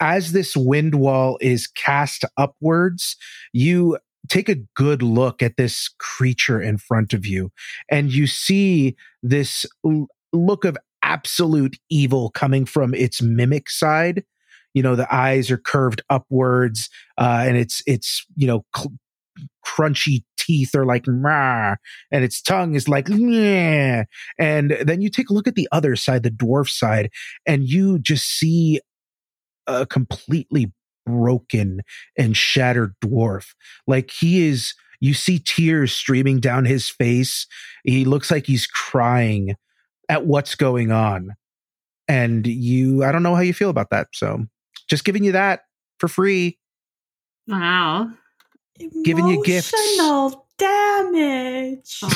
As 0.00 0.32
this 0.32 0.56
wind 0.56 0.94
wall 0.94 1.36
is 1.40 1.66
cast 1.66 2.24
upwards, 2.38 3.16
you 3.52 3.98
take 4.28 4.48
a 4.48 4.62
good 4.74 5.02
look 5.02 5.42
at 5.42 5.56
this 5.56 5.90
creature 5.98 6.60
in 6.60 6.78
front 6.78 7.12
of 7.12 7.26
you 7.26 7.50
and 7.90 8.12
you 8.12 8.26
see 8.26 8.96
this 9.22 9.66
l- 9.84 10.08
look 10.32 10.64
of 10.64 10.76
absolute 11.02 11.76
evil 11.90 12.30
coming 12.30 12.64
from 12.64 12.94
its 12.94 13.20
mimic 13.22 13.68
side. 13.70 14.24
You 14.74 14.82
know, 14.82 14.94
the 14.94 15.12
eyes 15.12 15.50
are 15.50 15.58
curved 15.58 16.02
upwards, 16.08 16.88
uh, 17.18 17.44
and 17.46 17.56
it's 17.56 17.82
it's 17.86 18.24
you 18.36 18.46
know 18.46 18.64
cl- 18.74 18.92
crunchy 19.64 20.24
teeth 20.38 20.74
are 20.74 20.86
like 20.86 21.04
Rah, 21.06 21.76
and 22.10 22.24
its 22.24 22.40
tongue 22.40 22.74
is 22.74 22.88
like 22.88 23.08
yeah. 23.08 24.04
And 24.38 24.76
then 24.82 25.00
you 25.00 25.10
take 25.10 25.30
a 25.30 25.34
look 25.34 25.46
at 25.46 25.54
the 25.54 25.68
other 25.72 25.96
side, 25.96 26.22
the 26.22 26.30
dwarf 26.30 26.68
side, 26.68 27.10
and 27.46 27.68
you 27.68 27.98
just 27.98 28.26
see 28.26 28.80
a 29.66 29.86
completely 29.86 30.72
broken 31.06 31.80
and 32.18 32.36
shattered 32.36 32.94
dwarf. 33.02 33.54
Like 33.86 34.10
he 34.10 34.46
is, 34.46 34.74
you 35.00 35.14
see 35.14 35.38
tears 35.38 35.92
streaming 35.92 36.40
down 36.40 36.64
his 36.64 36.88
face. 36.88 37.46
He 37.84 38.04
looks 38.04 38.30
like 38.30 38.46
he's 38.46 38.66
crying 38.66 39.54
at 40.08 40.26
what's 40.26 40.54
going 40.54 40.92
on. 40.92 41.34
And 42.08 42.46
you, 42.46 43.04
I 43.04 43.12
don't 43.12 43.22
know 43.22 43.34
how 43.34 43.42
you 43.42 43.54
feel 43.54 43.70
about 43.70 43.90
that. 43.90 44.08
So 44.12 44.46
just 44.88 45.04
giving 45.04 45.24
you 45.24 45.32
that 45.32 45.60
for 45.98 46.08
free. 46.08 46.58
Wow. 47.46 48.10
Giving 49.04 49.26
you 49.28 49.44
gifts. 49.44 49.72
Emotional 49.72 50.46
damage. 50.58 52.00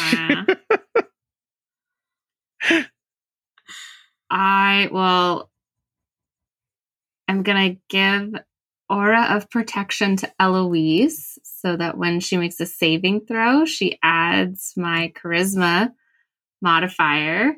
I 4.30 4.88
will. 4.90 5.50
I'm 7.28 7.42
gonna 7.42 7.76
give 7.88 8.34
aura 8.90 9.36
of 9.36 9.48
protection 9.50 10.16
to 10.16 10.30
Eloise 10.38 11.38
so 11.42 11.76
that 11.76 11.96
when 11.96 12.20
she 12.20 12.36
makes 12.36 12.60
a 12.60 12.66
saving 12.66 13.24
throw, 13.26 13.64
she 13.64 13.98
adds 14.02 14.74
my 14.76 15.12
charisma 15.16 15.90
modifier 16.60 17.54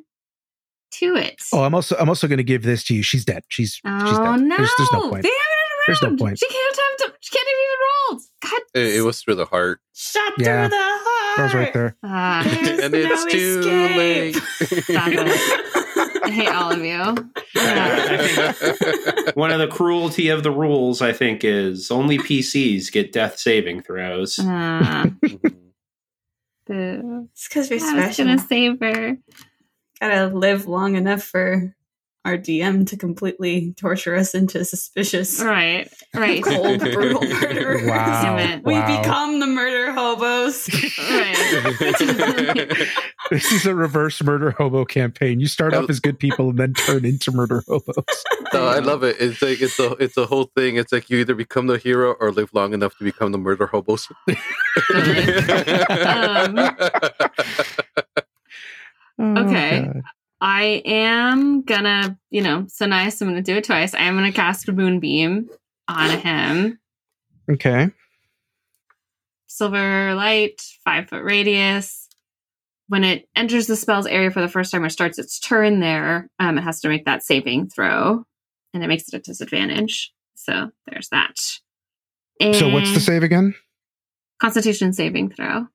to 0.92 1.16
it. 1.16 1.42
Oh, 1.52 1.62
I'm 1.64 1.74
also, 1.74 1.96
I'm 1.98 2.08
also 2.08 2.28
going 2.28 2.38
to 2.38 2.44
give 2.44 2.62
this 2.62 2.84
to 2.84 2.94
you. 2.94 3.02
She's 3.02 3.24
dead. 3.24 3.42
She's, 3.48 3.74
she's 3.74 3.82
Oh, 3.84 4.36
dead. 4.36 4.42
no! 4.46 4.56
There's, 4.56 4.70
there's 4.78 4.92
no 4.92 5.10
point. 5.10 5.22
They 5.24 5.28
haven't 5.30 5.84
There's 5.88 6.02
no 6.02 6.16
point. 6.16 6.38
She 6.38 6.46
can't 6.48 6.76
have. 6.76 6.96
To, 6.98 7.14
she 7.20 7.30
can't 7.36 7.45
have 7.45 7.45
even 7.45 7.45
rolled. 7.45 7.45
God. 8.50 8.60
It, 8.74 8.96
it 8.96 9.02
was 9.02 9.20
through 9.22 9.36
the 9.36 9.46
heart. 9.46 9.80
Shut 9.94 10.34
Yeah. 10.38 10.68
through 10.68 10.76
the 10.78 10.84
heart. 10.84 11.36
That 11.36 11.42
was 11.44 11.54
right 11.54 11.72
there. 11.72 11.96
Uh, 12.02 12.42
There's 12.44 12.78
and 12.84 12.94
it's 12.94 13.24
no 13.24 13.30
too 13.30 13.60
escape. 13.60 14.84
Stop 14.84 15.08
it. 15.12 16.22
I 16.24 16.30
hate 16.30 16.48
all 16.48 16.72
of 16.72 16.82
you. 16.84 17.30
I 17.56 19.32
One 19.34 19.50
of 19.50 19.58
the 19.60 19.68
cruelty 19.68 20.28
of 20.30 20.42
the 20.42 20.50
rules, 20.50 21.00
I 21.02 21.12
think, 21.12 21.44
is 21.44 21.90
only 21.90 22.18
PCs 22.18 22.90
get 22.90 23.12
death 23.12 23.38
saving 23.38 23.82
throws. 23.82 24.38
Uh. 24.38 25.10
It's 26.68 27.48
because 27.48 27.70
we're 27.70 27.76
I 27.80 27.94
was 27.94 28.04
special. 28.16 28.24
gonna 28.26 28.38
save 28.38 28.80
her. 28.80 29.16
Gotta 30.00 30.34
live 30.34 30.66
long 30.66 30.96
enough 30.96 31.22
for 31.22 31.75
our 32.26 32.36
DM 32.36 32.86
to 32.88 32.96
completely 32.96 33.72
torture 33.76 34.16
us 34.16 34.34
into 34.34 34.64
suspicious, 34.64 35.40
Right, 35.40 35.88
right, 36.12 36.42
cold, 36.44 36.80
brutal 36.80 37.22
murder. 37.40 37.86
Wow. 37.86 38.36
Damn. 38.36 38.62
We 38.64 38.72
Wow. 38.74 39.00
become 39.02 39.38
the 39.40 39.46
murder 39.46 39.92
hobos. 39.92 40.68
right. 41.10 42.86
This 43.30 43.52
is 43.52 43.64
a 43.66 43.74
reverse 43.74 44.22
murder 44.22 44.50
hobo 44.50 44.84
campaign. 44.84 45.38
You 45.40 45.46
start 45.46 45.72
off 45.72 45.88
as 45.88 46.00
good 46.00 46.18
people 46.18 46.50
and 46.50 46.58
then 46.58 46.74
turn 46.74 47.04
into 47.04 47.30
murder 47.32 47.62
hobos. 47.68 47.94
no, 48.52 48.66
I 48.66 48.80
love 48.80 49.02
it. 49.04 49.16
It's 49.20 49.40
like 49.40 49.60
it's 49.62 49.78
a 49.78 49.92
it's 50.02 50.16
a 50.16 50.26
whole 50.26 50.50
thing. 50.56 50.76
It's 50.76 50.92
like 50.92 51.08
you 51.08 51.18
either 51.18 51.34
become 51.34 51.68
the 51.68 51.78
hero 51.78 52.14
or 52.20 52.32
live 52.32 52.50
long 52.52 52.74
enough 52.74 52.98
to 52.98 53.04
become 53.04 53.30
the 53.32 53.38
murder 53.38 53.66
hobos. 53.66 54.08
Um. 54.28 54.36
Okay. 59.18 59.78
Oh, 59.78 59.92
God. 59.92 60.02
I 60.46 60.80
am 60.84 61.62
gonna, 61.62 62.16
you 62.30 62.40
know, 62.40 62.66
so 62.68 62.86
nice. 62.86 63.20
I'm 63.20 63.26
gonna 63.26 63.42
do 63.42 63.56
it 63.56 63.64
twice. 63.64 63.94
I 63.94 64.02
am 64.02 64.14
gonna 64.14 64.30
cast 64.30 64.68
a 64.68 64.72
moonbeam 64.72 65.50
on 65.88 66.20
him. 66.20 66.78
Okay. 67.50 67.90
Silver 69.48 70.14
light, 70.14 70.62
five 70.84 71.08
foot 71.08 71.24
radius. 71.24 72.08
When 72.86 73.02
it 73.02 73.28
enters 73.34 73.66
the 73.66 73.74
spell's 73.74 74.06
area 74.06 74.30
for 74.30 74.40
the 74.40 74.46
first 74.46 74.70
time 74.70 74.84
or 74.84 74.88
starts 74.88 75.18
its 75.18 75.40
turn 75.40 75.80
there, 75.80 76.30
um, 76.38 76.58
it 76.58 76.62
has 76.62 76.80
to 76.82 76.88
make 76.88 77.06
that 77.06 77.24
saving 77.24 77.68
throw, 77.68 78.24
and 78.72 78.84
it 78.84 78.86
makes 78.86 79.08
it 79.08 79.14
a 79.14 79.18
disadvantage. 79.18 80.12
So 80.36 80.70
there's 80.86 81.08
that. 81.08 81.40
So 82.40 82.68
what's 82.68 82.94
the 82.94 83.00
save 83.00 83.24
again? 83.24 83.56
Constitution 84.40 84.92
saving 84.92 85.30
throw. 85.30 85.66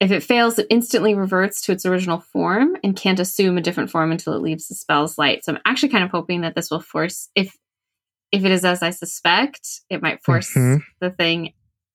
If 0.00 0.10
it 0.10 0.22
fails, 0.22 0.58
it 0.58 0.66
instantly 0.70 1.14
reverts 1.14 1.60
to 1.62 1.72
its 1.72 1.86
original 1.86 2.20
form 2.20 2.76
and 2.82 2.96
can't 2.96 3.20
assume 3.20 3.56
a 3.56 3.60
different 3.60 3.90
form 3.90 4.10
until 4.12 4.34
it 4.34 4.42
leaves 4.42 4.66
the 4.68 4.74
spell's 4.74 5.16
light. 5.16 5.44
So 5.44 5.52
I'm 5.52 5.60
actually 5.64 5.90
kind 5.90 6.04
of 6.04 6.10
hoping 6.10 6.40
that 6.42 6.54
this 6.54 6.70
will 6.70 6.80
force 6.80 7.28
if 7.34 7.56
if 8.32 8.44
it 8.44 8.50
is 8.50 8.64
as 8.64 8.82
I 8.82 8.90
suspect, 8.90 9.64
it 9.88 10.02
might 10.02 10.24
force 10.24 10.52
Mhm. 10.52 10.82
the 11.00 11.10
thing 11.10 11.52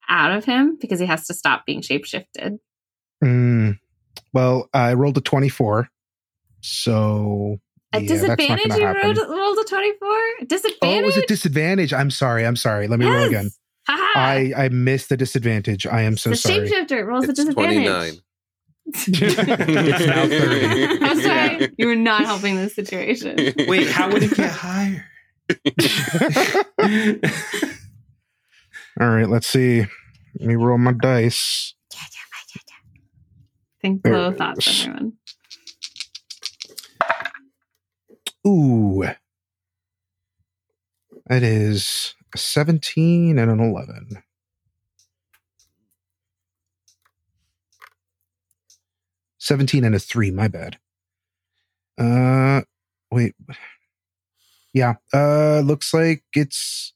out 0.08 0.32
of 0.32 0.46
him 0.46 0.78
because 0.80 0.98
he 0.98 1.04
has 1.04 1.26
to 1.26 1.34
stop 1.34 1.66
being 1.66 1.82
shapeshifted. 1.82 2.58
Mm. 3.22 3.78
Well, 4.32 4.70
I 4.72 4.94
rolled 4.94 5.18
a 5.18 5.20
24. 5.20 5.88
So. 6.62 7.58
A 7.92 8.00
yeah, 8.00 8.08
disadvantage? 8.08 8.74
You 8.76 8.86
rolled, 8.86 9.18
rolled 9.18 9.58
a 9.58 9.64
24? 9.64 10.08
Disadvantage? 10.46 10.78
Oh, 10.82 10.98
it 11.00 11.04
was 11.04 11.16
a 11.16 11.26
disadvantage. 11.26 11.92
I'm 11.92 12.10
sorry. 12.10 12.46
I'm 12.46 12.56
sorry. 12.56 12.86
Let 12.88 13.00
me 13.00 13.06
roll 13.06 13.24
again. 13.24 13.50
Haha. 13.96 14.18
I, 14.20 14.52
I 14.56 14.68
missed 14.68 15.08
the 15.08 15.16
disadvantage. 15.16 15.86
I 15.86 16.02
am 16.02 16.16
so 16.16 16.30
the 16.30 16.36
sorry. 16.36 16.68
shapeshifter 16.68 17.04
rolls 17.04 17.28
it's 17.28 17.38
a 17.38 17.44
disadvantage. 17.44 17.74
twenty 17.74 17.88
nine. 17.88 18.14
It's 18.86 19.08
now 20.06 20.26
30. 20.28 21.04
I'm 21.04 21.20
sorry. 21.20 21.74
You 21.78 21.86
were 21.86 21.96
not 21.96 22.24
helping 22.24 22.56
this 22.56 22.74
situation. 22.74 23.36
Wait, 23.68 23.88
how 23.88 24.10
would 24.10 24.22
it 24.22 24.34
get 24.34 24.50
higher? 24.50 25.04
All 29.00 29.08
right, 29.08 29.28
let's 29.28 29.46
see. 29.46 29.80
Let 30.38 30.48
me 30.48 30.54
roll 30.56 30.78
my 30.78 30.92
dice. 30.92 31.74
Think 33.80 34.02
There 34.02 34.12
low 34.16 34.28
it 34.30 34.38
thoughts, 34.38 34.66
is. 34.66 34.82
everyone. 34.86 35.12
Ooh. 38.46 39.04
That 41.26 41.42
is 41.42 42.14
a 42.34 42.38
17 42.38 43.38
and 43.38 43.50
an 43.50 43.60
11. 43.60 44.22
Seventeen 49.42 49.84
and 49.84 49.94
a 49.94 49.98
three. 49.98 50.30
My 50.30 50.48
bad. 50.48 50.78
Uh, 51.98 52.60
wait. 53.10 53.34
Yeah. 54.74 54.94
Uh, 55.14 55.60
looks 55.60 55.94
like 55.94 56.22
it's 56.34 56.92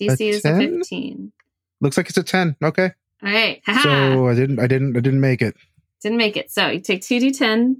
DC 0.00 0.20
is 0.20 0.44
a 0.44 0.58
10? 0.58 0.78
15. 0.78 1.32
looks 1.80 1.96
like 1.96 2.08
it's 2.08 2.18
a 2.18 2.24
ten. 2.24 2.56
Okay. 2.62 2.90
All 3.22 3.32
right. 3.32 3.62
Haha. 3.64 3.80
So 3.80 4.28
I 4.28 4.34
didn't. 4.34 4.58
I 4.58 4.66
didn't. 4.66 4.96
I 4.96 5.00
didn't 5.00 5.20
make 5.20 5.40
it. 5.40 5.54
Didn't 6.02 6.18
make 6.18 6.36
it. 6.36 6.50
So 6.50 6.66
you 6.66 6.80
take 6.80 7.00
2d10 7.02 7.76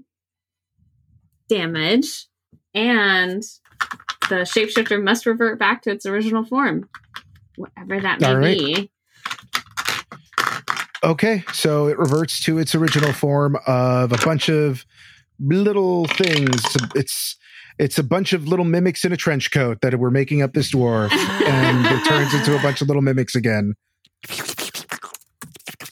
damage, 1.48 2.28
and 2.72 3.43
the 4.28 4.36
shapeshifter 4.36 5.02
must 5.02 5.26
revert 5.26 5.58
back 5.58 5.82
to 5.82 5.90
its 5.90 6.06
original 6.06 6.44
form, 6.44 6.88
whatever 7.56 8.00
that 8.00 8.20
may 8.20 8.26
All 8.28 8.36
right. 8.36 8.58
be. 8.58 8.90
Okay, 11.02 11.44
so 11.52 11.86
it 11.86 11.98
reverts 11.98 12.42
to 12.44 12.58
its 12.58 12.74
original 12.74 13.12
form 13.12 13.58
of 13.66 14.10
a 14.12 14.18
bunch 14.24 14.48
of 14.48 14.86
little 15.38 16.06
things. 16.06 16.62
It's 16.94 17.36
it's 17.78 17.98
a 17.98 18.02
bunch 18.02 18.32
of 18.32 18.48
little 18.48 18.64
mimics 18.64 19.04
in 19.04 19.12
a 19.12 19.16
trench 19.16 19.50
coat 19.50 19.80
that 19.82 19.98
were 19.98 20.10
making 20.10 20.40
up 20.40 20.54
this 20.54 20.72
dwarf, 20.72 21.10
and 21.46 21.86
it 21.86 22.04
turns 22.06 22.32
into 22.32 22.58
a 22.58 22.62
bunch 22.62 22.80
of 22.80 22.86
little 22.88 23.02
mimics 23.02 23.34
again. 23.34 23.74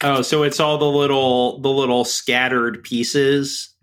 Oh, 0.04 0.22
so 0.22 0.42
it's 0.44 0.58
all 0.60 0.78
the 0.78 0.86
little 0.86 1.60
the 1.60 1.68
little 1.68 2.06
scattered 2.06 2.82
pieces. 2.82 3.74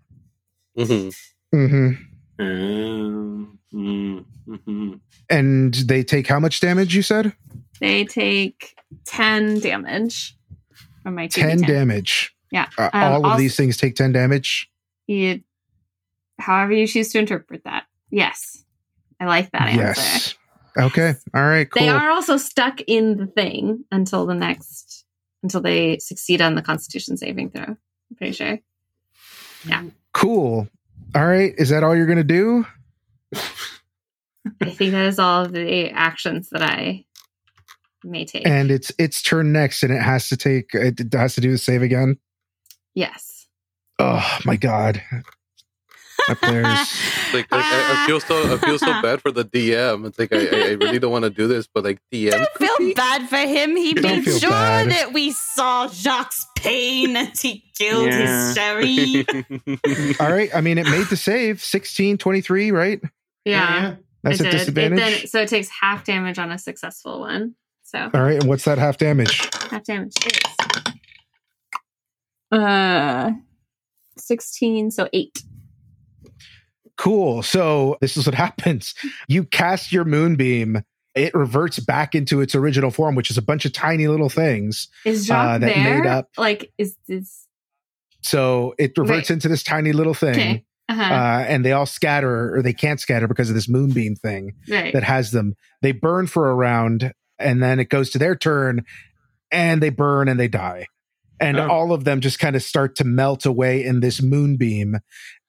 Mhm. 0.76 1.14
hmm 1.52 1.92
Um, 2.40 3.58
mm, 3.74 4.24
mhm. 4.48 5.00
And 5.28 5.74
they 5.74 6.02
take 6.02 6.26
how 6.26 6.40
much 6.40 6.60
damage? 6.60 6.94
You 6.94 7.02
said 7.02 7.32
They 7.80 8.04
take 8.04 8.74
10 9.06 9.60
damage 9.60 10.36
from 11.02 11.14
my 11.14 11.26
2d10. 11.28 11.30
ten 11.32 11.60
damage. 11.62 12.34
Yeah. 12.50 12.66
Uh, 12.76 12.90
Um, 12.92 13.02
all 13.02 13.16
of 13.18 13.24
also- 13.24 13.38
these 13.38 13.56
things 13.56 13.76
take 13.76 13.94
ten 13.94 14.12
damage. 14.12 14.70
You, 15.06 15.40
however 16.38 16.72
you 16.72 16.86
choose 16.86 17.10
to 17.12 17.18
interpret 17.18 17.64
that. 17.64 17.84
Yes. 18.10 18.64
I 19.20 19.26
like 19.26 19.50
that 19.52 19.68
answer. 19.68 20.00
Yes. 20.00 20.34
Okay. 20.78 21.14
All 21.34 21.42
right. 21.46 21.68
Cool. 21.70 21.82
They 21.82 21.88
are 21.88 22.10
also 22.10 22.36
stuck 22.36 22.80
in 22.86 23.16
the 23.16 23.26
thing 23.26 23.84
until 23.90 24.24
the 24.26 24.34
next, 24.34 25.04
until 25.42 25.60
they 25.60 25.98
succeed 25.98 26.40
on 26.40 26.54
the 26.54 26.62
Constitution 26.62 27.16
saving 27.16 27.50
throw. 27.50 27.64
I'm 27.64 27.76
pretty 28.16 28.32
sure. 28.32 28.58
Yeah. 29.66 29.84
Cool. 30.12 30.68
All 31.14 31.26
right. 31.26 31.52
Is 31.58 31.68
that 31.70 31.82
all 31.84 31.94
you're 31.96 32.06
gonna 32.06 32.22
do? 32.24 32.66
I 33.34 34.70
think 34.70 34.92
that 34.92 35.06
is 35.06 35.18
all 35.18 35.44
of 35.44 35.52
the 35.52 35.90
actions 35.90 36.48
that 36.50 36.62
I 36.62 37.04
may 38.04 38.24
take. 38.24 38.46
And 38.46 38.70
it's 38.70 38.90
its 38.98 39.22
turn 39.22 39.52
next, 39.52 39.82
and 39.82 39.92
it 39.92 40.00
has 40.02 40.28
to 40.30 40.36
take. 40.36 40.70
It 40.74 41.12
has 41.12 41.34
to 41.34 41.40
do 41.40 41.50
the 41.52 41.58
save 41.58 41.82
again. 41.82 42.18
yes. 42.94 43.46
Oh 43.98 44.38
my 44.46 44.56
god. 44.56 45.02
My 46.28 46.34
players. 46.34 47.00
Like 47.32 47.46
I, 47.52 47.58
I, 47.58 48.02
I 48.02 48.06
feel 48.08 48.18
so 48.18 48.54
I 48.54 48.56
feel 48.58 48.76
so 48.76 48.86
bad 49.02 49.20
for 49.22 49.30
the 49.30 49.44
DM. 49.44 50.04
It's 50.04 50.18
like 50.18 50.32
I, 50.32 50.38
I 50.38 50.40
I 50.40 50.70
really 50.72 50.98
don't 50.98 51.12
want 51.12 51.22
to 51.22 51.30
do 51.30 51.46
this, 51.46 51.68
but 51.72 51.84
like 51.84 52.00
DM. 52.12 52.32
Don't 52.32 52.48
feel 52.58 52.94
bad 52.94 53.28
for 53.28 53.36
him. 53.36 53.76
He 53.76 53.94
Don't 53.94 54.26
made 54.26 54.40
sure 54.40 54.50
bad. 54.50 54.90
that 54.90 55.12
we 55.12 55.30
saw 55.30 55.86
Jacques' 55.86 56.32
pain 56.56 57.16
as 57.16 57.40
he 57.40 57.62
killed 57.78 58.08
Yeah. 58.08 58.46
his 58.48 58.54
sherry. 58.56 59.26
All 60.20 60.32
right. 60.32 60.50
I 60.52 60.60
mean, 60.60 60.78
it 60.78 60.86
made 60.86 61.06
the 61.06 61.16
save 61.16 61.62
16, 61.62 62.18
23, 62.18 62.72
right? 62.72 63.00
Yeah, 63.44 63.96
That's 64.22 64.40
it 64.40 64.46
a 64.46 64.50
did. 64.50 64.54
It 64.54 64.58
disadvantage. 64.58 64.98
then, 64.98 65.26
so 65.28 65.40
it 65.42 65.48
takes 65.48 65.68
half 65.68 66.04
damage 66.04 66.38
on 66.38 66.50
a 66.52 66.58
successful 66.58 67.20
one. 67.20 67.54
So 67.84 67.98
All 68.14 68.20
right. 68.22 68.36
And 68.38 68.44
what's 68.48 68.64
that 68.64 68.78
half 68.78 68.98
damage? 68.98 69.48
half 69.70 69.82
damage 69.84 70.12
is 70.26 70.40
uh 72.52 73.30
sixteen, 74.18 74.90
so 74.90 75.08
eight. 75.12 75.42
Cool. 76.96 77.42
So 77.42 77.96
this 78.00 78.16
is 78.16 78.26
what 78.26 78.34
happens. 78.46 78.94
You 79.28 79.44
cast 79.44 79.92
your 79.92 80.04
moonbeam. 80.04 80.82
It 81.14 81.34
reverts 81.34 81.80
back 81.80 82.14
into 82.14 82.40
its 82.40 82.54
original 82.54 82.90
form, 82.90 83.14
which 83.16 83.30
is 83.30 83.38
a 83.38 83.42
bunch 83.42 83.64
of 83.64 83.72
tiny 83.72 84.06
little 84.06 84.28
things. 84.28 84.88
Is 85.04 85.26
Jacques 85.26 85.56
Uh, 85.56 85.58
that 85.58 85.74
there? 85.74 85.98
made 86.00 86.06
up- 86.08 86.28
Like, 86.38 86.72
is 86.78 86.96
this 87.08 87.46
So 88.22 88.74
it 88.78 88.92
reverts 88.96 89.28
into 89.30 89.48
this 89.48 89.62
tiny 89.64 89.92
little 89.92 90.14
thing. 90.14 90.30
okay? 90.34 90.64
Uh-huh. 90.90 91.02
Uh, 91.02 91.44
and 91.48 91.64
they 91.64 91.72
all 91.72 91.86
scatter, 91.86 92.54
or 92.56 92.62
they 92.62 92.72
can't 92.72 92.98
scatter 93.00 93.28
because 93.28 93.48
of 93.48 93.54
this 93.54 93.68
moonbeam 93.68 94.16
thing 94.16 94.54
right. 94.68 94.92
that 94.92 95.04
has 95.04 95.30
them. 95.30 95.54
They 95.82 95.92
burn 95.92 96.26
for 96.26 96.50
a 96.50 96.54
round, 96.54 97.12
and 97.38 97.62
then 97.62 97.78
it 97.78 97.88
goes 97.90 98.10
to 98.10 98.18
their 98.18 98.34
turn, 98.34 98.84
and 99.52 99.80
they 99.82 99.90
burn 99.90 100.28
and 100.28 100.38
they 100.40 100.48
die. 100.48 100.86
And 101.38 101.58
Oh. 101.58 101.68
all 101.68 101.92
of 101.92 102.04
them 102.04 102.20
just 102.20 102.38
kind 102.38 102.56
of 102.56 102.62
start 102.62 102.96
to 102.96 103.04
melt 103.04 103.46
away 103.46 103.84
in 103.84 104.00
this 104.00 104.20
moonbeam, 104.20 104.96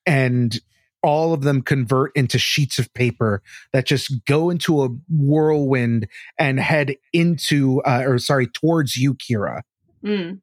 and 0.06 0.60
all 1.04 1.34
of 1.34 1.42
them 1.42 1.64
convert 1.64 2.16
into 2.16 2.38
sheets 2.38 2.78
of 2.78 2.94
paper 2.94 3.42
that 3.74 3.88
just 3.88 4.24
go 4.26 4.52
into 4.52 4.84
a 4.84 4.90
whirlwind 5.10 6.08
and 6.38 6.60
head 6.60 6.96
into, 7.12 7.82
uh, 7.82 8.04
or 8.06 8.20
sorry, 8.20 8.46
towards 8.46 8.96
you, 8.96 9.16
Kyra 9.16 9.62
Mm. 10.06 10.42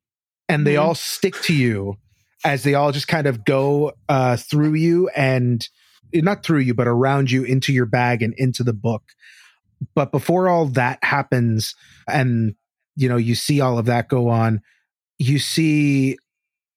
and 0.49 0.66
they 0.66 0.75
Mhm. 0.75 0.81
all 0.83 0.95
stick 0.97 1.41
to 1.43 1.55
you 1.55 1.97
as 2.44 2.62
they 2.62 2.74
all 2.74 2.93
just 2.93 3.09
kind 3.09 3.27
of 3.27 3.44
go 3.44 3.93
uh, 4.09 4.36
through 4.36 4.74
you 4.74 5.09
and 5.16 5.69
not 6.15 6.43
through 6.43 6.60
you, 6.60 6.74
but 6.74 6.86
around 6.89 7.31
you 7.31 7.44
into 7.44 7.73
your 7.73 7.86
bag 7.86 8.23
and 8.23 8.35
into 8.39 8.62
the 8.62 8.73
book. 8.73 9.02
But 9.94 10.10
before 10.10 10.48
all 10.48 10.66
that 10.66 10.98
happens, 11.02 11.74
and 12.09 12.55
you 12.97 13.09
know, 13.09 13.16
you 13.16 13.35
see 13.35 13.60
all 13.60 13.78
of 13.78 13.86
that 13.86 14.09
go 14.09 14.28
on, 14.28 14.60
you 15.19 15.39
see 15.39 16.16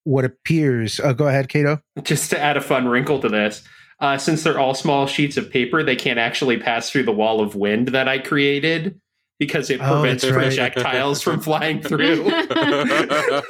what 0.04 0.26
appears. 0.26 1.00
Uh, 1.00 1.14
go 1.14 1.28
ahead, 1.28 1.50
Cato. 1.50 1.82
Just 2.04 2.30
to 2.32 2.40
add 2.40 2.58
a 2.58 2.62
fun 2.62 2.88
wrinkle 2.88 3.20
to 3.22 3.30
this, 3.30 3.64
uh, 4.00 4.18
since 4.18 4.44
they're 4.44 4.60
all 4.60 4.74
small 4.74 5.08
sheets 5.08 5.38
of 5.38 5.50
paper, 5.50 5.84
they 5.84 5.96
can't 5.96 6.20
actually 6.20 6.58
pass 6.58 6.90
through 6.90 7.04
the 7.04 7.12
wall 7.12 7.42
of 7.42 7.56
wind 7.56 7.90
that 7.90 8.08
I 8.08 8.20
created 8.20 9.00
because 9.40 9.70
it 9.72 9.80
Oh, 9.82 10.02
prevents 10.02 10.24
right. 10.24 10.34
projectiles 10.34 11.22
from 11.22 11.40
flying 11.40 11.82
through. 11.84 12.26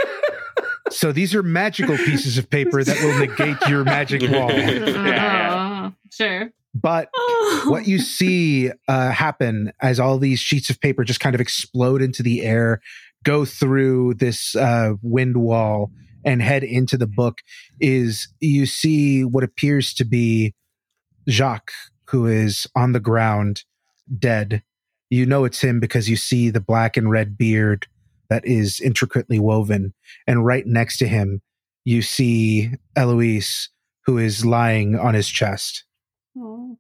So 0.92 1.12
these 1.12 1.34
are 1.34 1.44
magical 1.44 1.98
pieces 1.98 2.38
of 2.38 2.50
paper 2.50 2.84
that 2.84 3.02
will 3.02 3.18
negate 3.20 3.58
your 3.70 3.84
magic 3.84 4.22
wall. 4.32 4.52
yeah. 4.52 5.90
Oh, 5.92 5.94
sure. 6.12 6.52
But 6.74 7.10
what 7.66 7.88
you 7.88 8.00
see 8.00 8.72
uh, 8.88 9.12
happen 9.12 9.74
as 9.82 10.00
all 10.00 10.18
these 10.18 10.40
sheets 10.40 10.70
of 10.70 10.80
paper 10.80 11.04
just 11.04 11.20
kind 11.20 11.36
of 11.36 11.42
explode 11.42 12.02
into 12.02 12.24
the 12.24 12.42
air, 12.42 12.82
go 13.24 13.44
through 13.44 14.16
this 14.16 14.56
uh, 14.56 14.94
wind 15.02 15.38
wall, 15.38 15.92
and 16.24 16.42
head 16.42 16.64
into 16.64 16.98
the 16.98 17.08
book 17.08 17.40
is 17.80 18.28
you 18.40 18.66
see 18.66 19.26
what 19.26 19.44
appears 19.44 19.94
to 19.96 20.06
be 20.06 20.54
Jacques, 21.28 21.72
who 22.10 22.28
is 22.28 22.68
on 22.76 22.92
the 22.94 23.00
ground, 23.00 23.64
dead. 24.20 24.64
You 25.10 25.26
know 25.26 25.44
it's 25.44 25.62
him 25.62 25.80
because 25.80 26.10
you 26.10 26.16
see 26.16 26.50
the 26.50 26.62
black 26.62 26.96
and 26.96 27.10
red 27.10 27.38
beard 27.38 27.88
that 28.32 28.46
is 28.48 28.80
intricately 28.80 29.40
woven. 29.40 29.94
And 30.26 30.46
right 30.46 30.66
next 30.66 30.98
to 31.00 31.08
him, 31.08 31.42
you 31.84 32.02
see 32.02 32.72
Eloise, 32.96 33.68
who 34.06 34.18
is 34.18 34.46
lying 34.46 34.98
on 34.98 35.14
his 35.14 35.28
chest 35.28 35.84
Oh. 36.40 36.78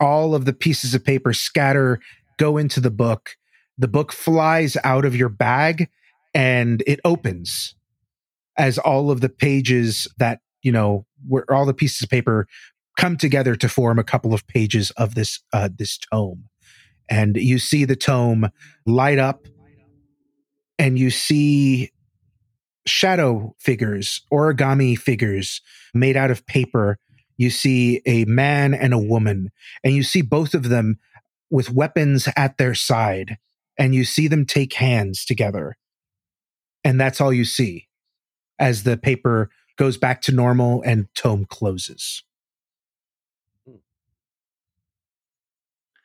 all 0.00 0.34
of 0.34 0.46
the 0.46 0.54
pieces 0.54 0.94
of 0.94 1.04
paper 1.04 1.34
scatter, 1.34 2.00
go 2.38 2.56
into 2.56 2.80
the 2.80 2.90
book. 2.90 3.36
The 3.76 3.86
book 3.86 4.12
flies 4.12 4.78
out 4.82 5.04
of 5.04 5.14
your 5.14 5.28
bag 5.28 5.90
and 6.34 6.82
it 6.86 7.00
opens 7.04 7.74
as 8.56 8.78
all 8.78 9.10
of 9.10 9.20
the 9.20 9.28
pages 9.28 10.08
that, 10.18 10.40
you 10.62 10.72
know, 10.72 11.04
where 11.28 11.44
all 11.52 11.66
the 11.66 11.74
pieces 11.74 12.02
of 12.02 12.08
paper 12.08 12.46
come 12.98 13.18
together 13.18 13.56
to 13.56 13.68
form 13.68 13.98
a 13.98 14.04
couple 14.04 14.32
of 14.32 14.46
pages 14.46 14.90
of 14.92 15.14
this 15.14 15.40
uh 15.52 15.68
this 15.76 15.98
tome. 16.10 16.48
And 17.08 17.36
you 17.36 17.58
see 17.58 17.84
the 17.84 17.96
tome 17.96 18.50
light 18.86 19.18
up 19.18 19.46
and 20.78 20.98
you 20.98 21.10
see 21.10 21.92
shadow 22.86 23.54
figures, 23.58 24.22
origami 24.32 24.98
figures 24.98 25.60
made 25.94 26.16
out 26.16 26.30
of 26.30 26.46
paper 26.46 26.98
you 27.36 27.50
see 27.50 28.00
a 28.06 28.24
man 28.26 28.74
and 28.74 28.94
a 28.94 28.98
woman, 28.98 29.50
and 29.82 29.94
you 29.94 30.02
see 30.02 30.22
both 30.22 30.54
of 30.54 30.68
them 30.68 30.98
with 31.50 31.70
weapons 31.70 32.28
at 32.36 32.58
their 32.58 32.74
side, 32.74 33.38
and 33.76 33.94
you 33.94 34.04
see 34.04 34.28
them 34.28 34.46
take 34.46 34.74
hands 34.74 35.24
together. 35.24 35.76
And 36.84 37.00
that's 37.00 37.20
all 37.20 37.32
you 37.32 37.44
see 37.44 37.88
as 38.58 38.84
the 38.84 38.96
paper 38.96 39.50
goes 39.76 39.96
back 39.96 40.22
to 40.22 40.32
normal 40.32 40.82
and 40.82 41.08
tome 41.14 41.44
closes. 41.44 42.22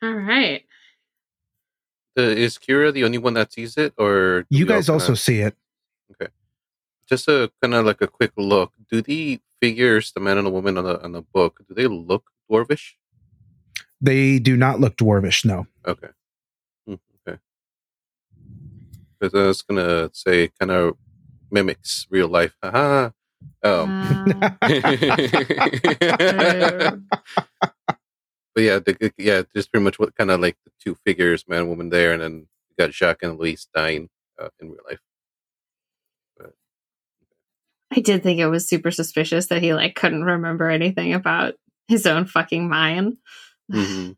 All 0.01 0.13
right. 0.13 0.63
Uh, 2.19 2.35
is 2.45 2.57
Kyra 2.57 2.91
the 2.93 3.03
only 3.05 3.17
one 3.17 3.33
that 3.35 3.53
sees 3.53 3.77
it, 3.77 3.93
or 3.97 4.45
You 4.49 4.65
guys 4.65 4.89
also 4.89 5.15
kinda- 5.15 5.19
see 5.27 5.39
it. 5.47 5.55
Okay, 6.11 6.27
just 7.07 7.27
a 7.27 7.49
kind 7.61 7.73
of 7.73 7.85
like 7.85 8.01
a 8.01 8.07
quick 8.07 8.31
look? 8.37 8.73
Do 8.91 9.01
the 9.01 9.39
figures, 9.61 10.11
the 10.11 10.19
man 10.19 10.37
and 10.37 10.47
the 10.47 10.51
woman 10.51 10.77
on 10.77 10.83
the 10.83 11.01
on 11.03 11.11
the 11.13 11.21
book, 11.21 11.61
do 11.67 11.73
they 11.73 11.87
look 11.87 12.29
dwarvish? 12.51 12.95
They 14.01 14.39
do 14.39 14.55
not 14.57 14.79
look 14.79 14.95
dwarvish, 14.97 15.43
no. 15.45 15.67
Okay. 15.85 16.09
Hmm, 16.87 16.95
Okay. 17.27 17.37
Because 19.19 19.33
I 19.35 19.47
was 19.47 19.61
gonna 19.61 20.09
say, 20.13 20.49
kind 20.59 20.71
of 20.71 20.97
mimics 21.51 22.07
real 22.09 22.27
life. 22.29 22.55
Haha. 22.63 23.11
Um, 23.63 23.89
Uh, 26.31 26.97
but 28.59 28.63
yeah, 28.65 28.79
the, 28.79 29.13
yeah, 29.17 29.43
just 29.55 29.71
pretty 29.71 29.85
much 29.85 29.97
what 29.99 30.13
kind 30.15 30.29
of 30.29 30.41
like 30.41 30.57
the 30.65 30.71
two 30.83 30.95
figures, 31.05 31.47
man, 31.47 31.69
woman 31.69 31.89
there, 31.89 32.11
and 32.11 32.21
then 32.21 32.33
you 32.69 32.75
got 32.77 32.93
Jacques 32.93 33.23
and 33.23 33.39
Elise 33.39 33.67
dying 33.73 34.09
uh, 34.37 34.49
in 34.59 34.69
real 34.71 34.79
life. 34.89 34.99
I 37.91 38.01
did 38.01 38.21
think 38.21 38.39
it 38.39 38.47
was 38.47 38.67
super 38.67 38.91
suspicious 38.91 39.47
that 39.47 39.61
he 39.63 39.73
like 39.73 39.95
couldn't 39.95 40.23
remember 40.25 40.69
anything 40.69 41.13
about 41.13 41.53
his 41.87 42.05
own 42.05 42.25
fucking 42.25 42.67
mind. 42.69 43.17
Mhm. 43.71 44.15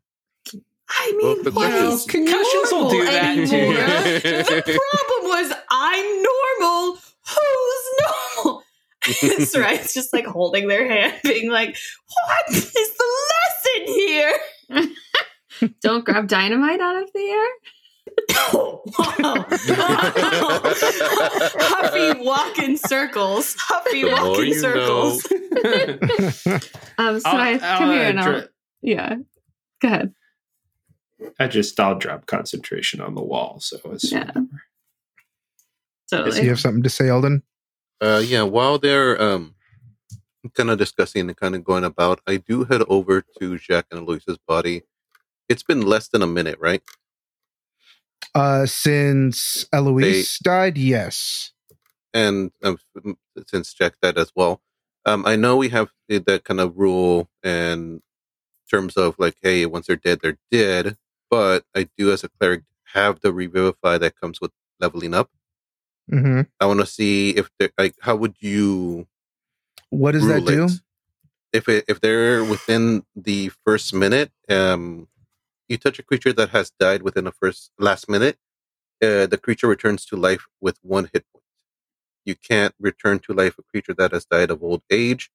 I 0.90 1.12
mean, 1.16 1.44
but 1.44 1.54
what 1.54 1.70
this 1.70 1.94
is 1.94 2.00
is- 2.00 2.06
concussions 2.06 2.72
will 2.72 2.90
do 2.90 3.04
that 3.04 3.34
to 3.34 3.56
anymore? 3.56 3.74
you. 3.74 4.20
the 4.20 4.62
problem 4.62 5.30
was 5.30 5.52
I'm 5.70 6.22
normal. 6.22 6.98
Who's 7.28 8.08
normal? 8.44 8.62
That's 9.22 9.56
right. 9.56 9.80
It's 9.80 9.94
just 9.94 10.12
like 10.12 10.26
holding 10.26 10.68
their 10.68 10.86
hand, 10.88 11.18
being 11.24 11.50
like, 11.50 11.76
"What 12.26 12.56
is 12.56 12.72
the 13.64 13.80
lesson 13.80 14.88
here?" 14.88 15.70
Don't 15.82 16.04
grab 16.04 16.26
dynamite 16.28 16.80
out 16.80 17.02
of 17.02 17.10
the 17.12 17.20
air. 17.20 17.46
Oh, 18.52 18.82
wow. 18.98 19.46
Huffy 21.58 22.20
walk 22.24 22.58
in 22.58 22.76
circles. 22.76 23.54
Huffy 23.58 24.04
walk 24.04 24.22
more 24.24 24.44
in 24.44 24.54
circles. 24.58 25.26
Um, 26.98 27.18
so 27.20 27.28
I'll- 27.30 27.36
I 27.38 27.52
I'll, 27.52 27.78
come 27.78 27.88
uh, 27.88 27.92
here 27.92 28.02
and 28.02 28.20
I'll, 28.20 28.32
dra- 28.40 28.48
yeah. 28.82 29.14
Go 29.80 29.88
ahead. 29.88 30.14
I 31.40 31.46
just 31.48 31.78
I'll 31.80 31.98
drop 31.98 32.26
concentration 32.26 33.00
on 33.00 33.14
the 33.14 33.22
wall, 33.22 33.60
so 33.60 33.78
it's 33.92 34.12
Yeah. 34.12 34.26
whatever. 34.26 34.40
Do 36.10 36.16
you 36.18 36.24
Totally. 36.24 36.48
have 36.48 36.60
something 36.60 36.82
to 36.82 36.90
say, 36.90 37.08
Alden? 37.08 37.42
Uh, 38.00 38.22
yeah, 38.24 38.42
while 38.42 38.78
they're 38.78 39.20
um, 39.20 39.54
kind 40.50 40.70
of 40.70 40.78
discussing 40.78 41.28
and 41.28 41.36
kind 41.36 41.54
of 41.54 41.64
going 41.64 41.84
about, 41.84 42.20
I 42.26 42.36
do 42.36 42.64
head 42.64 42.82
over 42.88 43.24
to 43.38 43.58
Jack 43.58 43.86
and 43.90 44.00
Eloise's 44.00 44.38
body. 44.46 44.82
It's 45.48 45.62
been 45.62 45.82
less 45.82 46.08
than 46.08 46.22
a 46.22 46.26
minute, 46.26 46.58
right? 46.60 46.82
Uh, 48.34 48.66
since 48.66 49.66
Eloise 49.72 50.38
died, 50.42 50.78
yes. 50.78 51.52
And 52.14 52.50
um, 52.62 52.78
since 53.46 53.72
Jack 53.74 53.94
died 54.00 54.18
as 54.18 54.32
well, 54.34 54.62
um, 55.04 55.26
I 55.26 55.36
know 55.36 55.56
we 55.56 55.70
have 55.70 55.90
that 56.08 56.44
kind 56.44 56.60
of 56.60 56.76
rule 56.76 57.28
in 57.42 58.02
terms 58.70 58.96
of 58.96 59.16
like, 59.18 59.36
hey, 59.42 59.66
once 59.66 59.86
they're 59.86 59.96
dead, 59.96 60.20
they're 60.22 60.38
dead. 60.50 60.96
But 61.30 61.64
I 61.74 61.88
do, 61.96 62.12
as 62.12 62.24
a 62.24 62.28
cleric, 62.28 62.62
have 62.94 63.20
the 63.20 63.32
revivify 63.32 63.98
that 63.98 64.20
comes 64.20 64.40
with 64.40 64.50
leveling 64.80 65.14
up. 65.14 65.30
Mm-hmm. 66.10 66.42
I 66.60 66.66
want 66.66 66.80
to 66.80 66.86
see 66.86 67.30
if 67.30 67.50
like, 67.78 67.94
how 68.00 68.16
would 68.16 68.36
you? 68.40 69.06
What 69.92 70.12
does 70.12 70.26
that 70.26 70.46
do? 70.46 70.62
roulette. 70.62 70.80
If 71.52 71.68
it, 71.68 71.84
if 71.86 72.00
they're 72.00 72.42
within 72.42 73.04
the 73.14 73.50
first 73.66 73.92
minute, 73.92 74.32
um, 74.48 75.06
you 75.68 75.76
touch 75.76 75.98
a 75.98 76.02
creature 76.02 76.32
that 76.32 76.48
has 76.48 76.72
died 76.80 77.02
within 77.02 77.24
the 77.24 77.32
first 77.32 77.70
last 77.78 78.08
minute, 78.08 78.38
uh, 79.02 79.26
the 79.26 79.38
creature 79.38 79.66
returns 79.66 80.06
to 80.06 80.16
life 80.16 80.46
with 80.62 80.78
one 80.82 81.10
hit 81.12 81.26
point. 81.30 81.44
You 82.24 82.36
can't 82.36 82.74
return 82.80 83.18
to 83.20 83.34
life 83.34 83.58
a 83.58 83.62
creature 83.62 83.92
that 83.98 84.12
has 84.12 84.24
died 84.24 84.50
of 84.50 84.62
old 84.62 84.82
age, 84.90 85.30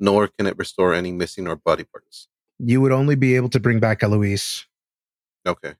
nor 0.00 0.26
can 0.26 0.48
it 0.48 0.58
restore 0.58 0.92
any 0.92 1.12
missing 1.12 1.46
or 1.46 1.54
body 1.54 1.84
parts. 1.84 2.26
You 2.58 2.80
would 2.80 2.92
only 2.92 3.14
be 3.14 3.36
able 3.36 3.50
to 3.50 3.60
bring 3.60 3.78
back 3.78 4.02
Eloise 4.02 4.66
Okay. 5.46 5.74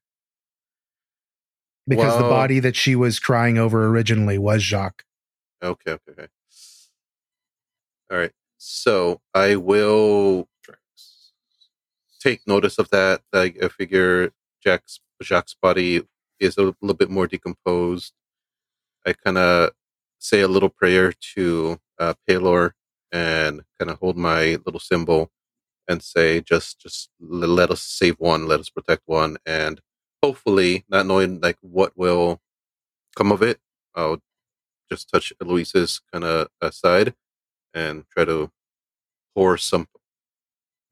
because 1.89 2.17
the 2.17 2.23
body 2.23 2.61
that 2.61 2.77
she 2.77 2.95
was 2.95 3.19
crying 3.19 3.59
over 3.59 3.89
originally 3.89 4.39
was 4.39 4.63
Jacques. 4.63 5.05
Okay. 5.61 5.93
Okay. 5.93 6.13
Okay. 6.13 6.29
All 8.11 8.19
right. 8.19 8.33
So 8.59 9.21
I 9.35 9.57
will 9.57 10.49
take 12.21 12.41
notice 12.47 12.79
of 12.79 12.91
that. 12.91 13.23
I, 13.33 13.55
I 13.63 13.69
figure 13.69 14.33
Jack's 14.63 15.01
Jacques' 15.23 15.51
body 15.63 16.03
is 16.41 16.57
a 16.57 16.63
little 16.63 16.95
bit 16.97 17.11
more 17.11 17.27
decomposed. 17.27 18.13
I 19.07 19.15
kind 19.15 19.39
of 19.39 19.71
say 20.19 20.41
a 20.43 20.49
little 20.49 20.69
prayer 20.69 21.13
to 21.35 21.79
uh, 21.99 22.15
Palor 22.29 22.75
and 23.13 23.63
kind 23.79 23.91
of 23.91 23.99
hold 23.99 24.17
my 24.17 24.59
little 24.67 24.81
symbol 24.81 25.31
and 25.89 26.03
say, 26.03 26.41
just, 26.41 26.81
just 26.81 27.11
l- 27.23 27.29
let 27.49 27.71
us 27.71 27.83
save 27.83 28.17
one, 28.19 28.47
let 28.49 28.61
us 28.61 28.71
protect 28.71 29.03
one, 29.07 29.39
and 29.47 29.81
hopefully, 30.23 30.85
not 30.89 31.07
knowing 31.07 31.41
like 31.41 31.59
what 31.63 31.97
will 31.97 32.41
come 33.17 33.33
of 33.33 33.43
it, 33.43 33.61
I'll 33.95 34.19
just 34.91 35.11
touch 35.11 35.33
Eloise's 35.43 36.01
kind 36.13 36.25
of 36.25 36.49
uh, 36.63 36.71
side 36.71 37.15
and 37.75 38.05
try 38.13 38.25
to 38.25 38.51
pour 39.35 39.57
some 39.57 39.87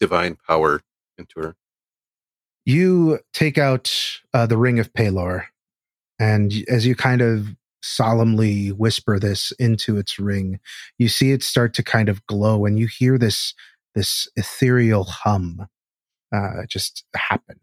divine 0.01 0.37
power 0.47 0.83
into 1.17 1.41
her. 1.41 1.57
You 2.65 3.21
take 3.33 3.59
out 3.59 3.93
uh, 4.35 4.47
the 4.47 4.59
ring 4.59 4.79
of 4.79 4.93
Palor, 4.93 5.47
and 6.19 6.53
as 6.69 6.87
you 6.87 6.95
kind 6.95 7.23
of 7.23 7.49
solemnly 7.83 8.69
whisper 8.71 9.19
this 9.19 9.53
into 9.53 9.97
its 9.97 10.19
ring, 10.19 10.61
you 10.99 11.09
see 11.09 11.33
it 11.33 11.43
start 11.43 11.73
to 11.75 11.83
kind 11.83 12.09
of 12.09 12.27
glow, 12.27 12.67
and 12.67 12.79
you 12.79 12.87
hear 12.87 13.19
this 13.19 13.55
this 13.95 14.29
ethereal 14.37 15.05
hum 15.05 15.67
uh, 16.35 16.67
just 16.69 17.05
happen, 17.17 17.59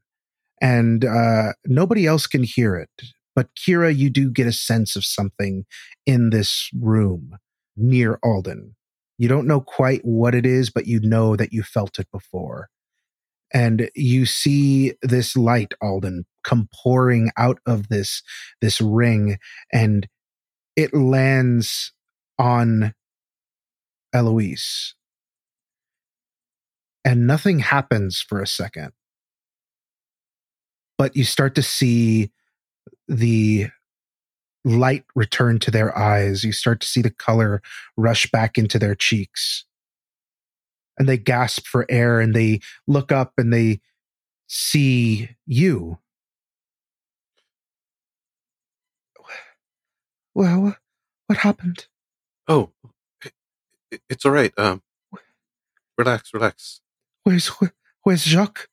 and 0.62 1.06
uh, 1.06 1.54
nobody 1.66 2.08
else 2.08 2.26
can 2.28 2.44
hear 2.44 2.76
it. 2.76 2.90
But 3.36 3.50
Kyra, 3.56 3.96
you 3.96 4.10
do 4.10 4.32
get 4.32 4.48
a 4.48 4.54
sense 4.54 4.96
of 4.96 5.06
something 5.06 5.66
in 6.06 6.30
this 6.30 6.70
room 6.74 7.38
near 7.78 8.18
Alden. 8.24 8.76
You 9.18 9.28
don't 9.28 9.48
know 9.48 9.62
quite 9.62 10.02
what 10.04 10.36
it 10.36 10.46
is, 10.46 10.70
but 10.70 10.88
you 10.88 11.00
know 11.00 11.36
that 11.36 11.54
you 11.54 11.64
felt 11.64 12.00
it 12.00 12.08
before. 12.12 12.70
And 13.54 13.90
you 13.96 14.26
see 14.26 14.94
this 15.02 15.36
light 15.38 15.74
alden 15.82 16.26
come 16.44 16.68
pouring 16.84 17.32
out 17.38 17.60
of 17.66 17.88
this 17.88 18.22
this 18.62 18.82
ring 18.82 19.38
and 19.72 20.08
it 20.76 20.94
lands 20.94 21.94
on 22.38 22.94
eloise. 24.14 24.94
And 27.06 27.28
nothing 27.28 27.60
happens 27.60 28.20
for 28.20 28.42
a 28.42 28.48
second. 28.48 28.92
But 30.98 31.16
you 31.16 31.24
start 31.24 31.56
to 31.56 31.62
see 31.62 32.32
the 33.08 33.68
light 34.66 35.06
return 35.16 35.60
to 35.60 35.72
their 35.72 35.96
eyes 35.98 36.44
you 36.44 36.52
start 36.52 36.82
to 36.82 36.88
see 36.88 37.02
the 37.02 37.10
color 37.10 37.62
rush 37.96 38.30
back 38.32 38.58
into 38.58 38.78
their 38.78 38.96
cheeks 38.96 39.66
and 40.98 41.08
they 41.08 41.18
gasp 41.18 41.66
for 41.66 41.86
air 41.90 42.20
and 42.20 42.34
they 42.34 42.60
look 42.88 43.12
up 43.12 43.34
and 43.38 43.54
they 43.54 43.80
see 44.48 45.30
you. 45.46 46.00
Well, 50.34 50.76
what 51.28 51.40
happened? 51.40 51.88
Oh, 52.48 52.72
it's 54.10 54.26
all 54.26 54.32
right. 54.32 54.54
Um, 54.58 54.84
relax, 55.98 56.34
relax. 56.34 56.82
Where's 57.24 57.48
where, 57.48 57.74
where's 58.04 58.24
Jacques? 58.24 58.68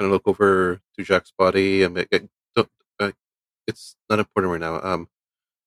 Of 0.00 0.10
look 0.10 0.26
over 0.26 0.80
to 0.96 1.04
Jacques' 1.04 1.36
body. 1.38 1.82
and 1.82 1.94
make 1.94 2.08
it, 2.10 2.28
don't, 2.56 2.70
uh, 2.98 3.12
it's 3.66 3.96
not 4.10 4.18
important 4.18 4.50
right 4.52 4.60
now. 4.60 4.80
Um, 4.82 5.08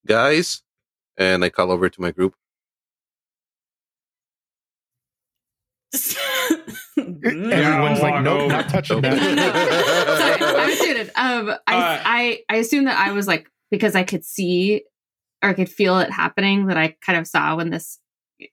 guys, 0.06 0.62
and 1.16 1.44
I 1.44 1.48
call 1.50 1.70
over 1.70 1.88
to 1.88 2.00
my 2.00 2.10
group. 2.10 2.34
Everyone's 6.98 8.00
like, 8.00 8.22
nope, 8.22 8.48
not 8.50 8.68
touching 8.68 9.00
no, 9.00 9.10
no, 9.10 9.16
that. 9.16 10.38
Sorry, 10.38 10.54
I 10.54 10.66
was 10.66 10.80
muted. 10.80 11.10
Um, 11.14 11.50
I, 11.66 11.74
Uh, 11.76 12.02
I, 12.04 12.40
I 12.50 12.56
assume 12.56 12.84
that 12.84 12.98
I 12.98 13.12
was 13.12 13.26
like 13.26 13.48
because 13.70 13.94
I 13.94 14.02
could 14.04 14.24
see 14.24 14.84
or 15.42 15.50
I 15.50 15.54
could 15.54 15.68
feel 15.68 15.98
it 15.98 16.10
happening 16.10 16.66
that 16.66 16.76
I 16.76 16.96
kind 17.04 17.18
of 17.18 17.26
saw 17.26 17.56
when 17.56 17.70
this 17.70 17.98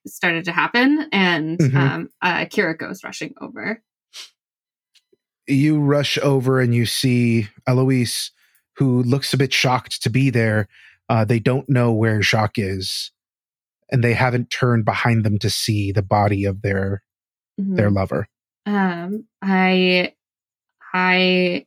started 0.08 0.46
to 0.46 0.52
happen, 0.52 1.08
and 1.12 1.58
Mhm. 1.60 1.76
um, 1.76 2.10
uh, 2.22 2.46
Kyra 2.46 2.78
goes 2.78 3.04
rushing 3.04 3.34
over. 3.42 3.82
you 5.46 5.78
rush 5.82 6.18
over 6.20 6.62
and 6.62 6.74
you 6.74 6.86
see 6.86 7.48
Eloise, 7.68 8.32
who 8.76 9.04
looks 9.04 9.34
a 9.34 9.38
bit 9.38 9.54
shocked 9.54 10.02
to 10.04 10.10
be 10.10 10.30
there. 10.30 10.68
Uh, 11.10 11.26
they 11.26 11.40
don't 11.40 11.70
know 11.70 11.92
where 11.92 12.22
Jacques 12.22 12.58
is, 12.58 13.12
and 13.92 14.04
they 14.04 14.14
haven't 14.14 14.50
turned 14.50 14.86
behind 14.86 15.24
them 15.24 15.38
to 15.40 15.50
see 15.50 15.92
the 15.92 16.02
body 16.02 16.46
of 16.46 16.62
their 16.62 17.04
Mhm. 17.60 17.76
their 17.76 17.92
lover. 17.92 18.28
Um, 18.66 19.26
I 19.42 20.14
I 20.94 21.66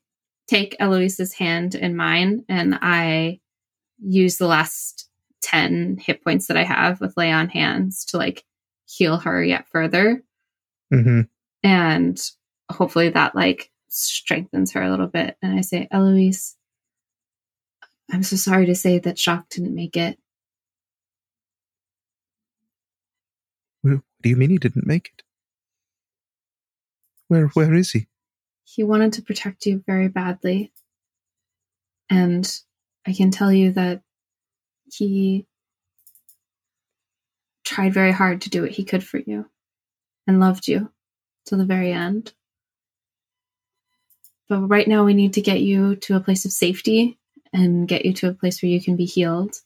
take 0.49 0.77
Eloise's 0.81 1.33
hand 1.35 1.75
in 1.75 1.97
mine 1.97 2.45
and 2.49 2.79
I 2.81 3.41
use 3.99 4.37
the 4.37 4.47
last 4.47 5.09
10 5.43 5.99
hit 5.99 6.23
points 6.25 6.47
that 6.47 6.57
I 6.57 6.65
have 6.65 7.01
with 7.01 7.17
lay 7.17 7.33
on 7.33 7.49
hands 7.49 8.05
to 8.07 8.17
like 8.17 8.45
heal 8.87 9.19
her 9.19 9.43
yet 9.45 9.69
further. 9.69 10.23
hmm 10.93 11.23
And 11.63 12.21
hopefully 12.71 13.09
that 13.11 13.35
like 13.35 13.71
strengthens 13.89 14.73
her 14.73 14.83
a 14.83 14.91
little 14.91 15.09
bit. 15.09 15.37
And 15.43 15.59
I 15.59 15.63
say, 15.63 15.89
Eloise, 15.91 16.57
I'm 18.11 18.23
so 18.23 18.37
sorry 18.37 18.67
to 18.67 18.75
say 18.75 18.99
that 18.99 19.19
Jacques 19.19 19.49
didn't 19.51 19.75
make 19.75 19.97
it. 19.97 20.19
What 23.83 24.01
do 24.23 24.29
you 24.29 24.37
mean 24.37 24.51
he 24.51 24.59
didn't 24.59 24.87
make 24.87 25.13
it? 25.17 25.23
Where 27.29 27.47
where 27.49 27.75
is 27.75 27.91
he? 27.91 28.07
He 28.65 28.85
wanted 28.85 29.15
to 29.15 29.23
protect 29.23 29.67
you 29.67 29.83
very 29.87 30.09
badly. 30.09 30.73
And 32.09 32.49
I 33.07 33.13
can 33.13 33.31
tell 33.31 33.53
you 33.53 33.73
that 33.73 34.03
he 34.93 35.47
tried 37.65 37.93
very 37.95 38.13
hard 38.13 38.43
to 38.43 38.51
do 38.51 38.63
what 38.63 38.71
he 38.71 38.85
could 38.85 39.03
for 39.03 39.19
you 39.19 39.47
and 40.27 40.41
loved 40.41 40.69
you 40.69 40.91
till 41.47 41.59
the 41.59 41.65
very 41.65 41.93
end. 41.93 42.33
But 44.49 44.61
right 44.69 44.87
now, 44.87 45.05
we 45.05 45.15
need 45.15 45.35
to 45.35 45.41
get 45.41 45.61
you 45.61 45.97
to 45.97 46.15
a 46.15 46.21
place 46.21 46.45
of 46.45 46.53
safety 46.53 47.16
and 47.53 47.89
get 47.89 48.05
you 48.05 48.13
to 48.15 48.29
a 48.29 48.35
place 48.35 48.63
where 48.63 48.71
you 48.71 48.81
can 48.81 48.97
be 48.97 49.05
healed. 49.05 49.61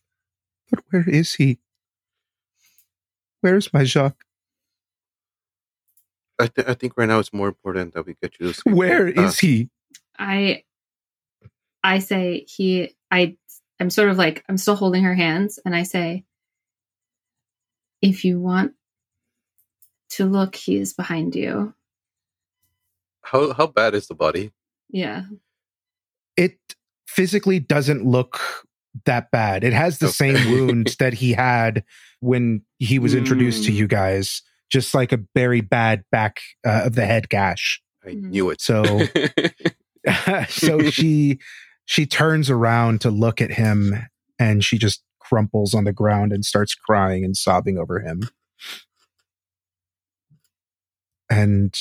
But 0.71 0.81
where 0.91 1.09
is 1.09 1.35
he? 1.35 1.59
Where's 3.41 3.73
my 3.73 3.85
Jacques? 3.85 4.25
I, 6.39 6.47
th- 6.47 6.69
I 6.69 6.75
think 6.75 6.95
right 6.97 7.09
now 7.09 7.19
it's 7.19 7.33
more 7.33 7.49
important 7.49 7.95
that 7.95 8.07
we 8.07 8.17
get 8.21 8.35
you. 8.41 8.53
To 8.53 8.71
Where 8.71 9.09
is 9.09 9.39
uh, 9.39 9.41
he? 9.41 9.71
I 10.19 10.65
I 11.83 11.99
say 11.99 12.45
he 12.49 12.97
I 13.11 13.37
I'm 13.79 13.91
sort 13.91 14.11
of 14.11 14.19
like 14.19 14.45
I'm 14.49 14.59
still 14.59 14.77
holding 14.77 15.05
her 15.05 15.15
hands 15.15 15.59
and 15.65 15.75
I 15.75 15.83
say 15.83 16.25
if 18.03 18.25
you 18.25 18.41
want 18.41 18.73
to 20.11 20.25
look 20.25 20.57
he 20.57 20.77
is 20.77 20.95
behind 20.95 21.35
you. 21.35 21.75
How 23.23 23.53
how 23.53 23.67
bad 23.67 23.95
is 23.95 24.09
the 24.09 24.15
body? 24.15 24.53
Yeah. 24.89 25.25
It 26.37 26.59
physically 27.15 27.59
doesn't 27.61 28.05
look 28.05 28.41
that 29.05 29.31
bad. 29.31 29.63
It 29.65 29.73
has 29.73 29.99
the 29.99 30.07
Okay. 30.07 30.13
same 30.35 30.51
wound 30.51 30.97
that 30.99 31.15
he 31.15 31.33
had 31.33 31.85
when 32.21 32.63
he 32.79 32.99
was 32.99 33.15
introduced 33.15 33.65
to 33.65 33.73
Mm. 33.73 33.77
you 33.77 33.87
guys, 33.87 34.43
just 34.71 34.95
like 34.95 35.13
a 35.13 35.21
very 35.35 35.61
bad 35.61 36.05
back 36.11 36.41
uh, 36.67 36.83
of 36.87 36.95
the 36.95 37.07
head 37.07 37.29
gash. 37.29 37.81
I 38.05 38.11
Mhm. 38.11 38.31
knew 38.31 38.51
it. 38.51 38.61
So 38.61 39.07
so 40.49 40.83
she 40.91 41.39
she 41.85 42.07
turns 42.07 42.49
around 42.51 43.01
to 43.03 43.11
look 43.11 43.41
at 43.41 43.51
him 43.53 43.95
and 44.39 44.65
she 44.65 44.79
just 44.79 45.03
crumples 45.21 45.75
on 45.75 45.85
the 45.85 45.93
ground 45.93 46.33
and 46.33 46.45
starts 46.45 46.75
crying 46.75 47.25
and 47.25 47.37
sobbing 47.37 47.79
over 47.79 48.01
him. 48.01 48.29
And 51.29 51.75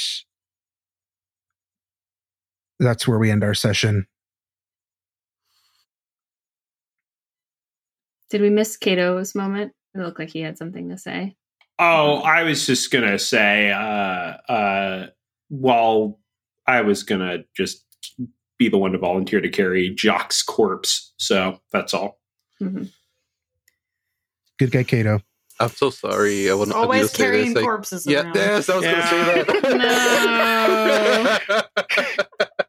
that's 2.80 3.08
where 3.08 3.18
we 3.20 3.32
end 3.32 3.44
our 3.44 3.54
session. 3.56 4.08
Did 8.30 8.42
we 8.42 8.50
miss 8.50 8.78
Cato's 8.78 9.36
moment? 9.36 9.74
It 9.96 10.00
looked 10.00 10.20
like 10.20 10.30
he 10.30 10.42
had 10.42 10.58
something 10.58 10.90
to 10.90 10.98
say. 10.98 11.36
Oh, 11.80 12.18
I 12.18 12.44
was 12.44 12.66
just 12.66 12.92
gonna 12.92 13.18
say, 13.18 13.72
uh, 13.72 13.78
uh, 14.52 15.08
well, 15.50 16.20
I 16.68 16.82
was 16.82 17.04
gonna 17.04 17.40
just 17.56 17.86
be 18.58 18.68
the 18.70 18.78
one 18.78 18.92
to 18.92 18.98
volunteer 18.98 19.40
to 19.42 19.50
carry 19.50 19.90
Jock's 19.96 20.44
corpse. 20.44 21.14
So 21.18 21.60
that's 21.72 21.94
all. 21.94 22.20
Mhm. 22.62 22.92
Good 24.58 24.72
guy, 24.72 24.84
Cato. 24.84 25.22
I'm 25.62 25.70
so 25.70 25.90
sorry. 25.90 26.50
I 26.50 26.54
want 26.54 26.72
Always 26.74 27.12
to 27.12 27.16
say 27.18 27.24
carrying 27.24 27.48
this. 27.48 27.56
Like, 27.56 27.64
corpses 27.64 28.06
yeah, 28.06 28.22
around. 28.24 28.36
yes, 28.36 28.70
I 28.70 28.76
was 28.76 28.84
going 28.86 28.96
to 28.96 29.08
say 29.08 29.44
that. 31.44 32.60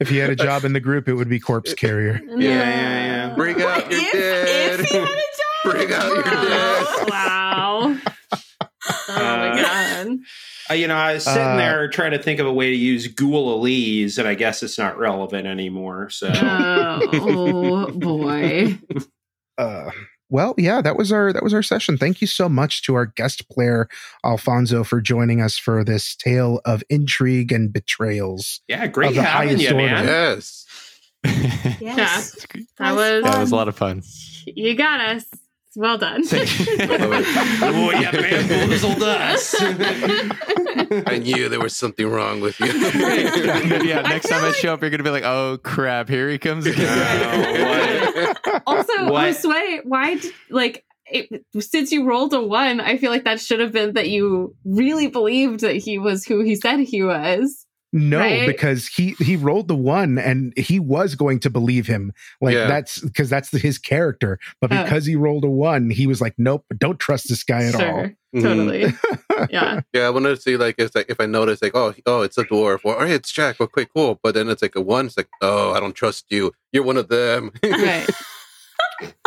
If 0.00 0.08
he 0.08 0.16
had 0.18 0.30
a 0.30 0.36
job 0.48 0.64
in 0.64 0.72
the 0.72 0.80
group, 0.80 1.08
it 1.08 1.14
would 1.14 1.28
be 1.28 1.40
corpse 1.40 1.74
carrier. 1.74 2.20
Yeah, 2.28 2.36
yeah, 2.38 3.28
yeah. 3.28 3.34
Bring 3.34 3.60
out 3.62 3.90
your 3.90 4.00
if, 4.00 4.12
dead. 4.12 4.80
if 4.80 4.86
he 4.88 4.96
had 4.96 5.08
a 5.08 5.12
job. 5.12 5.72
Bring 5.74 5.92
out 5.92 6.06
your 6.08 6.22
Oh, 6.26 6.98
dead. 7.00 7.10
wow. 7.10 7.96
Oh 8.30 9.16
my 9.18 9.50
Uh, 9.50 9.56
god. 9.56 10.18
Uh, 10.70 10.74
you 10.74 10.86
know, 10.86 10.96
I 10.96 11.14
was 11.14 11.24
sitting 11.24 11.42
Uh, 11.42 11.56
there 11.56 11.88
trying 11.88 12.10
to 12.12 12.22
think 12.22 12.40
of 12.40 12.46
a 12.46 12.52
way 12.52 12.70
to 12.70 12.76
use 12.76 13.06
Ghoul-Elise, 13.08 14.18
and 14.18 14.28
I 14.28 14.34
guess 14.34 14.62
it's 14.62 14.78
not 14.78 14.98
relevant 14.98 15.46
anymore. 15.46 16.10
So 16.10 16.30
Oh 16.34 17.90
boy. 17.92 18.78
Uh, 19.56 19.90
well, 20.30 20.54
yeah, 20.58 20.80
that 20.82 20.96
was 20.96 21.10
our 21.12 21.32
that 21.32 21.42
was 21.42 21.54
our 21.54 21.62
session. 21.62 21.96
Thank 21.98 22.20
you 22.20 22.26
so 22.26 22.48
much 22.48 22.82
to 22.82 22.94
our 22.94 23.06
guest 23.06 23.48
player 23.48 23.88
Alfonso 24.24 24.84
for 24.84 25.00
joining 25.00 25.40
us 25.40 25.56
for 25.58 25.82
this 25.84 26.14
tale 26.16 26.60
of 26.64 26.82
intrigue 26.90 27.50
and 27.52 27.72
betrayals. 27.72 28.60
yeah, 28.68 28.86
great 28.86 29.10
Of 29.10 29.14
the 29.16 29.22
having 29.22 29.58
you, 29.58 29.68
order. 29.68 29.78
man. 29.78 30.04
yes. 30.04 30.64
Yes. 31.80 32.46
That 32.78 32.94
was 32.94 33.24
that 33.24 33.38
was 33.40 33.50
a 33.52 33.56
lot 33.56 33.68
of 33.68 33.76
fun. 33.76 34.02
you 34.46 34.74
got 34.74 35.00
us. 35.00 35.24
Well 35.78 35.96
done. 35.96 36.22
oh, 36.32 37.92
yeah, 38.00 38.10
bamboozled 38.10 39.00
us. 39.00 39.54
I 39.60 41.20
knew 41.22 41.48
there 41.48 41.60
was 41.60 41.76
something 41.76 42.08
wrong 42.10 42.40
with 42.40 42.58
you. 42.58 42.66
yeah, 42.66 43.82
yeah, 43.84 44.00
next 44.00 44.26
feel 44.26 44.38
time 44.40 44.44
I 44.44 44.50
show 44.50 44.74
up, 44.74 44.80
you're 44.80 44.90
gonna 44.90 45.04
be 45.04 45.10
like, 45.10 45.22
"Oh 45.22 45.56
crap, 45.62 46.08
here 46.08 46.28
he 46.28 46.36
comes 46.36 46.66
again." 46.66 48.34
also, 48.66 49.08
What? 49.08 49.36
Josue, 49.36 49.82
why 49.84 50.16
d- 50.16 50.32
like 50.50 50.84
it, 51.06 51.44
since 51.60 51.92
you 51.92 52.04
rolled 52.06 52.34
a 52.34 52.42
one, 52.42 52.80
I 52.80 52.96
feel 52.98 53.12
like 53.12 53.22
that 53.22 53.40
should 53.40 53.60
have 53.60 53.70
been 53.70 53.92
that 53.94 54.08
you 54.08 54.56
really 54.64 55.06
believed 55.06 55.60
that 55.60 55.76
he 55.76 56.00
was 56.00 56.24
who 56.24 56.40
he 56.42 56.56
said 56.56 56.80
he 56.80 57.04
was. 57.04 57.66
No, 57.92 58.18
Right? 58.18 58.46
because 58.46 58.86
he 58.86 59.14
he 59.18 59.36
rolled 59.36 59.68
the 59.68 59.74
one 59.76 60.18
and 60.18 60.52
he 60.58 60.78
was 60.78 61.14
going 61.14 61.40
to 61.40 61.50
believe 61.50 61.86
him. 61.86 62.12
Like 62.40 62.54
Yeah. 62.54 62.66
that's 62.68 63.00
because 63.00 63.30
that's 63.30 63.50
his 63.50 63.78
character. 63.78 64.38
But 64.60 64.72
Oh. 64.72 64.82
because 64.82 65.06
he 65.06 65.16
rolled 65.16 65.44
a 65.44 65.48
one, 65.48 65.88
he 65.88 66.06
was 66.06 66.20
like, 66.20 66.34
Nope, 66.36 66.64
don't 66.76 66.98
trust 66.98 67.28
this 67.30 67.42
guy 67.44 67.64
at 67.64 67.74
all. 67.74 67.80
sure, 67.80 68.14
Mhm. 68.36 68.42
totally. 68.42 68.92
yeah, 69.50 69.80
Yeah, 69.94 70.02
I 70.02 70.10
wanted 70.10 70.34
to 70.36 70.40
see 70.42 70.56
like 70.58 70.74
it's 70.78 70.94
like 70.94 71.06
if 71.08 71.18
I 71.18 71.24
notice 71.26 71.62
like 71.62 71.74
oh 71.74 71.94
oh 72.04 72.20
it's 72.22 72.36
a 72.36 72.44
dwarf 72.44 72.80
or 72.84 73.06
hey 73.06 73.14
it's 73.14 73.32
Jack 73.32 73.58
okay 73.60 73.86
cool 73.96 74.20
but 74.22 74.34
then 74.34 74.48
it's 74.50 74.60
like 74.60 74.76
a 74.76 74.80
one 74.82 75.06
it's 75.06 75.16
like 75.16 75.28
oh 75.40 75.72
I 75.72 75.80
don't 75.80 75.94
trust 75.94 76.26
you 76.30 76.52
you're 76.72 76.82
one 76.84 76.98
of 76.98 77.08
them 77.08 77.52
right. 77.64 78.06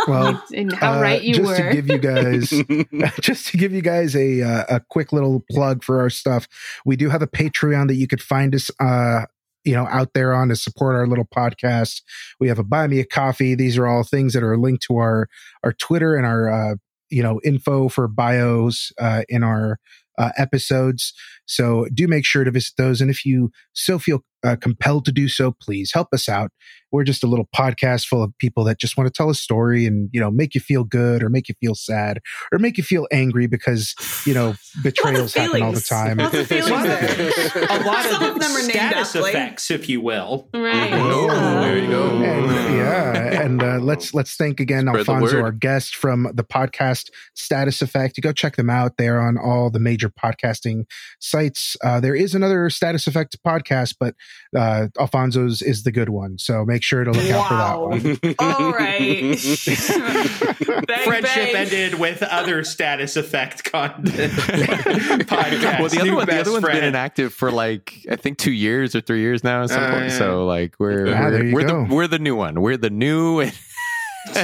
Well, 0.07 0.43
and 0.53 0.73
how 0.73 0.93
uh, 0.93 1.01
right 1.01 1.21
you 1.21 1.35
just 1.35 1.47
were. 1.47 1.69
to 1.69 1.73
give 1.73 1.87
you 1.87 1.97
guys 1.97 2.49
just 3.21 3.47
to 3.47 3.57
give 3.57 3.71
you 3.71 3.81
guys 3.81 4.15
a 4.15 4.41
uh, 4.41 4.65
a 4.69 4.79
quick 4.89 5.13
little 5.13 5.43
plug 5.51 5.83
for 5.83 5.99
our 5.99 6.09
stuff 6.09 6.47
we 6.85 6.95
do 6.95 7.09
have 7.09 7.21
a 7.21 7.27
patreon 7.27 7.87
that 7.87 7.95
you 7.95 8.07
could 8.07 8.21
find 8.21 8.53
us 8.53 8.69
uh 8.79 9.25
you 9.63 9.73
know 9.73 9.87
out 9.87 10.13
there 10.13 10.33
on 10.33 10.49
to 10.49 10.55
support 10.55 10.95
our 10.95 11.07
little 11.07 11.25
podcast. 11.25 12.01
We 12.39 12.47
have 12.47 12.59
a 12.59 12.63
buy 12.63 12.87
me 12.87 12.99
a 12.99 13.05
coffee. 13.05 13.55
These 13.55 13.77
are 13.77 13.87
all 13.87 14.03
things 14.03 14.33
that 14.33 14.43
are 14.43 14.57
linked 14.57 14.83
to 14.83 14.97
our 14.97 15.27
our 15.63 15.73
twitter 15.73 16.15
and 16.15 16.25
our 16.25 16.49
uh 16.49 16.75
you 17.09 17.23
know 17.23 17.39
info 17.43 17.89
for 17.89 18.07
bios 18.07 18.91
uh 18.99 19.23
in 19.29 19.43
our 19.43 19.79
uh, 20.17 20.31
episodes. 20.37 21.13
So 21.45 21.87
do 21.93 22.07
make 22.07 22.25
sure 22.25 22.43
to 22.43 22.51
visit 22.51 22.73
those. 22.77 23.01
And 23.01 23.09
if 23.09 23.25
you 23.25 23.51
so 23.73 23.97
feel 23.97 24.23
uh, 24.43 24.55
compelled 24.55 25.05
to 25.05 25.11
do 25.11 25.27
so 25.27 25.51
please 25.51 25.91
help 25.93 26.07
us 26.13 26.27
out. 26.29 26.51
We're 26.91 27.05
just 27.05 27.23
a 27.23 27.27
little 27.27 27.47
podcast 27.55 28.07
full 28.07 28.21
of 28.21 28.37
people 28.37 28.65
that 28.65 28.77
just 28.77 28.97
want 28.97 29.07
to 29.07 29.11
tell 29.15 29.29
a 29.29 29.35
story 29.35 29.85
and 29.85 30.09
you 30.11 30.19
know 30.19 30.29
make 30.29 30.53
you 30.55 30.61
feel 30.61 30.83
good 30.83 31.23
or 31.23 31.29
make 31.29 31.47
you 31.47 31.55
feel 31.61 31.75
sad 31.75 32.19
or 32.51 32.59
make 32.59 32.77
you 32.77 32.83
feel 32.83 33.07
angry 33.11 33.47
because 33.47 33.95
you 34.25 34.33
know 34.33 34.55
betrayals 34.83 35.33
happen 35.33 35.61
all 35.61 35.71
the 35.71 35.81
time. 35.81 36.17
Lots 36.17 36.35
of 36.35 36.47
feelings. 36.47 36.69
Lot 36.71 36.85
of- 36.87 36.91
a 37.55 37.83
lot 37.85 38.05
Some 38.05 38.23
of, 38.23 38.35
of 38.35 38.39
them 38.41 38.51
are 38.51 38.61
named 38.61 38.71
status 38.71 39.15
aptly. 39.15 39.29
effects, 39.29 39.71
if 39.71 39.87
you 39.87 40.01
will. 40.01 40.49
right. 40.53 40.91
Oh, 40.93 41.27
there 41.61 41.77
you 41.77 41.87
go. 41.89 42.09
and, 42.23 42.77
yeah 42.77 43.41
and 43.41 43.63
uh, 43.63 43.79
let's 43.79 44.13
let's 44.13 44.35
thank 44.35 44.59
again 44.59 44.81
Spread 44.87 45.07
alfonso 45.07 45.41
our 45.41 45.51
guest 45.51 45.95
from 45.95 46.27
the 46.33 46.43
podcast 46.43 47.09
status 47.35 47.81
effect. 47.81 48.17
You 48.17 48.21
go 48.21 48.31
check 48.31 48.55
them 48.55 48.69
out. 48.69 48.97
They're 48.97 49.19
on 49.19 49.37
all 49.37 49.69
the 49.69 49.79
major 49.79 50.09
podcasting 50.09 50.83
sites. 51.19 51.75
Uh, 51.83 51.99
there 51.99 52.15
is 52.15 52.35
another 52.35 52.69
status 52.69 53.07
effect 53.07 53.37
podcast 53.45 53.95
but 53.99 54.15
uh, 54.55 54.87
alfonso's 54.99 55.61
is 55.61 55.83
the 55.83 55.91
good 55.91 56.09
one 56.09 56.37
so 56.37 56.65
make 56.65 56.83
sure 56.83 57.03
to 57.03 57.11
look 57.11 57.29
out 57.31 57.47
for 57.47 57.55
that 57.55 57.79
one 57.79 58.35
All 58.39 58.71
right. 58.73 59.37
Bang, 60.87 61.05
Friendship 61.05 61.53
bang. 61.53 61.55
ended 61.55 61.95
with 61.99 62.21
other 62.23 62.63
status 62.63 63.15
effect 63.15 63.63
content. 63.63 64.31
podcast. 64.33 65.79
well, 65.79 65.89
the 65.89 65.97
other 65.99 66.05
New 66.09 66.15
one, 66.15 66.25
the 66.27 66.39
other 66.39 66.51
one's 66.51 66.65
been 66.65 66.83
inactive 66.83 67.33
for 67.33 67.51
like 67.51 68.05
I 68.09 68.15
think 68.15 68.37
two 68.37 68.51
years 68.51 68.95
or 68.95 69.01
three 69.01 69.21
years 69.21 69.43
now. 69.43 69.63
At 69.63 69.69
some 69.69 69.83
Uh, 69.83 69.91
point. 69.91 70.03
yeah. 70.05 70.17
So 70.17 70.45
like 70.45 70.75
we're 70.79 71.07
Yeah, 71.07 71.29
we're, 71.29 71.53
we're 71.53 71.63
the 71.63 71.87
we're 71.89 72.07
the 72.07 72.19
new 72.19 72.35
one. 72.35 72.61
We're 72.61 72.77
the 72.77 72.89
new. 72.89 73.41
and 73.41 73.53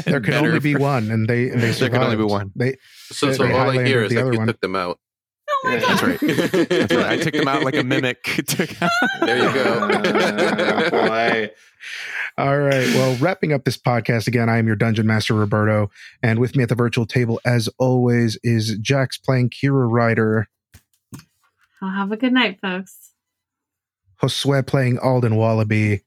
there 0.05 0.21
can 0.21 0.33
only 0.45 0.59
be 0.59 0.75
one 0.75 1.11
and 1.11 1.27
they 1.27 1.49
and 1.49 1.61
they 1.61 1.71
There 1.71 1.89
can 1.89 2.01
only 2.03 2.15
be 2.17 2.23
one. 2.23 2.51
they 2.55 2.77
so, 3.11 3.27
They- 3.27 3.33
so 3.33 3.43
they 3.43 3.53
all 3.53 3.69
I 3.69 3.75
highlighted 3.77 3.87
hear 3.87 4.03
is 4.03 4.09
the 4.09 4.15
like 4.17 4.23
other 4.23 4.33
you 4.33 4.39
one. 4.39 4.47
took 4.47 4.61
them 4.61 4.75
out 4.75 4.99
Oh 5.63 5.69
my 5.69 5.73
Yeah. 5.75 5.79
god. 5.81 5.89
That's 5.89 6.03
right. 6.03 6.69
That's 6.69 6.93
right. 6.95 7.05
I 7.05 7.17
took 7.17 7.33
them 7.33 7.47
out 7.47 7.63
like 7.63 7.75
a 7.75 7.83
mimic. 7.83 8.23
There 9.21 9.37
you 9.37 9.47
Uh, 9.49 10.01
go 10.01 10.89
boy. 11.07 11.51
All 12.37 12.59
right. 12.59 12.87
Well, 12.93 13.15
wrapping 13.17 13.51
up 13.53 13.63
this 13.65 13.77
podcast 13.77 14.27
again, 14.27 14.49
I 14.49 14.57
am 14.59 14.67
your 14.67 14.75
dungeon 14.75 15.07
master 15.07 15.33
Roberto, 15.33 15.89
and 16.21 16.37
with 16.39 16.55
me 16.55 16.63
at 16.63 16.69
the 16.69 16.75
virtual 16.75 17.05
table, 17.07 17.39
as 17.45 17.67
always, 17.79 18.37
is 18.43 18.77
Jax 18.79 19.17
playing 19.17 19.49
Kyra 19.49 19.89
Ryder, 19.89 20.47
Well, 21.81 21.91
have 21.91 22.11
a 22.11 22.17
good 22.17 22.33
night, 22.33 22.59
folks. 22.61 23.11
Josue 24.21 24.65
playing 24.67 24.99
Alden 24.99 25.35
Wallaby, 25.35 26.01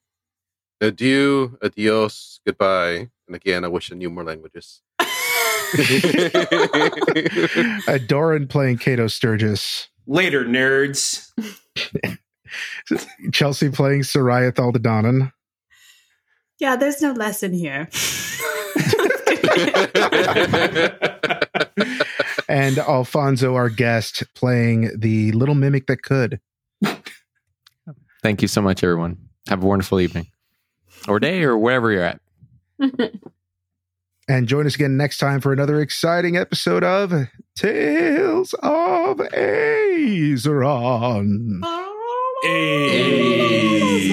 adieu 0.80 1.56
adios 1.62 2.40
goodbye 2.46 3.08
and 3.26 3.36
again 3.36 3.64
I 3.64 3.68
wish 3.68 3.92
I 3.92 3.96
knew 3.96 4.08
more 4.10 4.24
languages 4.24 4.80
uh, 7.88 7.98
Doran 8.06 8.46
playing 8.48 8.78
Cato 8.78 9.06
Sturgis, 9.06 9.88
Later, 10.06 10.44
nerds. 10.44 11.28
Chelsea 13.32 13.70
playing 13.70 14.02
Seirryth 14.02 14.54
Thaldadonan, 14.54 15.32
Yeah, 16.58 16.76
there's 16.76 17.00
no 17.00 17.12
lesson 17.12 17.52
here. 17.52 17.88
and 22.48 22.78
Alfonso, 22.78 23.54
our 23.54 23.68
guest, 23.68 24.24
playing 24.34 24.90
the 24.98 25.30
little 25.32 25.54
mimic 25.54 25.86
that 25.86 26.02
could. 26.02 26.40
Thank 28.22 28.42
you 28.42 28.48
so 28.48 28.60
much, 28.60 28.82
everyone. 28.82 29.16
Have 29.48 29.62
a 29.62 29.66
wonderful 29.66 30.00
evening, 30.00 30.26
or 31.08 31.20
day, 31.20 31.42
or 31.44 31.56
wherever 31.56 31.90
you're 31.90 32.02
at. 32.02 32.20
And 34.30 34.46
join 34.46 34.64
us 34.64 34.76
again 34.76 34.96
next 34.96 35.18
time 35.18 35.40
for 35.40 35.52
another 35.52 35.80
exciting 35.80 36.36
episode 36.36 36.84
of 36.84 37.12
Tales 37.56 38.54
of 38.62 39.16
Aezeron. 39.16 40.30
Hey, 42.44 44.06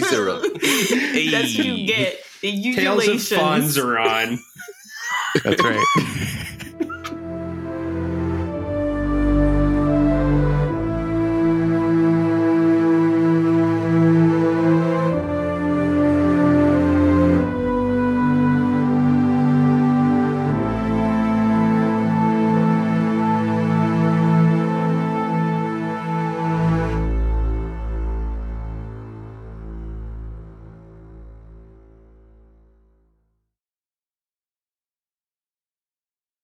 Zero. 0.00 0.40
That's 0.42 1.56
what 1.56 1.64
you 1.64 1.86
get. 1.86 2.18
The 2.42 2.74
Tales 2.74 3.06
of 3.06 3.14
undulations. 3.14 3.30
Fonz 3.30 3.78
are 3.80 3.96
on. 3.96 4.40
That's 5.44 5.62
right. 5.62 5.86